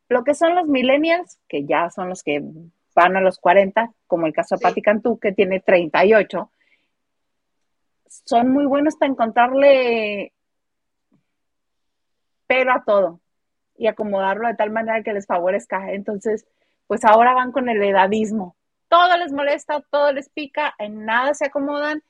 Lo 0.10 0.24
que 0.24 0.34
son 0.34 0.56
los 0.56 0.68
millennials, 0.68 1.40
que 1.48 1.66
ya 1.66 1.90
son 1.90 2.10
los 2.10 2.24
que 2.24 2.42
van 2.96 3.16
a 3.16 3.22
los 3.22 3.40
40, 3.40 3.92
como 4.08 4.26
el 4.26 4.34
caso 4.34 4.56
de 4.56 4.62
Patti 4.62 4.82
Cantú, 4.82 5.20
que 5.20 5.32
tiene 5.32 5.60
38, 5.60 6.50
son 8.08 8.52
muy 8.52 8.66
buenos 8.66 8.96
para 8.96 9.12
encontrarle 9.12 10.34
pero 12.48 12.72
a 12.72 12.84
todo 12.84 13.20
y 13.78 13.88
acomodarlo 13.88 14.48
de 14.48 14.56
tal 14.56 14.72
manera 14.72 15.04
que 15.04 15.14
les 15.14 15.28
favorezca. 15.28 15.92
Entonces, 15.92 16.48
pues 16.88 17.04
ahora 17.06 17.34
van 17.34 17.52
con 17.52 17.70
el 17.70 17.84
edadismo. 17.84 18.56
Todo 18.88 19.18
les 19.18 19.34
molesta, 19.34 19.84
todo 19.92 20.14
les 20.14 20.30
pica, 20.30 20.74
en 20.80 21.06
nada 21.06 21.34
se 21.34 21.46
acomodan. 21.46 22.02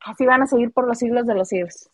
Así 0.00 0.26
van 0.26 0.42
a 0.42 0.46
seguir 0.46 0.70
por 0.70 0.86
los 0.86 0.98
siglos 0.98 1.26
de 1.26 1.34
los 1.34 1.48
siglos. 1.48 1.90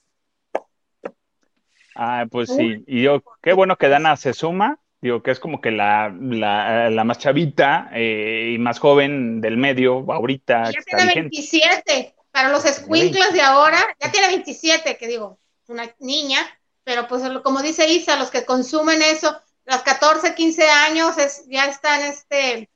Ah, 1.94 2.26
pues 2.30 2.50
sí, 2.50 2.82
y 2.86 3.02
yo, 3.02 3.22
qué 3.42 3.52
bueno 3.52 3.76
que 3.76 3.88
Dana 3.88 4.16
se 4.16 4.32
suma, 4.32 4.80
digo 5.00 5.22
que 5.22 5.30
es 5.30 5.38
como 5.38 5.60
que 5.60 5.70
la, 5.70 6.08
la, 6.10 7.04
más 7.04 7.18
chavita 7.18 7.90
eh, 7.92 8.52
y 8.54 8.58
más 8.58 8.78
joven 8.78 9.40
del 9.40 9.56
medio, 9.56 10.04
ahorita. 10.10 10.70
Ya 10.72 10.80
tiene 10.84 11.14
27, 11.14 12.14
para 12.30 12.48
los 12.48 12.64
squinkles 12.64 13.32
de 13.32 13.42
ahora, 13.42 13.78
ya 14.00 14.10
tiene 14.10 14.28
27, 14.28 14.96
que 14.96 15.06
digo, 15.06 15.38
una 15.68 15.88
niña, 16.00 16.38
pero 16.82 17.06
pues 17.06 17.22
como 17.42 17.62
dice 17.62 17.88
Isa, 17.88 18.18
los 18.18 18.30
que 18.30 18.44
consumen 18.44 19.02
eso, 19.02 19.36
los 19.66 19.82
14, 19.82 20.34
15 20.34 20.68
años 20.68 21.16
es, 21.18 21.46
ya 21.48 21.66
están 21.66 22.02
este, 22.02 22.70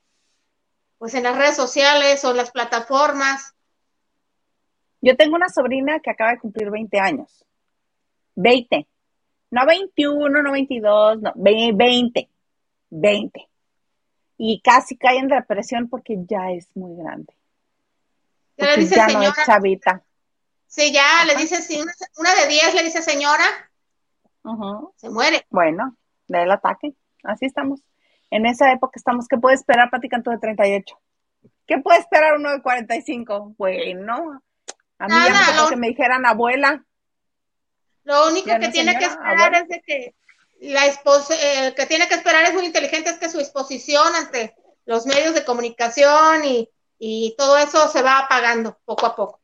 pues 0.99 1.15
en 1.15 1.25
las 1.25 1.37
redes 1.37 1.57
sociales 1.57 2.25
o 2.25 2.33
las 2.33 2.51
plataformas. 2.51 3.55
Yo 5.01 5.17
tengo 5.17 5.37
una 5.37 5.49
sobrina 5.49 6.01
que 6.01 6.11
acaba 6.11 6.33
de 6.33 6.39
cumplir 6.41 6.71
20 6.71 6.99
años. 6.99 7.45
20. 8.35 8.87
No 9.51 9.67
21, 9.67 10.43
no 10.43 10.53
22, 10.53 11.21
no, 11.21 11.33
20. 11.37 12.29
20. 12.91 13.49
Y 14.39 14.61
casi 14.61 14.97
cae 14.97 15.19
en 15.19 15.29
depresión 15.29 15.89
porque 15.89 16.17
ya 16.27 16.51
es 16.51 16.69
muy 16.77 16.97
grande. 16.97 17.35
Ya 18.57 18.67
le 18.67 18.77
dice 18.79 18.95
señora. 18.95 19.13
No 19.13 19.23
es 19.23 19.47
chavita. 19.47 20.03
Sí, 20.67 20.93
ya 20.93 21.25
le 21.27 21.35
dice, 21.37 21.63
sí, 21.63 21.81
una 22.19 22.35
de 22.35 22.47
10 22.47 22.75
le 22.75 22.83
dice 22.83 23.03
señora, 23.03 23.45
se 24.97 25.11
muere. 25.11 25.47
Bueno, 25.51 25.97
da 26.27 26.43
el 26.43 26.51
ataque. 26.51 26.95
Así 27.25 27.47
estamos. 27.47 27.81
En 28.31 28.47
esa 28.47 28.71
época 28.73 28.93
estamos. 28.97 29.27
¿Qué 29.29 29.39
puede 29.39 29.57
esperar 29.57 29.91
Pati 29.91 30.09
Cantú 30.09 30.31
de 30.31 30.39
38? 30.39 30.99
¿Qué 31.67 31.79
puede 31.79 31.99
esperar 31.99 32.37
uno 32.37 32.51
de 32.51 32.63
45? 32.63 33.55
Bueno, 33.57 34.43
a 34.99 35.07
mí 35.07 35.15
ya 35.15 35.63
me 35.63 35.69
que 35.71 35.77
me 35.77 35.89
dijeran 35.89 36.27
abuela. 36.27 36.85
Lo 38.09 38.27
único 38.29 38.49
que 38.59 38.71
tiene 38.71 38.99
que 38.99 39.05
esperar 39.05 39.55
es 39.55 39.69
de 39.69 39.83
que 39.83 40.15
la 40.61 40.87
el 40.87 41.75
que 41.75 41.85
tiene 41.85 42.09
que 42.09 42.15
esperar 42.15 42.43
es 42.47 42.55
muy 42.55 42.65
inteligente, 42.65 43.11
es 43.11 43.19
que 43.19 43.29
su 43.29 43.39
exposición 43.39 44.15
ante 44.15 44.57
los 44.87 45.05
medios 45.05 45.35
de 45.35 45.45
comunicación 45.45 46.43
y, 46.43 46.71
y 46.99 47.35
todo 47.37 47.59
eso 47.59 47.87
se 47.89 48.01
va 48.01 48.21
apagando 48.21 48.79
poco 48.87 49.05
a 49.05 49.15
poco. 49.15 49.41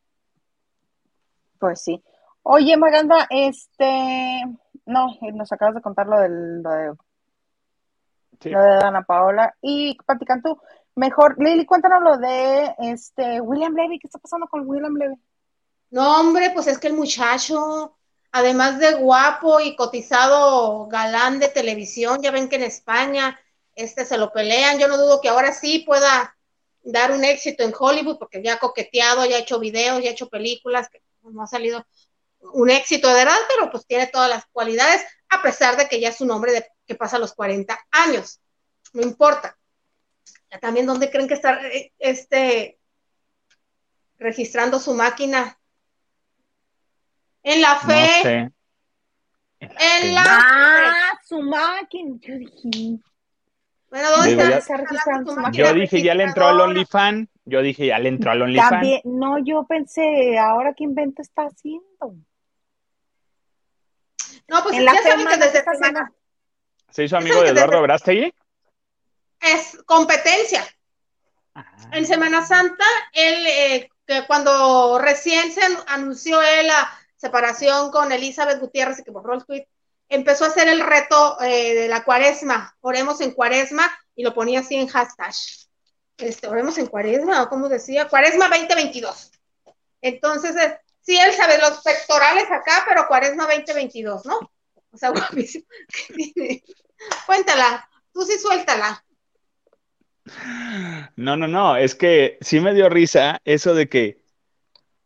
Pues 1.59 1.83
sí. 1.83 2.03
Oye, 2.41 2.75
Maganda, 2.75 3.27
este, 3.29 4.43
no, 4.87 5.15
nos 5.21 5.51
acabas 5.51 5.75
de 5.75 5.81
contar 5.81 6.07
lo, 6.07 6.19
del, 6.21 6.63
lo 6.63 6.69
de, 6.71 6.87
lo 8.49 8.63
de 8.63 8.75
Dana 8.77 9.03
Paola. 9.03 9.55
Y 9.61 9.95
Pati 10.07 10.25
tú, 10.43 10.59
mejor, 10.95 11.35
Lili, 11.37 11.67
cuéntanos 11.67 12.01
lo 12.01 12.17
de 12.17 12.73
este 12.79 13.41
William 13.41 13.75
Levy, 13.75 13.99
¿qué 13.99 14.07
está 14.07 14.17
pasando 14.17 14.47
con 14.47 14.67
William 14.67 14.95
Levy? 14.95 15.21
No, 15.91 16.19
hombre, 16.19 16.49
pues 16.49 16.65
es 16.65 16.79
que 16.79 16.87
el 16.87 16.95
muchacho, 16.95 17.95
además 18.35 18.79
de 18.79 18.95
guapo 18.95 19.61
y 19.61 19.77
cotizado 19.77 20.87
galán 20.87 21.39
de 21.39 21.47
televisión, 21.47 22.21
ya 22.21 22.31
ven 22.31 22.49
que 22.49 22.57
en 22.57 22.63
España 22.63 23.39
este 23.75 24.03
se 24.03 24.17
lo 24.17 24.33
pelean, 24.33 24.77
yo 24.77 24.89
no 24.89 24.97
dudo 24.97 25.21
que 25.21 25.29
ahora 25.29 25.53
sí 25.53 25.79
pueda 25.85 26.35
dar 26.83 27.13
un 27.13 27.23
éxito 27.23 27.63
en 27.63 27.73
Hollywood, 27.77 28.17
porque 28.17 28.43
ya 28.43 28.55
ha 28.55 28.59
coqueteado, 28.59 29.25
ya 29.25 29.37
ha 29.37 29.39
hecho 29.39 29.57
videos, 29.57 30.03
ya 30.03 30.09
ha 30.09 30.11
hecho 30.11 30.27
películas, 30.27 30.89
que 30.89 31.01
no 31.21 31.43
ha 31.43 31.47
salido 31.47 31.87
un 32.41 32.69
éxito 32.69 33.07
de 33.13 33.21
edad, 33.21 33.37
pero 33.47 33.71
pues 33.71 33.87
tiene 33.87 34.07
todas 34.07 34.29
las 34.29 34.45
cualidades, 34.47 35.01
a 35.29 35.41
pesar 35.41 35.77
de 35.77 35.87
que 35.87 36.01
ya 36.01 36.09
es 36.09 36.19
un 36.19 36.31
hombre 36.31 36.51
de, 36.51 36.67
que 36.85 36.95
pasa 36.95 37.17
los 37.17 37.33
40 37.35 37.87
años. 37.91 38.41
No 38.91 39.01
importa. 39.01 39.57
También, 40.59 40.85
¿dónde 40.85 41.09
creen 41.09 41.29
que 41.29 41.35
está 41.35 41.65
eh, 41.69 41.93
este 41.99 42.79
registrando 44.17 44.77
su 44.77 44.93
máquina? 44.93 45.57
En 47.45 47.61
la 47.61 47.75
fe. 47.75 48.51
En 49.59 50.15
la, 50.15 50.23
ah, 50.25 51.19
su 51.23 51.39
máquina. 51.43 52.17
Yo 52.19 52.37
dije. 52.39 52.99
Bueno, 53.87 54.09
¿dónde 54.17 54.57
está? 54.57 54.77
registrando 54.77 55.31
su 55.31 55.39
máquina? 55.39 55.67
Yo 55.67 55.73
dije, 55.75 56.01
ya 56.01 56.15
le 56.15 56.23
entró 56.23 56.47
al 56.47 56.59
OnlyFans. 56.59 57.29
Yo 57.45 57.61
dije, 57.61 57.85
ya 57.85 57.99
le 57.99 58.09
entró 58.09 58.31
al 58.31 58.41
OnlyFans. 58.41 59.01
No, 59.03 59.37
yo 59.37 59.63
pensé, 59.67 60.39
¿ahora 60.39 60.73
qué 60.75 60.85
invento 60.85 61.21
está 61.21 61.43
haciendo? 61.43 62.15
No, 64.47 64.63
pues 64.63 64.77
en 64.77 64.85
ya 64.85 65.03
saben 65.03 65.27
que 65.27 65.37
desde 65.37 65.63
semana. 65.63 66.11
¿Se 66.89 67.03
hizo 67.03 67.15
amigo 67.15 67.43
de 67.43 67.49
Eduardo 67.49 67.83
Brastegui? 67.83 68.33
Es 69.39 69.77
competencia. 69.85 70.65
Ah. 71.53 71.65
En 71.91 72.07
Semana 72.07 72.43
Santa, 72.43 72.85
él, 73.13 73.45
eh, 73.45 73.89
que 74.07 74.25
cuando 74.25 74.97
recién 74.97 75.51
se 75.51 75.61
anunció 75.87 76.41
él 76.41 76.67
la 76.67 77.04
separación 77.25 77.89
con 77.89 78.11
Elizabeth 78.11 78.59
Gutiérrez 78.59 79.01
que 79.03 79.11
borró 79.11 79.33
el 79.33 79.45
tweet, 79.45 79.67
empezó 80.09 80.45
a 80.45 80.49
hacer 80.49 80.67
el 80.67 80.81
reto 80.81 81.41
eh, 81.41 81.73
de 81.73 81.87
la 81.87 82.03
cuaresma, 82.03 82.75
oremos 82.81 83.19
en 83.21 83.31
cuaresma, 83.31 83.91
y 84.15 84.23
lo 84.23 84.33
ponía 84.33 84.59
así 84.59 84.75
en 84.75 84.87
hashtag. 84.87 85.33
Este, 86.17 86.47
oremos 86.47 86.77
en 86.77 86.85
cuaresma, 86.85 87.41
o 87.41 87.49
como 87.49 87.67
decía, 87.67 88.07
cuaresma 88.07 88.47
2022. 88.47 89.31
Entonces, 90.01 90.55
eh, 90.55 90.77
sí, 91.01 91.17
él 91.17 91.33
sabe 91.33 91.57
los 91.57 91.81
pectorales 91.81 92.45
acá, 92.51 92.85
pero 92.87 93.07
Cuaresma 93.07 93.45
2022, 93.45 94.25
¿no? 94.25 94.37
O 94.91 94.97
sea, 94.97 95.09
guapísimo. 95.09 95.65
Cuéntala, 97.25 97.89
tú 98.13 98.21
sí 98.21 98.37
suéltala. 98.37 99.03
No, 101.15 101.35
no, 101.35 101.47
no, 101.47 101.75
es 101.75 101.95
que 101.95 102.37
sí 102.41 102.59
me 102.59 102.73
dio 102.73 102.87
risa 102.87 103.41
eso 103.45 103.73
de 103.73 103.89
que, 103.89 104.21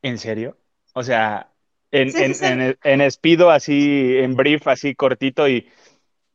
¿en 0.02 0.18
serio? 0.18 0.58
O 0.94 1.04
sea, 1.04 1.49
en, 1.92 2.44
en, 2.44 2.78
en, 2.84 3.02
espido 3.02 3.50
así, 3.52 4.18
en 4.18 4.36
brief 4.36 4.68
así 4.68 4.96
cortito 4.96 5.48
y, 5.48 5.70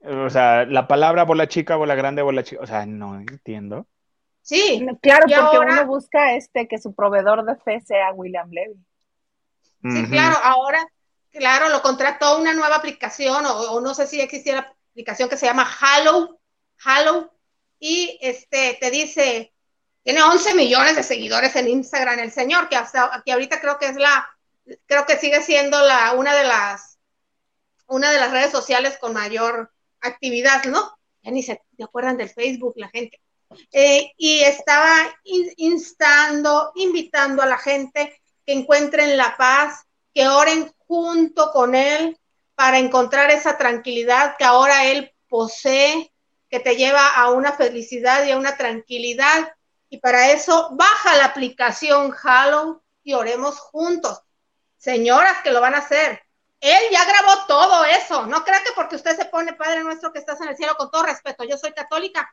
o 0.05 0.29
sea, 0.29 0.65
la 0.65 0.87
palabra 0.89 1.25
bola 1.25 1.49
chica, 1.49 1.77
bola 1.77 1.95
grande, 1.95 2.23
bola 2.23 2.43
chica, 2.43 2.63
o 2.63 2.67
sea, 2.67 2.87
no 2.87 3.19
entiendo. 3.19 3.87
Sí, 4.43 4.87
claro, 5.01 5.25
porque 5.27 5.59
uno 5.59 5.87
busca 5.87 6.35
este 6.35 6.69
que 6.69 6.79
su 6.79 6.95
proveedor 6.95 7.47
de 7.47 7.57
fe 7.57 7.81
sea 7.81 8.13
William 8.13 8.51
Levy. 8.51 8.77
Sí, 9.83 10.07
claro, 10.11 10.37
ahora, 10.43 10.87
claro, 11.31 11.69
lo 11.69 11.83
contrató 11.83 12.39
una 12.39 12.53
nueva 12.53 12.77
aplicación, 12.77 13.45
o, 13.47 13.81
no 13.81 13.95
sé 13.95 14.07
si 14.07 14.21
existía 14.21 14.55
la 14.55 14.75
aplicación 14.91 15.29
que 15.29 15.37
se 15.37 15.47
llama 15.47 15.67
Halo, 15.81 16.41
Halo, 16.85 17.33
y 17.79 18.19
este 18.21 18.77
te 18.81 18.91
dice, 18.91 19.53
tiene 20.03 20.23
11 20.23 20.55
millones 20.55 20.97
de 20.97 21.03
seguidores 21.03 21.57
en 21.57 21.69
Instagram 21.69 22.19
el 22.19 22.31
señor, 22.31 22.69
que 22.69 22.77
hasta 22.77 23.15
aquí 23.15 23.31
ahorita 23.31 23.61
creo 23.61 23.79
que 23.79 23.87
es 23.87 23.97
la, 23.97 24.29
creo 24.87 25.07
que 25.07 25.19
sigue 25.19 25.43
siendo 25.43 25.81
la, 25.81 26.13
una 26.15 26.35
de 26.35 26.45
las, 26.45 26.99
una 27.87 28.11
de 28.11 28.19
las 28.19 28.31
redes 28.31 28.51
sociales 28.51 28.99
con 28.99 29.13
mayor 29.13 29.73
actividad, 30.01 30.65
¿no? 30.65 30.99
Ya 31.23 31.31
ni 31.31 31.43
se 31.43 31.61
acuerdan 31.83 32.17
del 32.17 32.31
Facebook 32.31 32.75
la 32.77 32.89
gente. 32.89 33.21
Eh, 33.73 34.13
y 34.17 34.41
estaba 34.41 35.15
instando, 35.57 36.73
invitando 36.75 37.43
a 37.43 37.47
la 37.47 37.59
gente 37.59 38.21
que 38.45 38.53
encuentren 38.53 39.17
la 39.17 39.37
paz, 39.37 39.85
que 40.13 40.29
oren 40.29 40.73
junto 40.87 41.51
con 41.51 41.75
Él 41.75 42.19
para 42.55 42.79
encontrar 42.79 43.31
esa 43.31 43.57
tranquilidad 43.57 44.37
que 44.39 44.45
ahora 44.45 44.87
Él 44.87 45.13
posee, 45.29 46.13
que 46.49 46.61
te 46.61 46.77
lleva 46.77 47.15
a 47.15 47.31
una 47.31 47.53
felicidad 47.53 48.25
y 48.25 48.31
a 48.31 48.39
una 48.39 48.57
tranquilidad. 48.57 49.53
Y 49.89 49.99
para 49.99 50.31
eso 50.31 50.71
baja 50.73 51.17
la 51.17 51.27
aplicación 51.27 52.15
Halo 52.23 52.83
y 53.03 53.15
oremos 53.15 53.59
juntos. 53.59 54.24
Señoras 54.85 55.39
que 55.43 55.51
lo 55.51 55.61
van 55.61 55.75
a 55.75 55.79
hacer. 55.79 56.23
Él 56.61 56.83
ya 56.93 57.05
grabó 57.05 57.47
todo 57.47 57.85
eso. 57.85 58.27
No 58.27 58.45
crea 58.45 58.63
que 58.63 58.73
porque 58.75 58.97
usted 58.97 59.17
se 59.17 59.25
pone 59.25 59.55
Padre 59.55 59.83
nuestro 59.83 60.13
que 60.13 60.19
estás 60.19 60.41
en 60.41 60.49
el 60.49 60.57
cielo, 60.57 60.75
con 60.77 60.91
todo 60.91 61.05
respeto, 61.05 61.45
yo 61.45 61.57
soy 61.57 61.73
católica. 61.73 62.31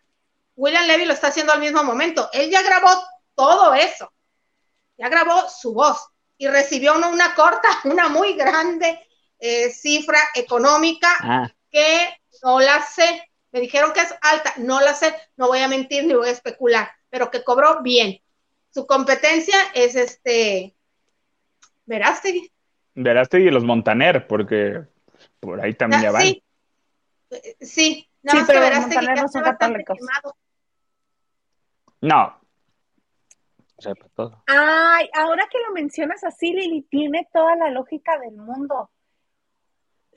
William 0.55 0.85
Levy 0.85 1.05
lo 1.05 1.13
está 1.13 1.27
haciendo 1.27 1.53
al 1.53 1.59
mismo 1.59 1.83
momento. 1.83 2.29
Él 2.33 2.49
ya 2.49 2.61
grabó 2.61 2.89
todo 3.35 3.73
eso 3.73 4.11
ya 5.01 5.09
grabó 5.09 5.49
su 5.49 5.73
voz 5.73 6.09
y 6.37 6.47
recibió 6.47 6.95
una, 6.95 7.07
una 7.07 7.33
corta, 7.33 7.67
una 7.85 8.07
muy 8.07 8.33
grande 8.33 8.99
eh, 9.39 9.71
cifra 9.71 10.19
económica 10.35 11.09
ah. 11.21 11.51
que 11.69 12.15
no 12.43 12.59
la 12.59 12.85
sé. 12.85 13.27
Me 13.51 13.59
dijeron 13.59 13.91
que 13.91 14.01
es 14.01 14.15
alta, 14.21 14.53
no 14.57 14.79
la 14.79 14.93
sé, 14.93 15.13
no 15.35 15.47
voy 15.47 15.59
a 15.59 15.67
mentir 15.67 16.05
ni 16.05 16.13
voy 16.13 16.29
a 16.29 16.31
especular, 16.31 16.89
pero 17.09 17.29
que 17.29 17.43
cobró 17.43 17.81
bien. 17.81 18.21
Su 18.73 18.85
competencia 18.85 19.57
es 19.73 19.95
este 19.95 20.73
Verástegui. 21.91 22.51
Verástegui 22.95 23.47
y 23.47 23.51
los 23.51 23.63
Montaner, 23.63 24.27
porque 24.27 24.81
por 25.39 25.61
ahí 25.61 25.73
también 25.73 26.01
ya 26.01 26.11
van. 26.11 26.21
Sí, 26.21 26.43
sí, 27.59 28.09
nada 28.23 28.39
más 28.39 28.49
que 28.49 28.59
Verástegui 28.59 29.07
no 29.07 29.27
son 29.27 29.43
católicos. 29.43 29.97
No, 32.01 32.41
Ay, 34.47 35.09
ahora 35.13 35.47
que 35.49 35.59
lo 35.59 35.73
mencionas 35.73 36.23
así, 36.23 36.53
Lili, 36.53 36.83
tiene 36.83 37.27
toda 37.33 37.55
la 37.55 37.69
lógica 37.69 38.17
del 38.19 38.35
mundo. 38.35 38.91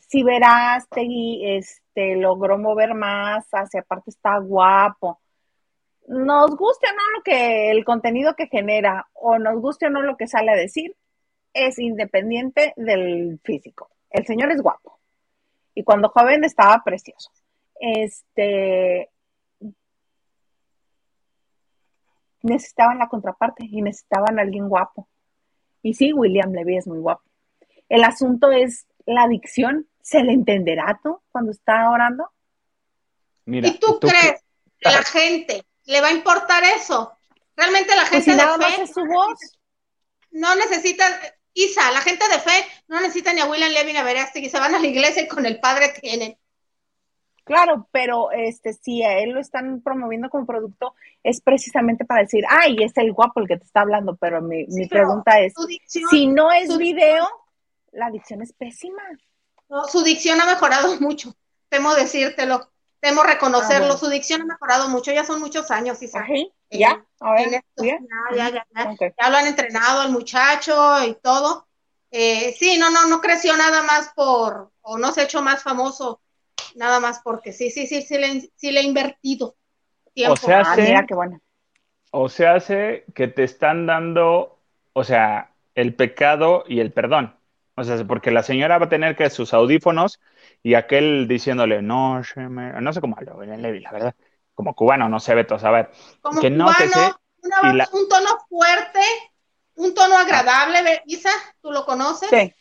Si 0.01 0.23
verás, 0.23 0.87
este, 0.93 2.17
logró 2.17 2.59
mover 2.59 2.95
más, 2.95 3.49
hacia 3.53 3.81
aparte 3.81 4.11
está 4.11 4.39
guapo. 4.39 5.21
Nos 6.07 6.55
guste 6.57 6.87
o 6.89 6.93
no 6.93 7.03
lo 7.17 7.23
que, 7.23 7.71
el 7.71 7.85
contenido 7.85 8.35
que 8.37 8.49
genera, 8.49 9.09
o 9.15 9.39
nos 9.39 9.59
guste 9.61 9.87
o 9.87 9.91
no 9.91 10.03
lo 10.03 10.17
que 10.17 10.27
sale 10.27 10.53
a 10.53 10.57
decir, 10.57 10.95
es 11.55 11.79
independiente 11.79 12.75
del 12.77 13.41
físico. 13.43 13.91
El 14.11 14.27
señor 14.27 14.53
es 14.53 14.61
guapo. 14.61 14.99
Y 15.75 15.83
cuando 15.85 16.11
joven 16.11 16.45
estaba 16.45 16.83
precioso. 16.85 17.31
Este, 17.81 19.11
necesitaban 22.43 22.99
la 22.99 23.09
contraparte 23.09 23.65
y 23.65 23.83
necesitaban 23.83 24.39
a 24.39 24.43
alguien 24.43 24.69
guapo. 24.69 25.09
Y 25.83 25.95
sí, 25.95 26.13
William 26.13 26.53
Levy 26.53 26.77
es 26.77 26.87
muy 26.87 26.99
guapo. 26.99 27.23
El 27.89 28.05
asunto 28.05 28.53
es 28.53 28.87
la 29.07 29.23
adicción. 29.25 29.89
¿Se 30.03 30.23
le 30.23 30.33
entenderá 30.33 31.01
tú 31.03 31.21
cuando 31.33 31.51
está 31.51 31.91
orando? 31.91 32.31
Mira, 33.47 33.69
¿Y 33.69 33.79
tú, 33.79 33.99
crees 34.01 34.43
que 34.79 34.91
la 34.91 35.03
gente 35.03 35.65
le 35.85 36.01
va 36.01 36.09
a 36.09 36.13
importar 36.13 36.63
eso? 36.77 37.17
Realmente 37.57 37.95
la 37.95 38.05
pues 38.11 38.25
gente 38.25 38.43
de 38.43 38.65
fe 38.65 38.87
su 38.87 39.05
voz. 39.05 39.39
no 40.31 40.55
necesita, 40.57 41.05
Isa, 41.55 41.91
la 41.93 42.01
gente 42.01 42.25
de 42.29 42.41
fe 42.41 42.67
no 42.89 43.01
necesita 43.01 43.33
ni 43.33 43.41
a 43.41 43.47
William 43.47 43.73
Levy 43.73 43.93
ni 43.93 43.99
a 43.99 44.03
Verástegui, 44.03 44.51
se 44.51 44.59
van 44.59 44.75
a 44.75 44.79
la 44.79 44.87
iglesia 44.87 45.23
y 45.23 45.29
con 45.29 45.47
el 45.47 45.61
padre 45.61 45.95
tienen. 46.01 46.37
Claro, 47.45 47.89
pero 47.93 48.31
este, 48.33 48.73
si 48.73 49.03
a 49.03 49.19
él 49.19 49.31
lo 49.31 49.41
están 49.41 49.83
promoviendo 49.83 50.31
como 50.31 50.47
producto, 50.47 50.95
es 51.23 51.43
precisamente 51.43 52.05
para 52.05 52.23
decir, 52.23 52.45
ay, 52.49 52.77
es 52.81 52.97
el 52.97 53.13
guapo 53.13 53.41
el 53.41 53.47
que 53.47 53.59
te 53.59 53.65
está 53.65 53.83
hablando, 53.83 54.17
pero 54.17 54.41
mi, 54.41 54.67
mi 54.69 54.89
pregunta 54.89 55.41
es, 55.41 55.53
si 55.87 56.27
no 56.27 56.51
es 56.51 56.77
video, 56.77 57.29
la 57.93 58.11
dicción 58.11 58.43
es 58.43 58.53
pésima. 58.55 59.03
No, 59.69 59.85
su 59.85 60.03
dicción 60.03 60.41
ha 60.41 60.47
mejorado 60.47 60.97
mucho, 61.01 61.35
temo 61.69 61.95
decírtelo, 61.95 62.71
reconocerlo, 63.23 63.95
ah, 63.95 63.97
su 63.97 64.09
dicción 64.09 64.43
ha 64.43 64.47
mejorado 64.47 64.89
mucho, 64.89 65.13
ya 65.13 65.25
son 65.25 65.41
muchos 65.41 65.71
años, 65.71 65.99
¿sí? 65.99 66.53
¿Ya? 66.71 67.05
A 67.21 67.33
ver, 67.33 67.51
ya, 67.51 67.63
ya, 67.77 67.99
ya, 68.35 68.65
ya, 68.75 69.31
lo 69.31 69.37
han 69.37 69.47
entrenado 69.47 70.01
al 70.01 70.11
muchacho 70.11 71.05
y 71.05 71.15
todo. 71.23 71.67
Eh, 72.11 72.55
sí, 72.59 72.79
no, 72.79 72.91
no, 72.91 73.07
no 73.07 73.21
creció 73.21 73.57
nada 73.57 73.83
más 73.83 74.13
por, 74.15 74.71
o 74.83 74.99
no 74.99 75.13
se 75.13 75.21
ha 75.21 75.25
hecho 75.25 75.43
más 75.43 75.63
famoso 75.63 76.21
nada 76.75 77.01
más 77.01 77.21
porque 77.23 77.53
sí, 77.53 77.71
sí, 77.71 77.87
sí, 77.87 78.03
sí 78.03 78.19
le, 78.19 78.51
sí 78.57 78.73
le 78.73 78.81
he 78.81 78.85
invertido 78.85 79.57
tiempo. 80.13 80.35
O 80.35 80.37
sea, 80.37 80.63
ah, 80.65 80.77
mira 80.77 81.07
qué 81.07 81.15
bueno. 81.15 81.41
O 82.11 82.29
sea, 82.29 82.55
hace 82.55 83.05
que 83.15 83.29
te 83.29 83.43
están 83.43 83.87
dando, 83.87 84.59
o 84.93 85.05
sea, 85.05 85.51
el 85.75 85.95
pecado 85.95 86.65
y 86.69 86.81
el 86.81 86.93
perdón. 86.93 87.35
O 87.77 87.83
sea, 87.83 88.05
porque 88.05 88.31
la 88.31 88.45
señora 88.45 88.79
va 88.79 88.87
a 88.87 88.89
tener 88.89 89.17
que 89.17 89.29
sus 89.31 89.53
audífonos 89.53 90.21
y 90.65 90.75
aquel 90.75 91.29
diciéndole, 91.29 91.83
no, 91.83 92.17
no 92.17 92.93
sé 92.93 93.01
cómo 93.03 93.17
hablo, 93.19 93.45
la 93.45 93.93
verdad, 93.93 94.15
como 94.55 94.75
cubano, 94.75 95.11
no 95.11 95.21
sé, 95.21 95.35
Beto, 95.35 95.59
a 95.63 95.71
ver. 95.71 95.91
Como 96.23 96.41
que 96.41 96.51
cubano, 96.51 97.21
no, 97.43 97.85
un 97.93 98.09
tono 98.09 98.31
fuerte, 98.49 99.01
un 99.75 99.95
tono 99.95 100.17
agradable, 100.17 101.03
Isa, 101.05 101.29
¿tú 101.61 101.71
lo 101.71 101.85
conoces? 101.85 102.31
Sí. 102.31 102.55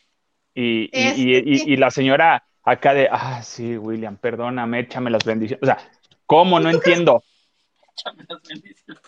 Y, 0.52 0.90
y, 0.92 1.72
y, 1.72 1.76
la 1.78 1.90
señora 1.90 2.44
acá 2.62 2.92
de, 2.92 3.08
ah, 3.10 3.42
sí, 3.42 3.78
William, 3.78 4.18
perdóname, 4.18 4.80
échame 4.80 5.10
las 5.10 5.24
bendiciones. 5.24 5.62
O 5.62 5.66
sea, 5.66 5.78
¿cómo? 6.26 6.60
No 6.60 6.68
entiendo. 6.68 7.24
Échame 7.96 8.24
las 8.28 8.42
bendiciones. 8.42 9.02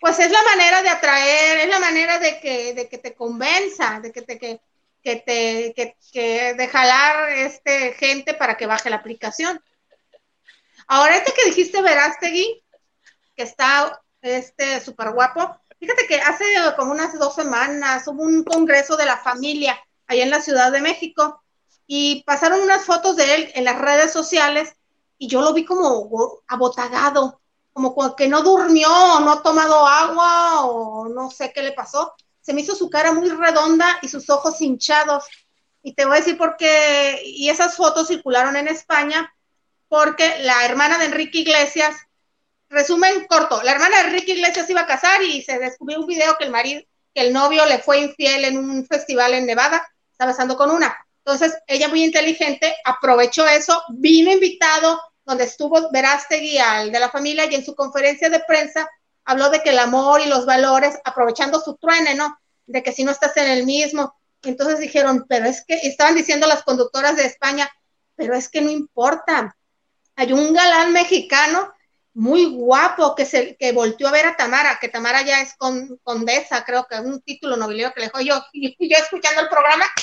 Pues 0.00 0.18
es 0.18 0.32
la 0.32 0.42
manera 0.44 0.80
de 0.80 0.88
atraer, 0.88 1.58
es 1.58 1.68
la 1.68 1.78
manera 1.78 2.18
de 2.18 2.40
que, 2.40 2.72
de 2.72 2.88
que 2.88 2.96
te 2.96 3.14
convenza, 3.14 4.00
de 4.00 4.10
que 4.10 4.22
te, 4.22 4.38
que, 4.38 4.60
que 5.02 5.16
te, 5.16 5.72
que, 5.74 5.96
que 6.12 6.54
de 6.54 6.70
este 7.44 7.92
gente 7.94 8.34
para 8.34 8.56
que 8.56 8.66
baje 8.66 8.90
la 8.90 8.96
aplicación. 8.96 9.62
Ahora, 10.86 11.16
este 11.16 11.32
que 11.32 11.46
dijiste, 11.46 11.82
Verástegui, 11.82 12.62
que 13.36 13.42
está 13.42 14.02
este 14.22 14.80
súper 14.80 15.12
guapo, 15.12 15.56
fíjate 15.78 16.06
que 16.06 16.20
hace 16.20 16.44
como 16.76 16.92
unas 16.92 17.18
dos 17.18 17.34
semanas 17.34 18.06
hubo 18.06 18.22
un 18.22 18.44
congreso 18.44 18.96
de 18.96 19.06
la 19.06 19.16
familia 19.16 19.78
allá 20.06 20.22
en 20.24 20.30
la 20.30 20.42
Ciudad 20.42 20.72
de 20.72 20.80
México 20.80 21.42
y 21.86 22.22
pasaron 22.24 22.60
unas 22.60 22.84
fotos 22.84 23.16
de 23.16 23.34
él 23.34 23.52
en 23.54 23.64
las 23.64 23.78
redes 23.78 24.12
sociales 24.12 24.74
y 25.16 25.28
yo 25.28 25.40
lo 25.42 25.52
vi 25.52 25.64
como 25.64 26.40
abotagado, 26.48 27.40
como 27.72 28.16
que 28.16 28.28
no 28.28 28.42
durmió, 28.42 28.88
no 29.20 29.32
ha 29.32 29.42
tomado 29.42 29.86
agua 29.86 30.66
o 30.66 31.08
no 31.08 31.30
sé 31.30 31.52
qué 31.52 31.62
le 31.62 31.72
pasó. 31.72 32.14
Se 32.40 32.54
me 32.54 32.62
hizo 32.62 32.74
su 32.74 32.90
cara 32.90 33.12
muy 33.12 33.28
redonda 33.28 33.98
y 34.02 34.08
sus 34.08 34.28
ojos 34.30 34.60
hinchados. 34.60 35.24
Y 35.82 35.94
te 35.94 36.04
voy 36.04 36.16
a 36.16 36.20
decir 36.20 36.36
por 36.36 36.56
qué, 36.56 37.22
y 37.24 37.48
esas 37.48 37.76
fotos 37.76 38.08
circularon 38.08 38.56
en 38.56 38.68
España 38.68 39.32
porque 39.88 40.38
la 40.42 40.64
hermana 40.64 40.98
de 40.98 41.06
Enrique 41.06 41.40
Iglesias, 41.40 41.96
resumen 42.68 43.26
corto, 43.26 43.60
la 43.62 43.72
hermana 43.72 43.96
de 43.98 44.08
Enrique 44.08 44.32
Iglesias 44.32 44.70
iba 44.70 44.82
a 44.82 44.86
casar 44.86 45.20
y 45.22 45.42
se 45.42 45.58
descubrió 45.58 46.00
un 46.00 46.06
video 46.06 46.36
que 46.38 46.44
el 46.44 46.50
marido, 46.50 46.82
que 47.12 47.22
el 47.22 47.32
novio 47.32 47.66
le 47.66 47.78
fue 47.78 47.98
infiel 47.98 48.44
en 48.44 48.56
un 48.56 48.86
festival 48.86 49.34
en 49.34 49.46
Nevada, 49.46 49.84
está 50.12 50.26
besando 50.26 50.56
con 50.56 50.70
una. 50.70 50.96
Entonces, 51.24 51.58
ella 51.66 51.88
muy 51.88 52.04
inteligente 52.04 52.74
aprovechó 52.84 53.46
eso, 53.48 53.82
vino 53.88 54.30
invitado, 54.30 55.00
donde 55.24 55.44
estuvo 55.44 55.90
Verástegui 55.90 56.58
al 56.58 56.92
de 56.92 57.00
la 57.00 57.10
familia 57.10 57.46
y 57.46 57.54
en 57.54 57.64
su 57.64 57.74
conferencia 57.74 58.30
de 58.30 58.40
prensa 58.40 58.88
habló 59.24 59.50
de 59.50 59.62
que 59.62 59.70
el 59.70 59.78
amor 59.78 60.20
y 60.20 60.26
los 60.26 60.46
valores, 60.46 60.98
aprovechando 61.04 61.60
su 61.60 61.76
truene, 61.76 62.14
¿no? 62.14 62.38
De 62.66 62.82
que 62.82 62.92
si 62.92 63.04
no 63.04 63.10
estás 63.10 63.36
en 63.36 63.48
el 63.48 63.64
mismo. 63.64 64.14
Entonces 64.42 64.78
dijeron, 64.78 65.26
pero 65.28 65.46
es 65.46 65.64
que, 65.66 65.74
estaban 65.74 66.14
diciendo 66.14 66.46
las 66.46 66.62
conductoras 66.62 67.16
de 67.16 67.26
España, 67.26 67.70
pero 68.16 68.34
es 68.34 68.48
que 68.48 68.60
no 68.60 68.70
importa. 68.70 69.56
Hay 70.16 70.32
un 70.32 70.52
galán 70.52 70.92
mexicano 70.92 71.72
muy 72.12 72.46
guapo 72.46 73.14
que 73.14 73.24
se 73.24 73.56
que 73.56 73.72
volteó 73.72 74.08
a 74.08 74.12
ver 74.12 74.26
a 74.26 74.36
Tamara, 74.36 74.78
que 74.80 74.88
Tamara 74.88 75.22
ya 75.22 75.40
es 75.40 75.54
con, 75.56 75.98
condesa, 76.02 76.64
creo 76.64 76.86
que 76.88 76.96
es 76.96 77.02
un 77.02 77.22
título 77.22 77.56
nobilio 77.56 77.92
que 77.92 78.00
le 78.00 78.06
dejó 78.06 78.20
yo, 78.20 78.42
y, 78.52 78.76
yo 78.88 78.96
escuchando 78.96 79.42
el 79.42 79.48
programa. 79.48 79.84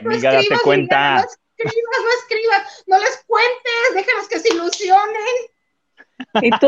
No 0.00 0.16
date 0.16 0.46
cuenta 0.62 1.26
escribas, 1.64 1.98
no 2.02 2.10
escribas, 2.18 2.82
no 2.86 2.98
les 2.98 3.24
cuentes, 3.26 3.94
déjanos 3.94 4.28
que 4.28 4.40
se 4.40 4.54
ilusionen. 4.54 5.34
¿Y 6.34 6.50
tú? 6.50 6.66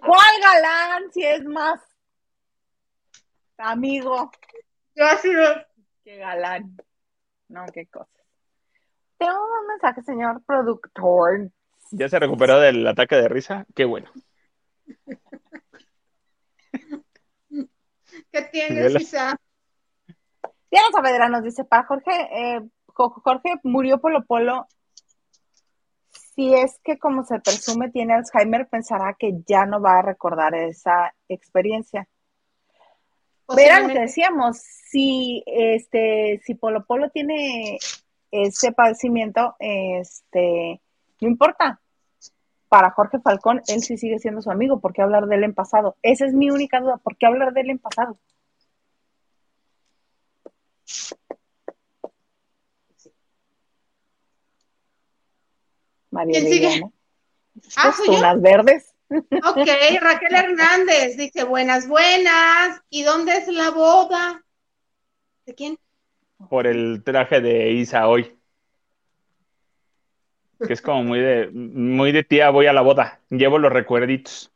¿Cuál 0.00 0.40
galán? 0.42 1.12
Si 1.12 1.24
es 1.24 1.44
más 1.44 1.80
amigo. 3.58 4.30
Yo 4.94 5.04
así 5.06 5.32
de... 5.32 5.66
Qué 6.04 6.18
galán. 6.18 6.76
No, 7.48 7.64
qué 7.72 7.86
cosa. 7.86 8.10
Tengo 9.18 9.32
un 9.60 9.66
mensaje, 9.68 10.02
señor 10.02 10.42
productor. 10.44 11.50
¿Ya 11.90 12.08
se 12.08 12.18
recuperó 12.18 12.58
del 12.60 12.86
ataque 12.86 13.16
de 13.16 13.28
risa? 13.28 13.66
Qué 13.74 13.84
bueno. 13.84 14.10
¿Qué 18.30 18.42
tienes, 18.50 19.00
Isa? 19.00 19.36
Diana 20.70 20.88
Saavedra 20.92 21.28
nos 21.28 21.42
dice, 21.44 21.64
para 21.64 21.84
Jorge, 21.84 22.10
eh, 22.32 22.60
Jorge 22.86 23.54
murió 23.62 23.98
Polo 23.98 24.24
Polo. 24.24 24.66
Si 26.34 26.52
es 26.52 26.80
que 26.82 26.98
como 26.98 27.24
se 27.24 27.38
presume 27.38 27.90
tiene 27.90 28.14
Alzheimer, 28.14 28.66
pensará 28.68 29.14
que 29.18 29.34
ya 29.46 29.66
no 29.66 29.80
va 29.80 29.98
a 29.98 30.02
recordar 30.02 30.54
esa 30.54 31.14
experiencia. 31.28 32.08
Verá 33.54 33.80
lo 33.80 33.88
que 33.88 34.00
decíamos, 34.00 34.58
si 34.58 35.44
este, 35.46 36.40
si 36.44 36.54
Polo 36.54 36.84
Polo 36.84 37.10
tiene 37.10 37.78
ese 38.30 38.72
padecimiento, 38.72 39.54
este, 39.58 40.80
no 41.20 41.28
importa. 41.28 41.80
Para 42.68 42.90
Jorge 42.90 43.20
Falcón, 43.20 43.62
él 43.68 43.82
sí 43.82 43.96
sigue 43.96 44.18
siendo 44.18 44.42
su 44.42 44.50
amigo, 44.50 44.80
¿por 44.80 44.92
qué 44.92 45.02
hablar 45.02 45.26
de 45.26 45.36
él 45.36 45.44
en 45.44 45.54
pasado? 45.54 45.96
Esa 46.02 46.26
es 46.26 46.32
mi 46.32 46.50
única 46.50 46.80
duda, 46.80 46.96
¿por 46.96 47.16
qué 47.16 47.26
hablar 47.26 47.52
de 47.52 47.60
él 47.60 47.70
en 47.70 47.78
pasado? 47.78 48.18
María 56.14 56.40
¿Quién 56.40 56.52
sigue? 56.52 56.82
Ah, 57.76 57.92
Unas 58.08 58.40
verdes. 58.40 58.94
Ok, 59.10 59.68
Raquel 60.00 60.34
Hernández 60.34 61.16
dice, 61.16 61.44
buenas, 61.44 61.88
buenas. 61.88 62.80
¿Y 62.88 63.02
dónde 63.02 63.36
es 63.36 63.48
la 63.48 63.70
boda? 63.70 64.42
¿De 65.44 65.54
quién? 65.54 65.78
Por 66.48 66.66
el 66.66 67.02
traje 67.04 67.40
de 67.40 67.72
Isa 67.72 68.06
hoy. 68.06 68.38
Que 70.64 70.72
es 70.72 70.80
como 70.80 71.02
muy 71.02 71.20
de, 71.20 71.50
muy 71.52 72.12
de 72.12 72.22
tía, 72.22 72.50
voy 72.50 72.66
a 72.66 72.72
la 72.72 72.80
boda. 72.80 73.20
Llevo 73.28 73.58
los 73.58 73.72
recuerditos. 73.72 74.52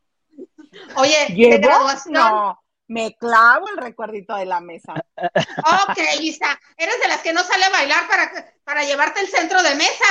Oye, 0.96 1.26
¿de 1.28 1.58
graduación? 1.58 2.14
No, 2.14 2.62
me 2.86 3.16
clavo 3.16 3.68
el 3.68 3.76
recuerdito 3.78 4.34
de 4.36 4.46
la 4.46 4.60
mesa. 4.60 4.94
Ok, 5.16 5.98
Isa, 6.20 6.58
eres 6.76 7.00
de 7.02 7.08
las 7.08 7.20
que 7.20 7.32
no 7.32 7.42
sale 7.42 7.64
a 7.64 7.70
bailar 7.70 8.08
para, 8.08 8.54
para 8.64 8.84
llevarte 8.84 9.20
el 9.20 9.28
centro 9.28 9.62
de 9.62 9.74
mesa. 9.74 10.04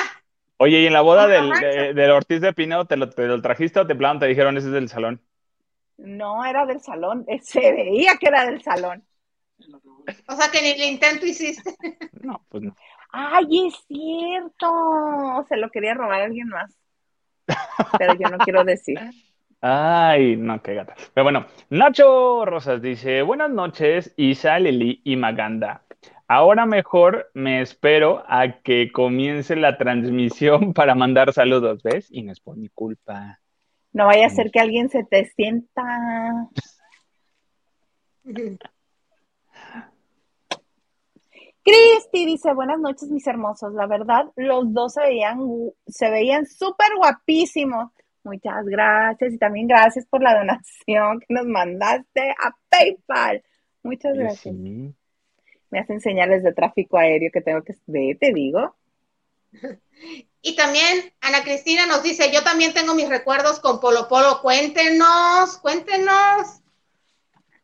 Oye, 0.57 0.81
¿y 0.81 0.87
en 0.87 0.93
la 0.93 1.01
boda 1.01 1.27
del, 1.27 2.11
Ortiz 2.11 2.41
de 2.41 2.53
Pino 2.53 2.85
te 2.85 2.97
lo, 2.97 3.09
trajiste 3.41 3.79
o 3.79 3.87
te 3.87 3.95
plano 3.95 4.19
te 4.19 4.27
dijeron 4.27 4.57
ese 4.57 4.67
es 4.67 4.73
del 4.73 4.89
salón? 4.89 5.21
No, 5.97 6.43
era 6.45 6.65
del 6.65 6.81
salón. 6.81 7.25
Eh, 7.27 7.39
se 7.41 7.59
veía 7.71 8.17
que 8.19 8.27
era 8.27 8.45
del 8.45 8.61
salón. 8.61 9.03
O 10.27 10.35
sea 10.35 10.49
que 10.51 10.61
ni 10.61 10.69
el 10.69 10.93
intento 10.93 11.25
hiciste. 11.25 11.75
No, 12.21 12.43
pues 12.49 12.63
no. 12.63 12.75
Ay, 13.11 13.67
es 13.67 13.75
cierto. 13.87 15.45
Se 15.47 15.55
lo 15.55 15.69
quería 15.69 15.93
robar 15.93 16.21
a 16.21 16.25
alguien 16.25 16.49
más. 16.49 16.75
Pero 17.97 18.15
yo 18.15 18.27
no 18.29 18.37
quiero 18.39 18.63
decir. 18.63 18.99
Ay, 19.61 20.35
no, 20.35 20.61
qué 20.61 20.73
gata. 20.73 20.95
Pero 21.13 21.23
bueno, 21.23 21.45
Nacho 21.69 22.43
Rosas 22.45 22.81
dice: 22.81 23.21
Buenas 23.21 23.49
noches, 23.49 24.13
Isa, 24.17 24.59
Lili 24.59 25.01
y 25.03 25.15
Maganda. 25.15 25.86
Ahora 26.29 26.65
mejor 26.65 27.31
me 27.33 27.61
espero 27.61 28.23
a 28.27 28.61
que 28.61 28.91
comience 28.91 29.55
la 29.55 29.77
transmisión 29.77 30.73
para 30.73 30.93
mandar 30.93 31.31
saludos, 31.31 31.81
¿ves? 31.83 32.07
Y 32.11 32.23
no 32.23 32.33
es 32.33 32.39
por 32.39 32.57
mi 32.57 32.67
culpa. 32.69 33.39
No 33.93 34.07
vaya 34.07 34.27
a 34.27 34.29
ser 34.29 34.51
que 34.51 34.59
alguien 34.59 34.89
se 34.89 35.05
te 35.05 35.25
sienta. 35.25 36.49
Cristi 41.63 42.25
dice, 42.25 42.53
buenas 42.53 42.79
noches 42.79 43.09
mis 43.09 43.25
hermosos. 43.25 43.73
La 43.73 43.87
verdad, 43.87 44.25
los 44.35 44.73
dos 44.73 44.93
se 44.93 45.01
veían, 45.01 45.39
se 45.87 46.09
veían 46.11 46.45
súper 46.45 46.89
guapísimos. 46.97 47.91
Muchas 48.23 48.65
gracias 48.65 49.33
y 49.33 49.37
también 49.37 49.67
gracias 49.67 50.05
por 50.05 50.21
la 50.21 50.37
donación 50.37 51.21
que 51.21 51.33
nos 51.33 51.45
mandaste 51.45 52.31
a 52.31 52.53
PayPal. 52.69 53.41
Muchas 53.81 54.17
gracias 54.17 54.53
me 55.69 55.79
hacen 55.79 56.01
señales 56.01 56.43
de 56.43 56.53
tráfico 56.53 56.97
aéreo 56.97 57.31
que 57.31 57.41
tengo 57.41 57.63
que 57.63 57.75
ver, 57.87 58.17
te 58.17 58.33
digo. 58.33 58.75
Y 60.41 60.55
también 60.55 61.11
Ana 61.19 61.43
Cristina 61.43 61.85
nos 61.87 62.03
dice, 62.03 62.31
yo 62.31 62.43
también 62.43 62.73
tengo 62.73 62.93
mis 62.93 63.09
recuerdos 63.09 63.59
con 63.59 63.79
Polo 63.79 64.07
Polo, 64.07 64.39
cuéntenos, 64.41 65.57
cuéntenos. 65.57 66.61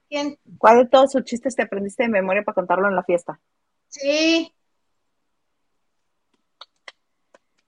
¿Quién? 0.09 0.37
¿Cuál 0.57 0.79
de 0.79 0.89
todos 0.89 1.11
sus 1.11 1.23
chistes 1.23 1.55
te 1.55 1.61
aprendiste 1.61 2.03
de 2.03 2.09
memoria 2.09 2.43
para 2.43 2.55
contarlo 2.55 2.87
en 2.87 2.95
la 2.95 3.03
fiesta? 3.03 3.39
Sí. 3.87 4.51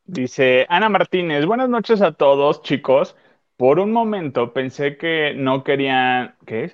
Dice 0.06 0.66
Ana 0.70 0.90
Martínez, 0.90 1.46
buenas 1.46 1.70
noches 1.70 2.02
a 2.02 2.12
todos, 2.12 2.62
chicos. 2.62 3.16
Por 3.58 3.80
un 3.80 3.92
momento 3.92 4.54
pensé 4.54 4.98
que 4.98 5.34
no 5.34 5.64
querían, 5.64 6.36
¿qué 6.46 6.66
es? 6.66 6.74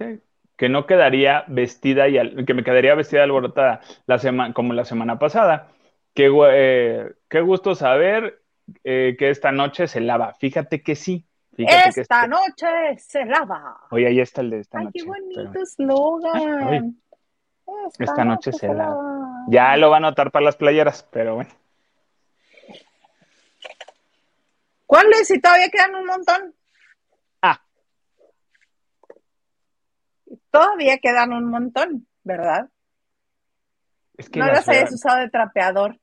Que 0.62 0.70
no 0.70 0.86
quedaría 0.86 1.44
vestida 1.48 2.08
y 2.08 2.46
que 2.46 2.54
me 2.54 2.64
quedaría 2.64 2.94
vestida 2.94 3.24
alborotada 3.24 3.82
la 4.06 4.20
semana 4.20 4.54
como 4.54 4.74
la 4.74 4.86
semana 4.86 5.18
pasada. 5.18 5.70
qué, 6.14 6.30
eh, 6.52 7.14
qué 7.28 7.42
gusto 7.42 7.74
saber 7.74 8.44
eh, 8.84 9.16
que 9.18 9.32
esta 9.32 9.52
noche 9.52 9.88
se 9.88 10.02
lava. 10.02 10.36
Fíjate 10.36 10.84
que 10.84 10.96
sí. 10.96 11.26
esta 11.58 12.28
noche 12.28 12.68
se 13.00 13.26
lava. 13.26 13.88
Oye, 13.90 14.06
ahí 14.06 14.20
está 14.20 14.42
el 14.42 14.52
de 14.52 14.60
esta 14.60 14.78
Ay, 14.78 14.86
noche. 14.86 15.00
qué 15.00 15.06
bonito 15.08 15.64
eslogan. 15.64 17.02
Esta, 17.98 18.24
noche, 18.24 18.52
se, 18.52 18.68
lava. 18.72 19.46
Ya 19.48 19.76
lo 19.78 19.90
va 19.90 19.96
a 19.96 19.98
anotar 19.98 20.30
para 20.30 20.46
las 20.46 20.58
playeras, 20.58 21.02
pero 21.12 21.34
bueno. 21.38 21.50
¿Cuáles? 24.86 25.28
Si 25.28 25.42
todavía 25.42 25.70
quedan 25.70 25.96
un 25.96 26.06
montón. 26.06 26.54
Todavía 30.52 30.98
quedan 30.98 31.34
un 31.34 31.46
montón, 31.46 32.08
¿verdad? 32.24 32.70
Es 34.18 34.30
que 34.30 34.40
no 34.40 34.48
las 34.48 34.68
hayas 34.70 34.92
usado 34.92 35.20
de 35.20 35.30
trapeador. 35.30 35.98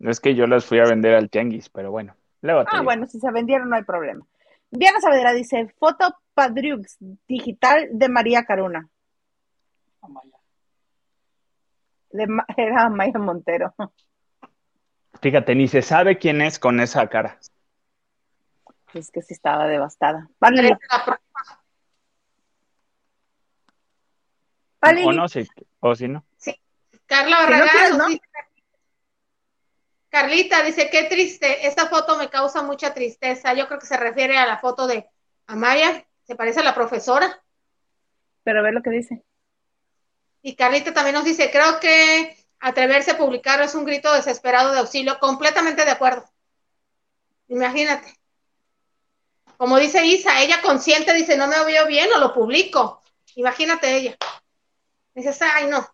Es 0.00 0.18
que 0.18 0.34
yo 0.34 0.46
las 0.46 0.64
fui 0.64 0.80
a 0.80 0.84
vender 0.84 1.14
al 1.14 1.30
tianguis, 1.30 1.68
pero 1.68 1.90
bueno. 1.90 2.16
Luego 2.40 2.64
ah, 2.66 2.82
bueno, 2.82 3.06
si 3.06 3.20
se 3.20 3.30
vendieron 3.30 3.70
no 3.70 3.76
hay 3.76 3.84
problema. 3.84 4.26
Diana 4.70 5.00
Saavedra 5.00 5.32
dice, 5.32 5.72
foto 5.78 6.16
Padriux 6.34 6.96
digital 7.28 7.88
de 7.92 8.08
María 8.08 8.44
Caruna. 8.44 8.88
Amaya. 10.00 10.38
De, 12.10 12.26
era 12.56 12.86
Amaya 12.86 13.18
Montero. 13.18 13.74
Fíjate, 15.20 15.54
ni 15.54 15.68
se 15.68 15.82
sabe 15.82 16.18
quién 16.18 16.40
es 16.40 16.58
con 16.58 16.80
esa 16.80 17.06
cara. 17.08 17.38
Es 18.94 19.10
que 19.10 19.22
sí 19.22 19.34
estaba 19.34 19.66
devastada. 19.66 20.28
Vale. 20.40 20.78
Vale. 24.82 25.04
O 25.06 25.12
no, 25.12 25.28
sí, 25.28 25.46
o 25.80 25.94
si 25.94 26.08
no. 26.08 26.24
Sí. 26.36 26.60
Carla 27.06 27.38
Barragán 27.38 27.98
¿no? 27.98 28.08
dice, 28.08 28.20
Carlita 30.08 30.62
dice, 30.62 30.90
qué 30.90 31.04
triste, 31.04 31.66
esta 31.66 31.86
foto 31.86 32.16
me 32.16 32.28
causa 32.28 32.62
mucha 32.62 32.92
tristeza. 32.92 33.54
Yo 33.54 33.66
creo 33.66 33.78
que 33.78 33.86
se 33.86 33.96
refiere 33.96 34.36
a 34.36 34.46
la 34.46 34.58
foto 34.58 34.86
de 34.86 35.08
Amaya, 35.46 36.04
se 36.26 36.34
parece 36.34 36.60
a 36.60 36.64
la 36.64 36.74
profesora. 36.74 37.42
Pero 38.42 38.62
ve 38.62 38.72
lo 38.72 38.82
que 38.82 38.90
dice. 38.90 39.22
Y 40.42 40.56
Carlita 40.56 40.92
también 40.92 41.14
nos 41.14 41.24
dice, 41.24 41.50
creo 41.50 41.78
que 41.78 42.36
atreverse 42.60 43.12
a 43.12 43.18
publicarlo 43.18 43.64
es 43.64 43.74
un 43.74 43.84
grito 43.84 44.12
desesperado 44.12 44.72
de 44.72 44.80
auxilio, 44.80 45.18
completamente 45.18 45.84
de 45.84 45.92
acuerdo. 45.92 46.24
Imagínate. 47.48 48.18
Como 49.56 49.78
dice 49.78 50.04
Isa, 50.04 50.42
ella 50.42 50.60
consciente 50.60 51.14
dice, 51.14 51.36
no 51.36 51.46
me 51.46 51.64
veo 51.64 51.86
bien 51.86 52.08
o 52.14 52.18
lo 52.18 52.34
publico. 52.34 53.00
Imagínate 53.36 53.96
ella. 53.96 54.16
Dices, 55.14 55.40
ay, 55.42 55.68
no. 55.68 55.86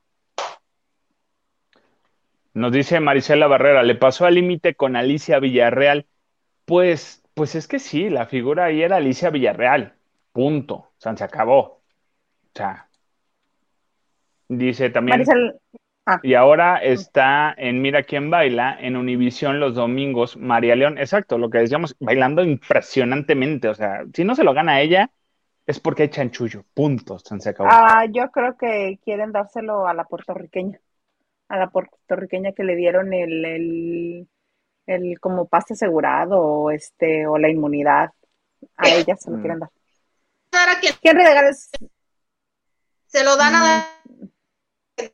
Nos 2.54 2.72
dice 2.72 3.00
Marisela 3.00 3.46
Barrera, 3.46 3.82
le 3.82 3.94
pasó 3.94 4.26
al 4.26 4.34
límite 4.34 4.74
con 4.74 4.96
Alicia 4.96 5.38
Villarreal. 5.38 6.06
Pues, 6.64 7.22
pues 7.34 7.54
es 7.54 7.68
que 7.68 7.78
sí, 7.78 8.10
la 8.10 8.26
figura 8.26 8.66
ahí 8.66 8.82
era 8.82 8.96
Alicia 8.96 9.30
Villarreal. 9.30 9.94
Punto. 10.32 10.74
O 10.74 10.94
sea, 10.98 11.16
se 11.16 11.24
acabó. 11.24 11.60
O 11.60 11.82
sea. 12.54 12.88
Dice 14.48 14.90
también. 14.90 15.24
Ah. 16.10 16.20
Y 16.22 16.32
ahora 16.32 16.78
está 16.78 17.54
en 17.58 17.82
Mira 17.82 18.02
quién 18.02 18.30
baila, 18.30 18.78
en 18.80 18.96
Univisión 18.96 19.60
los 19.60 19.74
domingos, 19.74 20.38
María 20.38 20.74
León, 20.74 20.96
exacto, 20.96 21.36
lo 21.36 21.50
que 21.50 21.58
decíamos, 21.58 21.94
bailando 22.00 22.42
impresionantemente. 22.42 23.68
O 23.68 23.74
sea, 23.74 24.04
si 24.14 24.24
no 24.24 24.34
se 24.34 24.42
lo 24.42 24.54
gana 24.54 24.80
ella, 24.80 25.10
es 25.68 25.78
porque 25.80 26.04
hay 26.04 26.08
chanchullo. 26.08 26.64
Punto. 26.72 27.18
Se 27.18 27.50
acabó. 27.50 27.68
Ah, 27.70 28.06
yo 28.10 28.30
creo 28.30 28.56
que 28.56 28.98
quieren 29.04 29.32
dárselo 29.32 29.86
a 29.86 29.92
la 29.92 30.04
puertorriqueña 30.04 30.80
a 31.50 31.58
la 31.58 31.70
puertorriqueña 31.70 32.52
que 32.52 32.64
le 32.64 32.74
dieron 32.74 33.12
el, 33.12 33.44
el, 33.44 34.28
el 34.86 35.20
como 35.20 35.46
pase 35.46 35.74
asegurado 35.74 36.40
o 36.40 36.70
este 36.70 37.26
o 37.26 37.38
la 37.38 37.50
inmunidad 37.50 38.10
a 38.76 38.88
ella 38.88 39.16
se 39.16 39.30
lo 39.30 39.36
mm. 39.36 39.40
quieren 39.40 39.58
dar. 39.60 39.70
¿Quién 41.02 41.16
regalas? 41.16 41.70
Se 43.06 43.22
lo 43.22 43.36
dan 43.36 43.54
a 43.54 43.60
dar 43.60 45.12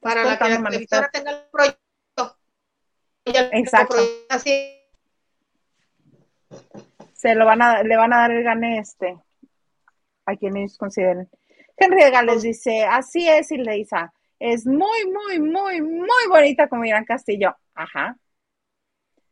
para 0.00 0.24
la 0.24 0.38
que 0.38 0.48
la 0.48 0.62
televisora 0.62 1.10
tenga 1.10 1.30
el 1.32 1.44
proyecto. 1.50 2.38
Exacto. 3.24 3.96
Así. 4.28 4.72
Se 7.12 7.34
lo 7.34 7.44
van 7.44 7.62
a, 7.62 7.82
le 7.82 7.96
van 7.96 8.12
a 8.12 8.18
dar 8.18 8.30
el 8.30 8.44
gane 8.44 8.78
este 8.78 9.16
a 10.26 10.36
quien 10.36 10.56
ellos 10.56 10.76
consideren. 10.76 11.28
Henry 11.76 12.10
Gales 12.10 12.42
dice, 12.42 12.84
así 12.84 13.28
es, 13.28 13.50
Isa 13.50 14.12
es 14.38 14.66
muy, 14.66 15.06
muy, 15.06 15.40
muy, 15.40 15.80
muy 15.80 16.26
bonita 16.28 16.68
como 16.68 16.84
Irán 16.84 17.04
Castillo. 17.04 17.56
Ajá. 17.74 18.16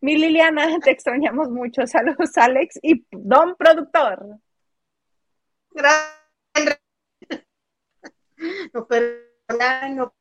Mi 0.01 0.16
Liliana, 0.16 0.79
te 0.81 0.91
extrañamos 0.91 1.51
mucho. 1.51 1.87
Saludos, 1.87 2.37
Alex 2.37 2.79
y 2.83 3.07
Don 3.11 3.57
Productor. 3.57 4.39
Gracias. 5.71 6.81
No, 8.75 8.87
perdona, 8.87 9.89
no. 9.91 10.15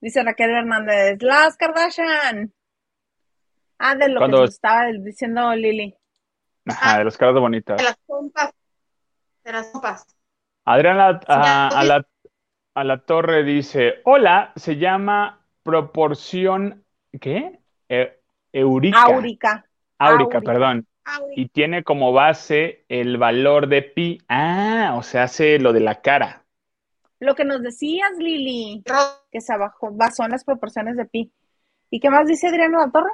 Dice 0.00 0.22
Raquel 0.22 0.50
Hernández, 0.50 1.20
las 1.20 1.56
Kardashian. 1.56 2.54
Ah, 3.78 3.94
de 3.94 4.08
lo 4.08 4.20
que 4.26 4.44
estaba 4.44 4.86
diciendo 4.92 5.54
Lili. 5.54 5.94
Ajá, 6.68 6.98
de 6.98 7.04
las 7.04 7.16
caras 7.16 7.34
bonitas. 7.34 7.76
De 7.78 7.84
las 7.84 7.96
pompas. 8.06 8.52
De 9.44 9.52
las 9.52 9.66
pompas. 9.68 10.06
Adriana 10.64 11.20
a, 11.26 11.84
la, 11.84 12.06
a 12.74 12.84
la 12.84 12.98
torre 12.98 13.42
dice, 13.42 14.00
hola, 14.04 14.52
se 14.56 14.76
llama 14.76 15.40
proporción, 15.62 16.84
¿qué? 17.20 17.58
E, 17.88 18.20
eurica. 18.52 19.02
Áurica. 19.02 19.66
Áurica, 19.98 20.40
perdón. 20.40 20.86
Y 21.34 21.48
tiene 21.48 21.84
como 21.84 22.12
base 22.12 22.84
el 22.88 23.16
valor 23.16 23.68
de 23.68 23.82
pi. 23.82 24.20
Ah, 24.28 24.94
o 24.96 25.02
sea, 25.02 25.24
hace 25.24 25.58
lo 25.58 25.72
de 25.72 25.80
la 25.80 26.02
cara. 26.02 26.44
Lo 27.18 27.34
que 27.34 27.44
nos 27.44 27.62
decías, 27.62 28.10
Lili, 28.18 28.84
que 29.32 29.40
se 29.40 29.56
bajó, 29.56 29.90
basó 29.90 30.24
en 30.24 30.32
las 30.32 30.44
proporciones 30.44 30.96
de 30.96 31.06
pi. 31.06 31.32
¿Y 31.90 32.00
qué 32.00 32.10
más 32.10 32.26
dice 32.26 32.48
Adriana 32.48 32.78
La 32.84 32.92
Torre? 32.92 33.10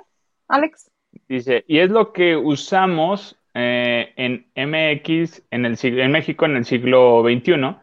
Alex. 0.48 0.90
Dice, 1.28 1.64
y 1.68 1.78
es 1.78 1.90
lo 1.90 2.12
que 2.12 2.36
usamos 2.36 3.38
eh, 3.54 4.12
en 4.16 4.46
MX 4.56 5.42
en, 5.50 5.64
el, 5.64 5.78
en 5.82 6.10
México 6.10 6.44
en 6.44 6.56
el 6.56 6.64
siglo 6.64 7.22
XXI 7.22 7.76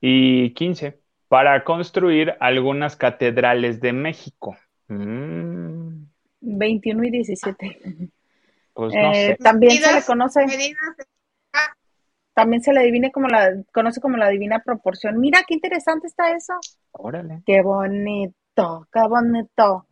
y 0.00 0.54
XV 0.56 0.94
para 1.28 1.62
construir 1.62 2.34
algunas 2.40 2.96
catedrales 2.96 3.80
de 3.80 3.92
México. 3.92 4.56
21 4.88 5.60
mm. 6.40 7.04
y 7.04 7.10
17. 7.10 7.78
Pues 8.72 8.94
no 8.94 9.12
eh, 9.12 9.14
sé. 9.14 9.36
También 9.42 9.72
se 9.72 9.92
le 9.92 10.02
conoce. 10.02 10.40
También 12.32 12.62
se 12.62 12.72
le 12.72 12.82
divine 12.82 13.12
como 13.12 13.28
la, 13.28 13.50
conoce 13.72 14.00
como 14.00 14.16
la 14.16 14.30
divina 14.30 14.62
proporción. 14.64 15.20
Mira 15.20 15.40
qué 15.46 15.54
interesante 15.54 16.06
está 16.06 16.34
eso. 16.34 16.54
Órale. 16.92 17.42
Qué 17.44 17.60
bonito, 17.62 18.88
qué 18.92 19.00
bonito 19.06 19.86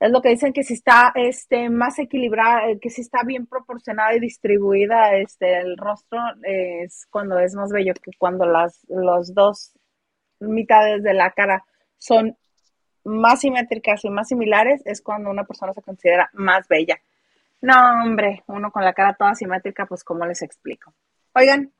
es 0.00 0.10
lo 0.10 0.22
que 0.22 0.30
dicen 0.30 0.54
que 0.54 0.64
si 0.64 0.74
está 0.74 1.12
este, 1.14 1.68
más 1.68 1.98
equilibrada, 1.98 2.68
eh, 2.68 2.78
que 2.80 2.88
si 2.88 3.02
está 3.02 3.22
bien 3.22 3.46
proporcionada 3.46 4.14
y 4.14 4.20
distribuida 4.20 5.14
este, 5.16 5.58
el 5.58 5.76
rostro, 5.76 6.18
es 6.42 7.06
cuando 7.10 7.38
es 7.38 7.54
más 7.54 7.70
bello 7.70 7.92
que 7.94 8.12
cuando 8.16 8.46
las 8.46 8.80
los 8.88 9.34
dos 9.34 9.74
mitades 10.40 11.02
de 11.02 11.12
la 11.12 11.30
cara 11.32 11.64
son 11.98 12.34
más 13.04 13.40
simétricas 13.40 14.02
y 14.04 14.10
más 14.10 14.28
similares, 14.28 14.80
es 14.86 15.02
cuando 15.02 15.30
una 15.30 15.44
persona 15.44 15.74
se 15.74 15.82
considera 15.82 16.30
más 16.32 16.66
bella. 16.66 16.98
No, 17.60 17.74
hombre, 18.02 18.42
uno 18.46 18.72
con 18.72 18.84
la 18.84 18.94
cara 18.94 19.14
toda 19.14 19.34
simétrica, 19.34 19.84
pues 19.84 20.02
como 20.02 20.24
les 20.24 20.40
explico. 20.40 20.94
Oigan, 21.34 21.72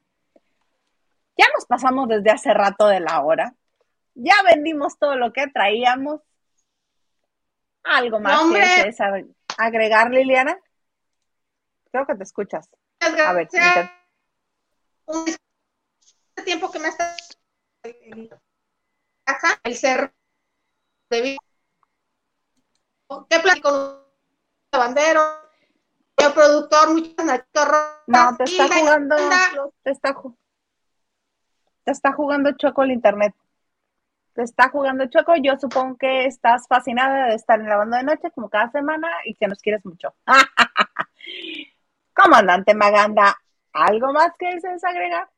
ya 1.39 1.47
nos 1.55 1.65
pasamos 1.65 2.07
desde 2.09 2.31
hace 2.31 2.53
rato 2.53 2.87
de 2.87 3.01
la 3.01 3.23
hora. 3.23 3.55
Ya 4.15 4.35
vendimos 4.47 4.99
todo 4.99 5.17
lo 5.17 5.33
que 5.33 5.47
traíamos 5.47 6.21
¿Algo 7.85 8.21
más 8.21 8.41
quieres 8.49 8.97
agregar, 9.57 10.11
Liliana? 10.11 10.59
Creo 11.91 12.07
que 12.07 12.15
te 12.15 12.23
escuchas. 12.23 12.71
A 13.01 13.33
ver, 13.33 13.49
un 15.07 15.25
tiempo 16.45 16.71
que 16.71 16.79
me 16.79 16.89
está 16.89 17.17
casa, 19.25 19.61
el 19.65 19.77
cerro 19.77 20.13
de 21.11 21.37
¿Qué 23.29 23.39
platico 23.41 24.07
bandero? 24.73 25.21
El 26.17 26.33
productor, 26.33 26.93
muchas 26.93 27.45
No, 28.07 28.37
te 28.37 28.45
está 28.45 28.69
jugando, 28.69 29.17
te 29.83 29.91
está, 29.91 30.15
te 31.85 31.91
está 31.91 32.13
jugando 32.13 32.53
choco 32.53 32.83
el 32.83 32.93
internet 32.93 33.35
está 34.37 34.69
jugando 34.69 35.07
Choco. 35.07 35.35
Yo 35.43 35.57
supongo 35.59 35.97
que 35.97 36.27
estás 36.27 36.67
fascinada 36.69 37.29
de 37.29 37.35
estar 37.35 37.61
en 37.61 37.69
la 37.69 37.77
banda 37.77 37.99
de 37.99 38.05
noche 38.05 38.31
como 38.35 38.49
cada 38.49 38.71
semana 38.71 39.09
y 39.25 39.35
que 39.35 39.49
nos 39.49 39.59
quieres 39.61 39.85
mucho. 39.85 40.15
Comandante 42.15 42.75
Maganda, 42.75 43.37
¿algo 43.73 44.13
más 44.13 44.33
que 44.39 44.55
desees 44.55 44.85
agregar? 44.85 45.29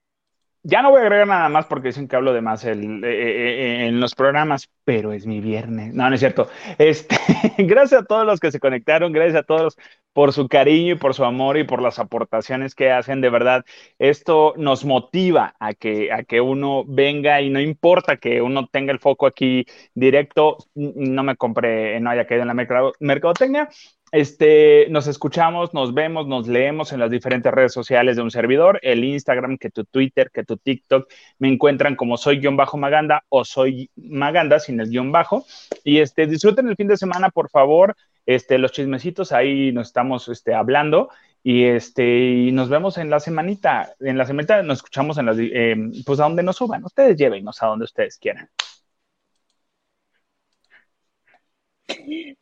Ya 0.65 0.83
no 0.83 0.91
voy 0.91 1.01
a 1.01 1.03
agregar 1.03 1.27
nada 1.27 1.49
más 1.49 1.67
porque 1.67 1.89
dicen 1.89 2.07
que 2.07 2.17
hablo 2.17 2.33
de 2.33 2.41
más 2.41 2.65
el, 2.65 3.03
eh, 3.05 3.09
eh, 3.09 3.87
en 3.87 4.01
los 4.01 4.15
programas, 4.15 4.71
pero 4.85 5.13
es 5.13 5.27
mi 5.27 5.41
viernes. 5.41 5.95
No, 5.95 6.09
no 6.09 6.15
es 6.15 6.21
cierto. 6.21 6.49
Este, 6.79 7.17
gracias 7.59 8.03
a 8.03 8.05
todos 8.05 8.25
los 8.27 8.39
que 8.39 8.53
se 8.53 8.61
conectaron, 8.61 9.13
gracias 9.13 9.41
a 9.41 9.43
todos 9.43 9.77
por 10.13 10.33
su 10.33 10.49
cariño 10.49 10.95
y 10.95 10.99
por 10.99 11.15
su 11.15 11.25
amor 11.25 11.57
y 11.57 11.65
por 11.65 11.83
las 11.83 11.99
aportaciones 11.99 12.75
que 12.75 12.93
hacen. 12.93 13.21
De 13.21 13.31
verdad, 13.31 13.65
esto 13.99 14.55
nos 14.57 14.85
motiva 14.85 15.55
a 15.59 15.75
que, 15.75 16.13
a 16.13 16.23
que 16.23 16.41
uno 16.41 16.85
venga 16.87 17.41
y 17.41 17.51
no 17.51 17.61
importa 17.61 18.17
que 18.17 18.41
uno 18.43 18.69
tenga 18.71 18.93
el 18.93 18.99
foco 19.01 19.27
aquí 19.27 19.65
directo, 19.95 20.59
no 20.75 21.23
me 21.25 21.37
compré, 21.37 21.99
no 22.01 22.11
haya 22.11 22.27
caído 22.27 22.43
en 22.43 22.49
la 22.49 22.93
mercadotecnia, 23.01 23.69
este, 24.13 24.87
nos 24.91 25.07
escuchamos, 25.07 25.73
nos 25.73 25.95
vemos, 25.95 26.27
nos 26.29 26.47
leemos 26.47 26.93
en 26.93 27.01
las 27.01 27.11
diferentes 27.11 27.51
redes 27.51 27.73
sociales 27.73 28.17
de 28.17 28.23
un 28.23 28.31
servidor, 28.31 28.79
el 28.83 29.05
Instagram, 29.05 29.57
que 29.57 29.71
tu 29.71 29.85
Twitter, 29.87 30.31
que 30.31 30.45
tu 30.45 30.59
TikTok, 30.59 31.09
me 31.39 31.49
encuentran 31.49 31.97
como 31.97 32.19
soy 32.19 32.39
guion 32.39 32.57
bajo 32.57 32.77
Maganda 32.77 33.25
o 33.31 33.47
soy 33.47 33.91
Maganda 33.97 34.61
sin 34.61 34.79
el 34.81 34.91
guion 34.91 35.13
bajo. 35.13 35.47
Y 35.83 36.01
este, 36.01 36.27
disfruten 36.27 36.69
el 36.69 36.77
fin 36.77 36.89
de 36.89 36.99
semana, 36.99 37.31
por 37.31 37.49
favor, 37.49 37.97
este, 38.27 38.59
los 38.59 38.73
chismecitos, 38.73 39.33
ahí 39.33 39.73
nos 39.73 39.89
estamos 39.89 40.29
este, 40.29 40.55
hablando. 40.55 41.09
Y 41.43 41.65
este, 41.65 42.05
y 42.07 42.53
nos 42.53 42.69
vemos 42.69 42.99
en 42.99 43.11
la 43.11 43.19
semanita. 43.19 43.95
En 43.99 44.19
la 44.19 44.27
semanita 44.27 44.63
nos 44.63 44.79
escuchamos 44.79 45.19
en 45.19 45.27
las, 45.27 45.37
eh, 45.41 45.75
pues 46.07 46.21
a 46.21 46.25
donde 46.25 46.43
nos 46.43 46.57
suban. 46.57 46.85
Ustedes 46.85 47.17
llévenos 47.17 47.63
a 47.63 47.67
donde 47.67 47.87
ustedes 47.87 48.19
quieran. 48.19 48.49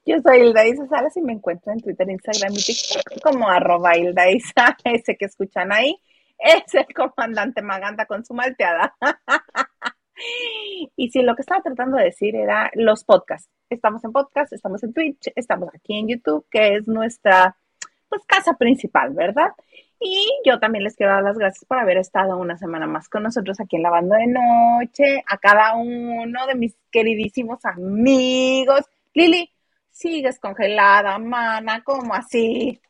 Yo 0.05 0.17
soy 0.21 0.41
Hilda 0.41 0.67
Isa 0.67 0.87
Salas 0.89 1.17
y 1.17 1.23
me 1.23 1.33
encuentro 1.33 1.73
en 1.73 1.81
Twitter, 1.81 2.09
Instagram 2.09 2.53
y 2.53 2.63
TikTok 2.63 3.23
como 3.23 3.49
arroba 3.49 3.97
Hilda 3.97 4.31
Isa, 4.31 4.77
ese 4.85 5.17
que 5.17 5.27
escuchan 5.27 5.73
ahí, 5.73 6.01
es 6.39 6.75
el 6.75 6.87
comandante 6.95 7.63
Maganda 7.63 8.07
con 8.07 8.25
su 8.25 8.35
malteada. 8.35 8.97
y 10.97 11.11
si 11.11 11.23
lo 11.23 11.35
que 11.35 11.43
estaba 11.43 11.63
tratando 11.63 11.97
de 11.97 12.05
decir 12.05 12.35
era 12.35 12.71
los 12.75 13.05
podcasts. 13.05 13.49
Estamos 13.69 14.03
en 14.05 14.13
podcast, 14.13 14.53
estamos 14.53 14.83
en 14.83 14.93
Twitch, 14.93 15.31
estamos 15.37 15.69
aquí 15.75 15.99
en 15.99 16.09
YouTube, 16.09 16.47
que 16.51 16.77
es 16.77 16.89
nuestra 16.89 17.57
pues 18.09 18.25
casa 18.27 18.55
principal, 18.55 19.15
¿verdad? 19.15 19.53
Y 20.01 20.27
yo 20.45 20.59
también 20.59 20.83
les 20.83 20.97
quiero 20.97 21.13
dar 21.13 21.23
las 21.23 21.39
gracias 21.39 21.65
por 21.67 21.79
haber 21.79 21.99
estado 21.99 22.37
una 22.39 22.57
semana 22.57 22.87
más 22.87 23.09
con 23.09 23.23
nosotros 23.23 23.61
aquí 23.61 23.77
en 23.77 23.83
la 23.83 23.91
banda 23.91 24.17
de 24.17 24.27
noche, 24.27 25.23
a 25.29 25.39
cada 25.39 25.77
uno 25.77 26.47
de 26.47 26.55
mis 26.55 26.75
queridísimos 26.91 27.65
amigos 27.65 28.81
Lili, 29.21 29.53
sigues 29.91 30.41
congelada, 30.41 31.19
mana, 31.19 31.83
¿cómo 31.85 32.15
así? 32.15 32.81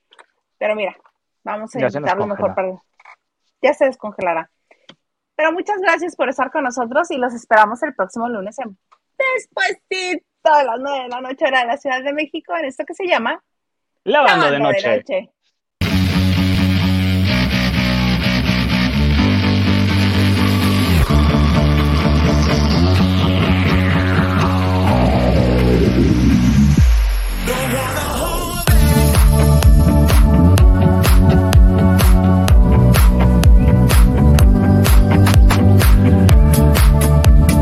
Pero 0.59 0.77
mira, 0.77 0.97
vamos 1.43 1.74
a 1.74 1.81
intentarlo 1.81 2.27
mejor 2.27 2.55
para... 2.55 2.81
Ya 3.61 3.74
se 3.74 3.86
descongelará. 3.86 4.51
Pero 5.35 5.52
muchas 5.52 5.78
gracias 5.81 6.15
por 6.15 6.28
estar 6.28 6.52
con 6.52 6.65
nosotros 6.65 7.11
y 7.11 7.16
los 7.16 7.35
esperamos 7.35 7.82
el 7.82 7.94
próximo 7.94 8.28
lunes 8.28 8.59
en 8.59 8.78
despuésito 9.36 10.24
a 10.44 10.65
las 10.65 10.78
nueve 10.78 11.02
de 11.02 11.09
la 11.09 11.20
noche 11.20 11.47
hora 11.47 11.61
de 11.61 11.66
la 11.66 11.77
Ciudad 11.77 12.02
de 12.02 12.12
México 12.12 12.57
en 12.57 12.66
esto 12.66 12.85
que 12.85 12.94
se 12.94 13.07
llama 13.07 13.43
La 14.05 14.23
Banda, 14.23 14.51
de, 14.51 14.61
noche. 14.61 15.31